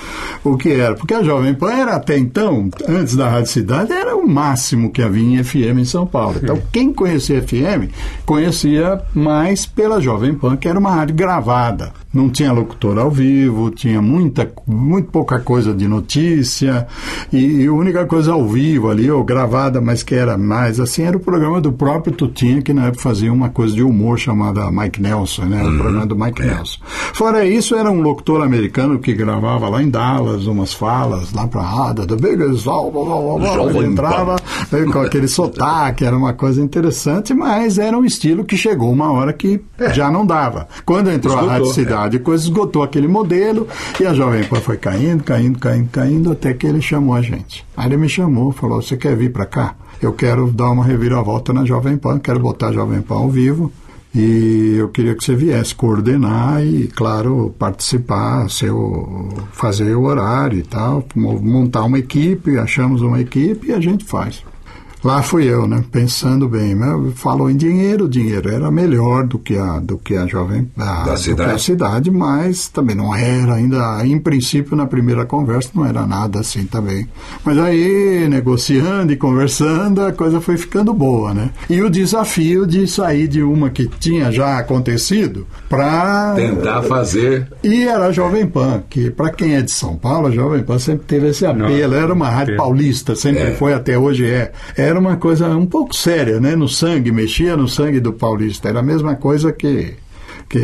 o 0.42 0.56
que 0.56 0.72
era. 0.72 0.94
Porque 0.94 1.14
a 1.14 1.22
Jovem 1.22 1.54
Pan 1.54 1.70
era 1.70 1.96
até 1.96 2.18
então, 2.18 2.68
antes 2.88 3.14
da 3.14 3.28
Rádio 3.28 3.52
Cidade, 3.52 3.92
era 3.92 4.16
o 4.16 4.28
máximo 4.28 4.90
que 4.90 5.02
havia 5.02 5.40
em 5.40 5.42
FM 5.42 5.67
em 5.76 5.84
São 5.84 6.06
Paulo. 6.06 6.38
Então, 6.42 6.60
quem 6.72 6.92
conhecia 6.92 7.42
FM, 7.42 7.92
conhecia 8.24 9.00
mais 9.14 9.66
pela 9.66 10.00
Jovem 10.00 10.34
Pan, 10.34 10.56
que 10.56 10.68
era 10.68 10.78
uma 10.78 10.94
rádio 10.94 11.16
gravada. 11.16 11.92
Não 12.12 12.30
tinha 12.30 12.52
locutor 12.52 12.98
ao 12.98 13.10
vivo, 13.10 13.70
tinha 13.70 14.00
muita, 14.00 14.50
muito 14.66 15.10
pouca 15.10 15.38
coisa 15.40 15.74
de 15.74 15.86
notícia, 15.86 16.86
e, 17.32 17.62
e 17.62 17.66
a 17.66 17.72
única 17.72 18.06
coisa 18.06 18.32
ao 18.32 18.46
vivo 18.48 18.90
ali, 18.90 19.10
ou 19.10 19.22
gravada, 19.22 19.80
mas 19.80 20.02
que 20.02 20.14
era 20.14 20.38
mais 20.38 20.80
assim, 20.80 21.02
era 21.02 21.16
o 21.16 21.20
programa 21.20 21.60
do 21.60 21.72
próprio 21.72 22.14
Tutinha, 22.14 22.62
que 22.62 22.72
na 22.72 22.86
época 22.86 23.02
fazia 23.02 23.32
uma 23.32 23.50
coisa 23.50 23.74
de 23.74 23.82
humor 23.82 24.18
chamada 24.18 24.70
Mike 24.70 25.00
Nelson, 25.00 25.44
né? 25.44 25.62
O 25.62 25.76
programa 25.76 26.06
do 26.06 26.16
Mike 26.16 26.42
Nelson. 26.42 26.78
Fora 27.12 27.44
isso, 27.44 27.74
era 27.74 27.90
um 27.90 28.00
locutor 28.00 28.42
americano 28.42 28.98
que 28.98 29.12
gravava 29.12 29.68
lá 29.68 29.82
em 29.82 29.90
Dallas 29.90 30.46
umas 30.46 30.72
falas, 30.72 31.32
lá 31.32 31.46
pra 31.46 31.62
rádio, 31.62 32.06
do 32.06 32.16
blá, 32.16 32.30
blá, 32.36 33.38
blá, 33.38 33.54
Jovem 33.54 33.78
ele 33.78 33.86
entrava 33.92 34.36
eh, 34.72 34.84
com 34.84 35.00
aquele 35.00 35.28
sotaque, 35.28 36.04
era 36.04 36.16
uma 36.16 36.32
coisa 36.32 36.62
interessante, 36.62 37.34
mas 37.34 37.78
era 37.78 37.96
um 37.96 38.04
estilo 38.04 38.44
que 38.44 38.56
chegou 38.56 38.90
uma 38.90 39.12
hora 39.12 39.32
que 39.32 39.60
já 39.92 40.10
não 40.10 40.26
dava. 40.26 40.68
Quando 40.84 41.10
entrou 41.10 41.34
Esgotou, 41.34 41.50
a 41.50 41.52
Rádio 41.52 41.70
é. 41.70 41.72
Cidade, 41.98 42.16
a 42.16 42.20
coisa 42.20 42.44
esgotou 42.44 42.82
aquele 42.84 43.08
modelo 43.08 43.66
e 44.00 44.06
a 44.06 44.14
Jovem 44.14 44.44
Pan 44.44 44.60
foi 44.60 44.76
caindo, 44.76 45.24
caindo, 45.24 45.58
caindo, 45.58 45.88
caindo, 45.90 46.32
até 46.32 46.54
que 46.54 46.66
ele 46.66 46.80
chamou 46.80 47.14
a 47.14 47.20
gente. 47.22 47.66
Aí 47.76 47.86
ele 47.88 47.96
me 47.96 48.08
chamou, 48.08 48.52
falou: 48.52 48.80
Você 48.80 48.96
quer 48.96 49.16
vir 49.16 49.32
para 49.32 49.44
cá? 49.46 49.74
Eu 50.00 50.12
quero 50.12 50.48
dar 50.52 50.70
uma 50.70 50.84
reviravolta 50.84 51.52
na 51.52 51.64
Jovem 51.64 51.96
Pan, 51.96 52.18
quero 52.20 52.38
botar 52.38 52.68
a 52.68 52.72
Jovem 52.72 53.02
Pan 53.02 53.16
ao 53.16 53.28
vivo. 53.30 53.72
E 54.14 54.76
eu 54.78 54.88
queria 54.88 55.14
que 55.14 55.22
você 55.22 55.34
viesse 55.34 55.74
coordenar 55.74 56.64
e, 56.64 56.86
claro, 56.86 57.54
participar, 57.58 58.48
ser 58.48 58.70
o- 58.70 59.28
fazer 59.52 59.94
o 59.94 60.04
horário 60.04 60.58
e 60.58 60.62
tal, 60.62 61.04
mo- 61.14 61.38
montar 61.40 61.82
uma 61.84 61.98
equipe, 61.98 62.56
achamos 62.58 63.02
uma 63.02 63.20
equipe 63.20 63.68
e 63.68 63.72
a 63.72 63.80
gente 63.80 64.04
faz. 64.04 64.42
Lá 65.04 65.22
fui 65.22 65.44
eu, 65.44 65.66
né? 65.66 65.84
Pensando 65.92 66.48
bem, 66.48 66.74
né? 66.74 66.88
falou 67.14 67.50
em 67.50 67.56
dinheiro, 67.56 68.04
o 68.06 68.08
dinheiro 68.08 68.48
era 68.50 68.70
melhor 68.70 69.26
do 69.26 69.38
que 69.38 69.56
a 69.56 69.78
do 69.78 69.96
que 69.98 70.16
a 70.16 70.26
jovem 70.26 70.68
a, 70.76 71.04
Da 71.04 71.16
cidade. 71.16 71.48
que 71.50 71.54
a 71.54 71.58
cidade, 71.58 72.10
mas 72.10 72.68
também 72.68 72.96
não 72.96 73.14
era 73.14 73.54
ainda, 73.54 74.04
em 74.04 74.18
princípio 74.18 74.76
na 74.76 74.86
primeira 74.86 75.24
conversa 75.24 75.70
não 75.74 75.84
era 75.86 76.06
nada 76.06 76.40
assim 76.40 76.64
também. 76.64 77.08
Mas 77.44 77.58
aí 77.58 78.26
negociando 78.28 79.12
e 79.12 79.16
conversando 79.16 80.02
a 80.04 80.12
coisa 80.12 80.40
foi 80.40 80.56
ficando 80.56 80.92
boa, 80.92 81.32
né? 81.32 81.50
E 81.70 81.80
o 81.82 81.88
desafio 81.90 82.66
de 82.66 82.86
sair 82.86 83.28
de 83.28 83.42
uma 83.42 83.70
que 83.70 83.86
tinha 83.86 84.30
já 84.32 84.58
acontecido 84.58 85.46
para 85.68 86.34
Tentar 86.34 86.82
fazer. 86.82 87.46
e 87.62 87.84
era 87.84 88.06
a 88.06 88.12
Jovem 88.12 88.46
Pan, 88.46 88.82
que 88.88 89.10
para 89.10 89.30
quem 89.30 89.54
é 89.54 89.62
de 89.62 89.70
São 89.70 89.96
Paulo, 89.96 90.28
a 90.28 90.30
Jovem 90.30 90.62
Pan 90.62 90.78
sempre 90.78 91.06
teve 91.06 91.28
esse 91.28 91.46
apelo. 91.46 91.94
Era 91.94 92.12
uma 92.12 92.28
rádio 92.28 92.56
paulista, 92.56 93.14
sempre 93.14 93.42
É. 93.42 93.54
foi, 93.54 93.72
até 93.74 93.96
hoje 93.98 94.26
é. 94.26 94.52
Era 94.88 94.98
uma 94.98 95.18
coisa 95.18 95.54
um 95.54 95.66
pouco 95.66 95.94
séria, 95.94 96.40
né? 96.40 96.56
No 96.56 96.66
sangue, 96.66 97.12
mexia 97.12 97.54
no 97.54 97.68
sangue 97.68 98.00
do 98.00 98.10
paulista. 98.10 98.70
Era 98.70 98.80
a 98.80 98.82
mesma 98.82 99.14
coisa 99.16 99.52
que, 99.52 99.92
que 100.48 100.58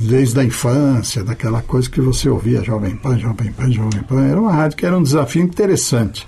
desde 0.00 0.40
a 0.40 0.44
infância, 0.44 1.22
daquela 1.22 1.62
coisa 1.62 1.88
que 1.88 2.00
você 2.00 2.28
ouvia, 2.28 2.64
Jovem 2.64 2.96
Pan, 2.96 3.16
Jovem 3.20 3.52
Pan, 3.52 3.70
Jovem 3.70 4.02
Pan. 4.02 4.24
Era 4.24 4.40
uma 4.40 4.52
rádio 4.52 4.76
que 4.76 4.84
era 4.84 4.98
um 4.98 5.02
desafio 5.04 5.44
interessante. 5.44 6.26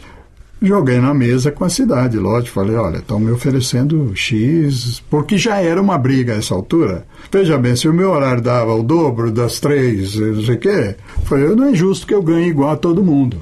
Joguei 0.63 1.01
na 1.01 1.13
mesa 1.13 1.51
com 1.51 1.65
a 1.65 1.69
cidade, 1.69 2.17
lógico. 2.19 2.55
Falei, 2.55 2.77
olha, 2.77 2.99
estão 2.99 3.19
me 3.19 3.33
oferecendo 3.33 4.13
X, 4.15 5.03
porque 5.11 5.37
já 5.37 5.61
era 5.61 5.83
uma 5.83 5.99
briga 5.99 6.35
a 6.35 6.37
essa 6.37 6.55
altura. 6.55 7.05
Veja 7.33 7.59
bem, 7.59 7.75
se 7.75 7.89
o 7.89 7.93
meu 7.93 8.13
horário 8.13 8.43
dava 8.43 8.73
o 8.73 8.83
dobro 8.85 9.33
das 9.33 9.59
três, 9.59 10.15
não 10.15 10.41
sei 10.45 10.55
o 10.55 10.59
quê, 10.61 10.95
falei, 11.25 11.49
não 11.57 11.65
é 11.65 11.75
justo 11.75 12.07
que 12.07 12.15
eu 12.15 12.23
ganhe 12.23 12.47
igual 12.49 12.71
a 12.71 12.77
todo 12.77 13.03
mundo. 13.03 13.39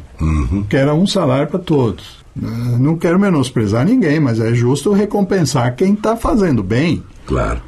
Que 0.71 0.79
era 0.79 0.95
um 0.95 1.07
salário 1.07 1.49
para 1.49 1.61
todos. 1.61 2.22
Eh, 2.41 2.79
Não 2.79 2.97
quero 2.97 3.19
menosprezar 3.19 3.85
ninguém, 3.85 4.21
mas 4.21 4.41
é 4.41 4.55
justo 4.55 4.93
recompensar 4.93 5.75
quem 5.77 5.95
está 5.95 6.17
fazendo 6.17 6.63
bem. 6.63 7.03
Claro. 7.27 7.61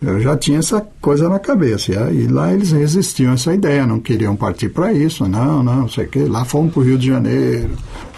Eu 0.00 0.20
já 0.20 0.36
tinha 0.36 0.58
essa 0.58 0.80
coisa 1.00 1.28
na 1.28 1.38
cabeça. 1.38 1.92
E 2.10 2.26
lá 2.26 2.52
eles 2.52 2.72
resistiam 2.72 3.30
a 3.30 3.34
essa 3.34 3.54
ideia, 3.54 3.86
não 3.86 4.00
queriam 4.00 4.34
partir 4.34 4.68
para 4.68 4.92
isso. 4.92 5.28
Não, 5.28 5.62
não, 5.62 5.76
não 5.76 5.88
sei 5.88 6.06
o 6.06 6.08
quê. 6.08 6.24
Lá 6.24 6.44
fomos 6.44 6.72
para 6.72 6.80
o 6.80 6.84
Rio 6.84 6.98
de 6.98 7.06
Janeiro, 7.06 7.70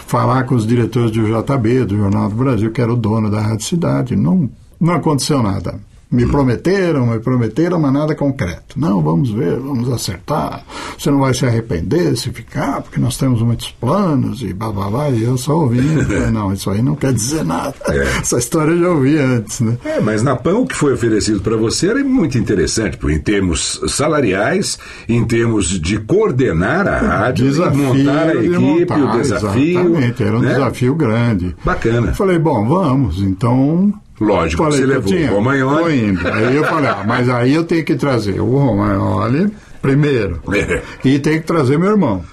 falar 0.07 0.45
com 0.45 0.55
os 0.55 0.67
diretores 0.67 1.11
do 1.11 1.23
JB, 1.25 1.85
do 1.85 1.97
Jornal 1.99 2.31
do 2.31 2.37
Brasil, 2.37 2.71
que 2.71 2.81
era 2.81 2.93
o 2.93 2.97
dono 2.97 3.31
da 3.31 3.41
Rádio 3.41 3.67
Cidade. 3.67 4.17
Não, 4.17 4.49
não 4.81 4.95
aconteceu 4.95 5.43
nada. 5.43 5.79
Me 6.11 6.27
prometeram, 6.27 7.07
me 7.07 7.19
prometeram, 7.19 7.81
mas 7.81 7.93
nada 7.93 8.15
concreto. 8.15 8.79
Não, 8.79 9.03
vamos 9.03 9.31
ver, 9.31 9.59
vamos 9.59 9.91
acertar. 9.93 10.65
Você 10.97 11.11
não 11.11 11.21
vai 11.21 11.35
se 11.35 11.45
arrepender 11.45 12.17
se 12.17 12.31
ficar, 12.31 12.83
porque 12.83 13.01
nós 13.01 13.17
temos 13.17 13.43
muitos 13.43 13.71
planos 13.71 14.43
e 14.43 14.53
blá. 14.53 15.11
E 15.11 15.25
eu 15.25 15.37
só 15.37 15.57
ouvindo. 15.57 16.05
Falei, 16.07 16.31
não, 16.31 16.53
isso 16.53 16.71
aí 16.71 16.83
não 16.83 16.95
quer 16.95 17.13
dizer 17.13 17.45
nada. 17.45 17.75
Essa 18.21 18.39
história 18.39 18.73
eu 18.73 18.81
já 18.81 18.89
ouvi 18.91 19.19
antes, 19.19 19.61
né? 19.61 19.77
É, 19.85 20.01
mas 20.01 20.23
na 20.23 20.37
PAN 20.37 20.59
o 20.59 20.67
que 20.67 20.77
foi 20.77 20.93
oferecido 20.93 21.41
para 21.41 21.57
você 21.57 21.89
era 21.89 22.05
muito 22.05 22.39
interessante, 22.39 22.99
em 23.05 23.19
termos 23.19 23.81
salariais, 23.89 24.79
em 25.09 25.25
termos 25.25 25.69
de 25.81 25.99
coordenar 25.99 26.87
a 26.87 26.99
rádio, 26.99 27.47
desafio 27.47 27.95
montar 27.95 28.29
a 28.29 28.35
equipe, 28.35 28.59
montar, 28.59 29.17
o 29.17 29.21
desafio. 29.21 29.81
Exatamente, 29.81 30.23
era 30.23 30.37
um 30.37 30.41
né? 30.41 30.55
desafio 30.55 30.95
grande. 30.95 31.57
Bacana. 31.65 32.15
Falei, 32.15 32.39
bom, 32.39 32.67
vamos, 32.67 33.21
então. 33.21 33.93
Lógico, 34.21 34.63
falei, 34.63 34.79
você 34.79 34.87
levou 34.87 35.03
Tutinha, 35.03 35.33
o 35.33 35.35
Romagnoli. 35.37 35.83
Tô 35.83 35.91
indo. 35.91 36.29
Aí 36.29 36.57
eu 36.57 36.65
falei, 36.65 36.91
ah, 36.91 37.05
mas 37.07 37.29
aí 37.29 37.55
eu 37.55 37.65
tenho 37.65 37.85
que 37.85 37.95
trazer 37.97 38.41
o 38.41 38.57
Romagnoli 38.59 39.53
primeiro. 39.83 40.41
É. 40.53 40.83
E 41.05 41.19
tem 41.19 41.41
que 41.41 41.47
trazer 41.47 41.79
meu 41.79 41.91
irmão. 41.91 42.25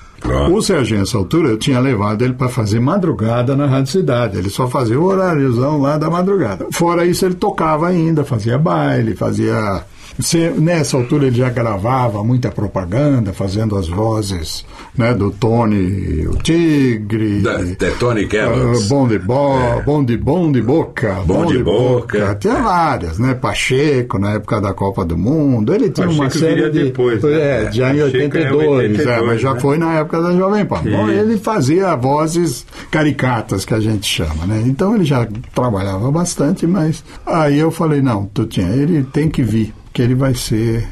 O 0.51 0.61
Serginho, 0.61 0.99
nessa 0.99 1.17
altura, 1.17 1.49
eu 1.49 1.57
tinha 1.57 1.79
levado 1.79 2.23
ele 2.23 2.33
para 2.33 2.47
fazer 2.47 2.79
madrugada 2.79 3.55
na 3.55 3.65
Rádio 3.65 3.91
Cidade. 3.91 4.37
Ele 4.37 4.49
só 4.49 4.67
fazia 4.67 4.99
o 4.99 5.03
horáriozão 5.03 5.81
lá 5.81 5.97
da 5.97 6.09
madrugada. 6.09 6.67
Fora 6.71 7.05
isso, 7.05 7.25
ele 7.25 7.33
tocava 7.33 7.87
ainda, 7.87 8.23
fazia 8.23 8.57
baile, 8.57 9.15
fazia 9.15 9.83
você, 10.17 10.49
nessa 10.49 10.97
altura 10.97 11.27
ele 11.27 11.35
já 11.35 11.49
gravava 11.49 12.23
muita 12.23 12.49
propaganda, 12.49 13.33
fazendo 13.33 13.77
as 13.77 13.87
vozes 13.87 14.65
né, 14.97 15.13
do 15.13 15.31
Tony, 15.31 16.27
o 16.27 16.35
Tigre. 16.37 17.41
Da, 17.41 17.57
da 17.57 17.91
Tony 17.99 18.27
Kellogg's. 18.27 18.85
Uh, 18.85 18.89
bom 18.89 19.07
de 19.07 19.19
bo, 19.19 19.57
é. 19.57 19.81
bom 19.81 20.03
de 20.03 20.17
bom 20.17 20.51
de 20.51 20.61
boca. 20.61 21.13
Bom, 21.25 21.41
bom 21.41 21.45
de, 21.45 21.57
de 21.57 21.63
boca. 21.63 22.19
boca. 22.19 22.35
Tinha 22.35 22.55
várias, 22.55 23.19
né? 23.19 23.33
Pacheco, 23.33 24.19
na 24.19 24.33
época 24.33 24.59
da 24.59 24.73
Copa 24.73 25.05
do 25.05 25.17
Mundo. 25.17 25.73
Ele 25.73 25.89
tinha 25.89 26.07
Pacheco 26.07 26.23
uma 26.23 26.29
série 26.29 26.69
de. 26.69 26.83
Depois, 26.85 27.23
né? 27.23 27.65
É, 27.65 27.71
já 27.71 27.93
em 27.93 28.01
82, 28.01 28.43
é 28.43 28.67
82 28.67 29.07
é, 29.07 29.21
mas 29.21 29.41
já 29.41 29.53
né? 29.53 29.59
foi 29.59 29.77
na 29.77 29.99
época 29.99 30.21
da 30.21 30.33
Jovem 30.33 30.65
Pan. 30.65 30.81
Bom, 30.83 31.09
ele 31.09 31.37
fazia 31.37 31.95
vozes 31.95 32.65
caricatas, 32.89 33.65
que 33.65 33.73
a 33.73 33.79
gente 33.79 34.05
chama, 34.07 34.45
né? 34.45 34.61
Então 34.65 34.95
ele 34.95 35.05
já 35.05 35.27
trabalhava 35.53 36.11
bastante, 36.11 36.67
mas 36.67 37.03
aí 37.25 37.57
eu 37.57 37.71
falei, 37.71 38.01
não, 38.01 38.25
Tutinha, 38.25 38.69
ele 38.69 39.03
tem 39.03 39.29
que 39.29 39.41
vir 39.41 39.73
que 39.93 40.01
ele 40.01 40.15
vai 40.15 40.33
ser 40.33 40.87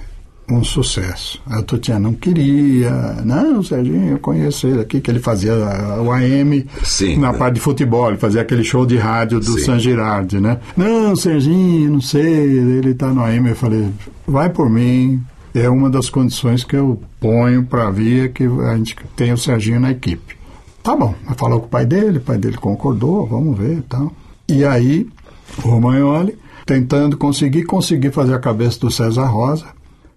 um 0.52 0.64
sucesso. 0.64 1.42
A 1.46 1.62
Tutiana 1.62 2.00
não 2.00 2.14
queria, 2.14 2.90
não, 3.24 3.62
Serginho, 3.62 4.12
eu 4.12 4.20
conheço 4.20 4.68
ele 4.68 4.82
aqui, 4.82 5.00
que 5.00 5.12
ele 5.12 5.20
fazia 5.20 5.54
o 6.02 6.12
AM 6.12 6.66
Sim, 6.84 7.18
na 7.18 7.34
parte 7.34 7.56
de 7.56 7.60
futebol, 7.60 8.10
ele 8.10 8.18
fazia 8.18 8.42
aquele 8.42 8.64
show 8.64 8.86
de 8.86 8.98
rádio 8.98 9.40
do 9.40 9.60
Sim. 9.60 9.66
San 9.66 9.80
Girardi, 9.80 10.40
né? 10.40 10.58
Não, 10.76 11.16
Serginho, 11.16 11.92
não 11.92 12.02
sei, 12.02 12.24
ele 12.24 12.94
tá 12.94 13.14
no 13.14 13.24
AM. 13.24 13.50
Eu 13.50 13.56
falei, 13.56 13.90
vai 14.26 14.50
por 14.50 14.70
mim, 14.70 15.22
é 15.54 15.70
uma 15.70 15.90
das 15.90 16.10
condições 16.10 16.64
que 16.64 16.76
eu 16.76 17.00
ponho 17.20 17.64
para 17.64 17.90
vir 17.92 18.34
que 18.34 18.44
a 18.44 18.76
gente 18.76 18.96
tenha 19.16 19.34
o 19.34 19.38
Serginho 19.38 19.80
na 19.80 19.92
equipe. 19.92 20.38
Tá 20.82 20.96
bom, 20.96 21.14
falou 21.38 21.60
com 21.60 21.68
o 21.68 21.70
pai 21.70 21.86
dele, 21.86 22.18
o 22.18 22.22
pai 22.22 22.38
dele 22.38 22.58
concordou, 22.58 23.28
vamos 23.28 23.58
ver 23.58 23.78
e 23.78 23.82
tal. 23.82 24.12
E 24.48 24.66
aí, 24.66 25.08
o 25.64 25.70
Romagnoli 25.70 26.36
tentando 26.70 27.18
conseguir, 27.18 27.64
conseguir 27.64 28.12
fazer 28.12 28.36
a 28.36 28.40
cabeça 28.40 28.80
do 28.80 28.92
César 28.92 29.26
Rosa, 29.26 29.66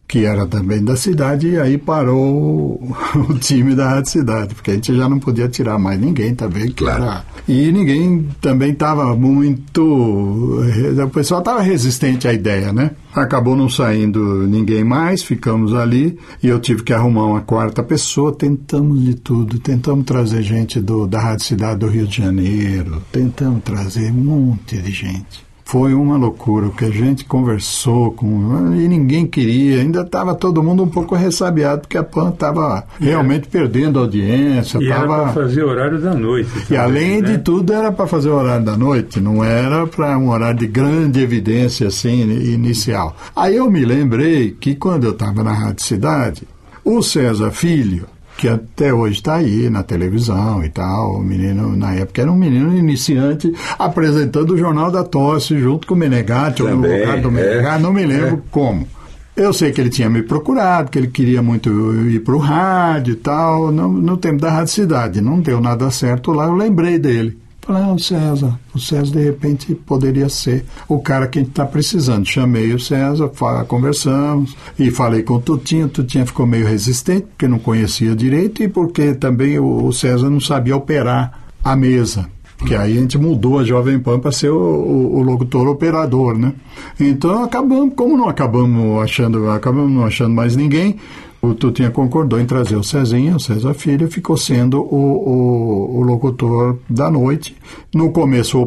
que 0.06 0.26
era 0.26 0.46
também 0.46 0.84
da 0.84 0.94
cidade, 0.94 1.48
e 1.48 1.58
aí 1.58 1.78
parou 1.78 2.74
o 3.14 3.34
time 3.40 3.74
da 3.74 3.88
Rádio 3.88 4.10
Cidade, 4.10 4.54
porque 4.54 4.72
a 4.72 4.74
gente 4.74 4.94
já 4.94 5.08
não 5.08 5.18
podia 5.18 5.48
tirar 5.48 5.78
mais 5.78 5.98
ninguém 5.98 6.34
também, 6.34 6.70
claro. 6.70 7.04
Era... 7.04 7.24
E 7.48 7.72
ninguém 7.72 8.28
também 8.38 8.72
estava 8.72 9.16
muito. 9.16 9.82
O 9.82 11.08
pessoal 11.08 11.40
estava 11.40 11.62
resistente 11.62 12.28
à 12.28 12.34
ideia, 12.34 12.70
né? 12.70 12.90
Acabou 13.14 13.56
não 13.56 13.70
saindo 13.70 14.46
ninguém 14.46 14.84
mais, 14.84 15.22
ficamos 15.22 15.72
ali, 15.72 16.18
e 16.42 16.48
eu 16.48 16.60
tive 16.60 16.82
que 16.82 16.92
arrumar 16.92 17.24
uma 17.24 17.40
quarta 17.40 17.82
pessoa. 17.82 18.30
Tentamos 18.30 19.02
de 19.02 19.14
tudo, 19.14 19.58
tentamos 19.58 20.04
trazer 20.04 20.42
gente 20.42 20.78
do, 20.78 21.06
da 21.06 21.18
Rádio 21.18 21.46
Cidade 21.46 21.80
do 21.80 21.86
Rio 21.86 22.06
de 22.06 22.18
Janeiro, 22.18 23.02
tentamos 23.10 23.62
trazer 23.64 24.10
um 24.10 24.16
monte 24.16 24.76
de 24.76 24.90
gente. 24.90 25.51
Foi 25.72 25.94
uma 25.94 26.18
loucura, 26.18 26.66
o 26.66 26.70
que 26.70 26.84
a 26.84 26.90
gente 26.90 27.24
conversou 27.24 28.12
com. 28.12 28.74
E 28.74 28.86
ninguém 28.86 29.26
queria, 29.26 29.80
ainda 29.80 30.02
estava 30.02 30.34
todo 30.34 30.62
mundo 30.62 30.82
um 30.82 30.86
pouco 30.86 31.14
ressabiado, 31.14 31.80
porque 31.80 31.96
a 31.96 32.02
PAN 32.02 32.28
estava 32.28 32.84
realmente 33.00 33.48
perdendo 33.48 33.98
audiência. 33.98 34.76
E 34.76 34.88
tava... 34.90 35.14
era 35.14 35.22
para 35.22 35.32
fazer 35.32 35.64
horário 35.64 35.98
da 35.98 36.14
noite. 36.14 36.50
Também, 36.50 36.66
e 36.72 36.76
além 36.76 37.22
né? 37.22 37.30
de 37.30 37.38
tudo, 37.38 37.72
era 37.72 37.90
para 37.90 38.06
fazer 38.06 38.28
horário 38.28 38.66
da 38.66 38.76
noite, 38.76 39.18
não 39.18 39.42
era 39.42 39.86
para 39.86 40.18
um 40.18 40.28
horário 40.28 40.58
de 40.58 40.66
grande 40.66 41.22
evidência 41.22 41.88
assim, 41.88 42.20
inicial. 42.20 43.16
Aí 43.34 43.56
eu 43.56 43.70
me 43.70 43.82
lembrei 43.82 44.50
que 44.50 44.74
quando 44.74 45.04
eu 45.04 45.12
estava 45.12 45.42
na 45.42 45.54
Rádio 45.54 45.84
Cidade, 45.86 46.42
o 46.84 47.02
César 47.02 47.50
Filho, 47.50 48.04
que 48.42 48.48
até 48.48 48.92
hoje 48.92 49.18
está 49.18 49.36
aí 49.36 49.70
na 49.70 49.84
televisão 49.84 50.64
e 50.64 50.68
tal. 50.68 51.14
O 51.14 51.22
menino, 51.22 51.76
na 51.76 51.94
época, 51.94 52.22
era 52.22 52.32
um 52.32 52.34
menino 52.34 52.76
iniciante 52.76 53.52
apresentando 53.78 54.54
o 54.54 54.58
Jornal 54.58 54.90
da 54.90 55.04
Tosse 55.04 55.56
junto 55.60 55.86
com 55.86 55.94
o 55.94 55.96
Menegatti, 55.96 56.60
ou 56.60 56.68
no 56.68 56.78
lugar 56.78 57.20
do 57.20 57.30
Menegatti, 57.30 57.78
é, 57.78 57.78
não 57.78 57.92
me 57.92 58.04
lembro 58.04 58.34
é. 58.34 58.50
como. 58.50 58.88
Eu 59.36 59.52
sei 59.52 59.70
que 59.70 59.80
ele 59.80 59.90
tinha 59.90 60.10
me 60.10 60.24
procurado, 60.24 60.90
que 60.90 60.98
ele 60.98 61.06
queria 61.06 61.40
muito 61.40 61.70
ir 62.10 62.18
para 62.24 62.34
o 62.34 62.38
rádio 62.38 63.12
e 63.12 63.16
tal, 63.16 63.70
no, 63.70 63.88
no 63.88 64.16
tempo 64.16 64.40
da 64.40 64.50
Rádio 64.50 64.72
Cidade. 64.72 65.20
Não 65.20 65.38
deu 65.38 65.60
nada 65.60 65.88
certo 65.92 66.32
lá, 66.32 66.46
eu 66.46 66.54
lembrei 66.54 66.98
dele. 66.98 67.38
Falei, 67.64 67.82
ah, 67.84 67.92
o 67.92 67.98
César, 67.98 68.58
o 68.74 68.78
César 68.78 69.12
de 69.12 69.22
repente 69.22 69.72
poderia 69.72 70.28
ser 70.28 70.64
o 70.88 70.98
cara 70.98 71.28
que 71.28 71.38
a 71.38 71.42
gente 71.42 71.52
está 71.52 71.64
precisando. 71.64 72.26
Chamei 72.26 72.74
o 72.74 72.80
César, 72.80 73.30
conversamos 73.68 74.56
e 74.76 74.90
falei 74.90 75.22
com 75.22 75.34
o 75.34 75.40
Tutinho. 75.40 75.86
O 75.86 75.88
Tutinho 75.88 76.26
ficou 76.26 76.44
meio 76.44 76.66
resistente, 76.66 77.28
porque 77.28 77.46
não 77.46 77.60
conhecia 77.60 78.16
direito 78.16 78.64
e 78.64 78.68
porque 78.68 79.14
também 79.14 79.60
o 79.60 79.92
César 79.92 80.28
não 80.28 80.40
sabia 80.40 80.76
operar 80.76 81.40
a 81.62 81.76
mesa 81.76 82.28
que 82.66 82.76
aí 82.76 82.96
a 82.96 83.00
gente 83.00 83.18
mudou 83.18 83.58
a 83.58 83.64
Jovem 83.64 83.98
Pan 83.98 84.20
para 84.20 84.30
ser 84.30 84.50
o, 84.50 84.56
o, 84.56 85.16
o, 85.16 85.22
locutor 85.22 85.66
operador, 85.66 86.38
né? 86.38 86.52
Então 86.98 87.42
acabamos, 87.42 87.92
como 87.96 88.16
não 88.16 88.28
acabamos 88.28 89.02
achando, 89.02 89.50
acabamos 89.50 89.90
não 89.90 90.04
achando 90.04 90.32
mais 90.32 90.54
ninguém, 90.54 90.96
o 91.42 91.54
Tutinha 91.54 91.90
concordou 91.90 92.40
em 92.40 92.46
trazer 92.46 92.76
o 92.76 92.84
Cezinha, 92.84 93.34
o 93.34 93.40
César 93.40 93.74
Filho, 93.74 94.08
ficou 94.08 94.36
sendo 94.36 94.80
o, 94.80 94.86
o, 94.86 95.98
o 95.98 96.02
locutor 96.02 96.78
da 96.88 97.10
noite. 97.10 97.56
No 97.92 98.12
começo 98.12 98.62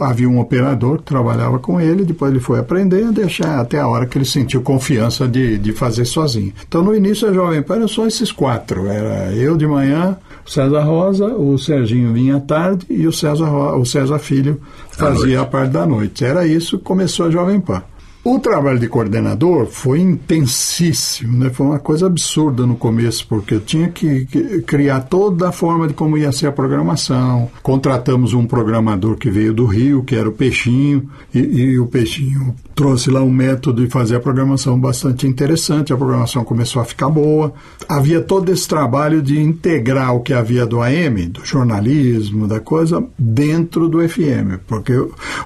havia 0.00 0.28
um 0.28 0.40
operador 0.40 0.98
que 0.98 1.04
trabalhava 1.04 1.60
com 1.60 1.80
ele, 1.80 2.04
depois 2.04 2.32
ele 2.32 2.40
foi 2.40 2.58
aprendendo, 2.58 3.12
deixar 3.12 3.60
até 3.60 3.78
a 3.78 3.86
hora 3.86 4.04
que 4.04 4.18
ele 4.18 4.24
sentiu 4.24 4.62
confiança 4.62 5.28
de, 5.28 5.58
de 5.58 5.72
fazer 5.72 6.04
sozinho. 6.04 6.52
Então 6.66 6.82
no 6.82 6.92
início 6.92 7.28
a 7.28 7.32
Jovem 7.32 7.62
Pan 7.62 7.76
era 7.76 7.88
só 7.88 8.04
esses 8.04 8.32
quatro, 8.32 8.88
era 8.88 9.32
eu 9.32 9.56
de 9.56 9.68
manhã, 9.68 10.18
o 10.44 10.50
César 10.50 10.80
Rosa, 10.80 11.26
o 11.26 11.56
Serginho 11.56 12.12
vinha 12.12 12.36
à 12.36 12.40
tarde 12.40 12.84
e 12.90 13.06
o 13.06 13.12
César, 13.12 13.48
o 13.76 13.86
César 13.86 14.18
Filho 14.18 14.60
fazia 14.90 15.42
a 15.42 15.46
parte 15.46 15.70
da 15.70 15.86
noite. 15.86 16.24
Era 16.24 16.44
isso, 16.44 16.80
começou 16.80 17.26
a 17.26 17.30
Jovem 17.30 17.60
Pan. 17.60 17.80
O 18.24 18.38
trabalho 18.38 18.78
de 18.78 18.88
coordenador 18.88 19.66
foi 19.66 20.00
intensíssimo, 20.00 21.38
né? 21.38 21.50
foi 21.50 21.66
uma 21.66 21.78
coisa 21.78 22.06
absurda 22.06 22.66
no 22.66 22.76
começo, 22.76 23.26
porque 23.26 23.54
eu 23.54 23.60
tinha 23.60 23.88
que, 23.88 24.26
criar 24.66 25.00
toda 25.02 25.48
a 25.48 25.52
forma 25.52 25.86
de 25.88 25.94
como 25.94 26.18
ia 26.18 26.30
ser 26.32 26.48
a 26.48 26.52
programação. 26.52 27.50
Contratamos 27.62 28.34
um 28.34 28.44
programador 28.44 29.16
que 29.16 29.30
veio 29.30 29.54
do 29.54 29.64
Rio, 29.64 30.02
que 30.02 30.14
era 30.14 30.28
o 30.28 30.32
Peixinho, 30.32 31.08
e, 31.32 31.38
e 31.38 31.78
o 31.78 31.86
Peixinho 31.86 32.54
trouxe 32.78 33.10
lá 33.10 33.20
um 33.20 33.30
método 33.30 33.84
de 33.84 33.90
fazer 33.90 34.14
a 34.14 34.20
programação 34.20 34.78
bastante 34.78 35.26
interessante. 35.26 35.92
A 35.92 35.96
programação 35.96 36.44
começou 36.44 36.80
a 36.80 36.84
ficar 36.84 37.08
boa. 37.08 37.52
Havia 37.88 38.20
todo 38.20 38.52
esse 38.52 38.68
trabalho 38.68 39.20
de 39.20 39.40
integrar 39.40 40.14
o 40.14 40.20
que 40.20 40.32
havia 40.32 40.64
do 40.64 40.80
AM, 40.80 41.26
do 41.26 41.44
jornalismo, 41.44 42.46
da 42.46 42.60
coisa, 42.60 43.04
dentro 43.18 43.88
do 43.88 44.08
FM, 44.08 44.60
porque 44.64 44.92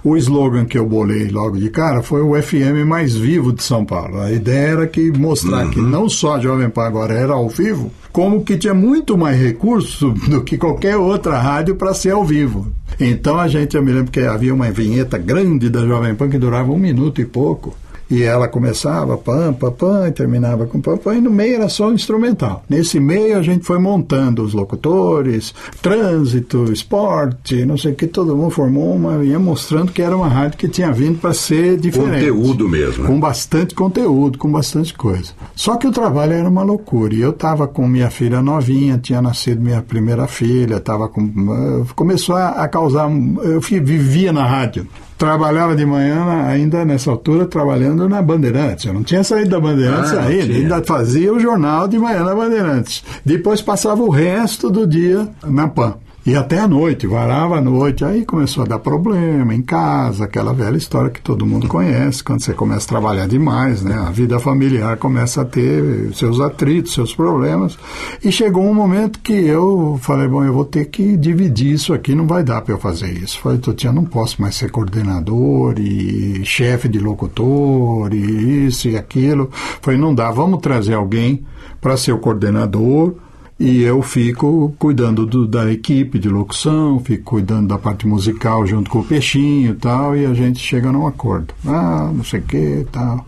o 0.05 0.15
slogan 0.19 0.67
que 0.67 0.77
eu 0.77 0.85
bolei 0.85 1.29
logo 1.29 1.57
de 1.57 1.71
cara 1.71 2.03
foi 2.03 2.21
o 2.21 2.41
FM 2.41 2.87
mais 2.87 3.15
vivo 3.15 3.51
de 3.51 3.63
São 3.63 3.83
Paulo. 3.83 4.21
A 4.21 4.31
ideia 4.31 4.73
era 4.73 4.87
que 4.87 5.11
mostrar 5.11 5.65
uhum. 5.65 5.71
que 5.71 5.81
não 5.81 6.11
só 6.11 6.35
a 6.35 6.41
Jovem 6.41 6.69
Pan 6.69 6.85
agora 6.85 7.15
era 7.15 7.33
ao 7.33 7.49
vivo, 7.49 7.91
como 8.13 8.45
que 8.45 8.59
tinha 8.59 8.75
muito 8.75 9.17
mais 9.17 9.41
recurso 9.41 10.11
do 10.29 10.43
que 10.43 10.59
qualquer 10.59 10.99
outra 10.99 11.39
rádio 11.39 11.77
para 11.77 11.95
ser 11.95 12.11
ao 12.11 12.27
vivo. 12.27 12.71
Então 13.01 13.39
a 13.39 13.49
gente, 13.49 13.77
eu 13.77 13.83
me 13.83 13.93
lembro 13.93 14.13
que 14.13 14.21
havia 14.21 14.55
uma 14.55 14.71
vinheta 14.71 15.19
grande 15.19 15.69
da 15.69 15.87
Jovem 15.87 16.15
Pan 16.15 16.29
que 16.29 16.39
durava 16.39 16.71
um 16.71 16.79
minuto 16.79 17.21
e 17.21 17.25
pouco. 17.25 17.77
E 18.13 18.23
ela 18.23 18.47
começava 18.47 19.17
pam, 19.17 19.55
pam, 19.55 19.73
pam, 19.73 20.07
e 20.07 20.13
terminava 20.13 20.67
com 20.67 20.83
pam, 20.83 20.99
pam, 20.99 21.15
e 21.15 21.21
no 21.23 21.31
meio 21.31 21.55
era 21.55 21.69
só 21.71 21.89
o 21.89 21.95
instrumental. 21.95 22.63
Nesse 22.69 23.01
meio 23.01 23.39
a 23.39 23.43
gente 23.43 23.65
foi 23.65 23.79
montando 23.79 24.43
os 24.43 24.53
locutores, 24.53 25.55
trânsito, 25.81 26.71
esporte, 26.71 27.65
não 27.65 27.79
sei 27.79 27.93
o 27.93 27.95
que, 27.95 28.07
todo 28.07 28.37
mundo 28.37 28.51
formou 28.51 28.95
uma, 28.95 29.25
ia 29.25 29.39
mostrando 29.39 29.93
que 29.93 30.03
era 30.03 30.15
uma 30.15 30.29
rádio 30.29 30.59
que 30.59 30.69
tinha 30.69 30.93
vindo 30.93 31.21
para 31.21 31.33
ser 31.33 31.79
diferente. 31.79 32.27
Conteúdo 32.27 32.69
mesmo. 32.69 33.07
Com 33.07 33.19
bastante 33.19 33.75
conteúdo, 33.75 34.37
com 34.37 34.53
bastante 34.53 34.93
coisa. 34.93 35.33
Só 35.57 35.77
que 35.77 35.87
o 35.87 35.91
trabalho 35.91 36.35
era 36.35 36.47
uma 36.47 36.63
loucura. 36.63 37.15
E 37.15 37.23
eu 37.23 37.31
estava 37.31 37.67
com 37.67 37.89
minha 37.89 38.11
filha 38.11 38.43
novinha, 38.43 38.99
tinha 38.99 39.23
nascido 39.23 39.63
minha 39.63 39.81
primeira 39.81 40.27
filha, 40.27 40.77
estava 40.77 41.09
com. 41.09 41.87
Começou 41.97 42.37
a, 42.37 42.51
a 42.51 42.69
causar. 42.69 43.11
Eu 43.43 43.59
vivia 43.59 44.35
na 44.35 44.47
rádio 44.47 44.87
trabalhava 45.23 45.77
de 45.77 45.87
manhã, 45.87 46.45
ainda 46.49 46.85
nessa 46.85 47.09
altura, 47.09 47.47
trabalhando 47.47 48.09
na 48.09 48.21
Bandeirantes. 48.21 48.87
Eu 48.87 48.93
não 48.93 49.05
tinha 49.05 49.23
saído 49.23 49.51
da 49.51 49.61
Bandeirantes 49.61 50.13
ah, 50.15 50.23
ainda, 50.23 50.53
ainda 50.53 50.83
fazia 50.83 51.33
o 51.33 51.39
jornal 51.39 51.87
de 51.87 51.97
manhã 51.97 52.25
na 52.25 52.35
Bandeirantes. 52.35 53.05
Depois 53.25 53.63
passava 53.63 54.03
o 54.03 54.11
resto 54.11 54.69
do 54.69 54.85
dia 54.85 55.29
na 55.45 55.69
PAN. 55.69 55.95
E 56.25 56.37
até 56.37 56.61
a 56.61 56.69
noite, 56.69 57.05
varava 57.05 57.59
a 57.59 57.61
noite, 57.61 58.05
aí 58.05 58.25
começou 58.25 58.63
a 58.63 58.67
dar 58.67 58.79
problema 58.79 59.53
em 59.53 59.61
casa, 59.61 60.25
aquela 60.25 60.53
velha 60.55 60.77
história 60.77 61.11
que 61.11 61.21
todo 61.21 61.45
mundo 61.45 61.67
conhece, 61.67 62.23
quando 62.23 62.43
você 62.43 62.53
começa 62.53 62.87
a 62.87 62.89
trabalhar 62.89 63.27
demais, 63.27 63.83
né? 63.83 63.97
A 64.07 64.11
vida 64.11 64.39
familiar 64.39 64.97
começa 64.99 65.43
a 65.43 65.45
ter 65.45 66.15
seus 66.15 66.39
atritos, 66.39 66.95
seus 66.95 67.13
problemas. 67.13 67.77
E 68.23 68.31
chegou 68.31 68.65
um 68.65 68.73
momento 68.73 69.19
que 69.19 69.33
eu 69.33 69.99
falei, 70.01 70.29
bom, 70.29 70.45
eu 70.45 70.53
vou 70.53 70.65
ter 70.65 70.85
que 70.85 71.17
dividir 71.17 71.73
isso 71.73 71.93
aqui, 71.93 72.15
não 72.15 72.27
vai 72.29 72.45
dar 72.45 72.63
para 72.63 72.75
eu 72.75 72.79
fazer 72.79 73.11
isso. 73.11 73.41
Falei, 73.41 73.59
Totinha, 73.59 73.93
não 73.93 74.05
posso 74.05 74.41
mais 74.41 74.55
ser 74.55 74.71
coordenador 74.71 75.75
e 75.81 76.45
chefe 76.45 76.89
de 76.89 77.01
locutor 77.01 78.15
e 78.15 78.67
isso 78.67 78.89
e 78.89 78.97
aquilo. 78.97 79.51
Falei, 79.81 79.99
não 79.99 80.15
dá, 80.15 80.31
vamos 80.31 80.61
trazer 80.61 80.95
alguém 80.95 81.45
para 81.81 81.97
ser 81.97 82.13
o 82.13 82.19
coordenador 82.19 83.17
E 83.63 83.81
eu 83.81 84.03
fico 84.03 84.75
cuidando 84.77 85.25
do, 85.25 85.47
da 85.47 85.71
equipe 85.71 86.19
de 86.19 86.29
locução, 86.29 86.99
fico 86.99 87.23
cuidando 87.23 87.69
da 87.69 87.79
parte 87.79 88.09
musical 88.09 88.67
junto 88.67 88.91
com 88.91 88.99
o 88.99 89.05
Peixinho 89.05 89.71
e 89.71 89.75
tal, 89.77 90.17
e 90.17 90.27
a 90.27 90.35
gente 90.35 90.59
chega 90.59 90.91
num 90.91 91.07
acordo. 91.07 91.55
Ah, 91.65 92.11
não 92.13 92.25
sei 92.25 92.41
o 92.41 92.43
que 92.43 92.85
tal. 92.91 93.25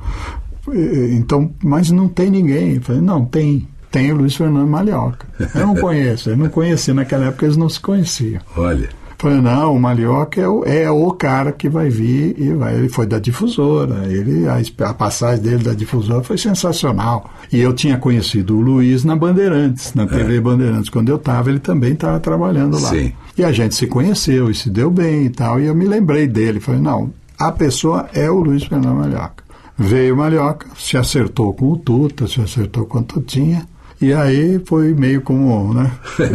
Então, 1.13 1.53
mas 1.63 1.93
não 1.93 2.09
tem 2.09 2.31
ninguém. 2.31 2.75
Eu 2.75 2.83
falei, 2.83 3.01
não, 3.01 3.25
tem. 3.25 3.69
Tem 3.93 4.11
o 4.11 4.17
Luiz 4.17 4.35
Fernando 4.35 4.69
Malhoca. 4.69 5.25
Eu 5.55 5.69
não 5.69 5.77
conheço, 5.79 6.31
eu 6.31 6.37
não 6.37 6.49
conhecia. 6.49 6.93
Naquela 6.93 7.27
época 7.27 7.47
eles 7.47 7.57
não 7.57 7.69
se 7.69 7.79
conheciam. 7.79 8.41
Olha. 8.57 8.89
Falei, 9.19 9.41
não, 9.41 9.75
o 9.75 9.81
Malhoca 9.81 10.41
é 10.41 10.49
o, 10.49 10.65
é 10.65 10.91
o 10.91 11.11
cara 11.13 11.53
que 11.53 11.69
vai 11.69 11.89
vir 11.89 12.35
e 12.39 12.53
vai. 12.53 12.75
Ele 12.75 12.89
foi 12.89 13.07
da 13.07 13.19
difusora. 13.19 14.07
Ele, 14.07 14.47
a, 14.49 14.61
a 14.89 14.95
passagem 14.95 15.43
dele 15.43 15.65
da 15.65 15.73
difusora 15.73 16.23
foi 16.23 16.37
sensacional. 16.37 17.31
E 17.53 17.61
eu 17.61 17.73
tinha 17.73 17.97
conhecido 17.97 18.57
o 18.57 18.61
Luiz 18.61 19.05
na 19.05 19.17
Bandeirantes, 19.17 19.95
na 19.95 20.07
TV 20.07 20.41
Bandeirantes. 20.41 20.91
Quando 20.91 21.09
eu 21.09 21.17
estava, 21.17 21.51
ele 21.51 21.61
também 21.61 21.93
estava 21.93 22.19
trabalhando 22.21 22.79
lá. 22.81 22.91
Sim. 22.91 23.13
E 23.37 23.45
a 23.45 23.53
gente 23.53 23.75
se 23.75 23.87
conheceu 23.87 24.51
e 24.51 24.55
se 24.55 24.71
deu 24.71 24.91
bem 24.91 25.27
e 25.27 25.31
tal. 25.31 25.61
E 25.61 25.67
eu 25.67 25.75
me 25.75 25.85
lembrei 25.85 26.27
dele. 26.27 26.61
Falei, 26.61 26.81
não, 26.81 27.13
a 27.39 27.51
pessoa 27.51 28.09
é 28.13 28.31
o 28.31 28.41
Luiz 28.41 28.65
Fernando 28.65 28.97
Malhoca. 28.97 29.45
Veio 29.77 30.15
o 30.15 30.19
Malhoca, 30.19 30.69
se 30.79 30.97
acertou 30.97 31.53
com 31.53 31.73
o 31.73 31.77
Tuta, 31.77 32.29
se 32.29 32.41
acertou 32.41 32.87
com 32.87 32.99
o 32.99 33.03
Tutinha. 33.03 33.67
E 34.01 34.13
aí 34.13 34.61
foi 34.67 34.93
meio 34.93 35.21
como 35.23 35.73
né, 35.73 35.91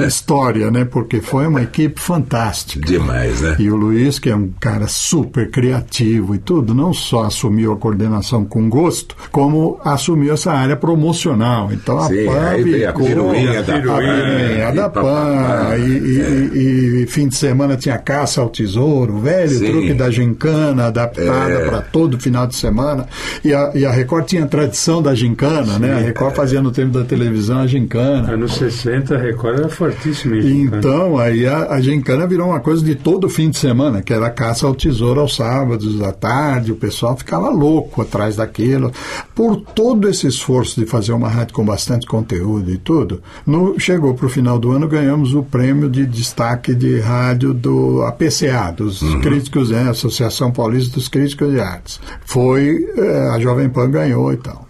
história, 0.08 0.72
né? 0.72 0.86
Porque 0.86 1.22
foi 1.22 1.46
uma 1.48 1.62
equipe 1.62 2.00
fantástica. 2.00 2.86
Demais, 2.88 3.42
né? 3.42 3.56
E 3.60 3.70
o 3.70 3.76
Luiz, 3.76 4.18
que 4.18 4.30
é 4.30 4.36
um 4.36 4.50
cara 4.60 4.88
super 4.88 5.52
criativo 5.52 6.34
e 6.34 6.38
tudo, 6.40 6.74
não 6.74 6.94
só 6.94 7.24
assumiu 7.26 7.74
a 7.74 7.78
coordenação 7.78 8.46
com 8.46 8.70
gosto, 8.70 9.16
como 9.32 9.80
assumiu 9.84 10.34
essa 10.34 10.52
área 10.52 10.76
promocional. 10.76 11.72
Então 11.72 12.00
a 12.00 12.08
Sim, 12.08 12.26
PAN 12.26 12.48
aí 12.50 12.64
veio 12.64 12.90
a 12.90 12.92
ficou- 12.94 13.06
piruinha 13.08 13.54
da 13.54 13.60
a 13.60 13.64
PAN, 13.80 13.82
piruinha 13.82 14.70
e 14.70 14.76
da. 14.76 14.90
PAN, 14.90 15.76
e, 15.78 15.82
e- 15.82 16.52
e- 17.00 17.04
e 17.04 17.08
fim 17.08 17.28
de 17.28 17.36
semana 17.36 17.76
tinha 17.78 17.98
caça 17.98 18.42
ao 18.42 18.50
tesouro, 18.50 19.16
o 19.16 19.20
velho 19.20 19.50
Sim. 19.50 19.66
truque 19.72 19.94
da 19.94 20.10
gincana 20.10 20.86
adaptada 20.88 21.52
É. 21.54 21.66
para 21.70 21.82
todo 21.82 22.20
final 22.20 22.48
de 22.48 22.56
semana. 22.56 23.06
E 23.44 23.54
a, 23.54 23.72
e 23.76 23.86
a 23.86 23.92
Record 23.92 24.26
tinha 24.26 24.44
a 24.46 24.48
tradição 24.48 25.02
da 25.02 25.14
gincana, 25.14 25.78
né? 25.78 25.94
A 25.94 25.98
Record 26.00 26.36
fazia 26.36 26.62
no 26.62 26.72
tempo 26.72 26.92
da 26.98 27.04
televisão 27.04 27.49
a 27.58 27.68
gincana. 27.68 28.32
Anos 28.32 28.56
60, 28.56 29.16
a 29.16 29.18
Record 29.18 29.60
era 29.60 29.70
fortíssima 29.70 30.38
em. 30.38 30.64
Então, 30.64 31.18
aí 31.18 31.48
a, 31.48 31.74
a 31.74 31.82
gincana 31.82 32.28
virou 32.28 32.50
uma 32.50 32.60
coisa 32.60 32.84
de 32.84 32.96
todo 32.96 33.28
fim 33.28 33.50
de 33.50 33.58
semana, 33.58 34.02
que 34.02 34.14
era 34.14 34.28
a 34.28 34.30
caça 34.30 34.68
ao 34.68 34.76
tesouro 34.76 35.22
aos 35.22 35.36
sábados 35.36 36.02
à 36.02 36.12
tarde, 36.12 36.72
o 36.72 36.76
pessoal 36.76 37.18
ficava 37.18 37.50
louco 37.50 38.02
atrás 38.02 38.36
daquilo. 38.36 38.92
Por 39.34 39.58
todo 39.58 40.08
esse 40.08 40.28
esforço 40.28 40.80
de 40.80 40.86
fazer 40.86 41.14
uma 41.14 41.30
rádio 41.30 41.54
com 41.54 41.66
bastante 41.66 42.06
conteúdo 42.06 42.72
e 42.72 42.78
tudo, 42.78 43.22
no, 43.46 43.80
chegou 43.80 44.14
para 44.14 44.26
o 44.26 44.30
final 44.30 44.60
do 44.60 44.72
ano, 44.72 44.88
ganhamos 44.88 45.34
o 45.34 45.44
prêmio 45.44 45.90
de 45.90 46.06
destaque 46.06 46.76
de 46.76 47.00
rádio 47.00 47.54
do 47.54 48.04
APCA, 48.04 48.72
dos 48.76 49.02
críticos, 49.22 49.72
né, 49.72 49.90
Associação 49.90 50.52
Paulista 50.52 50.96
dos 50.96 51.08
Críticos 51.08 51.52
de 51.52 51.60
Artes. 51.60 52.00
Foi, 52.26 52.88
eh, 52.98 53.30
a 53.34 53.40
Jovem 53.40 53.70
Pan 53.70 53.90
ganhou 53.90 54.32
e 54.32 54.38
tal. 54.38 54.69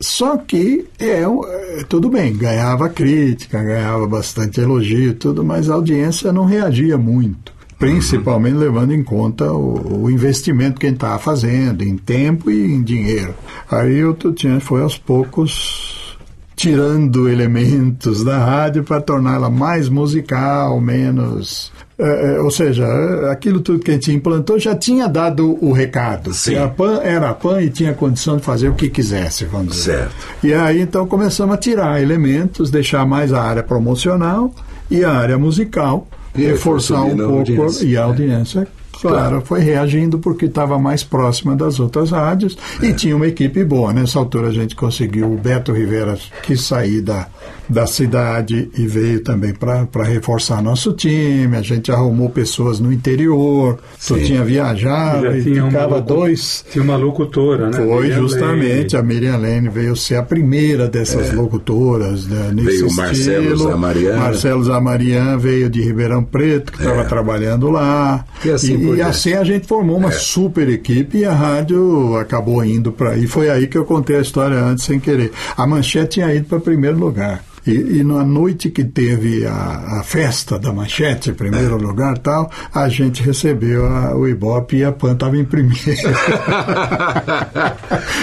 Só 0.00 0.36
que 0.36 0.86
é, 0.98 1.22
é, 1.22 1.84
tudo 1.88 2.08
bem, 2.08 2.36
ganhava 2.36 2.88
crítica, 2.88 3.62
ganhava 3.62 4.06
bastante 4.06 4.60
elogio 4.60 5.10
e 5.10 5.14
tudo, 5.14 5.44
mas 5.44 5.68
a 5.68 5.74
audiência 5.74 6.32
não 6.32 6.44
reagia 6.44 6.96
muito. 6.96 7.52
Principalmente 7.78 8.56
levando 8.56 8.92
em 8.92 9.02
conta 9.02 9.52
o, 9.52 10.04
o 10.04 10.10
investimento 10.10 10.80
que 10.80 10.86
a 10.86 10.88
gente 10.88 10.98
estava 10.98 11.18
fazendo, 11.18 11.82
em 11.82 11.96
tempo 11.96 12.50
e 12.50 12.74
em 12.74 12.82
dinheiro. 12.82 13.34
Aí 13.70 14.04
o 14.04 14.14
Tutinha 14.14 14.60
foi 14.60 14.82
aos 14.82 14.98
poucos 14.98 16.16
tirando 16.56 17.28
elementos 17.28 18.24
da 18.24 18.36
rádio 18.38 18.82
para 18.82 19.00
torná-la 19.00 19.48
mais 19.48 19.88
musical, 19.88 20.80
menos. 20.80 21.72
Eh, 21.98 22.36
eh, 22.36 22.40
ou 22.40 22.50
seja, 22.50 22.84
eh, 22.84 23.32
aquilo 23.32 23.60
tudo 23.60 23.80
que 23.80 23.90
a 23.90 23.94
gente 23.94 24.12
implantou 24.12 24.58
já 24.58 24.74
tinha 24.76 25.08
dado 25.08 25.58
o 25.60 25.72
recado. 25.72 26.32
Sim. 26.32 26.52
Que 26.52 26.58
a 26.58 26.68
PAN 26.68 27.00
era 27.02 27.30
a 27.30 27.34
PAN 27.34 27.60
e 27.60 27.70
tinha 27.70 27.92
condição 27.92 28.36
de 28.36 28.42
fazer 28.44 28.68
o 28.68 28.74
que 28.74 28.88
quisesse, 28.88 29.44
vamos 29.46 29.74
dizer. 29.74 29.98
Certo. 29.98 30.14
E 30.44 30.54
aí 30.54 30.80
então 30.80 31.06
começamos 31.06 31.54
a 31.54 31.58
tirar 31.58 32.00
elementos, 32.00 32.70
deixar 32.70 33.04
mais 33.04 33.32
a 33.32 33.42
área 33.42 33.62
promocional 33.62 34.54
e 34.90 35.02
a 35.04 35.10
área 35.10 35.36
musical, 35.36 36.06
E 36.36 36.42
reforçar 36.42 37.02
um 37.02 37.16
pouco 37.16 37.38
audiência. 37.38 37.84
e 37.84 37.96
a 37.96 38.04
audiência. 38.04 38.68
Claro, 39.00 39.42
foi 39.44 39.60
reagindo 39.60 40.18
porque 40.18 40.46
estava 40.46 40.76
mais 40.78 41.04
próxima 41.04 41.54
das 41.54 41.78
outras 41.78 42.10
rádios 42.10 42.58
e 42.82 42.92
tinha 42.92 43.14
uma 43.14 43.28
equipe 43.28 43.64
boa. 43.64 43.92
Nessa 43.92 44.18
altura 44.18 44.48
a 44.48 44.52
gente 44.52 44.74
conseguiu 44.74 45.32
o 45.32 45.36
Beto 45.36 45.72
Rivera 45.72 46.18
quis 46.42 46.62
sair 46.64 47.00
da, 47.00 47.28
da 47.68 47.86
cidade 47.86 48.70
e 48.76 48.86
veio 48.86 49.20
também 49.20 49.52
para 49.52 50.04
reforçar 50.04 50.62
nosso 50.62 50.92
time. 50.92 51.56
A 51.56 51.62
gente 51.62 51.90
arrumou 51.92 52.30
pessoas 52.30 52.80
no 52.80 52.92
interior, 52.92 53.78
tu 54.06 54.18
tinha 54.20 54.42
viajado 54.44 55.22
Já 55.26 55.36
e 55.38 55.42
tinha 55.42 55.62
uma 55.62 55.70
ficava 55.70 55.96
locu- 55.96 56.14
dois. 56.14 56.64
Tinha 56.70 56.82
uma 56.84 56.96
locutora, 56.96 57.66
né? 57.70 57.72
Foi 57.76 58.02
Miriam 58.02 58.16
justamente, 58.20 58.96
a 58.96 59.02
Miriam 59.02 59.36
Lene 59.36 59.68
veio 59.68 59.94
ser 59.96 60.16
a 60.16 60.22
primeira 60.22 60.88
dessas 60.88 61.32
locutoras 61.32 62.26
né, 62.26 62.50
nesse 62.52 62.68
Veio 62.78 62.88
o. 62.88 62.94
Marcelo 62.94 63.56
Zamarian. 63.56 64.16
Marcelo 64.16 64.64
Zamarian 64.64 65.36
veio 65.38 65.68
de 65.68 65.82
Ribeirão 65.82 66.22
Preto, 66.24 66.72
que 66.72 66.78
estava 66.78 67.04
trabalhando 67.04 67.68
lá. 67.70 68.24
E 68.44 68.50
assim 68.50 68.74
e 68.74 68.78
diante. 68.78 69.02
assim 69.02 69.32
a 69.34 69.44
gente 69.44 69.66
formou 69.66 69.96
uma 69.96 70.10
super 70.10 70.68
equipe 70.68 71.18
e 71.18 71.24
a 71.24 71.32
rádio 71.32 72.16
acabou 72.16 72.64
indo 72.64 72.90
para 72.92 73.10
aí. 73.10 73.26
Foi 73.26 73.48
aí 73.50 73.66
que 73.66 73.76
eu 73.76 73.84
contei 73.84 74.16
a 74.16 74.20
história 74.20 74.56
antes 74.58 74.84
sem 74.84 74.98
querer. 74.98 75.32
A 75.56 75.66
Manchete 75.66 76.08
tinha 76.08 76.32
ido 76.34 76.46
para 76.46 76.58
primeiro 76.60 76.96
lugar. 76.98 77.42
E, 77.70 77.98
e 77.98 78.04
na 78.04 78.24
noite 78.24 78.70
que 78.70 78.82
teve 78.84 79.44
a, 79.46 80.00
a 80.00 80.02
festa 80.02 80.58
da 80.58 80.72
Manchete, 80.72 81.30
em 81.30 81.34
primeiro 81.34 81.76
lugar 81.76 82.16
tal, 82.18 82.50
a 82.74 82.88
gente 82.88 83.22
recebeu 83.22 83.86
a- 83.86 84.16
o 84.16 84.26
Ibope 84.26 84.76
e 84.78 84.84
a 84.84 84.92
PAN 84.92 85.12
estava 85.12 85.36
em 85.36 85.44
primeiro. 85.44 85.76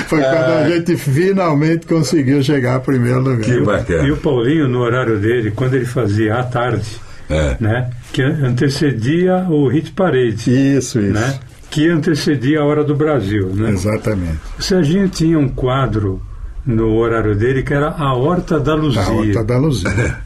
Foi 0.07 0.19
quando 0.19 0.35
a 0.35 0.69
gente 0.69 0.97
finalmente 0.97 1.85
conseguiu 1.87 2.41
chegar 2.43 2.75
a 2.75 2.79
primeiro 2.79 3.19
lugar. 3.19 3.41
Que 3.41 3.59
bacana. 3.61 4.07
E 4.07 4.11
o 4.11 4.17
Paulinho, 4.17 4.67
no 4.67 4.79
horário 4.79 5.19
dele, 5.19 5.51
quando 5.51 5.75
ele 5.75 5.85
fazia 5.85 6.35
à 6.35 6.43
tarde, 6.43 6.85
É. 7.29 7.57
né? 7.59 7.89
Que 8.13 8.21
antecedia 8.21 9.45
o 9.49 9.67
Hit 9.67 9.91
Parade. 9.91 10.49
Isso, 10.49 10.99
isso. 10.99 11.13
Né? 11.13 11.39
Que 11.69 11.89
antecedia 11.89 12.61
a 12.61 12.65
Hora 12.65 12.83
do 12.83 12.95
Brasil, 12.95 13.49
né? 13.53 13.71
Exatamente. 13.71 14.39
O 14.57 14.61
Serginho 14.61 15.09
tinha 15.09 15.37
um 15.37 15.49
quadro 15.49 16.21
no 16.65 16.95
horário 16.95 17.35
dele 17.35 17.63
que 17.63 17.73
era 17.73 17.89
a 17.89 18.13
Horta 18.13 18.59
da 18.59 18.75
Luzia. 18.75 19.03
A 19.03 19.11
Horta 19.11 19.43
da 19.43 19.57
Luzia. 19.57 20.21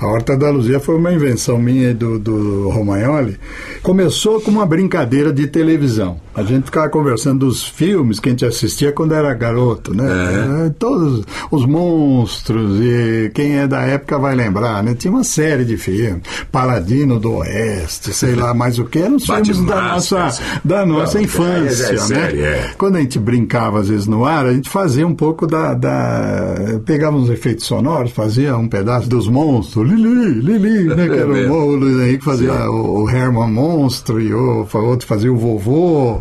A 0.00 0.06
Horta 0.06 0.36
da 0.36 0.48
Luzia 0.50 0.78
foi 0.78 0.94
uma 0.96 1.12
invenção 1.12 1.58
minha 1.58 1.90
e 1.90 1.94
do, 1.94 2.18
do 2.20 2.68
Romagnoli. 2.70 3.36
Começou 3.82 4.40
com 4.40 4.50
uma 4.50 4.64
brincadeira 4.64 5.32
de 5.32 5.46
televisão. 5.48 6.20
A 6.34 6.44
gente 6.44 6.66
ficava 6.66 6.88
conversando 6.88 7.46
dos 7.46 7.64
filmes 7.66 8.20
que 8.20 8.28
a 8.28 8.32
gente 8.32 8.44
assistia 8.44 8.92
quando 8.92 9.12
era 9.12 9.34
garoto, 9.34 9.92
né? 9.92 10.04
Eh, 10.66 10.70
Todos 10.78 11.24
os 11.50 11.66
monstros, 11.66 12.78
e 12.80 13.28
quem 13.34 13.58
é 13.58 13.66
da 13.66 13.80
época 13.82 14.18
vai 14.20 14.36
lembrar, 14.36 14.84
né? 14.84 14.94
Tinha 14.94 15.10
uma 15.12 15.24
série 15.24 15.64
de 15.64 15.76
filmes. 15.76 16.22
Paladino 16.52 17.18
do 17.18 17.32
Oeste, 17.38 18.12
sei 18.12 18.36
lá 18.36 18.54
mais 18.54 18.78
o 18.78 18.84
que. 18.84 19.00
Eram 19.00 19.16
os 19.16 19.24
filmes 19.26 19.60
da 19.64 19.82
nossa, 19.82 20.28
da 20.64 20.86
nossa 20.86 21.18
Não, 21.18 21.24
infância, 21.24 21.84
é- 21.86 21.88
é 21.88 21.92
né? 21.92 21.98
série, 21.98 22.40
é. 22.42 22.70
Quando 22.78 22.96
a 22.96 23.00
gente 23.00 23.18
brincava, 23.18 23.80
às 23.80 23.88
vezes, 23.88 24.06
no 24.06 24.24
ar, 24.24 24.46
a 24.46 24.52
gente 24.54 24.68
fazia 24.70 25.04
um 25.06 25.14
pouco 25.14 25.44
da. 25.44 25.74
da 25.74 26.54
pegava 26.86 27.16
uns 27.16 27.30
efeitos 27.30 27.64
sonoros, 27.66 28.12
fazia 28.12 28.56
um 28.56 28.68
pedaço 28.68 29.08
dos 29.08 29.26
monstros, 29.26 29.87
Lili, 29.96 30.40
Lili, 30.40 30.84
né? 30.94 31.06
Que 31.08 31.14
era 31.14 31.38
É 31.38 31.50
o, 31.50 31.76
Luiz 31.76 31.98
Henrique 31.98 32.24
fazia 32.24 32.52
o, 32.70 33.02
o 33.04 33.10
Herman 33.10 33.50
Monstro 33.50 34.20
e 34.20 34.32
o 34.32 34.66
outro 34.74 35.06
fazia 35.06 35.32
o 35.32 35.36
vovô. 35.36 36.20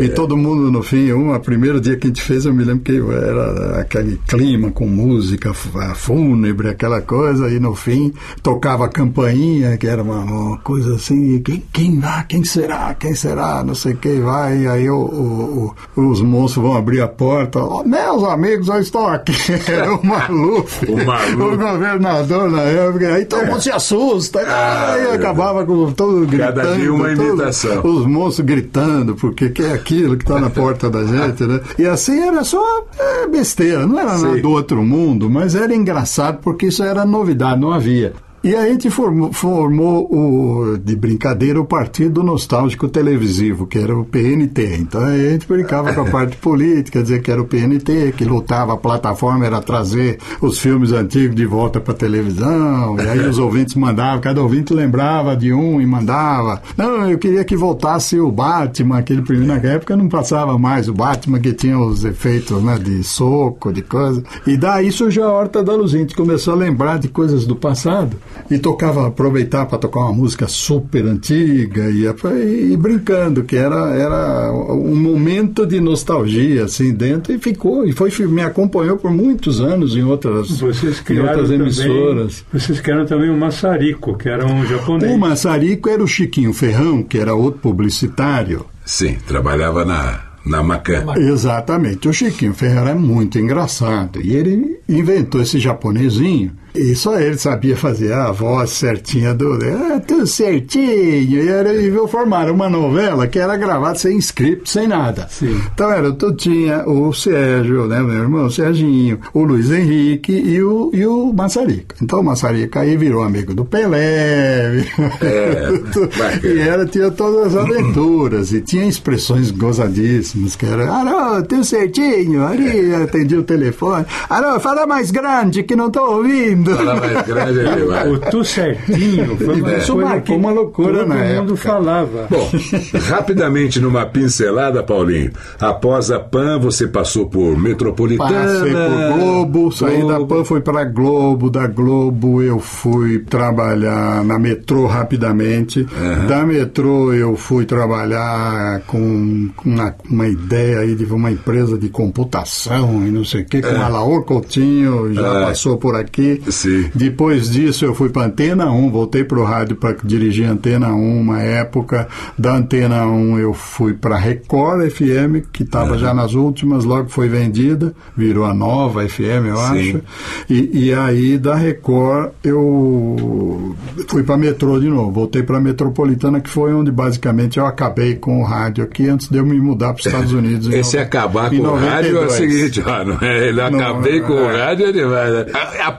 e 0.00 0.08
todo 0.10 0.36
mundo, 0.36 0.70
no 0.70 0.82
fim, 0.82 1.12
um, 1.12 1.32
a 1.32 1.40
primeiro 1.40 1.80
dia 1.80 1.96
que 1.96 2.06
a 2.06 2.10
gente 2.10 2.22
fez, 2.22 2.44
eu 2.44 2.54
me 2.54 2.64
lembro 2.64 2.82
que 2.84 2.96
era 2.96 3.80
aquele 3.80 4.18
clima 4.28 4.70
com 4.70 4.86
música 4.86 5.52
fúnebre, 5.94 6.68
aquela 6.68 7.00
coisa, 7.00 7.48
e 7.50 7.58
no 7.58 7.74
fim 7.74 8.12
tocava 8.42 8.86
a 8.86 8.88
campainha, 8.88 9.76
que 9.76 9.86
era 9.86 10.02
uma, 10.02 10.18
uma 10.20 10.58
coisa 10.58 10.94
assim, 10.94 11.40
quem, 11.42 11.62
quem 11.72 11.98
vai, 12.00 12.24
quem 12.26 12.44
será, 12.44 12.94
quem 12.94 13.14
será, 13.14 13.62
não 13.64 13.74
sei 13.74 13.94
quem 13.94 14.20
vai, 14.20 14.58
e 14.62 14.66
aí 14.68 14.90
o, 14.90 14.96
o- 14.96 15.74
o- 15.96 16.02
os 16.10 16.20
monstros 16.20 16.64
vão 16.64 16.76
abrir 16.76 17.00
a 17.00 17.08
porta, 17.08 17.58
"Ó, 17.60 17.82
meus 17.84 18.22
amigos, 18.24 18.68
eu 18.68 18.78
estou 18.80 19.06
aqui, 19.06 19.32
era 19.70 19.94
o 19.94 20.04
Maluf, 20.06 20.84
O 20.90 20.96
Maluf. 21.04 21.34
o 21.34 21.56
governador 21.56 22.50
na 22.50 22.62
época, 22.62 22.91
aí 23.12 23.24
todo 23.24 23.46
mundo 23.46 23.60
se 23.60 23.70
assusta, 23.70 24.40
aí 24.40 25.14
acabava 25.14 25.64
com 25.64 25.92
todo 25.92 26.26
gritando, 26.26 26.54
Cada 26.54 26.74
dia 26.76 26.92
uma 26.92 27.08
todo- 27.14 27.22
imitação. 27.28 27.80
os 27.84 28.06
monstros 28.06 28.46
gritando, 28.46 29.14
porque 29.14 29.48
que 29.50 29.62
é 29.62 29.72
aquilo 29.72 30.16
que 30.16 30.24
está 30.24 30.40
na 30.40 30.48
porta 30.50 30.88
da 30.90 31.04
gente, 31.04 31.44
né? 31.44 31.60
E 31.78 31.86
assim 31.86 32.20
era 32.20 32.44
só 32.44 32.62
é, 32.98 33.26
besteira, 33.26 33.86
não 33.86 33.98
era 33.98 34.16
nada 34.18 34.40
do 34.40 34.50
outro 34.50 34.82
mundo, 34.82 35.28
mas 35.30 35.54
era 35.54 35.74
engraçado 35.74 36.38
porque 36.42 36.66
isso 36.66 36.82
era 36.82 37.04
novidade, 37.04 37.60
não 37.60 37.72
havia. 37.72 38.12
E 38.44 38.56
a 38.56 38.66
gente 38.66 38.90
formou, 38.90 39.32
formou 39.32 40.12
o, 40.12 40.76
de 40.76 40.96
brincadeira 40.96 41.60
o 41.60 41.64
Partido 41.64 42.24
Nostálgico 42.24 42.88
Televisivo, 42.88 43.68
que 43.68 43.78
era 43.78 43.96
o 43.96 44.04
PNT. 44.04 44.78
Então 44.80 45.00
a 45.00 45.16
gente 45.16 45.46
brincava 45.46 45.94
com 45.94 46.00
a 46.00 46.04
parte 46.10 46.36
política, 46.38 47.00
dizer 47.00 47.22
que 47.22 47.30
era 47.30 47.40
o 47.40 47.44
PNT, 47.44 48.12
que 48.16 48.24
lutava, 48.24 48.72
a 48.72 48.76
plataforma 48.76 49.46
era 49.46 49.60
trazer 49.60 50.18
os 50.40 50.58
filmes 50.58 50.90
antigos 50.90 51.36
de 51.36 51.46
volta 51.46 51.80
para 51.80 51.94
televisão. 51.94 52.96
E 52.98 53.08
aí 53.08 53.20
os 53.20 53.38
ouvintes 53.38 53.76
mandavam, 53.76 54.20
cada 54.20 54.42
ouvinte 54.42 54.74
lembrava 54.74 55.36
de 55.36 55.52
um 55.52 55.80
e 55.80 55.86
mandava. 55.86 56.60
Não, 56.76 57.08
eu 57.08 57.18
queria 57.18 57.44
que 57.44 57.56
voltasse 57.56 58.18
o 58.18 58.32
Batman, 58.32 58.98
aquele 58.98 59.22
primeiro. 59.22 59.52
Na 59.52 59.70
época 59.70 59.96
não 59.96 60.08
passava 60.08 60.58
mais 60.58 60.88
o 60.88 60.92
Batman, 60.92 61.38
que 61.38 61.52
tinha 61.52 61.78
os 61.78 62.04
efeitos 62.04 62.60
né, 62.60 62.76
de 62.76 63.04
soco, 63.04 63.72
de 63.72 63.82
coisa. 63.82 64.20
E 64.44 64.56
daí 64.56 64.90
surgiu 64.90 65.22
a 65.22 65.32
Horta 65.32 65.62
da 65.62 65.74
Luz. 65.74 65.94
A 65.94 65.98
gente 65.98 66.16
começou 66.16 66.54
a 66.54 66.56
lembrar 66.56 66.98
de 66.98 67.06
coisas 67.06 67.46
do 67.46 67.54
passado 67.54 68.16
e 68.50 68.58
tocava, 68.58 69.06
aproveitar 69.06 69.66
para 69.66 69.78
tocar 69.78 70.00
uma 70.00 70.12
música 70.12 70.46
super 70.46 71.04
antiga 71.04 71.90
e, 71.90 72.04
e, 72.04 72.72
e, 72.72 72.76
brincando, 72.76 73.44
que 73.44 73.56
era, 73.56 73.94
era 73.94 74.52
um 74.52 74.96
momento 74.96 75.66
de 75.66 75.80
nostalgia 75.80 76.64
assim 76.64 76.92
dentro 76.92 77.32
e 77.32 77.38
ficou, 77.38 77.86
e 77.86 77.92
foi, 77.92 78.10
me 78.26 78.42
acompanhou 78.42 78.96
por 78.96 79.10
muitos 79.10 79.60
anos 79.60 79.96
em 79.96 80.02
outras, 80.02 80.50
vocês 80.58 81.02
em 81.08 81.20
outras 81.20 81.50
emissoras. 81.50 82.42
Também, 82.42 82.60
vocês 82.60 82.80
criaram 82.80 83.06
também 83.06 83.30
o 83.30 83.36
Massarico, 83.36 84.16
que 84.16 84.28
era 84.28 84.46
um 84.46 84.66
japonês. 84.66 85.12
O 85.12 85.18
Massarico 85.18 85.88
era 85.88 86.02
o 86.02 86.06
Chiquinho 86.06 86.52
Ferrão, 86.52 87.02
que 87.02 87.18
era 87.18 87.34
outro 87.34 87.60
publicitário. 87.60 88.66
Sim, 88.84 89.16
trabalhava 89.26 89.84
na 89.84 90.32
na 90.44 90.62
Macan. 90.62 91.04
Exatamente. 91.16 92.08
O 92.08 92.12
Chiquinho 92.12 92.52
Ferreira 92.52 92.90
é 92.90 92.94
muito 92.94 93.38
engraçado. 93.38 94.20
E 94.20 94.34
ele 94.34 94.80
inventou 94.88 95.40
esse 95.40 95.58
japonesinho 95.58 96.52
e 96.74 96.94
só 96.94 97.18
ele 97.18 97.36
sabia 97.36 97.76
fazer 97.76 98.12
a 98.12 98.32
voz 98.32 98.70
certinha 98.70 99.34
do. 99.34 99.58
Ah, 99.62 100.00
tudo 100.00 100.26
certinho. 100.26 100.82
E, 100.82 101.48
era, 101.48 101.74
e 101.74 101.92
formaram 102.08 102.54
uma 102.54 102.68
novela 102.68 103.26
que 103.26 103.38
era 103.38 103.56
gravada 103.56 103.98
sem 103.98 104.16
script, 104.18 104.70
sem 104.70 104.88
nada. 104.88 105.26
Sim. 105.30 105.60
Então 105.74 105.90
era 105.90 106.08
o 106.08 106.14
Tutinha, 106.14 106.88
o 106.88 107.12
Sérgio, 107.12 107.86
né, 107.86 108.00
meu 108.00 108.14
irmão, 108.14 108.46
o 108.46 108.50
Serginho, 108.50 109.20
o 109.34 109.42
Luiz 109.44 109.70
Henrique 109.70 110.32
e 110.32 110.62
o, 110.62 110.90
e 110.94 111.06
o 111.06 111.32
Massarica. 111.32 111.96
Então 112.02 112.20
o 112.20 112.24
Massarica 112.24 112.80
aí 112.80 112.96
virou 112.96 113.22
amigo 113.22 113.54
do 113.54 113.64
Pelé. 113.64 114.82
É, 115.22 116.46
e 116.46 116.58
era, 116.58 116.86
tinha 116.86 117.10
todas 117.10 117.54
as 117.54 117.56
aventuras. 117.56 118.52
e 118.52 118.60
tinha 118.60 118.86
expressões 118.86 119.50
gozadíssimas, 119.50 120.56
que 120.56 120.66
era, 120.66 120.90
alô, 120.90 121.42
tudo 121.42 121.64
certinho, 121.64 122.44
ali 122.44 122.94
atendia 122.94 123.38
o 123.38 123.42
telefone. 123.42 124.04
Alô, 124.28 124.58
fala 124.60 124.86
mais 124.86 125.10
grande 125.10 125.62
que 125.62 125.76
não 125.76 125.88
estou 125.88 126.16
ouvindo 126.16 126.61
lindo. 126.62 126.76
Fala 126.76 126.96
mais 126.96 127.22
grande 127.26 127.60
é 127.60 127.74
demais. 127.76 128.10
O 128.12 128.18
tu 128.18 128.44
certinho 128.44 129.36
foi 129.36 129.60
uma, 129.60 129.72
Isso 129.76 129.96
marcou 129.96 130.36
uma 130.36 130.50
loucura 130.50 130.98
todo 130.98 131.08
na 131.08 131.14
mundo 131.16 131.52
época. 131.54 131.56
falava. 131.56 132.26
Bom, 132.30 132.50
rapidamente 133.08 133.80
numa 133.80 134.06
pincelada, 134.06 134.82
Paulinho. 134.82 135.32
Após 135.60 136.10
a 136.10 136.18
PAN, 136.20 136.58
você 136.58 136.86
passou 136.88 137.26
por 137.26 137.56
Metropolitana. 137.58 138.30
Passei 138.30 138.72
por 138.72 139.18
Globo, 139.18 139.72
saí 139.72 140.00
Globo. 140.00 140.12
da 140.12 140.34
PAN, 140.34 140.44
fui 140.44 140.60
para 140.60 140.84
Globo, 140.84 141.50
da 141.50 141.66
Globo 141.66 142.42
eu 142.42 142.58
fui 142.58 143.18
trabalhar 143.20 144.24
na 144.24 144.38
metrô 144.38 144.86
rapidamente. 144.86 145.86
Da 146.28 146.44
metrô 146.44 147.12
eu 147.12 147.36
fui 147.36 147.64
trabalhar 147.64 148.80
com 148.86 149.50
uma, 149.64 149.94
uma 150.08 150.26
ideia 150.28 150.80
aí 150.80 150.94
de 150.94 151.04
uma 151.04 151.30
empresa 151.30 151.78
de 151.78 151.88
computação 151.88 153.06
e 153.06 153.10
não 153.10 153.24
sei 153.24 153.42
o 153.42 153.44
que, 153.46 153.60
com 153.60 153.68
É. 153.68 153.76
a 153.76 153.88
Laor 153.88 154.22
Coutinho, 154.24 155.12
já 155.14 155.26
É. 155.42 155.44
passou 155.46 155.76
por 155.76 155.94
aqui. 155.96 156.42
Sim. 156.52 156.90
Depois 156.94 157.50
disso 157.50 157.84
eu 157.84 157.94
fui 157.94 158.08
para 158.10 158.26
Antena 158.26 158.70
1, 158.70 158.90
voltei 158.90 159.24
para 159.24 159.38
o 159.38 159.44
rádio 159.44 159.76
para 159.76 159.96
dirigir 160.04 160.46
Antena 160.48 160.88
1 160.88 161.20
uma 161.20 161.40
época. 161.42 162.08
Da 162.38 162.54
Antena 162.54 163.06
1 163.06 163.38
eu 163.38 163.52
fui 163.54 163.94
para 163.94 164.16
Record 164.16 164.90
FM, 164.90 165.46
que 165.52 165.62
estava 165.62 165.96
já 165.98 166.12
nas 166.14 166.34
últimas, 166.34 166.84
logo 166.84 167.08
foi 167.08 167.28
vendida, 167.28 167.94
virou 168.16 168.44
a 168.44 168.54
nova 168.54 169.06
FM, 169.08 169.46
eu 169.48 169.56
Sim. 169.56 169.62
acho. 169.90 170.00
E, 170.48 170.86
e 170.88 170.94
aí 170.94 171.38
da 171.38 171.54
Record 171.54 172.30
eu 172.44 173.74
fui 174.08 174.22
para 174.22 174.36
Metrô 174.36 174.78
de 174.78 174.88
novo, 174.88 175.10
voltei 175.12 175.42
para 175.42 175.60
Metropolitana, 175.60 176.40
que 176.40 176.48
foi 176.50 176.72
onde 176.74 176.90
basicamente 176.90 177.58
eu 177.58 177.66
acabei 177.66 178.14
com 178.16 178.40
o 178.40 178.44
rádio 178.44 178.84
aqui 178.84 179.08
antes 179.08 179.28
de 179.28 179.38
eu 179.38 179.44
me 179.46 179.58
mudar 179.60 179.92
para 179.92 180.00
os 180.00 180.06
Estados 180.06 180.32
Unidos. 180.32 180.68
Esse 180.72 180.96
nove- 180.96 181.06
acabar 181.06 181.50
com 181.50 181.56
o 181.56 181.74
rádio 181.76 182.16
é 182.16 182.20
o 182.20 182.24
92. 182.24 182.32
seguinte, 182.32 182.82
ó, 182.86 183.04
não 183.04 183.18
é? 183.20 183.48
Ele 183.48 183.70
Não, 183.70 183.80
acabei 183.80 184.20
com 184.20 184.32
o 184.32 184.50
é. 184.50 184.64
rádio 184.66 184.86
é 184.86 184.92
demais. 184.92 185.32
né? 185.34 185.46
A, 185.54 185.88
a 185.88 185.92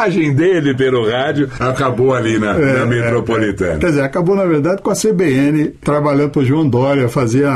passagem 0.00 0.34
dele 0.34 0.74
pelo 0.74 1.08
rádio 1.08 1.48
acabou 1.58 2.14
ali 2.14 2.38
na, 2.38 2.52
É, 2.52 2.78
na 2.78 2.86
metropolitana. 2.86 3.78
Quer 3.78 3.86
dizer, 3.86 4.02
acabou 4.02 4.34
na 4.34 4.44
verdade 4.44 4.80
com 4.82 4.90
a 4.90 4.94
CBN 4.94 5.68
trabalhando 5.82 6.30
para 6.30 6.40
o 6.40 6.44
João 6.44 6.68
Dória, 6.68 7.08
fazia 7.08 7.50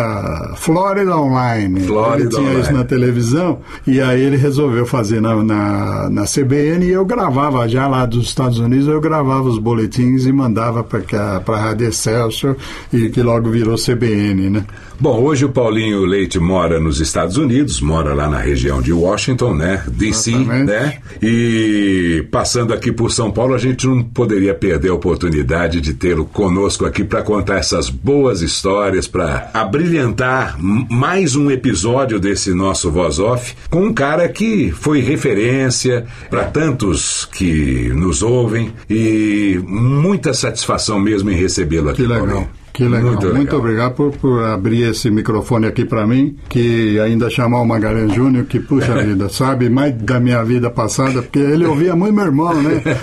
Flórida 0.56 1.16
Online. 1.16 1.80
Flórida 1.80 2.22
ele 2.22 2.28
tinha 2.28 2.42
Online. 2.42 2.60
isso 2.60 2.72
na 2.72 2.84
televisão 2.84 3.60
e 3.86 4.00
aí 4.00 4.20
ele 4.20 4.36
resolveu 4.36 4.84
fazer 4.84 5.20
na, 5.20 5.42
na, 5.42 6.10
na 6.10 6.24
CBN 6.24 6.84
e 6.84 6.90
eu 6.90 7.04
gravava 7.04 7.66
já 7.68 7.86
lá 7.88 8.04
dos 8.04 8.26
Estados 8.26 8.58
Unidos, 8.58 8.88
eu 8.88 9.00
gravava 9.00 9.48
os 9.48 9.58
boletins 9.58 10.26
e 10.26 10.32
mandava 10.32 10.84
para 10.84 11.42
a 11.46 11.56
Rádio 11.56 11.88
Excelsior 11.88 12.56
e 12.92 13.08
que 13.08 13.22
logo 13.22 13.50
virou 13.50 13.76
CBN, 13.76 14.50
né? 14.50 14.64
Bom, 15.04 15.22
hoje 15.22 15.44
o 15.44 15.50
Paulinho 15.50 16.06
Leite 16.06 16.38
mora 16.38 16.80
nos 16.80 16.98
Estados 16.98 17.36
Unidos, 17.36 17.78
mora 17.78 18.14
lá 18.14 18.26
na 18.26 18.38
região 18.38 18.80
de 18.80 18.90
Washington, 18.90 19.52
né? 19.52 19.84
DC, 19.86 20.30
Exatamente. 20.30 20.64
né? 20.64 20.98
E 21.22 22.26
passando 22.30 22.72
aqui 22.72 22.90
por 22.90 23.12
São 23.12 23.30
Paulo, 23.30 23.52
a 23.52 23.58
gente 23.58 23.86
não 23.86 24.02
poderia 24.02 24.54
perder 24.54 24.88
a 24.88 24.94
oportunidade 24.94 25.82
de 25.82 25.92
tê-lo 25.92 26.24
conosco 26.24 26.86
aqui 26.86 27.04
para 27.04 27.20
contar 27.20 27.58
essas 27.58 27.90
boas 27.90 28.40
histórias, 28.40 29.06
para 29.06 29.50
abrilhantar 29.52 30.56
mais 30.58 31.36
um 31.36 31.50
episódio 31.50 32.18
desse 32.18 32.54
nosso 32.54 32.90
Voz 32.90 33.18
Off 33.18 33.54
com 33.68 33.84
um 33.84 33.92
cara 33.92 34.26
que 34.26 34.70
foi 34.70 35.02
referência 35.02 36.06
para 36.30 36.44
tantos 36.44 37.26
que 37.26 37.90
nos 37.94 38.22
ouvem 38.22 38.72
e 38.88 39.60
muita 39.66 40.32
satisfação 40.32 40.98
mesmo 40.98 41.30
em 41.30 41.34
recebê-lo 41.36 41.90
aqui. 41.90 42.04
Que 42.04 42.08
legal. 42.08 42.26
Paulinho. 42.26 42.63
Que 42.74 42.82
legal. 42.88 43.02
Muito 43.12 43.26
Muito, 43.28 43.38
legal. 43.38 43.58
obrigado 43.60 43.92
por, 43.94 44.10
por 44.16 44.42
abrir 44.44 44.90
esse 44.90 45.08
microfone 45.08 45.66
aqui 45.68 45.84
para 45.84 46.04
mim, 46.04 46.36
que 46.48 46.98
ainda 46.98 47.30
chamar 47.30 47.60
o 47.60 47.64
Magalhães 47.64 48.12
Júnior, 48.12 48.46
que 48.46 48.58
puxa 48.58 48.94
vida, 49.00 49.28
sabe 49.28 49.70
mais 49.70 49.94
da 49.94 50.18
minha 50.18 50.42
vida 50.42 50.68
passada, 50.68 51.22
porque 51.22 51.38
ele 51.38 51.64
ouvia 51.64 51.94
muito 51.94 52.12
meu 52.14 52.24
irmão, 52.24 52.52
né? 52.60 52.82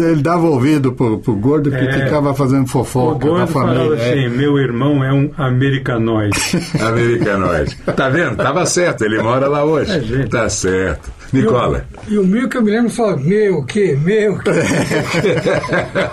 Ele, 0.00 0.10
ele 0.12 0.22
dava 0.22 0.46
ouvido 0.46 0.92
pro, 0.94 1.18
pro 1.18 1.34
gordo 1.36 1.70
que 1.70 1.76
É. 1.76 2.04
ficava 2.04 2.32
fazendo 2.34 2.64
O 2.64 2.66
fofoca 2.68 3.18
da 3.18 3.30
gordo 3.30 3.46
falava 3.48 3.78
família. 3.96 3.96
assim, 4.26 4.36
meu 4.38 4.58
irmão 4.58 5.04
é 5.04 5.12
um 5.12 5.30
americanoide. 5.36 6.38
Americanoide. 6.80 7.76
Tá 7.94 8.08
vendo? 8.08 8.36
Tava 8.36 8.64
certo, 8.64 9.04
ele 9.04 9.20
mora 9.22 9.48
lá 9.48 9.64
hoje. 9.64 9.92
É. 10.22 10.26
Tá 10.28 10.48
certo. 10.48 11.19
Nicola. 11.32 11.84
E 12.08 12.18
o 12.18 12.24
Milk 12.26 12.54
eu 12.56 12.62
me 12.62 12.70
lembro 12.70 12.90
fala, 12.90 13.16
meu, 13.16 13.58
o 13.58 13.64
quê? 13.66 13.98
Meu, 14.04 14.34
o 14.34 14.38
quê? 14.40 14.50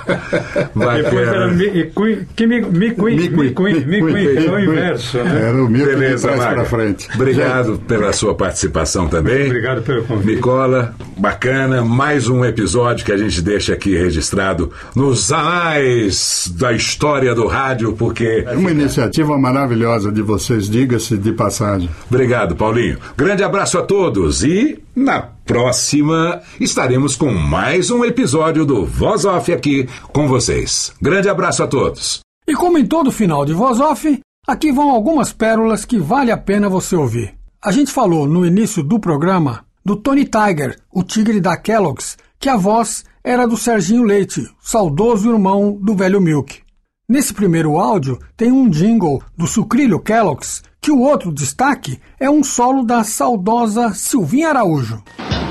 Depois 0.75 1.27
era 1.27 1.31
Bacana. 1.31 1.47
mi, 1.53 1.65
e 1.65 1.83
cui- 1.91 2.27
que 2.35 2.47
mi, 2.47 2.61
mi, 2.61 2.91
cui, 2.91 3.15
mi, 3.15 3.51
cui, 3.51 3.73
mi, 3.85 3.99
cui, 3.99 4.37
é 4.37 4.51
o 4.51 4.59
inverso, 4.59 5.17
né? 5.19 5.41
Era 5.49 5.63
o 5.63 5.69
Milk 5.69 5.89
de 5.89 5.95
Beleza, 5.95 6.31
Maga. 6.35 6.55
para 6.55 6.65
frente. 6.65 7.07
Obrigado 7.15 7.79
pela 7.87 8.13
sua 8.13 8.35
participação 8.35 9.07
também. 9.07 9.45
Obrigado 9.47 9.81
pelo 9.81 10.03
convite. 10.03 10.35
Nicola, 10.35 10.93
bacana. 11.17 11.83
Mais 11.83 12.27
um 12.27 12.43
episódio 12.45 13.05
que 13.05 13.11
a 13.11 13.17
gente 13.17 13.41
deixa 13.41 13.73
aqui 13.73 13.95
registrado 13.97 14.71
nos 14.95 15.31
anais 15.31 16.51
da 16.55 16.71
história 16.73 17.33
do 17.33 17.47
rádio, 17.47 17.93
porque. 17.93 18.43
É 18.47 18.55
uma 18.55 18.71
iniciativa 18.71 19.37
maravilhosa 19.37 20.11
de 20.11 20.21
vocês, 20.21 20.69
diga-se 20.69 21.17
de 21.17 21.31
passagem. 21.31 21.89
Obrigado, 22.09 22.55
Paulinho. 22.55 22.97
Grande 23.17 23.43
abraço 23.43 23.77
a 23.77 23.81
todos 23.81 24.43
e 24.43 24.79
na 25.07 25.21
próxima 25.21 26.41
estaremos 26.59 27.15
com 27.15 27.31
mais 27.31 27.89
um 27.89 28.03
episódio 28.03 28.65
do 28.65 28.85
Voz 28.85 29.23
Off 29.23 29.53
aqui 29.53 29.87
com 30.11 30.27
vocês. 30.27 30.93
Grande 31.01 31.29
abraço 31.29 31.63
a 31.63 31.67
todos. 31.67 32.19
E 32.45 32.53
como 32.53 32.77
em 32.77 32.85
todo 32.85 33.09
final 33.09 33.45
de 33.45 33.53
Voz 33.53 33.79
Off, 33.79 34.19
aqui 34.45 34.69
vão 34.69 34.91
algumas 34.91 35.31
pérolas 35.31 35.85
que 35.85 35.97
vale 35.97 36.29
a 36.29 36.35
pena 36.35 36.67
você 36.67 36.93
ouvir. 36.97 37.33
A 37.63 37.71
gente 37.71 37.89
falou 37.89 38.27
no 38.27 38.45
início 38.45 38.83
do 38.83 38.99
programa 38.99 39.65
do 39.83 39.95
Tony 39.95 40.25
Tiger, 40.25 40.77
o 40.91 41.01
tigre 41.01 41.39
da 41.39 41.55
Kellogg's, 41.55 42.17
que 42.37 42.49
a 42.49 42.57
voz 42.57 43.05
era 43.23 43.47
do 43.47 43.55
Serginho 43.55 44.03
Leite, 44.03 44.45
saudoso 44.59 45.31
irmão 45.31 45.79
do 45.81 45.95
velho 45.95 46.19
Milk. 46.19 46.59
Nesse 47.07 47.33
primeiro 47.33 47.77
áudio 47.77 48.19
tem 48.35 48.51
um 48.51 48.69
jingle 48.69 49.23
do 49.37 49.47
Sucrilho 49.47 50.01
Kellogg's, 50.01 50.63
que 50.87 50.91
o 50.91 51.01
outro 51.01 51.33
destaque 51.33 51.99
é 52.17 52.29
um 52.29 52.41
solo 52.41 52.81
da 52.81 53.03
saudosa 53.03 53.93
Silvinha 53.93 54.51
Araújo. 54.51 55.03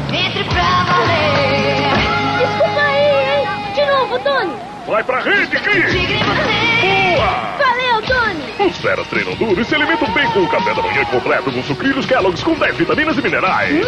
Entre 0.09 0.45
pra 0.45 0.85
valer. 0.85 1.93
Desculpa 2.39 2.81
aí, 2.81 3.43
hein? 3.43 3.75
De 3.75 3.85
novo, 3.85 4.19
Tony. 4.21 4.53
Vai 4.87 5.05
pra 5.05 5.21
rede, 5.21 5.61
Cris! 5.61 5.93
Tigre 5.93 6.17
você. 6.17 6.81
Boa! 6.81 7.55
Valeu, 7.59 8.03
Tony. 8.07 8.67
Os 8.67 8.79
feras 8.79 9.07
treinam 9.09 9.35
duro 9.35 9.61
e 9.61 9.65
se 9.67 9.75
alimentam 9.75 10.11
bem 10.15 10.27
com 10.31 10.41
o 10.41 10.49
café 10.49 10.73
da 10.73 10.81
manhã 10.81 11.05
completo 11.05 11.53
com 11.53 11.63
sucrilhos 11.65 12.07
Kellogg's 12.07 12.43
com 12.43 12.55
10 12.55 12.75
vitaminas 12.75 13.19
e 13.19 13.21
minerais. 13.21 13.87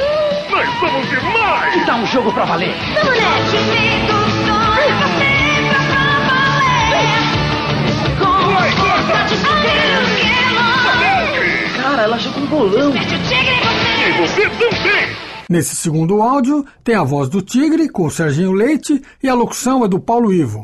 Nós 0.51 0.69
somos 0.79 1.09
demais! 1.09 1.87
Dá 1.87 1.95
um 1.95 2.07
jogo 2.09 2.31
pra 2.31 2.45
valer. 2.45 2.75
Donete, 3.03 4.07
do 4.07 4.45
sonho, 4.45 4.99
você 4.99 5.49
Cara, 11.99 12.11
ela 12.11 12.19
jogou 12.21 12.43
um 12.45 12.47
bolão. 12.47 12.93
E 12.95 14.13
você 14.21 14.43
também! 14.51 15.17
Nesse 15.51 15.75
segundo 15.75 16.23
áudio, 16.23 16.65
tem 16.85 16.95
a 16.95 17.03
voz 17.03 17.29
do 17.29 17.43
Tigre 17.43 17.89
com 17.89 18.07
o 18.07 18.11
Serginho 18.11 18.53
Leite 18.53 19.03
e 19.21 19.29
a 19.29 19.35
locução 19.35 19.85
é 19.85 19.89
do 19.89 19.99
Paulo 19.99 20.33
Ivo. 20.33 20.63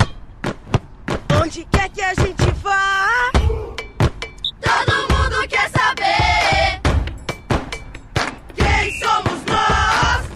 Onde 1.43 1.67
quer 1.73 1.89
que 1.89 2.03
a 2.03 2.15
gente 2.15 2.45
vá? 2.63 3.33
Todo 3.33 4.93
mundo 5.11 5.49
quer 5.49 5.69
saber 5.71 6.81
quem 8.55 8.93
somos 9.01 9.45
nós. 9.49 10.27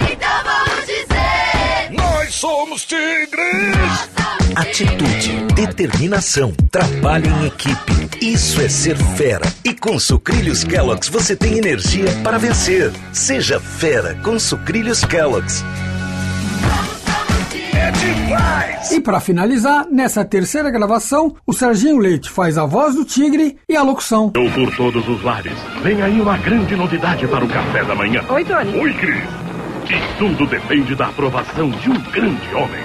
Então 0.00 0.42
vamos 0.42 0.86
dizer: 0.86 1.92
Nós 1.92 2.34
somos 2.34 2.84
tigres! 2.84 4.10
Atitude, 4.56 5.54
determinação, 5.54 6.52
trabalho 6.72 7.30
em 7.40 7.46
equipe. 7.46 8.03
Isso 8.24 8.58
é 8.62 8.70
ser 8.70 8.96
fera. 8.96 9.44
E 9.62 9.74
com 9.74 9.98
sucrilhos 9.98 10.64
Kellogg's 10.64 11.10
você 11.10 11.36
tem 11.36 11.58
energia 11.58 12.10
para 12.22 12.38
vencer. 12.38 12.90
Seja 13.12 13.60
fera 13.60 14.14
com 14.24 14.38
sucrilhos 14.38 15.04
Kellogg's. 15.04 15.62
É 17.74 17.90
demais! 17.90 18.92
E 18.92 19.00
para 19.02 19.20
finalizar, 19.20 19.86
nessa 19.90 20.24
terceira 20.24 20.70
gravação, 20.70 21.36
o 21.46 21.52
Serginho 21.52 21.98
Leite 21.98 22.30
faz 22.30 22.56
a 22.56 22.64
voz 22.64 22.94
do 22.94 23.04
Tigre 23.04 23.58
e 23.68 23.76
a 23.76 23.82
locução. 23.82 24.32
Eu 24.34 24.50
por 24.52 24.74
todos 24.74 25.06
os 25.06 25.22
lares. 25.22 25.58
Vem 25.82 26.00
aí 26.00 26.18
uma 26.18 26.38
grande 26.38 26.74
novidade 26.74 27.28
para 27.28 27.44
o 27.44 27.48
café 27.48 27.84
da 27.84 27.94
manhã. 27.94 28.24
Oi, 28.30 28.42
Tony. 28.46 28.74
Oi, 28.80 28.94
Cris. 28.94 29.22
E 29.84 30.18
tudo 30.18 30.46
depende 30.46 30.94
da 30.94 31.08
aprovação 31.08 31.68
de 31.68 31.90
um 31.90 32.00
grande 32.10 32.54
homem. 32.54 32.84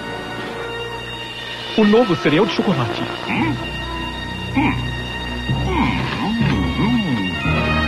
O 1.78 1.86
novo 1.86 2.14
cereal 2.18 2.46
de 2.46 2.52
chocolate. 2.52 3.02
Hum. 3.30 3.56
Hum. 4.58 4.99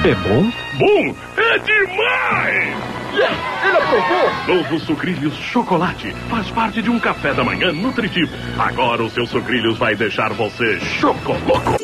É 0.03 0.15
bom? 0.15 0.51
Bom, 0.79 1.15
é 1.37 1.59
demais! 1.59 2.91
Yes, 3.13 3.37
ele 3.63 3.77
aprovou! 3.77 4.55
Novo 4.55 4.79
Sucrilhos 4.79 5.35
Chocolate 5.35 6.11
faz 6.29 6.49
parte 6.49 6.81
de 6.81 6.89
um 6.89 6.99
café 6.99 7.33
da 7.33 7.43
manhã 7.43 7.71
nutritivo. 7.71 8.31
Agora 8.57 9.03
o 9.03 9.09
seu 9.09 9.27
Sucrilhos 9.27 9.77
vai 9.77 9.95
deixar 9.95 10.33
você 10.33 10.79
chocoloco. 10.79 11.77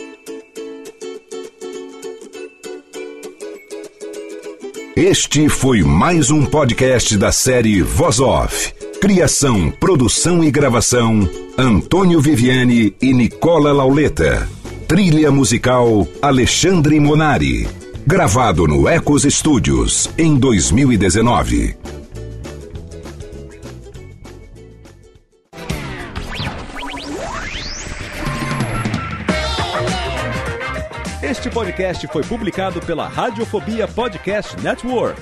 Este 4.95 5.47
foi 5.47 5.83
mais 5.83 6.31
um 6.31 6.43
podcast 6.43 7.15
da 7.19 7.31
série 7.31 7.83
Voz 7.83 8.19
Off. 8.19 8.73
Criação, 8.99 9.69
produção 9.69 10.43
e 10.43 10.49
gravação: 10.49 11.29
Antônio 11.55 12.19
Viviane 12.19 12.95
e 12.99 13.13
Nicola 13.13 13.71
Lauleta. 13.71 14.56
Trilha 14.87 15.29
musical: 15.29 16.07
Alexandre 16.21 16.97
Monari. 16.97 17.67
Gravado 18.05 18.65
no 18.65 18.87
Ecos 18.87 19.23
Studios 19.23 20.09
em 20.17 20.39
2019. 20.39 21.75
Este 31.21 31.49
podcast 31.49 32.07
foi 32.07 32.23
publicado 32.23 32.79
pela 32.79 33.09
Radiofobia 33.09 33.89
Podcast 33.89 34.55
Network. 34.61 35.21